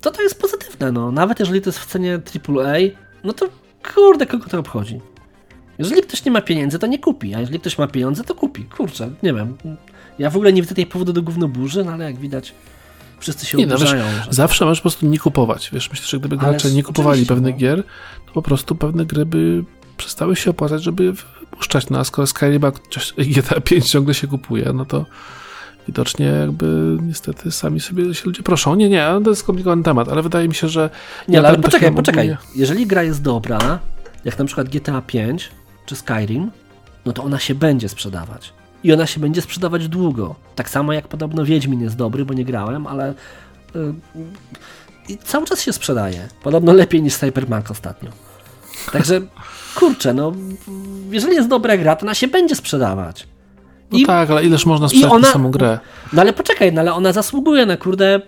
to 0.01 0.11
to 0.11 0.23
jest 0.23 0.41
pozytywne. 0.41 0.93
No. 0.93 1.13
Nawet 1.13 1.41
jeżeli 1.41 1.61
to 1.61 1.69
jest 1.69 1.79
w 1.79 1.87
cenie 1.87 2.21
AAA, 2.49 2.79
no 3.25 3.33
to 3.33 3.49
kurde, 3.95 4.27
kogo 4.27 4.47
to 4.49 4.59
obchodzi. 4.59 5.01
Jeżeli 5.79 6.03
ktoś 6.03 6.25
nie 6.25 6.33
ma 6.33 6.41
pieniędzy, 6.41 6.79
to 6.79 6.87
nie 6.87 6.99
kupi, 6.99 7.35
a 7.35 7.41
jeżeli 7.41 7.61
ktoś 7.61 7.79
ma 7.79 7.87
pieniądze, 7.87 8.25
to 8.25 8.35
kupi. 8.35 8.65
Kurczę, 8.65 9.11
nie 9.23 9.35
wiem. 9.35 9.57
Ja 10.19 10.31
w 10.31 10.37
ogóle 10.37 10.53
nie 10.53 10.63
widzę 10.63 10.75
tej 10.75 10.87
powodu 10.87 11.13
do 11.13 11.23
gównoburzy, 11.23 11.85
no 11.85 11.93
ale 11.93 12.05
jak 12.05 12.17
widać, 12.17 12.55
wszyscy 13.19 13.47
się 13.47 13.59
Nie, 13.59 13.67
no, 13.67 13.77
że... 13.77 14.05
Zawsze 14.31 14.65
możesz 14.65 14.81
po 14.81 14.83
prostu 14.83 15.07
nie 15.07 15.19
kupować. 15.19 15.71
Wiesz, 15.73 15.91
myślę, 15.91 16.07
że 16.07 16.19
gdyby 16.19 16.37
gracze 16.37 16.71
nie 16.71 16.83
kupowali 16.83 17.27
pewnych 17.27 17.55
no. 17.55 17.61
gier, 17.61 17.85
to 18.27 18.33
po 18.33 18.43
prostu 18.43 18.75
pewne 18.75 19.07
gry 19.07 19.27
by 19.27 19.65
przestały 20.03 20.37
się 20.37 20.51
opłacać, 20.51 20.83
żeby 20.83 21.13
wypuszczać. 21.13 21.91
No 21.91 21.99
a 21.99 22.05
skoro 22.05 22.27
Skyrim 22.27 22.63
GTA 23.19 23.61
5 23.61 23.91
ciągle 23.91 24.15
się 24.15 24.27
kupuje, 24.27 24.73
no 24.75 24.85
to 24.85 25.07
widocznie 25.87 26.27
jakby 26.27 26.99
niestety 27.03 27.51
sami 27.51 27.81
sobie 27.81 28.15
się 28.15 28.23
ludzie 28.25 28.43
proszą. 28.43 28.75
Nie, 28.75 28.89
nie, 28.89 29.07
to 29.25 29.31
jest 29.31 29.43
skomplikowany 29.43 29.83
temat, 29.83 30.09
ale 30.09 30.23
wydaje 30.23 30.49
mi 30.49 30.55
się, 30.55 30.69
że... 30.69 30.91
Nie, 31.29 31.39
ale 31.39 31.59
poczekaj, 31.59 31.95
poczekaj. 31.95 32.37
Jeżeli 32.55 32.87
gra 32.87 33.03
jest 33.03 33.23
dobra, 33.23 33.79
jak 34.25 34.39
na 34.39 34.45
przykład 34.45 34.69
GTA 34.69 35.03
5 35.03 35.51
czy 35.87 35.97
Skyrim, 35.97 36.51
no 37.07 37.13
to 37.13 37.23
ona 37.23 37.39
się 37.39 37.55
będzie 37.55 37.89
sprzedawać. 37.89 38.53
I 38.85 38.93
ona 38.93 39.07
się 39.07 39.21
będzie 39.21 39.43
sprzedawać 39.43 39.89
długo. 39.89 40.35
Tak 40.55 40.71
samo 40.71 40.93
jak 40.93 41.09
podobno 41.09 41.45
Wiedźmin 41.45 41.81
jest 41.81 41.97
dobry, 41.97 42.25
bo 42.25 42.35
nie 42.35 42.45
grałem, 42.45 42.87
ale 42.87 43.15
y, 43.77 43.95
i 45.09 45.19
cały 45.19 45.47
czas 45.47 45.63
się 45.63 45.73
sprzedaje. 45.73 46.29
Podobno 46.43 46.73
lepiej 46.73 47.03
niż 47.03 47.17
Cyberpunk 47.17 47.71
ostatnio. 47.71 48.11
Także 48.93 49.21
kurczę, 49.75 50.15
no 50.15 50.33
jeżeli 51.11 51.35
jest 51.37 51.49
dobra 51.49 51.77
gra, 51.77 51.97
to 51.97 52.03
ona 52.03 52.15
się 52.15 52.29
będzie 52.29 52.57
sprzedawać. 52.57 53.27
No 53.93 53.99
I- 53.99 54.07
tak, 54.07 54.31
ale 54.31 54.45
ileż 54.45 54.67
można 54.67 54.89
sprzedać 54.89 55.13
ona- 55.13 55.33
samą 55.33 55.51
grę? 55.51 55.79
No 56.13 56.23
ale 56.23 56.33
poczekaj, 56.33 56.73
no 56.73 56.81
ale 56.81 56.93
ona 56.95 57.13
zasługuje 57.13 57.67
na 57.67 57.77
kurde, 57.77 58.21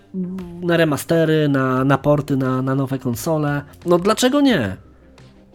na 0.63 0.77
remastery, 0.77 1.49
na, 1.49 1.85
na 1.85 1.99
porty, 1.99 2.37
na, 2.37 2.63
na 2.63 2.75
nowe 2.75 2.99
konsole. 2.99 3.63
No 3.87 3.99
dlaczego 3.99 4.41
nie? 4.41 4.77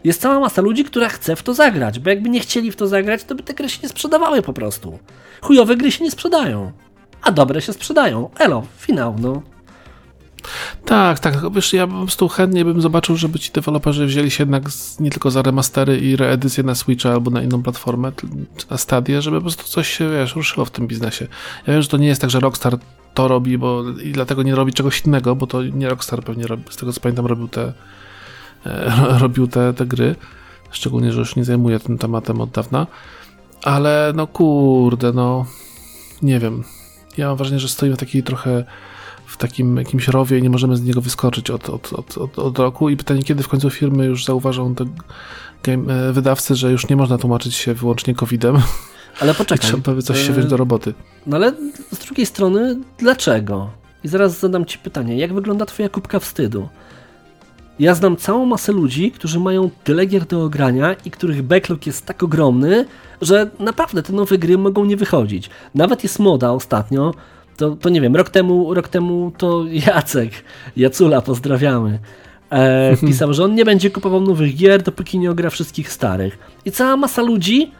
Jest 0.03 0.21
cała 0.21 0.39
masa 0.39 0.61
ludzi, 0.61 0.83
która 0.83 1.09
chce 1.09 1.35
w 1.35 1.43
to 1.43 1.53
zagrać, 1.53 1.99
bo 1.99 2.09
jakby 2.09 2.29
nie 2.29 2.39
chcieli 2.39 2.71
w 2.71 2.75
to 2.75 2.87
zagrać, 2.87 3.23
to 3.23 3.35
by 3.35 3.43
te 3.43 3.53
gry 3.53 3.69
się 3.69 3.79
nie 3.83 3.89
sprzedawały 3.89 4.41
po 4.41 4.53
prostu. 4.53 4.99
Chujowe 5.41 5.75
gry 5.75 5.91
się 5.91 6.03
nie 6.03 6.11
sprzedają, 6.11 6.71
a 7.21 7.31
dobre 7.31 7.61
się 7.61 7.73
sprzedają. 7.73 8.29
Elo, 8.39 8.63
finał, 8.77 9.15
no. 9.19 9.41
Tak, 10.85 11.19
tak, 11.19 11.53
wiesz, 11.53 11.73
ja 11.73 11.87
po 11.87 11.93
prostu 11.93 12.27
chętnie 12.27 12.65
bym 12.65 12.81
zobaczył, 12.81 13.15
żeby 13.15 13.39
ci 13.39 13.51
deweloperzy 13.51 14.05
wzięli 14.05 14.31
się 14.31 14.43
jednak 14.43 14.69
z, 14.69 14.99
nie 14.99 15.09
tylko 15.09 15.31
za 15.31 15.41
remastery 15.41 15.97
i 15.97 16.15
reedycje 16.15 16.63
na 16.63 16.75
Switcha 16.75 17.11
albo 17.11 17.31
na 17.31 17.41
inną 17.41 17.63
platformę, 17.63 18.11
na 18.69 18.77
Stadię, 18.77 19.21
żeby 19.21 19.37
po 19.37 19.41
prostu 19.41 19.63
coś 19.63 19.97
się, 19.97 20.09
wiesz, 20.09 20.35
ruszyło 20.35 20.65
w 20.65 20.71
tym 20.71 20.87
biznesie. 20.87 21.27
Ja 21.67 21.73
wiem, 21.73 21.81
że 21.81 21.87
to 21.87 21.97
nie 21.97 22.07
jest 22.07 22.21
tak, 22.21 22.29
że 22.29 22.39
Rockstar 22.39 22.77
to 23.13 23.27
robi, 23.27 23.57
bo 23.57 23.83
i 24.03 24.11
dlatego 24.11 24.43
nie 24.43 24.55
robi 24.55 24.73
czegoś 24.73 25.01
innego, 25.05 25.35
bo 25.35 25.47
to 25.47 25.63
nie 25.63 25.89
Rockstar 25.89 26.23
pewnie 26.23 26.47
robi, 26.47 26.63
z 26.69 26.75
tego 26.75 26.93
co 26.93 27.01
pamiętam 27.01 27.25
robił 27.25 27.47
te 27.47 27.73
e, 28.65 29.19
robił 29.23 29.47
te, 29.47 29.73
te 29.73 29.85
gry, 29.85 30.15
szczególnie, 30.71 31.11
że 31.11 31.19
już 31.19 31.35
nie 31.35 31.45
zajmuje 31.45 31.79
tym 31.79 31.97
tematem 31.97 32.41
od 32.41 32.49
dawna, 32.49 32.87
ale 33.63 34.13
no 34.15 34.27
kurde, 34.27 35.13
no 35.13 35.45
nie 36.21 36.39
wiem. 36.39 36.63
Ja 37.17 37.27
mam 37.27 37.37
wrażenie, 37.37 37.59
że 37.59 37.67
stoimy 37.67 37.95
w 37.95 37.99
takiej 37.99 38.23
trochę 38.23 38.63
w 39.29 39.37
takim 39.37 39.77
jakimś 39.77 40.07
rowie 40.07 40.37
i 40.37 40.41
nie 40.41 40.49
możemy 40.49 40.77
z 40.77 40.83
niego 40.83 41.01
wyskoczyć 41.01 41.49
od, 41.49 41.69
od, 41.69 41.93
od, 41.93 42.17
od, 42.17 42.39
od 42.39 42.59
roku. 42.59 42.89
I 42.89 42.97
pytanie, 42.97 43.23
kiedy 43.23 43.43
w 43.43 43.47
końcu 43.47 43.69
firmy 43.69 44.05
już 44.05 44.25
zauważą 44.25 44.75
te 44.75 44.85
game, 45.63 45.93
e, 45.93 46.13
wydawcy, 46.13 46.55
że 46.55 46.71
już 46.71 46.89
nie 46.89 46.95
można 46.95 47.17
tłumaczyć 47.17 47.55
się 47.55 47.73
wyłącznie 47.73 48.15
COVID-em 48.15 48.55
Ale 49.19 49.33
poczekaj. 49.33 49.67
trzeba 49.69 49.93
by 49.93 50.01
coś 50.01 50.25
się 50.25 50.29
e, 50.29 50.33
wziąć 50.33 50.49
do 50.49 50.57
roboty. 50.57 50.93
No 51.27 51.35
ale 51.35 51.53
z 51.91 51.97
drugiej 51.97 52.25
strony, 52.25 52.77
dlaczego? 52.97 53.69
I 54.03 54.07
zaraz 54.07 54.39
zadam 54.39 54.65
Ci 54.65 54.77
pytanie, 54.77 55.17
jak 55.17 55.33
wygląda 55.33 55.65
Twoja 55.65 55.89
kubka 55.89 56.19
wstydu? 56.19 56.69
Ja 57.79 57.95
znam 57.95 58.17
całą 58.17 58.45
masę 58.45 58.71
ludzi, 58.71 59.11
którzy 59.11 59.39
mają 59.39 59.69
tyle 59.83 60.05
gier 60.05 60.25
do 60.25 60.43
ogrania 60.43 60.95
i 61.05 61.11
których 61.11 61.43
backlog 61.43 61.85
jest 61.85 62.05
tak 62.05 62.23
ogromny, 62.23 62.85
że 63.21 63.49
naprawdę 63.59 64.03
te 64.03 64.13
nowe 64.13 64.37
gry 64.37 64.57
mogą 64.57 64.85
nie 64.85 64.97
wychodzić. 64.97 65.49
Nawet 65.75 66.03
jest 66.03 66.19
moda 66.19 66.51
ostatnio, 66.51 67.13
to, 67.59 67.75
to 67.75 67.89
nie 67.89 68.01
wiem, 68.01 68.15
rok 68.15 68.29
temu, 68.29 68.73
rok 68.73 68.87
temu 68.87 69.31
to 69.37 69.65
Jacek, 69.87 70.31
Jacula, 70.77 71.21
pozdrawiamy, 71.21 71.99
e, 72.51 72.97
pisał, 73.07 73.33
że 73.33 73.43
on 73.43 73.55
nie 73.55 73.65
będzie 73.65 73.91
kupował 73.91 74.21
nowych 74.21 74.55
gier, 74.55 74.83
dopóki 74.83 75.19
nie 75.19 75.31
ogra 75.31 75.49
wszystkich 75.49 75.91
starych. 75.91 76.37
I 76.65 76.71
cała 76.71 76.97
masa 76.97 77.21
ludzi 77.21 77.71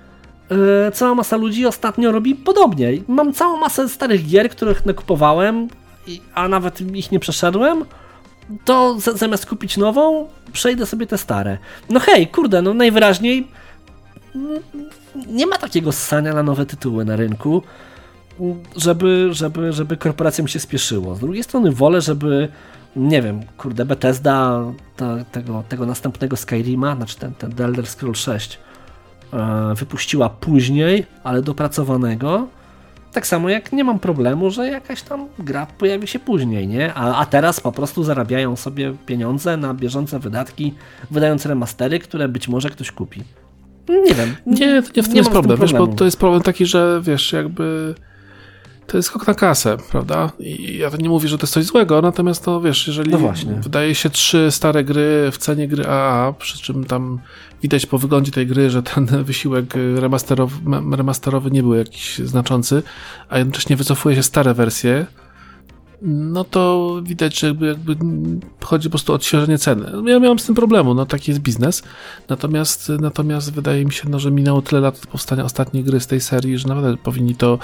E, 0.52 0.92
cała 0.92 1.16
masa 1.16 1.38
ludzi 1.38 1.66
ostatnio 1.66 2.12
robi 2.12 2.36
podobnie. 2.36 2.92
Mam 3.08 3.34
całą 3.34 3.58
masę 3.58 3.90
starych 3.90 4.28
gier, 4.28 4.50
których 4.50 4.86
nakupowałem, 4.86 5.68
a 6.34 6.48
nawet 6.48 6.82
ich 6.82 7.12
nie 7.12 7.20
przeszedłem. 7.20 7.86
To 8.66 8.98
zamiast 9.00 9.46
kupić 9.46 9.78
nową, 9.78 10.28
przejdę 10.54 10.86
sobie 10.86 11.08
te 11.08 11.18
stare. 11.18 11.58
No 11.90 12.00
hej, 12.00 12.28
kurde, 12.28 12.62
no 12.62 12.74
najwyraźniej 12.74 13.48
mm, 14.36 14.62
nie 15.28 15.48
ma 15.48 15.58
takiego 15.58 15.92
ssania 15.92 16.34
na 16.34 16.44
nowe 16.44 16.66
tytuły 16.66 17.06
na 17.06 17.16
rynku, 17.16 17.62
żeby, 18.76 19.30
żeby, 19.32 19.74
żeby 19.74 19.98
korporacjom 19.98 20.48
się 20.48 20.60
spieszyło. 20.60 21.16
Z 21.16 21.20
drugiej 21.20 21.44
strony 21.44 21.72
wolę, 21.72 22.02
żeby 22.02 22.49
nie 22.95 23.22
wiem, 23.22 23.41
kurde, 23.57 23.86
Bethesda 23.86 24.64
ta, 24.95 25.26
tego, 25.32 25.64
tego 25.70 25.86
następnego 25.86 26.38
Skyrima, 26.38 26.95
znaczy 26.95 27.18
ten, 27.18 27.34
ten 27.34 27.52
The 27.52 27.66
Elder 27.66 27.88
Scroll 27.88 28.16
6 28.16 28.60
e, 29.34 29.74
wypuściła 29.76 30.30
później, 30.30 31.06
ale 31.24 31.41
dopracowanego. 31.41 32.48
Tak 33.14 33.28
samo 33.28 33.49
jak 33.49 33.72
nie 33.72 33.84
mam 33.84 33.99
problemu, 33.99 34.52
że 34.52 34.68
jakaś 34.68 35.02
tam 35.02 35.28
gra 35.40 35.66
pojawi 35.66 36.07
się 36.07 36.20
później, 36.20 36.68
nie? 36.68 36.94
A, 36.94 37.16
a 37.16 37.26
teraz 37.26 37.60
po 37.60 37.72
prostu 37.72 38.03
zarabiają 38.03 38.56
sobie 38.56 38.94
pieniądze 39.06 39.57
na 39.57 39.74
bieżące 39.74 40.20
wydatki, 40.20 40.74
wydając 41.11 41.45
remastery, 41.45 41.99
które 41.99 42.28
być 42.28 42.48
może 42.48 42.70
ktoś 42.70 42.91
kupi. 42.91 43.24
Nie 43.90 44.14
wiem. 44.14 44.36
Nie, 44.45 44.82
to 44.82 44.90
nie 44.95 45.03
w 45.03 45.06
tym 45.06 45.14
nie 45.14 45.20
jest 45.20 45.30
problem, 45.30 45.60
wiesz, 45.60 45.74
bo 45.74 45.88
to 45.88 46.06
jest 46.06 46.18
problem 46.20 46.41
taki, 46.41 46.66
że 46.66 47.02
wiesz, 47.03 47.34
jakby 47.34 47.95
to 48.90 48.98
jest 48.98 49.10
skok 49.10 49.28
na 49.28 49.34
kasę, 49.34 49.78
prawda? 49.91 50.32
I 50.40 50.78
ja 50.78 50.90
nie 50.99 51.10
mówię, 51.10 51.30
że 51.30 51.38
to 51.38 51.44
jest 51.44 51.53
coś 51.53 51.66
złego, 51.66 52.02
natomiast 52.02 52.45
to 52.45 52.61
wiesz, 52.61 52.88
jeżeli 52.88 53.11
no 53.11 53.34
wydaje 53.61 53.95
się 53.95 54.10
trzy 54.10 54.52
stare 54.52 54.84
gry 54.84 55.30
w 55.32 55.38
cenie 55.38 55.68
gry 55.68 55.88
AA, 55.88 56.34
przy 56.34 56.61
czym 56.61 56.84
tam 56.84 57.20
widać 57.61 57.86
po 57.86 57.98
wyglądzie 57.98 58.32
tej 58.32 58.48
gry, 58.48 58.70
że 58.70 58.84
ten 58.84 59.06
wysiłek 59.24 59.74
remasterowy, 59.95 60.56
remasterowy 60.98 61.52
nie 61.52 61.64
był 61.64 61.74
jakiś 61.74 62.18
znaczący, 62.18 62.84
a 63.30 63.38
jednocześnie 63.38 63.76
wycofuje 63.76 64.16
się 64.16 64.24
stare 64.24 64.53
wersje, 64.53 65.06
no 66.02 66.44
to 66.44 66.94
widać, 67.04 67.40
że 67.40 67.48
jakby, 67.48 67.68
jakby 67.68 67.96
chodzi 68.64 68.88
po 68.88 68.92
prostu 68.92 69.12
o 69.12 69.16
odświeżenie 69.16 69.58
ceny. 69.58 69.92
Ja 70.06 70.20
miałem 70.20 70.40
z 70.40 70.46
tym 70.46 70.56
problemu, 70.56 70.94
no 70.94 71.06
taki 71.06 71.32
jest 71.32 71.42
biznes. 71.42 71.84
Natomiast, 72.30 72.92
natomiast 73.00 73.54
wydaje 73.54 73.86
mi 73.86 73.92
się, 73.92 74.10
no, 74.10 74.20
że 74.20 74.32
minęło 74.32 74.62
tyle 74.62 74.82
lat 74.82 74.96
od 74.96 75.08
powstania 75.08 75.44
ostatniej 75.44 75.84
gry 75.84 76.00
z 76.00 76.08
tej 76.08 76.22
serii, 76.22 76.58
że 76.58 76.68
naprawdę 76.68 76.98
powinni 76.98 77.36
to, 77.36 77.60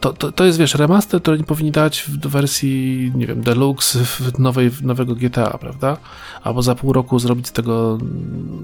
to, 0.00 0.12
to, 0.12 0.32
to 0.32 0.44
jest 0.44 0.58
wiesz, 0.58 0.74
remaster, 0.74 1.22
który 1.22 1.38
nie 1.38 1.44
powinni 1.44 1.72
dać 1.72 2.02
w 2.02 2.26
wersji, 2.26 3.12
nie 3.14 3.26
wiem, 3.26 3.42
deluxe 3.42 3.98
w 4.04 4.38
nowej, 4.38 4.70
nowego 4.82 5.14
GTA, 5.14 5.58
prawda? 5.58 5.96
Albo 6.42 6.62
za 6.62 6.74
pół 6.74 6.92
roku 6.92 7.18
zrobić 7.18 7.48
z 7.48 7.52
tego 7.52 7.98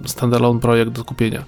standalone 0.07 0.61
projekt 0.61 0.93
do 0.93 1.05
kupienia 1.05 1.45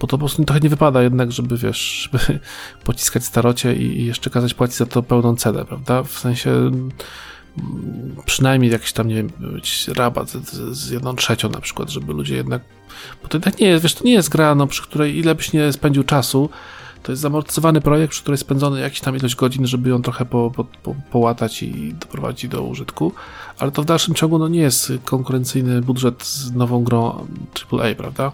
bo 0.00 0.06
to 0.06 0.18
po 0.18 0.18
prostu 0.18 0.44
trochę 0.44 0.60
nie 0.60 0.68
wypada 0.68 1.02
jednak, 1.02 1.32
żeby 1.32 1.56
wiesz, 1.56 2.10
żeby 2.12 2.40
pociskać 2.84 3.24
starocie 3.24 3.74
i, 3.74 4.04
jeszcze 4.04 4.30
kazać 4.30 4.54
płacić 4.54 4.76
za 4.76 4.86
to 4.86 5.02
pełną 5.02 5.36
cenę, 5.36 5.64
prawda? 5.64 6.02
W 6.02 6.18
sensie 6.18 6.50
mm, 6.50 6.90
przynajmniej 8.24 8.72
jakiś 8.72 8.92
tam, 8.92 9.08
nie 9.08 9.14
wiem, 9.14 9.30
rabat 9.96 10.30
z, 10.30 10.78
z 10.78 10.90
jedną 10.90 11.16
trzecią 11.16 11.48
na 11.48 11.60
przykład, 11.60 11.90
żeby 11.90 12.12
ludzie 12.12 12.36
jednak, 12.36 12.62
bo 13.22 13.28
to 13.28 13.40
tak 13.40 13.58
nie 13.58 13.68
jest, 13.68 13.82
wiesz, 13.82 13.94
to 13.94 14.04
nie 14.04 14.12
jest 14.12 14.28
gra, 14.28 14.54
no, 14.54 14.66
przy 14.66 14.82
której 14.82 15.16
ile 15.18 15.34
byś 15.34 15.52
nie 15.52 15.72
spędził 15.72 16.04
czasu, 16.04 16.50
to 17.02 17.12
jest 17.12 17.22
zamortyzowany 17.22 17.80
projekt, 17.80 18.10
przy 18.10 18.22
której 18.22 18.38
spędzony 18.38 18.80
jakiś 18.80 19.00
tam 19.00 19.16
ilość 19.16 19.34
godzin, 19.34 19.66
żeby 19.66 19.90
ją 19.90 20.02
trochę 20.02 20.24
po, 20.24 20.50
po, 20.50 20.64
po, 20.64 20.94
połatać 21.10 21.62
i 21.62 21.94
doprowadzić 21.94 22.50
do 22.50 22.62
użytku, 22.62 23.12
ale 23.58 23.70
to 23.70 23.82
w 23.82 23.84
dalszym 23.84 24.14
ciągu 24.14 24.38
no, 24.38 24.48
nie 24.48 24.60
jest 24.60 24.92
konkurencyjny 25.04 25.82
budżet 25.82 26.24
z 26.24 26.52
nową 26.52 26.84
grą 26.84 27.26
AAA, 27.72 27.94
prawda? 27.94 28.32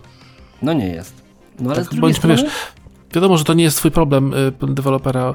No 0.63 0.73
nie 0.73 0.89
jest. 0.89 1.26
No 1.61 1.71
ale 1.71 1.77
tak, 1.77 1.93
z 1.93 1.97
drugiej 1.97 2.15
strony... 2.15 2.37
Wiesz, 2.37 2.45
wiadomo, 3.15 3.39
że 3.39 3.45
to 3.45 3.55
nie 3.55 3.65
jest 3.65 3.77
twój 3.77 3.91
problem 3.91 4.35
y, 4.35 4.53
dewelopera 4.63 5.35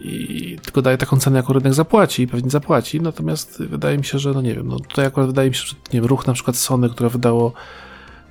i 0.00 0.56
tylko 0.62 0.82
daje 0.82 0.98
taką 0.98 1.18
cenę, 1.18 1.36
jaką 1.36 1.52
rynek 1.52 1.74
zapłaci 1.74 2.22
i 2.22 2.28
pewnie 2.28 2.50
zapłaci, 2.50 3.00
natomiast 3.00 3.62
wydaje 3.62 3.98
mi 3.98 4.04
się, 4.04 4.18
że 4.18 4.32
no 4.32 4.42
nie 4.42 4.54
wiem, 4.54 4.68
no 4.68 4.78
tutaj 4.80 5.06
akurat 5.06 5.26
wydaje 5.26 5.48
mi 5.48 5.54
się, 5.54 5.66
że 5.66 5.74
nie 5.92 6.00
wiem, 6.00 6.04
ruch 6.04 6.26
na 6.26 6.32
przykład 6.32 6.56
Sony, 6.56 6.90
które 6.90 7.08
wydało 7.08 7.52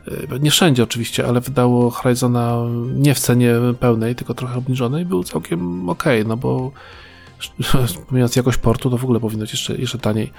y, 0.07 0.39
nie 0.39 0.51
wszędzie 0.51 0.83
oczywiście, 0.83 1.27
ale 1.27 1.41
wydało 1.41 1.89
Horizona 1.89 2.57
nie 2.93 3.15
w 3.15 3.19
cenie 3.19 3.53
pełnej, 3.79 4.15
tylko 4.15 4.33
trochę 4.33 4.57
obniżonej, 4.57 5.05
był 5.05 5.23
całkiem 5.23 5.89
ok, 5.89 6.03
no 6.25 6.37
bo 6.37 6.71
pomijając 8.07 8.35
jakość 8.35 8.57
portu, 8.57 8.89
to 8.89 8.97
w 8.97 9.03
ogóle 9.03 9.19
powinno 9.19 9.41
być 9.41 9.51
jeszcze, 9.51 9.75
jeszcze 9.75 9.97
taniej, 9.97 10.31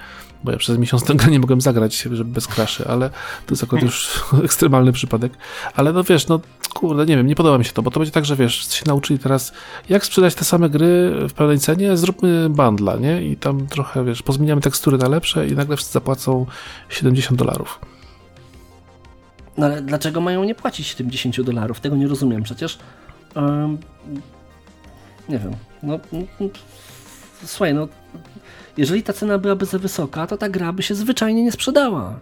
bo 0.43 0.51
ja 0.51 0.57
przez 0.57 0.77
miesiąc 0.77 1.03
tego 1.13 1.25
nie 1.25 1.39
mogłem 1.39 1.61
zagrać, 1.61 2.01
żeby 2.01 2.25
bez 2.25 2.47
kraszy, 2.47 2.87
ale 2.87 3.09
to 3.45 3.53
jest 3.53 3.63
akurat 3.63 3.83
już 3.83 4.23
ekstremalny 4.45 4.91
przypadek. 4.91 5.33
Ale 5.75 5.93
no 5.93 6.03
wiesz, 6.03 6.27
no 6.27 6.39
kurde, 6.73 7.05
nie 7.05 7.17
wiem, 7.17 7.27
nie 7.27 7.35
podoba 7.35 7.57
mi 7.57 7.65
się 7.65 7.71
to, 7.71 7.81
bo 7.81 7.91
to 7.91 7.99
będzie 7.99 8.11
tak, 8.11 8.25
że 8.25 8.35
wiesz, 8.35 8.73
się 8.73 8.83
nauczyli 8.87 9.19
teraz, 9.19 9.53
jak 9.89 10.05
sprzedać 10.05 10.35
te 10.35 10.45
same 10.45 10.69
gry 10.69 11.11
w 11.29 11.33
pełnej 11.33 11.59
cenie, 11.59 11.97
zróbmy 11.97 12.49
bundla, 12.49 12.95
nie? 12.95 13.23
I 13.23 13.37
tam 13.37 13.67
trochę, 13.67 14.05
wiesz, 14.05 14.21
pozmieniamy 14.21 14.61
tekstury 14.61 14.97
na 14.97 15.07
lepsze 15.07 15.47
i 15.47 15.51
nagle 15.51 15.75
wszyscy 15.75 15.93
zapłacą 15.93 16.45
70 16.89 17.39
dolarów. 17.39 17.79
No 19.57 19.65
ale 19.65 19.81
dlaczego 19.81 20.21
mają 20.21 20.43
nie 20.43 20.55
płacić 20.55 20.87
70 20.87 21.41
dolarów? 21.41 21.79
Tego 21.79 21.95
nie 21.95 22.07
rozumiem. 22.07 22.43
Przecież 22.43 22.79
um, 23.35 23.77
nie 25.29 25.39
wiem. 25.39 25.55
No, 25.83 25.99
słuchaj, 27.45 27.73
no, 27.73 27.87
jeżeli 28.77 29.03
ta 29.03 29.13
cena 29.13 29.37
byłaby 29.37 29.65
za 29.65 29.79
wysoka, 29.79 30.27
to 30.27 30.37
ta 30.37 30.49
gra 30.49 30.73
by 30.73 30.83
się 30.83 30.95
zwyczajnie 30.95 31.43
nie 31.43 31.51
sprzedała. 31.51 32.19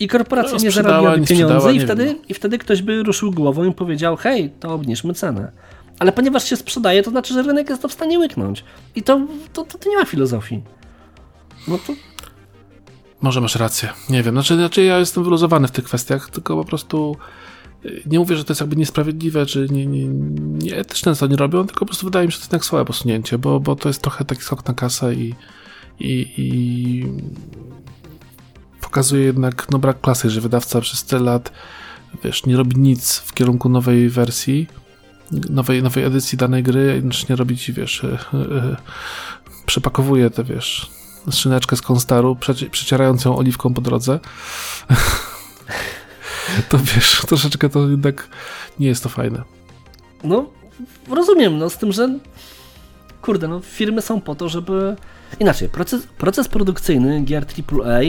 I 0.00 0.08
korporacja 0.08 0.58
no, 0.58 0.64
nie 0.64 0.70
zarabiałaby 0.70 1.26
pieniądze 1.26 1.74
i 1.74 1.80
wtedy, 1.80 2.16
i 2.28 2.34
wtedy 2.34 2.58
ktoś 2.58 2.82
by 2.82 3.02
ruszył 3.02 3.32
głową 3.32 3.64
i 3.64 3.74
powiedział, 3.74 4.16
hej, 4.16 4.50
to 4.60 4.74
obniżmy 4.74 5.14
cenę. 5.14 5.52
Ale 5.98 6.12
ponieważ 6.12 6.44
się 6.44 6.56
sprzedaje, 6.56 7.02
to 7.02 7.10
znaczy, 7.10 7.34
że 7.34 7.42
rynek 7.42 7.70
jest 7.70 7.82
to 7.82 7.88
w 7.88 7.92
stanie 7.92 8.18
łyknąć. 8.18 8.64
I 8.94 9.02
to, 9.02 9.20
to, 9.52 9.64
to, 9.64 9.78
to 9.78 9.90
nie 9.90 9.96
ma 9.96 10.04
filozofii. 10.04 10.62
No 11.68 11.78
to... 11.86 11.92
Może 13.20 13.40
masz 13.40 13.56
rację. 13.56 13.88
Nie 14.10 14.22
wiem. 14.22 14.34
Znaczy, 14.34 14.56
znaczy 14.56 14.84
ja 14.84 14.98
jestem 14.98 15.24
wyluzowany 15.24 15.68
w 15.68 15.70
tych 15.70 15.84
kwestiach, 15.84 16.30
tylko 16.30 16.56
po 16.56 16.64
prostu 16.64 17.16
nie 18.06 18.18
mówię, 18.18 18.36
że 18.36 18.44
to 18.44 18.52
jest 18.52 18.60
jakby 18.60 18.76
niesprawiedliwe, 18.76 19.46
czy 19.46 19.68
nie, 19.70 19.86
nie, 19.86 20.06
nieetyczne, 20.64 21.14
co 21.14 21.26
oni 21.26 21.36
robią, 21.36 21.66
tylko 21.66 21.80
po 21.80 21.86
prostu 21.86 22.06
wydaje 22.06 22.26
mi 22.26 22.32
się, 22.32 22.36
że 22.36 22.38
to 22.38 22.44
jest 22.44 22.52
jednak 22.52 22.64
słabe 22.64 22.84
posunięcie, 22.84 23.38
bo, 23.38 23.60
bo 23.60 23.76
to 23.76 23.88
jest 23.88 24.02
trochę 24.02 24.24
taki 24.24 24.42
skok 24.42 24.68
na 24.68 24.74
kasę 24.74 25.14
i, 25.14 25.34
i, 26.00 26.34
i 26.36 27.04
pokazuje 28.80 29.24
jednak 29.24 29.66
no, 29.70 29.78
brak 29.78 30.00
klasy, 30.00 30.30
że 30.30 30.40
wydawca 30.40 30.80
przez 30.80 31.04
tyle 31.04 31.22
lat 31.22 31.52
wiesz, 32.24 32.46
nie 32.46 32.56
robi 32.56 32.76
nic 32.76 33.16
w 33.16 33.34
kierunku 33.34 33.68
nowej 33.68 34.08
wersji, 34.08 34.66
nowej, 35.50 35.82
nowej 35.82 36.04
edycji 36.04 36.38
danej 36.38 36.62
gry, 36.62 37.02
nie 37.28 37.36
robić, 37.36 37.72
wiesz, 37.72 38.04
e, 38.04 38.18
e, 38.34 38.76
przepakowuje 39.66 40.30
te, 40.30 40.44
wiesz, 40.44 40.90
szyneczkę 41.30 41.76
z 41.76 41.82
Konstaru, 41.82 42.36
przecierając 42.70 43.24
ją 43.24 43.36
oliwką 43.36 43.74
po 43.74 43.80
drodze. 43.80 44.20
to 46.68 46.78
wiesz, 46.78 47.22
troszeczkę 47.28 47.68
to 47.68 47.88
jednak 47.88 48.28
nie 48.80 48.86
jest 48.86 49.02
to 49.02 49.08
fajne. 49.08 49.42
No, 50.24 50.50
rozumiem, 51.08 51.58
no 51.58 51.70
z 51.70 51.78
tym, 51.78 51.92
że 51.92 52.18
kurde, 53.22 53.48
no 53.48 53.60
firmy 53.60 54.02
są 54.02 54.20
po 54.20 54.34
to, 54.34 54.48
żeby... 54.48 54.96
Inaczej, 55.40 55.68
proces, 55.68 56.06
proces 56.18 56.48
produkcyjny 56.48 57.20
gier 57.20 57.46
AAA 57.72 58.00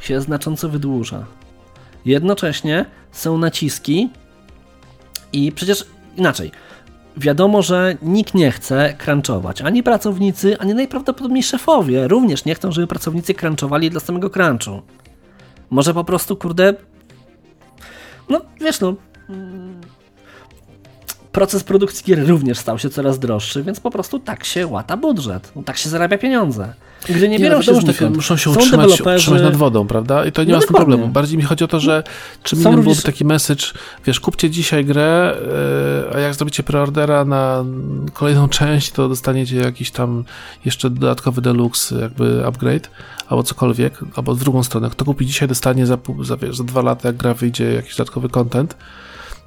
się 0.00 0.20
znacząco 0.20 0.68
wydłuża. 0.68 1.26
Jednocześnie 2.04 2.84
są 3.12 3.38
naciski 3.38 4.10
i 5.32 5.52
przecież 5.52 5.86
inaczej, 6.16 6.50
wiadomo, 7.16 7.62
że 7.62 7.96
nikt 8.02 8.34
nie 8.34 8.50
chce 8.50 8.96
crunchować. 9.04 9.62
Ani 9.62 9.82
pracownicy, 9.82 10.58
ani 10.58 10.74
najprawdopodobniej 10.74 11.42
szefowie 11.42 12.08
również 12.08 12.44
nie 12.44 12.54
chcą, 12.54 12.72
żeby 12.72 12.86
pracownicy 12.86 13.34
crunchowali 13.34 13.90
dla 13.90 14.00
samego 14.00 14.30
crunchu. 14.30 14.82
Może 15.70 15.94
po 15.94 16.04
prostu, 16.04 16.36
kurde, 16.36 16.74
no, 18.28 18.40
wiesz, 18.60 18.80
no. 18.80 18.94
Proces 21.32 21.64
produkcji 21.64 22.04
gier 22.04 22.28
również 22.28 22.58
stał 22.58 22.78
się 22.78 22.90
coraz 22.90 23.18
droższy, 23.18 23.62
więc 23.62 23.80
po 23.80 23.90
prostu 23.90 24.18
tak 24.18 24.44
się 24.44 24.66
łata 24.66 24.96
budżet. 24.96 25.52
No, 25.56 25.62
tak 25.62 25.76
się 25.76 25.88
zarabia 25.88 26.18
pieniądze. 26.18 26.74
Gry 27.08 27.28
nie, 27.28 27.38
nie 27.38 27.44
biorą 27.44 27.56
no, 27.56 27.62
się 27.62 27.74
znikąd. 27.74 28.16
Muszą 28.16 28.36
się 28.36 28.50
utrzymać, 28.50 29.00
utrzymać 29.00 29.42
nad 29.42 29.56
wodą, 29.56 29.86
prawda? 29.86 30.24
I 30.24 30.32
to 30.32 30.44
nie 30.44 30.52
no 30.52 30.58
ma 30.58 30.62
z 30.62 30.66
tym 30.66 30.76
problemu. 30.76 31.08
Bardziej 31.08 31.38
mi 31.38 31.44
chodzi 31.44 31.64
o 31.64 31.68
to, 31.68 31.80
że 31.80 32.02
czym 32.42 32.60
innym 32.60 32.82
byłby 32.82 33.02
taki 33.02 33.24
message, 33.24 33.64
wiesz, 34.06 34.20
kupcie 34.20 34.50
dzisiaj 34.50 34.84
grę, 34.84 35.36
yy, 36.10 36.16
a 36.16 36.18
jak 36.20 36.34
zrobicie 36.34 36.62
preordera 36.62 37.24
na 37.24 37.64
kolejną 38.12 38.48
część, 38.48 38.90
to 38.90 39.08
dostaniecie 39.08 39.56
jakiś 39.56 39.90
tam 39.90 40.24
jeszcze 40.64 40.90
dodatkowy 40.90 41.42
deluxe, 41.42 42.00
jakby 42.00 42.46
upgrade 42.46 42.90
albo 43.28 43.42
cokolwiek, 43.42 43.98
albo 44.16 44.34
w 44.34 44.38
drugą 44.38 44.62
stronę. 44.62 44.90
Kto 44.90 45.04
kupi 45.04 45.26
dzisiaj, 45.26 45.48
dostanie 45.48 45.86
za, 45.86 45.98
za, 46.22 46.36
wiesz, 46.36 46.56
za 46.56 46.64
dwa 46.64 46.82
lata, 46.82 47.08
jak 47.08 47.16
gra 47.16 47.34
wyjdzie, 47.34 47.72
jakiś 47.72 47.96
dodatkowy 47.96 48.28
content, 48.28 48.76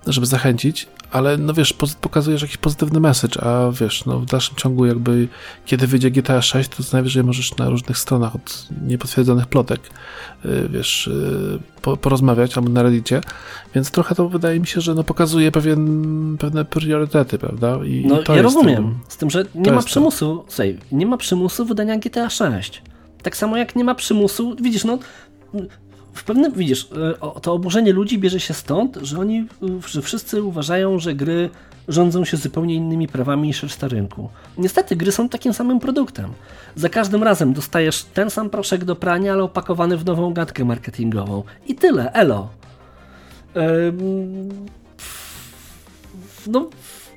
żeby 0.08 0.28
zachęcić, 0.28 0.88
ale 1.12 1.38
no 1.38 1.54
wiesz, 1.54 1.74
pokazujesz 2.02 2.42
jakiś 2.42 2.58
pozytywny 2.58 3.00
message, 3.00 3.44
a 3.44 3.72
wiesz, 3.72 4.06
no 4.06 4.20
w 4.20 4.26
dalszym 4.26 4.56
ciągu 4.56 4.86
jakby 4.86 5.28
kiedy 5.66 5.88
wyjdzie 5.88 6.12
GTA 6.12 6.42
6, 6.42 6.70
to 6.70 6.84
najwyżej 6.94 7.24
możesz 7.24 7.58
na 7.58 7.70
różnych 7.70 7.98
stronach 7.98 8.36
od 8.36 8.68
niepotwierdzonych 8.88 9.48
plotek, 9.48 9.80
yy, 10.46 10.70
wiesz, 10.70 11.10
po, 11.82 11.98
porozmawiać, 11.98 12.58
albo 12.58 12.70
na 12.70 12.84
reddicie, 12.84 13.22
więc 13.76 13.92
trochę 13.92 14.16
to 14.16 14.30
wydaje 14.30 14.60
mi 14.60 14.68
się, 14.68 14.82
że 14.82 14.96
no 14.96 15.04
pokazuje 15.04 15.52
pewien, 15.52 16.38
pewne 16.40 16.66
priorytety, 16.66 17.38
prawda? 17.38 17.80
I 17.86 18.06
no 18.08 18.18
to 18.18 18.36
ja 18.36 18.42
rozumiem, 18.42 18.84
ten, 18.84 18.96
z 19.08 19.18
tym, 19.18 19.30
że 19.30 19.46
nie 19.56 19.72
ma 19.72 19.82
przymusu, 19.82 20.46
słuchaj, 20.48 20.78
nie 20.92 21.06
ma 21.06 21.18
przymusu 21.18 21.66
wydania 21.66 21.98
GTA 21.98 22.30
6. 22.30 22.82
Tak 23.22 23.38
samo 23.38 23.58
jak 23.58 23.76
nie 23.76 23.84
ma 23.84 23.96
przymusu, 23.96 24.56
widzisz, 24.62 24.84
no 24.84 25.00
w 26.20 26.24
pewnym, 26.24 26.54
widzisz, 26.54 26.88
e, 27.32 27.40
to 27.42 27.54
oburzenie 27.54 27.94
ludzi 27.94 28.20
bierze 28.20 28.40
się 28.40 28.54
stąd, 28.54 28.98
że 29.02 29.20
oni, 29.20 29.48
że 29.88 30.02
wszyscy 30.02 30.44
uważają, 30.44 31.00
że 31.00 31.16
gry 31.16 31.50
rządzą 31.88 32.26
się 32.26 32.38
zupełnie 32.38 32.76
innymi 32.76 33.08
prawami 33.08 33.48
niż 33.48 33.64
reszta 33.64 33.88
rynku. 33.88 34.30
Niestety, 34.58 34.96
gry 34.96 35.12
są 35.12 35.30
takim 35.30 35.54
samym 35.54 35.80
produktem. 35.80 36.30
Za 36.76 36.90
każdym 36.90 37.24
razem 37.24 37.54
dostajesz 37.54 38.04
ten 38.04 38.30
sam 38.30 38.50
proszek 38.50 38.86
do 38.86 38.96
prania, 38.96 39.34
ale 39.34 39.44
opakowany 39.44 39.98
w 39.98 40.06
nową 40.06 40.34
gadkę 40.34 40.66
marketingową. 40.66 41.44
I 41.68 41.76
tyle, 41.76 42.12
elo. 42.14 42.50
no, 46.48 46.70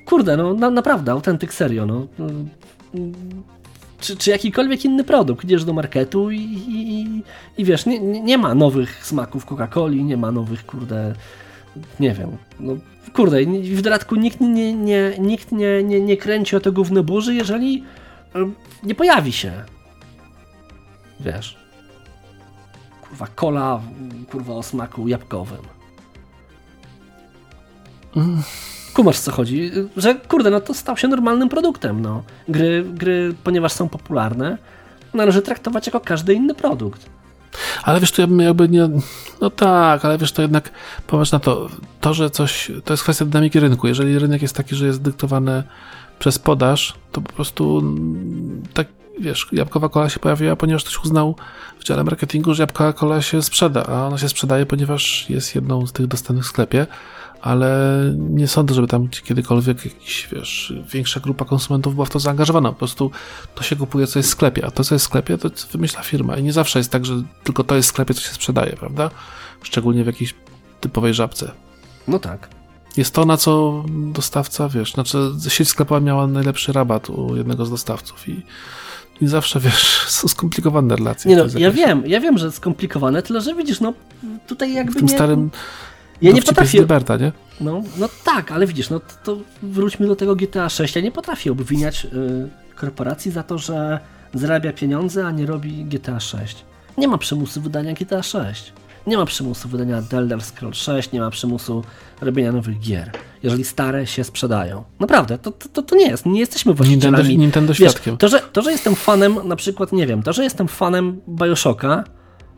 kurde, 0.05 0.37
no 0.37 0.53
na, 0.53 0.69
naprawdę, 0.69 1.11
autentyk 1.11 1.53
serio, 1.53 1.85
no 1.85 2.07
czy, 4.03 4.17
czy 4.17 4.29
jakikolwiek 4.29 4.85
inny 4.85 5.03
produkt. 5.03 5.45
Idziesz 5.45 5.65
do 5.65 5.73
marketu 5.73 6.31
i, 6.31 6.39
i, 6.67 7.23
i 7.57 7.65
wiesz, 7.65 7.85
nie, 7.85 7.99
nie 7.99 8.37
ma 8.37 8.55
nowych 8.55 9.05
smaków 9.05 9.45
Coca-Coli, 9.45 10.03
nie 10.03 10.17
ma 10.17 10.31
nowych, 10.31 10.65
kurde, 10.65 11.13
nie 11.99 12.13
wiem, 12.13 12.37
no 12.59 12.77
kurde, 13.13 13.45
w 13.45 13.81
dodatku 13.81 14.15
nikt 14.15 14.41
nie, 14.41 14.73
nie, 14.73 15.13
nikt 15.19 15.51
nie, 15.51 15.83
nie, 15.83 16.01
nie 16.01 16.17
kręci 16.17 16.55
o 16.55 16.59
to 16.59 16.71
gówno 16.71 17.03
burzy, 17.03 17.35
jeżeli 17.35 17.83
nie 18.83 18.95
pojawi 18.95 19.31
się. 19.31 19.51
Wiesz. 21.19 21.57
Kurwa, 23.01 23.27
kola, 23.35 23.81
kurwa, 24.31 24.53
o 24.53 24.63
smaku 24.63 25.07
jabłkowym. 25.07 25.61
Kumasz 28.93 29.19
co 29.19 29.31
chodzi, 29.31 29.71
że 29.97 30.15
kurde, 30.15 30.49
no 30.49 30.61
to 30.61 30.73
stał 30.73 30.97
się 30.97 31.07
normalnym 31.07 31.49
produktem, 31.49 32.01
no. 32.01 32.23
Gry, 32.47 32.85
gry 32.93 33.35
ponieważ 33.43 33.71
są 33.71 33.89
popularne, 33.89 34.57
należy 35.13 35.41
traktować 35.41 35.85
jako 35.85 35.99
każdy 35.99 36.33
inny 36.33 36.53
produkt. 36.53 37.09
Ale 37.83 37.99
wiesz, 37.99 38.11
to 38.11 38.21
ja 38.21 38.27
bym 38.27 38.39
jakby 38.39 38.69
nie. 38.69 38.89
No 39.41 39.49
tak, 39.49 40.05
ale 40.05 40.17
wiesz, 40.17 40.31
to 40.31 40.41
jednak 40.41 40.71
popatrz 41.07 41.31
na 41.31 41.39
to, 41.39 41.69
to, 42.01 42.13
że 42.13 42.29
coś. 42.29 42.71
To 42.85 42.93
jest 42.93 43.03
kwestia 43.03 43.25
dynamiki 43.25 43.59
rynku. 43.59 43.87
Jeżeli 43.87 44.19
rynek 44.19 44.41
jest 44.41 44.55
taki, 44.55 44.75
że 44.75 44.85
jest 44.85 45.01
dyktowany 45.01 45.63
przez 46.19 46.39
podaż, 46.39 46.93
to 47.11 47.21
po 47.21 47.33
prostu 47.33 47.79
mm, 47.79 48.63
tak, 48.73 48.87
wiesz, 49.19 49.47
jabłkowa 49.51 49.89
kola 49.89 50.09
się 50.09 50.19
pojawiła, 50.19 50.55
ponieważ 50.55 50.83
ktoś 50.83 51.05
uznał 51.05 51.35
w 51.79 51.83
dziale 51.83 52.03
marketingu, 52.03 52.53
że 52.53 52.63
jabłkowa 52.63 52.93
kola 52.93 53.21
się 53.21 53.41
sprzeda, 53.41 53.85
a 53.85 54.07
ona 54.07 54.17
się 54.17 54.29
sprzedaje, 54.29 54.65
ponieważ 54.65 55.29
jest 55.29 55.55
jedną 55.55 55.87
z 55.87 55.93
tych 55.93 56.07
dostępnych 56.07 56.45
w 56.45 56.49
sklepie 56.49 56.87
ale 57.43 57.99
nie 58.17 58.47
sądzę, 58.47 58.73
żeby 58.73 58.87
tam 58.87 59.09
kiedykolwiek 59.09 59.85
jakiś, 59.85 60.27
wiesz, 60.31 60.73
większa 60.93 61.19
grupa 61.19 61.45
konsumentów 61.45 61.93
była 61.93 62.05
w 62.05 62.09
to 62.09 62.19
zaangażowana. 62.19 62.69
Po 62.69 62.75
prostu 62.75 63.11
to 63.55 63.63
się 63.63 63.75
kupuje, 63.75 64.07
co 64.07 64.19
jest 64.19 64.29
w 64.29 64.31
sklepie, 64.31 64.65
a 64.65 64.71
to, 64.71 64.83
co 64.83 64.95
jest 64.95 65.05
w 65.05 65.07
sklepie, 65.07 65.37
to 65.37 65.49
wymyśla 65.71 66.01
firma. 66.01 66.37
I 66.37 66.43
nie 66.43 66.53
zawsze 66.53 66.79
jest 66.79 66.91
tak, 66.91 67.05
że 67.05 67.23
tylko 67.43 67.63
to 67.63 67.75
jest 67.75 67.89
w 67.89 67.91
sklepie, 67.91 68.13
co 68.13 68.21
się 68.21 68.33
sprzedaje, 68.33 68.73
prawda? 68.73 69.09
Szczególnie 69.63 70.03
w 70.03 70.07
jakiejś 70.07 70.35
typowej 70.81 71.13
żabce. 71.13 71.51
No 72.07 72.19
tak. 72.19 72.49
Jest 72.97 73.13
to, 73.13 73.25
na 73.25 73.37
co 73.37 73.83
dostawca, 73.87 74.69
wiesz, 74.69 74.93
znaczy 74.93 75.17
sieć 75.47 75.69
sklepowa 75.69 76.01
miała 76.01 76.27
najlepszy 76.27 76.73
rabat 76.73 77.09
u 77.09 77.35
jednego 77.35 77.65
z 77.65 77.69
dostawców 77.69 78.29
i 78.29 78.41
nie 79.21 79.29
zawsze, 79.29 79.59
wiesz, 79.59 80.01
są 80.07 80.27
skomplikowane 80.27 80.95
relacje. 80.95 81.29
Nie 81.29 81.37
no, 81.37 81.45
ja 81.57 81.71
wiem, 81.71 82.03
ja 82.05 82.19
wiem, 82.19 82.37
że 82.37 82.51
skomplikowane, 82.51 83.21
tyle 83.21 83.41
że 83.41 83.55
widzisz, 83.55 83.79
no 83.79 83.93
tutaj 84.47 84.73
jakby 84.73 84.91
W 84.91 84.95
tym 84.95 85.05
nie... 85.05 85.13
starym 85.13 85.49
ja 86.23 86.31
nie 86.31 86.41
potrafię. 86.41 86.77
Gilberta, 86.77 87.17
nie? 87.17 87.31
No, 87.61 87.83
no 87.97 88.09
tak, 88.23 88.51
ale 88.51 88.67
widzisz, 88.67 88.89
no 88.89 88.99
to, 88.99 89.13
to 89.23 89.37
wróćmy 89.63 90.07
do 90.07 90.15
tego 90.15 90.35
GTA 90.35 90.69
6. 90.69 90.95
Ja 90.95 91.01
nie 91.01 91.11
potrafię 91.11 91.51
obwiniać 91.51 92.05
y, 92.05 92.75
korporacji 92.75 93.31
za 93.31 93.43
to, 93.43 93.57
że 93.57 93.99
zarabia 94.33 94.73
pieniądze, 94.73 95.27
a 95.27 95.31
nie 95.31 95.45
robi 95.45 95.85
GTA 95.85 96.19
6. 96.19 96.65
Nie 96.97 97.07
ma 97.07 97.17
przymusu 97.17 97.61
wydania 97.61 97.93
GTA 97.93 98.23
6. 98.23 98.73
Nie 99.07 99.17
ma 99.17 99.25
przymusu 99.25 99.69
wydania 99.69 100.01
The 100.01 100.17
Elder 100.17 100.41
Scrolls 100.41 100.77
6, 100.77 101.11
nie 101.11 101.19
ma 101.19 101.29
przymusu 101.29 101.83
robienia 102.21 102.51
nowych 102.51 102.79
gier, 102.79 103.11
jeżeli 103.43 103.63
stare 103.63 104.07
się 104.07 104.23
sprzedają. 104.23 104.83
Naprawdę, 104.99 105.37
to, 105.37 105.51
to, 105.51 105.81
to 105.81 105.95
nie 105.95 106.07
jest, 106.07 106.25
nie 106.25 106.39
jesteśmy 106.39 106.73
właścicielami. 106.73 107.17
Nintendo, 107.17 107.41
Nintendo 107.41 107.73
Wiesz, 107.73 107.77
świadkiem. 107.77 108.17
to 108.17 108.27
że, 108.27 108.39
to, 108.39 108.61
że 108.61 108.71
jestem 108.71 108.95
fanem, 108.95 109.39
na 109.43 109.55
przykład, 109.55 109.91
nie 109.91 110.07
wiem, 110.07 110.23
to, 110.23 110.33
że 110.33 110.43
jestem 110.43 110.67
fanem 110.67 111.21
Bioshocka, 111.27 112.03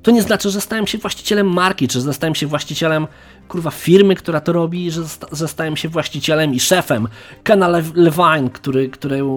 to 0.06 0.12
nie 0.12 0.22
znaczy, 0.22 0.50
że 0.50 0.62
stałem 0.62 0.88
się 0.88 0.98
właścicielem 0.98 1.54
marki, 1.54 1.88
czy 1.88 2.02
że 2.02 2.14
stałem 2.14 2.36
się 2.36 2.48
właścicielem 2.48 3.08
kurwa 3.48 3.72
firmy, 3.72 4.16
która 4.16 4.42
to 4.42 4.54
robi, 4.54 4.92
że, 4.92 5.02
że 5.32 5.48
stałem 5.48 5.78
się 5.78 5.90
właścicielem 5.90 6.54
i 6.54 6.60
szefem 6.60 7.08
Kena 7.44 7.68
Le 7.68 7.84
Levine, 7.96 8.50
który, 8.54 8.90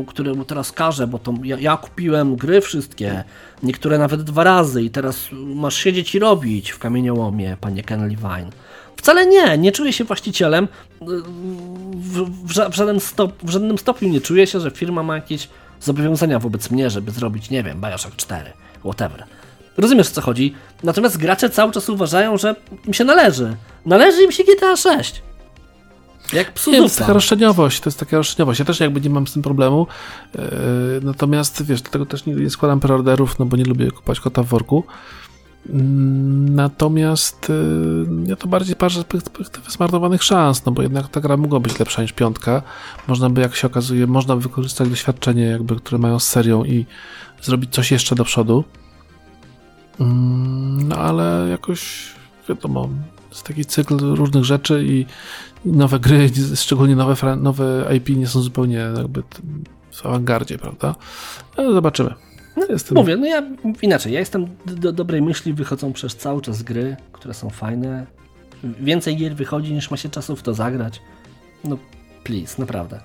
któremu 0.07 0.45
teraz 0.47 0.73
każę, 0.73 1.07
bo 1.07 1.19
to 1.19 1.35
ja, 1.45 1.57
ja, 1.61 1.77
kupiłem 1.77 2.37
gry 2.37 2.61
wszystkie, 2.61 3.25
niektóre 3.63 3.99
nawet 3.99 4.23
dwa 4.23 4.45
razy 4.45 4.83
i 4.83 4.91
teraz 4.91 5.29
masz 5.33 5.77
siedzieć 5.77 6.15
i 6.15 6.19
robić 6.19 6.71
w 6.71 6.79
kamieniołomie, 6.79 7.57
panie 7.61 7.83
Ken 7.83 8.01
Levine. 8.01 8.51
Wcale 8.97 9.27
nie, 9.27 9.59
nie 9.59 9.73
czuję 9.73 9.93
się 9.93 10.05
właścicielem, 10.05 10.69
w, 11.01 11.23
w, 12.45 12.71
w, 12.71 12.75
żaden 12.75 13.01
stop, 13.01 13.33
w 13.43 13.51
żadnym 13.51 13.79
stopniu 13.79 14.09
nie 14.09 14.21
czuję 14.21 14.47
się, 14.47 14.61
że 14.61 14.71
firma 14.71 15.03
ma 15.03 15.15
jakieś 15.15 15.49
zobowiązania 15.81 16.39
wobec 16.39 16.71
mnie, 16.71 16.91
żeby 16.91 17.11
zrobić, 17.11 17.51
nie 17.51 17.63
wiem, 17.63 17.81
Bioshock 17.81 18.17
4, 18.17 18.53
whatever. 18.81 19.25
Rozumiesz 19.79 20.09
o 20.09 20.11
co 20.11 20.21
chodzi? 20.21 20.55
Natomiast 20.83 21.17
gracze 21.17 21.51
cały 21.51 21.73
czas 21.73 21.89
uważają, 21.89 22.37
że 22.37 22.55
im 22.87 22.95
się 22.95 23.05
należy. 23.05 23.57
Należy 23.87 24.23
im 24.23 24.33
się 24.33 24.45
GTA 24.45 24.77
6. 24.77 25.23
Jak 26.33 26.53
psu 26.53 26.71
nie, 26.71 26.77
To 26.77 26.83
jest 26.83 26.99
taka 26.99 27.13
roszczeniowość, 27.13 27.81
to 27.81 27.89
jest 27.89 27.99
taka 28.01 28.17
roszczeniowość. 28.17 28.59
Ja 28.59 28.67
też 28.67 28.81
jakby 28.81 29.01
nie 29.01 29.11
mam 29.11 29.27
z 29.27 29.33
tym 29.33 29.43
problemu. 29.43 29.87
Yy, 30.35 30.43
natomiast 31.03 31.67
wiesz, 31.67 31.83
dlatego 31.83 32.07
też 32.07 32.27
nie, 32.27 32.35
nie 32.35 32.51
składam 32.51 32.81
preorderów, 32.81 33.39
no 33.39 33.47
bo 33.47 33.57
nie 33.57 33.65
lubię 33.65 33.91
kupować 33.91 34.21
kota 34.21 34.43
w 34.43 34.47
worku. 34.47 34.85
Yy, 35.67 35.73
natomiast 36.51 37.49
yy, 37.49 38.07
ja 38.27 38.37
to 38.37 38.49
bardziej 38.49 38.77
patrzę 38.77 39.01
z 39.01 39.05
perspektywy 39.05 39.71
zmarnowanych 39.71 40.23
szans, 40.23 40.65
no 40.65 40.73
bo 40.73 40.83
jednak 40.83 41.09
ta 41.09 41.21
gra 41.21 41.37
mogła 41.37 41.61
być 41.61 41.79
lepsza 41.79 42.03
niż 42.03 42.13
piątka. 42.13 42.63
Można 43.09 43.31
by, 43.31 43.41
jak 43.41 43.55
się 43.55 43.67
okazuje, 43.67 44.07
można 44.07 44.37
by 44.37 44.43
wykorzystać 44.43 44.89
doświadczenie, 44.89 45.45
jakby, 45.45 45.77
które 45.77 45.99
mają 45.99 46.19
z 46.19 46.29
serią 46.29 46.65
i 46.65 46.87
zrobić 47.43 47.75
coś 47.75 47.91
jeszcze 47.91 48.15
do 48.15 48.25
przodu. 48.25 48.65
No 50.89 50.97
ale 50.97 51.47
jakoś 51.51 52.13
wiadomo, 52.49 52.89
jest 53.31 53.43
taki 53.43 53.65
cykl 53.65 53.99
różnych 53.99 54.45
rzeczy 54.45 54.85
i 54.87 55.07
nowe 55.65 56.01
gry, 56.01 56.31
szczególnie 56.55 56.97
nowe, 56.97 57.37
nowe 57.37 57.97
IP 57.97 58.09
nie 58.09 58.27
są 58.27 58.41
zupełnie 58.41 58.77
jakby 58.97 59.23
w 59.91 60.07
awangardzie, 60.07 60.59
prawda? 60.59 60.95
Ale 61.57 61.73
zobaczymy. 61.73 62.15
No, 62.57 62.67
jestem... 62.69 62.99
Mówię, 62.99 63.17
no 63.17 63.27
ja 63.27 63.43
inaczej, 63.83 64.13
ja 64.13 64.21
jestem 64.21 64.47
do 64.67 64.93
dobrej 64.93 65.23
myśli, 65.23 65.53
wychodzą 65.53 65.93
przez 65.93 66.17
cały 66.17 66.43
czas 66.43 66.63
gry, 66.63 66.97
które 67.13 67.35
są 67.35 67.51
fajne. 67.51 68.07
Więcej 68.81 69.17
gier 69.17 69.37
wychodzi 69.37 69.73
niż 69.73 69.91
ma 69.91 69.97
się 69.97 70.09
czasu 70.09 70.37
w 70.37 70.43
to 70.43 70.55
zagrać. 70.55 71.01
No 71.65 71.79
please, 72.25 72.55
naprawdę. 72.59 73.01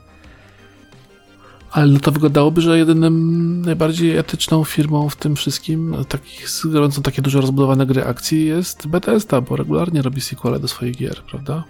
Ale 1.74 1.88
no 1.88 2.00
to 2.00 2.12
wyglądałoby, 2.12 2.62
że 2.62 2.78
jedynym 2.78 3.62
najbardziej 3.62 4.18
etyczną 4.18 4.64
firmą 4.64 5.10
w 5.10 5.16
tym 5.16 5.36
wszystkim, 5.36 5.96
takich, 6.10 6.48
robiącą 6.74 7.02
takie 7.02 7.22
duże 7.22 7.42
rozbudowane 7.42 7.86
gry 7.86 8.06
akcji 8.06 8.46
jest 8.46 8.88
Bethesda, 8.88 9.42
bo 9.42 9.56
regularnie 9.56 10.02
robi 10.02 10.22
sequele 10.22 10.60
do 10.60 10.68
swoich 10.68 10.98
gier, 10.98 11.22
prawda? 11.30 11.64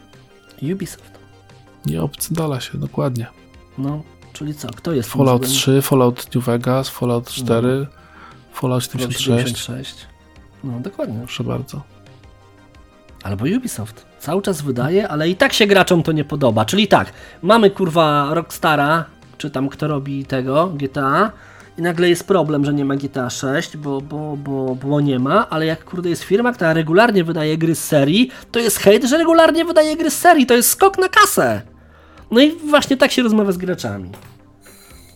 Ubisoft. 0.73 1.19
Nie 1.85 2.01
obcydala 2.01 2.59
się, 2.59 2.77
dokładnie. 2.77 3.27
No, 3.77 4.03
czyli 4.33 4.55
co? 4.55 4.67
Kto 4.67 4.93
jest 4.93 5.09
Fallout 5.09 5.47
3, 5.47 5.81
Fallout 5.81 6.35
New 6.35 6.45
Vegas, 6.45 6.89
Fallout 6.89 7.29
4, 7.29 7.67
no. 7.79 7.85
Fallout 8.53 8.83
76. 8.83 9.25
76. 9.25 9.95
No, 10.63 10.79
dokładnie. 10.79 11.19
Proszę 11.19 11.43
bardzo. 11.43 11.83
Albo 13.23 13.45
Ubisoft. 13.57 14.05
Cały 14.19 14.41
czas 14.41 14.61
wydaje, 14.61 15.07
ale 15.07 15.29
i 15.29 15.35
tak 15.35 15.53
się 15.53 15.67
graczom 15.67 16.03
to 16.03 16.11
nie 16.11 16.23
podoba. 16.23 16.65
Czyli 16.65 16.87
tak, 16.87 17.13
mamy 17.41 17.71
kurwa 17.71 18.33
Rockstara, 18.33 19.05
czy 19.37 19.51
tam 19.51 19.69
kto 19.69 19.87
robi 19.87 20.25
tego 20.25 20.67
GTA 20.67 21.31
i 21.77 21.81
nagle 21.81 22.09
jest 22.09 22.27
problem, 22.27 22.65
że 22.65 22.73
nie 22.73 22.85
ma 22.85 22.95
GTA 22.95 23.29
6, 23.29 23.77
bo, 23.77 24.01
bo, 24.01 24.37
bo, 24.37 24.75
bo 24.75 25.01
nie 25.01 25.19
ma, 25.19 25.49
ale 25.49 25.65
jak 25.65 25.83
kurde 25.83 26.09
jest 26.09 26.23
firma, 26.23 26.53
która 26.53 26.73
regularnie 26.73 27.23
wydaje 27.23 27.57
gry 27.57 27.75
z 27.75 27.83
serii, 27.83 28.31
to 28.51 28.59
jest 28.59 28.77
hejt, 28.77 29.03
że 29.03 29.17
regularnie 29.17 29.65
wydaje 29.65 29.97
gry 29.97 30.11
z 30.11 30.17
serii, 30.19 30.45
to 30.45 30.53
jest 30.53 30.69
skok 30.69 30.97
na 30.97 31.09
kasę. 31.09 31.61
No 32.31 32.41
i 32.41 32.51
właśnie 32.51 32.97
tak 32.97 33.11
się 33.11 33.23
rozmawia 33.23 33.51
z 33.51 33.57
graczami. 33.57 34.09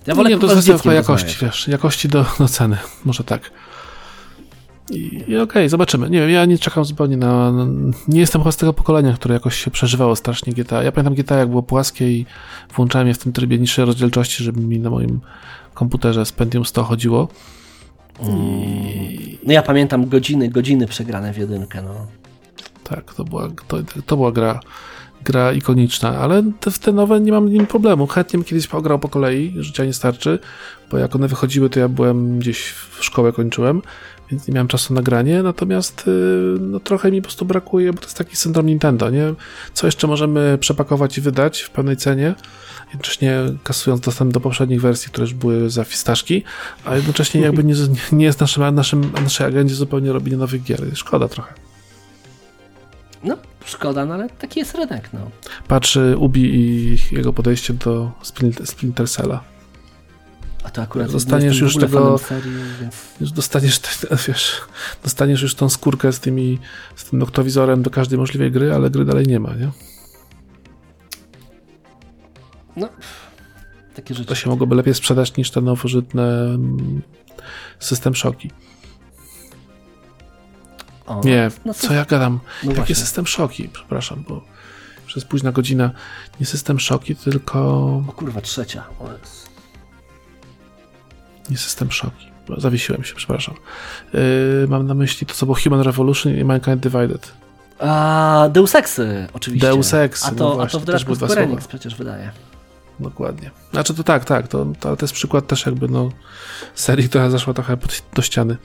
Ja 0.07 0.15
wolę 0.15 0.29
nie, 0.29 0.37
to 0.37 0.47
jest 0.47 0.69
kwestia 0.69 0.93
jakości, 0.93 1.45
wiesz, 1.45 1.67
jakości 1.67 2.09
do, 2.09 2.25
do 2.39 2.47
ceny, 2.47 2.77
może 3.05 3.23
tak. 3.23 3.41
I, 4.91 5.15
i 5.17 5.23
okej, 5.23 5.41
okay, 5.41 5.69
zobaczymy. 5.69 6.09
Nie 6.09 6.19
wiem, 6.19 6.29
ja 6.29 6.45
nie 6.45 6.57
czekam 6.57 6.85
zupełnie 6.85 7.17
na, 7.17 7.51
na, 7.51 7.65
Nie 8.07 8.19
jestem 8.19 8.41
chyba 8.41 8.51
z 8.51 8.57
tego 8.57 8.73
pokolenia, 8.73 9.13
które 9.13 9.33
jakoś 9.33 9.55
się 9.63 9.71
przeżywało 9.71 10.15
strasznie 10.15 10.53
GTA. 10.53 10.83
Ja 10.83 10.91
pamiętam 10.91 11.15
GTA, 11.15 11.37
jak 11.37 11.49
było 11.49 11.63
płaskie 11.63 12.11
i 12.11 12.25
włączałem 12.75 13.07
je 13.07 13.13
w 13.13 13.17
tym 13.17 13.33
trybie 13.33 13.59
niższej 13.59 13.85
rozdzielczości, 13.85 14.43
żeby 14.43 14.61
mi 14.61 14.79
na 14.79 14.89
moim 14.89 15.19
komputerze 15.73 16.25
z 16.25 16.31
Pentium 16.31 16.65
100 16.65 16.83
chodziło. 16.83 17.27
I... 18.23 19.37
No 19.43 19.53
ja 19.53 19.61
pamiętam 19.61 20.09
godziny, 20.09 20.49
godziny 20.49 20.87
przegrane 20.87 21.33
w 21.33 21.37
jedynkę, 21.37 21.81
no. 21.81 22.07
Tak, 22.83 23.13
to 23.13 23.23
była, 23.23 23.49
to, 23.67 23.77
to 24.05 24.17
była 24.17 24.31
gra, 24.31 24.59
gra 25.23 25.51
ikoniczna, 25.53 26.17
ale 26.17 26.43
te, 26.59 26.71
te 26.71 26.91
nowe 26.91 27.19
nie 27.19 27.31
mam 27.31 27.49
z 27.49 27.51
nim 27.51 27.67
problemu. 27.67 28.07
Chętnie 28.07 28.37
bym 28.37 28.45
kiedyś 28.45 28.67
pograł 28.67 28.99
po 28.99 29.09
kolei, 29.09 29.53
życia 29.55 29.85
nie 29.85 29.93
starczy, 29.93 30.39
bo 30.91 30.97
jak 30.97 31.15
one 31.15 31.27
wychodziły, 31.27 31.69
to 31.69 31.79
ja 31.79 31.89
byłem 31.89 32.39
gdzieś 32.39 32.69
w 32.69 33.03
szkołę 33.03 33.33
kończyłem, 33.33 33.81
więc 34.31 34.47
nie 34.47 34.53
miałem 34.53 34.67
czasu 34.67 34.93
na 34.93 35.01
granie, 35.01 35.43
natomiast 35.43 36.07
y, 36.07 36.11
no, 36.59 36.79
trochę 36.79 37.11
mi 37.11 37.21
po 37.21 37.25
prostu 37.25 37.45
brakuje, 37.45 37.93
bo 37.93 37.99
to 37.99 38.05
jest 38.05 38.17
taki 38.17 38.35
syndrom 38.35 38.65
Nintendo, 38.65 39.09
nie? 39.09 39.33
Co 39.73 39.87
jeszcze 39.87 40.07
możemy 40.07 40.57
przepakować 40.57 41.17
i 41.17 41.21
wydać 41.21 41.61
w 41.61 41.69
pewnej 41.69 41.97
cenie, 41.97 42.35
jednocześnie 42.87 43.39
kasując 43.63 44.01
dostęp 44.01 44.33
do 44.33 44.39
poprzednich 44.39 44.81
wersji, 44.81 45.11
które 45.11 45.23
już 45.23 45.33
były 45.33 45.69
za 45.69 45.83
fistaszki, 45.83 46.43
a 46.85 46.95
jednocześnie 46.95 47.41
jakby 47.41 47.63
nie, 47.63 47.75
nie 48.11 48.25
jest 48.25 48.39
naszym, 48.39 48.75
naszym, 48.75 49.11
naszej 49.23 49.47
agendzie 49.47 49.75
zupełnie 49.75 50.11
robienie 50.11 50.37
nowych 50.37 50.63
gier. 50.63 50.81
Szkoda 50.93 51.27
trochę. 51.27 51.53
No, 53.23 53.37
szkoda, 53.65 54.05
no 54.05 54.13
ale 54.13 54.29
taki 54.29 54.59
jest 54.59 54.75
rynek, 54.75 55.09
no. 55.13 55.19
Patrzy 55.67 56.15
Ubi 56.17 56.55
i 56.55 56.97
jego 57.11 57.33
podejście 57.33 57.73
do 57.73 58.11
Splinter 58.65 59.09
Cella. 59.09 59.56
A 60.63 60.69
to 60.69 60.81
akurat 60.81 61.11
Dostaniesz 61.11 61.59
już 61.59 61.77
tego- 61.77 62.17
Serii. 62.17 62.51
Już 63.21 63.31
dostaniesz, 63.31 63.79
wiesz, 64.27 64.61
dostaniesz 65.03 65.41
już 65.41 65.55
tą 65.55 65.69
skórkę 65.69 66.13
z 66.13 66.19
tymi, 66.19 66.59
z 66.95 67.03
tym 67.05 67.19
noktowizorem 67.19 67.81
do 67.83 67.89
każdej 67.89 68.19
możliwej 68.19 68.51
gry, 68.51 68.73
ale 68.73 68.89
gry 68.89 69.05
dalej 69.05 69.27
nie 69.27 69.39
ma, 69.39 69.55
nie? 69.55 69.71
No, 72.75 72.89
takie 73.95 74.13
rzeczy. 74.13 74.27
To 74.27 74.35
się 74.35 74.49
mogłoby 74.49 74.75
lepiej 74.75 74.93
sprzedać 74.93 75.37
niż 75.37 75.51
te 75.51 75.61
nowożytne 75.61 76.23
mm, 76.43 77.01
system 77.79 78.15
szoki. 78.15 78.51
O, 81.05 81.21
Nie, 81.25 81.51
no, 81.65 81.73
co 81.73 81.93
ja 81.93 82.05
gadam? 82.05 82.39
no 82.63 82.73
Jakie 82.73 82.95
system 82.95 83.27
szoki? 83.27 83.69
Przepraszam, 83.69 84.23
bo 84.27 84.41
przez 85.05 85.25
późna 85.25 85.51
godzina 85.51 85.91
nie 86.39 86.45
system 86.45 86.79
szoki, 86.79 87.15
tylko 87.15 87.59
O 88.09 88.13
kurwa, 88.15 88.41
trzecia. 88.41 88.83
O. 88.99 89.09
nie 91.49 91.57
system 91.57 91.91
szoki. 91.91 92.27
Zawiesiłem 92.57 93.03
się, 93.03 93.15
przepraszam. 93.15 93.55
Yy, 94.13 94.19
mam 94.69 94.87
na 94.87 94.93
myśli 94.93 95.27
to, 95.27 95.33
co 95.33 95.45
było 95.45 95.57
Human 95.63 95.81
Revolution 95.81 96.33
i 96.37 96.43
Mankind 96.43 96.81
Divided. 96.81 97.33
A 97.79 98.49
Deus 98.51 98.75
Exy, 98.75 99.27
oczywiście. 99.33 99.67
Deus 99.67 99.93
Exy, 99.93 100.27
A 100.27 100.31
no 100.31 100.37
to, 100.37 100.51
a 100.51 100.55
właśnie, 100.55 100.71
to 100.71 100.79
w 100.79 100.85
też 100.85 101.03
dodatku 101.03 101.25
Square 101.25 101.39
Enix 101.39 101.67
przecież 101.67 101.95
wydaje. 101.95 102.31
Dokładnie. 102.99 103.51
Znaczy 103.71 103.93
to 103.93 104.03
tak, 104.03 104.25
tak, 104.25 104.47
to, 104.47 104.65
to, 104.79 104.87
ale 104.87 104.97
to 104.97 105.03
jest 105.03 105.13
przykład 105.13 105.47
też 105.47 105.65
jakby 105.65 105.87
no 105.87 106.09
serii, 106.75 107.09
która 107.09 107.29
zaszła 107.29 107.53
trochę 107.53 107.77
pod, 107.77 108.03
do 108.13 108.21
ściany. 108.21 108.57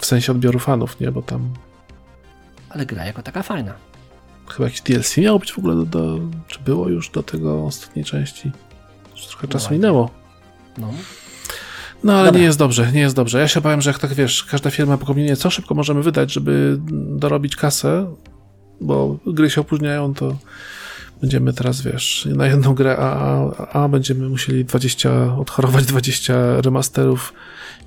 W 0.00 0.06
sensie 0.06 0.32
odbioru 0.32 0.58
fanów, 0.58 1.00
nie? 1.00 1.12
Bo 1.12 1.22
tam 1.22 1.54
Ale 2.70 2.86
gra 2.86 3.04
jako 3.04 3.22
taka 3.22 3.42
fajna. 3.42 3.74
chyba 4.48 4.64
jakiś 4.64 4.80
DLC 4.80 5.16
miało 5.16 5.38
być 5.38 5.52
w 5.52 5.58
ogóle 5.58 5.76
do, 5.76 5.84
do 5.84 6.18
czy 6.46 6.58
było 6.60 6.88
już 6.88 7.10
do 7.10 7.22
tego 7.22 7.64
ostatniej 7.66 8.04
części? 8.04 8.52
Już 9.12 9.26
trochę 9.26 9.48
czasu 9.48 9.64
Ładnie. 9.64 9.78
minęło. 9.78 10.10
No. 10.78 10.92
No 12.04 12.12
ale 12.12 12.26
Dobra. 12.26 12.40
nie 12.40 12.46
jest 12.46 12.58
dobrze, 12.58 12.92
nie 12.92 13.00
jest 13.00 13.16
dobrze. 13.16 13.38
Ja 13.38 13.48
się 13.48 13.60
obawiam, 13.60 13.80
że 13.80 13.90
jak 13.90 13.98
tak 13.98 14.14
wiesz, 14.14 14.44
każda 14.44 14.70
firma 14.70 14.98
pokombinuje, 14.98 15.36
co 15.36 15.50
szybko 15.50 15.74
możemy 15.74 16.02
wydać, 16.02 16.32
żeby 16.32 16.78
dorobić 17.16 17.56
kasę, 17.56 18.06
bo 18.80 19.18
gry 19.26 19.50
się 19.50 19.60
opóźniają, 19.60 20.14
to 20.14 20.36
będziemy 21.20 21.52
teraz, 21.52 21.82
wiesz, 21.82 22.28
na 22.34 22.46
jedną 22.46 22.74
grę 22.74 22.96
A, 22.98 23.12
A, 23.58 23.82
A 23.84 23.88
będziemy 23.88 24.28
musieli 24.28 24.64
20, 24.64 25.36
odchorować 25.36 25.86
20 25.86 26.34
remasterów 26.60 27.32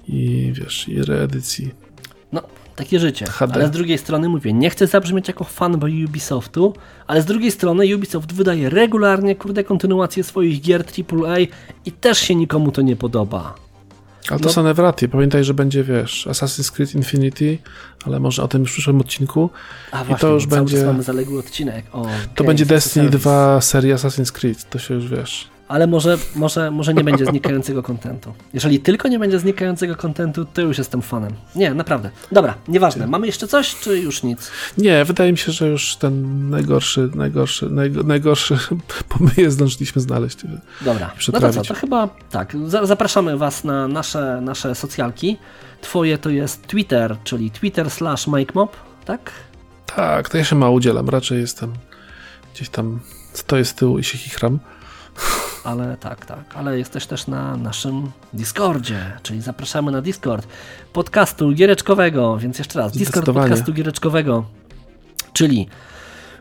i 0.07 0.52
wiesz, 0.56 0.88
i 0.90 1.03
reedycji. 1.03 1.72
No, 2.31 2.41
takie 2.76 2.99
życie. 2.99 3.26
HD. 3.26 3.53
Ale 3.53 3.68
z 3.68 3.72
drugiej 3.72 3.98
strony 3.98 4.30
mówię, 4.30 4.53
nie 4.53 4.69
chcę 4.69 4.88
zabrzmieć 4.88 5.27
jako 5.27 5.44
fanboy 5.44 6.06
Ubisoftu, 6.06 6.73
ale 7.07 7.22
z 7.22 7.26
drugiej 7.26 7.52
strony 7.52 7.95
Ubisoft 7.95 8.34
wydaje 8.34 8.69
regularnie, 8.69 9.35
kurde, 9.35 9.64
kontynuację 9.64 10.23
swoich 10.23 10.61
gier 10.61 10.84
AAA 10.84 11.40
i 11.85 11.91
też 11.91 12.18
się 12.18 12.35
nikomu 12.35 12.72
to 12.72 12.81
nie 12.81 12.95
podoba. 12.95 13.62
Ale 14.30 14.40
to 14.40 14.45
No. 14.45 14.52
są 14.54 14.64
Nevraty. 14.64 15.08
Pamiętaj, 15.10 15.44
że 15.44 15.54
będzie, 15.54 15.84
wiesz, 15.84 16.28
Assassin's 16.32 16.72
Creed 16.72 16.95
Infinity, 16.95 17.58
ale 18.06 18.20
może 18.20 18.44
o 18.44 18.48
tym 18.48 18.62
już 18.62 18.70
w 18.70 18.74
przyszłym 18.74 19.02
odcinku. 19.02 19.50
A 19.91 20.02
I 20.02 20.06
właśnie, 20.06 20.22
to 20.22 20.34
już 20.34 20.45
będzie- 20.48 20.86
mamy 20.86 21.04
zaległy 21.04 21.40
odcinek. 21.40 21.86
O, 21.91 22.08
To 22.36 22.44
będzie 22.44 22.66
Destiny 22.66 23.06
Service. 23.06 23.18
2 23.20 23.62
serii 23.62 23.94
Assassin's 23.94 24.32
Creed, 24.32 24.70
to 24.70 24.80
się 24.80 24.94
już 24.94 25.08
wiesz. 25.08 25.48
Ale 25.68 25.88
może, 25.88 26.18
może, 26.35 26.72
może 26.72 26.94
nie 26.94 27.03
będzie 27.03 27.26
znikającego 27.26 27.84
kontentu. 27.84 28.34
Jeżeli 28.53 28.80
tylko 28.80 29.07
nie 29.07 29.19
będzie 29.19 29.40
znikającego 29.40 29.95
kontentu, 29.95 30.45
to 30.45 30.61
już 30.61 30.77
jestem 30.77 31.02
fanem. 31.02 31.31
Nie, 31.56 31.73
naprawdę. 31.73 32.10
Dobra, 32.31 32.56
nieważne. 32.68 33.07
Mamy 33.07 33.26
jeszcze 33.27 33.48
coś, 33.48 33.76
czy 33.76 33.99
już 33.99 34.23
nic? 34.23 34.52
Nie, 34.77 35.06
wydaje 35.06 35.31
mi 35.31 35.38
się, 35.38 35.52
że 35.52 35.68
już 35.68 35.95
ten 35.95 36.49
najgorszy, 36.49 37.10
najgorszy, 37.15 37.65
najgo- 37.69 38.06
najgorszy 38.06 38.57
pomyje 39.18 39.52
zdążyliśmy 39.52 40.02
znaleźć. 40.02 40.38
Dobra, 40.81 41.11
no 41.34 41.40
to 41.40 41.53
co, 41.53 41.61
to 41.61 41.73
chyba 41.73 42.10
tak. 42.31 42.56
Za- 42.68 42.85
Zapraszamy 42.85 43.38
Was 43.38 43.64
na 43.64 43.88
nasze, 43.88 44.40
nasze 44.41 44.76
socjalki. 44.76 45.38
Twoje 45.81 46.18
to 46.18 46.30
jest 46.30 46.68
Twitter, 46.68 47.15
czyli 47.23 47.52
Twitter 47.52 47.90
slash 47.90 48.27
MakeMob, 48.27 48.76
tak? 49.06 49.31
Tak, 49.95 50.30
to 50.30 50.38
ja 50.38 50.44
się 50.44 50.56
mało 50.56 50.76
udzielam, 50.76 51.10
raczej 51.10 51.41
jestem 51.41 51.73
gdzieś 52.56 52.69
tam, 52.69 52.99
stoję 53.34 53.65
z 53.65 53.73
tyłu 53.76 53.99
i 53.99 54.03
się 54.03 54.18
chichram. 54.18 54.60
Ale 55.64 55.98
tak, 55.98 56.26
tak. 56.26 56.44
Ale 56.56 56.77
jesteś 56.77 57.06
też 57.06 57.27
na 57.27 57.57
naszym 57.57 58.11
Discordzie, 58.34 59.11
czyli 59.23 59.41
zapraszamy 59.41 59.91
na 59.91 60.02
Discord 60.02 60.48
podcastu 60.94 61.52
giereczkowego, 61.52 62.38
więc 62.38 62.60
jeszcze 62.60 62.80
raz, 62.80 62.91
Discord 62.91 63.26
podcastu 63.26 63.73
giereczkowego, 63.73 64.45
czyli 65.34 65.68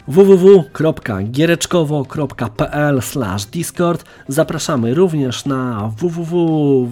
www.giereczkowo.pl 0.09 3.01
discord. 3.53 4.05
Zapraszamy 4.29 4.95
również 4.95 5.45
na 5.45 5.93
www... 5.97 6.89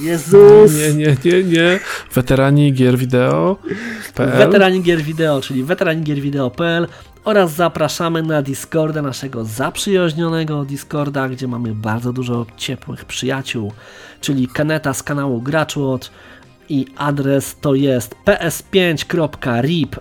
Jezus! 0.00 0.74
Nie, 0.74 0.94
nie, 0.94 1.16
nie, 1.24 1.44
nie. 1.44 1.80
Weterani 2.14 2.72
gier 2.72 2.98
wideo. 2.98 3.56
Weterani 4.16 4.82
Gier 4.82 5.02
Wideo, 5.02 5.40
czyli 5.40 5.64
weteranigierwideo.pl 5.64 6.88
oraz 7.24 7.52
zapraszamy 7.52 8.22
na 8.22 8.42
Discorda, 8.42 9.02
naszego 9.02 9.44
zaprzyjaźnionego 9.44 10.64
Discorda, 10.64 11.28
gdzie 11.28 11.48
mamy 11.48 11.74
bardzo 11.74 12.12
dużo 12.12 12.46
ciepłych 12.56 13.04
przyjaciół, 13.04 13.72
czyli 14.20 14.48
Kaneta 14.48 14.94
z 14.94 15.02
kanału 15.02 15.42
Graczłot 15.42 16.10
i 16.68 16.86
adres 16.96 17.56
to 17.60 17.74
jest 17.74 18.14
ps5.rip 18.24 19.96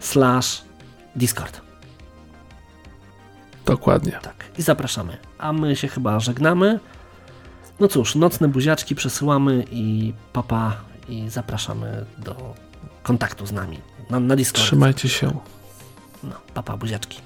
slash 0.00 0.62
discord. 1.16 1.60
Dokładnie. 3.66 4.18
Tak, 4.22 4.44
i 4.58 4.62
zapraszamy. 4.62 5.16
A 5.38 5.52
my 5.52 5.76
się 5.76 5.88
chyba 5.88 6.20
żegnamy. 6.20 6.80
No 7.80 7.88
cóż, 7.88 8.14
nocne 8.14 8.48
buziaczki 8.48 8.94
przesyłamy 8.94 9.64
i 9.70 10.12
papa 10.32 10.76
i 11.08 11.28
zapraszamy 11.28 12.06
do 12.18 12.54
kontaktu 13.02 13.46
z 13.46 13.52
nami 13.52 13.78
na, 14.10 14.20
na 14.20 14.36
Discord. 14.36 14.66
Trzymajcie 14.66 15.08
się. 15.08 15.36
No, 16.24 16.34
papa 16.54 16.76
buziaczki. 16.76 17.20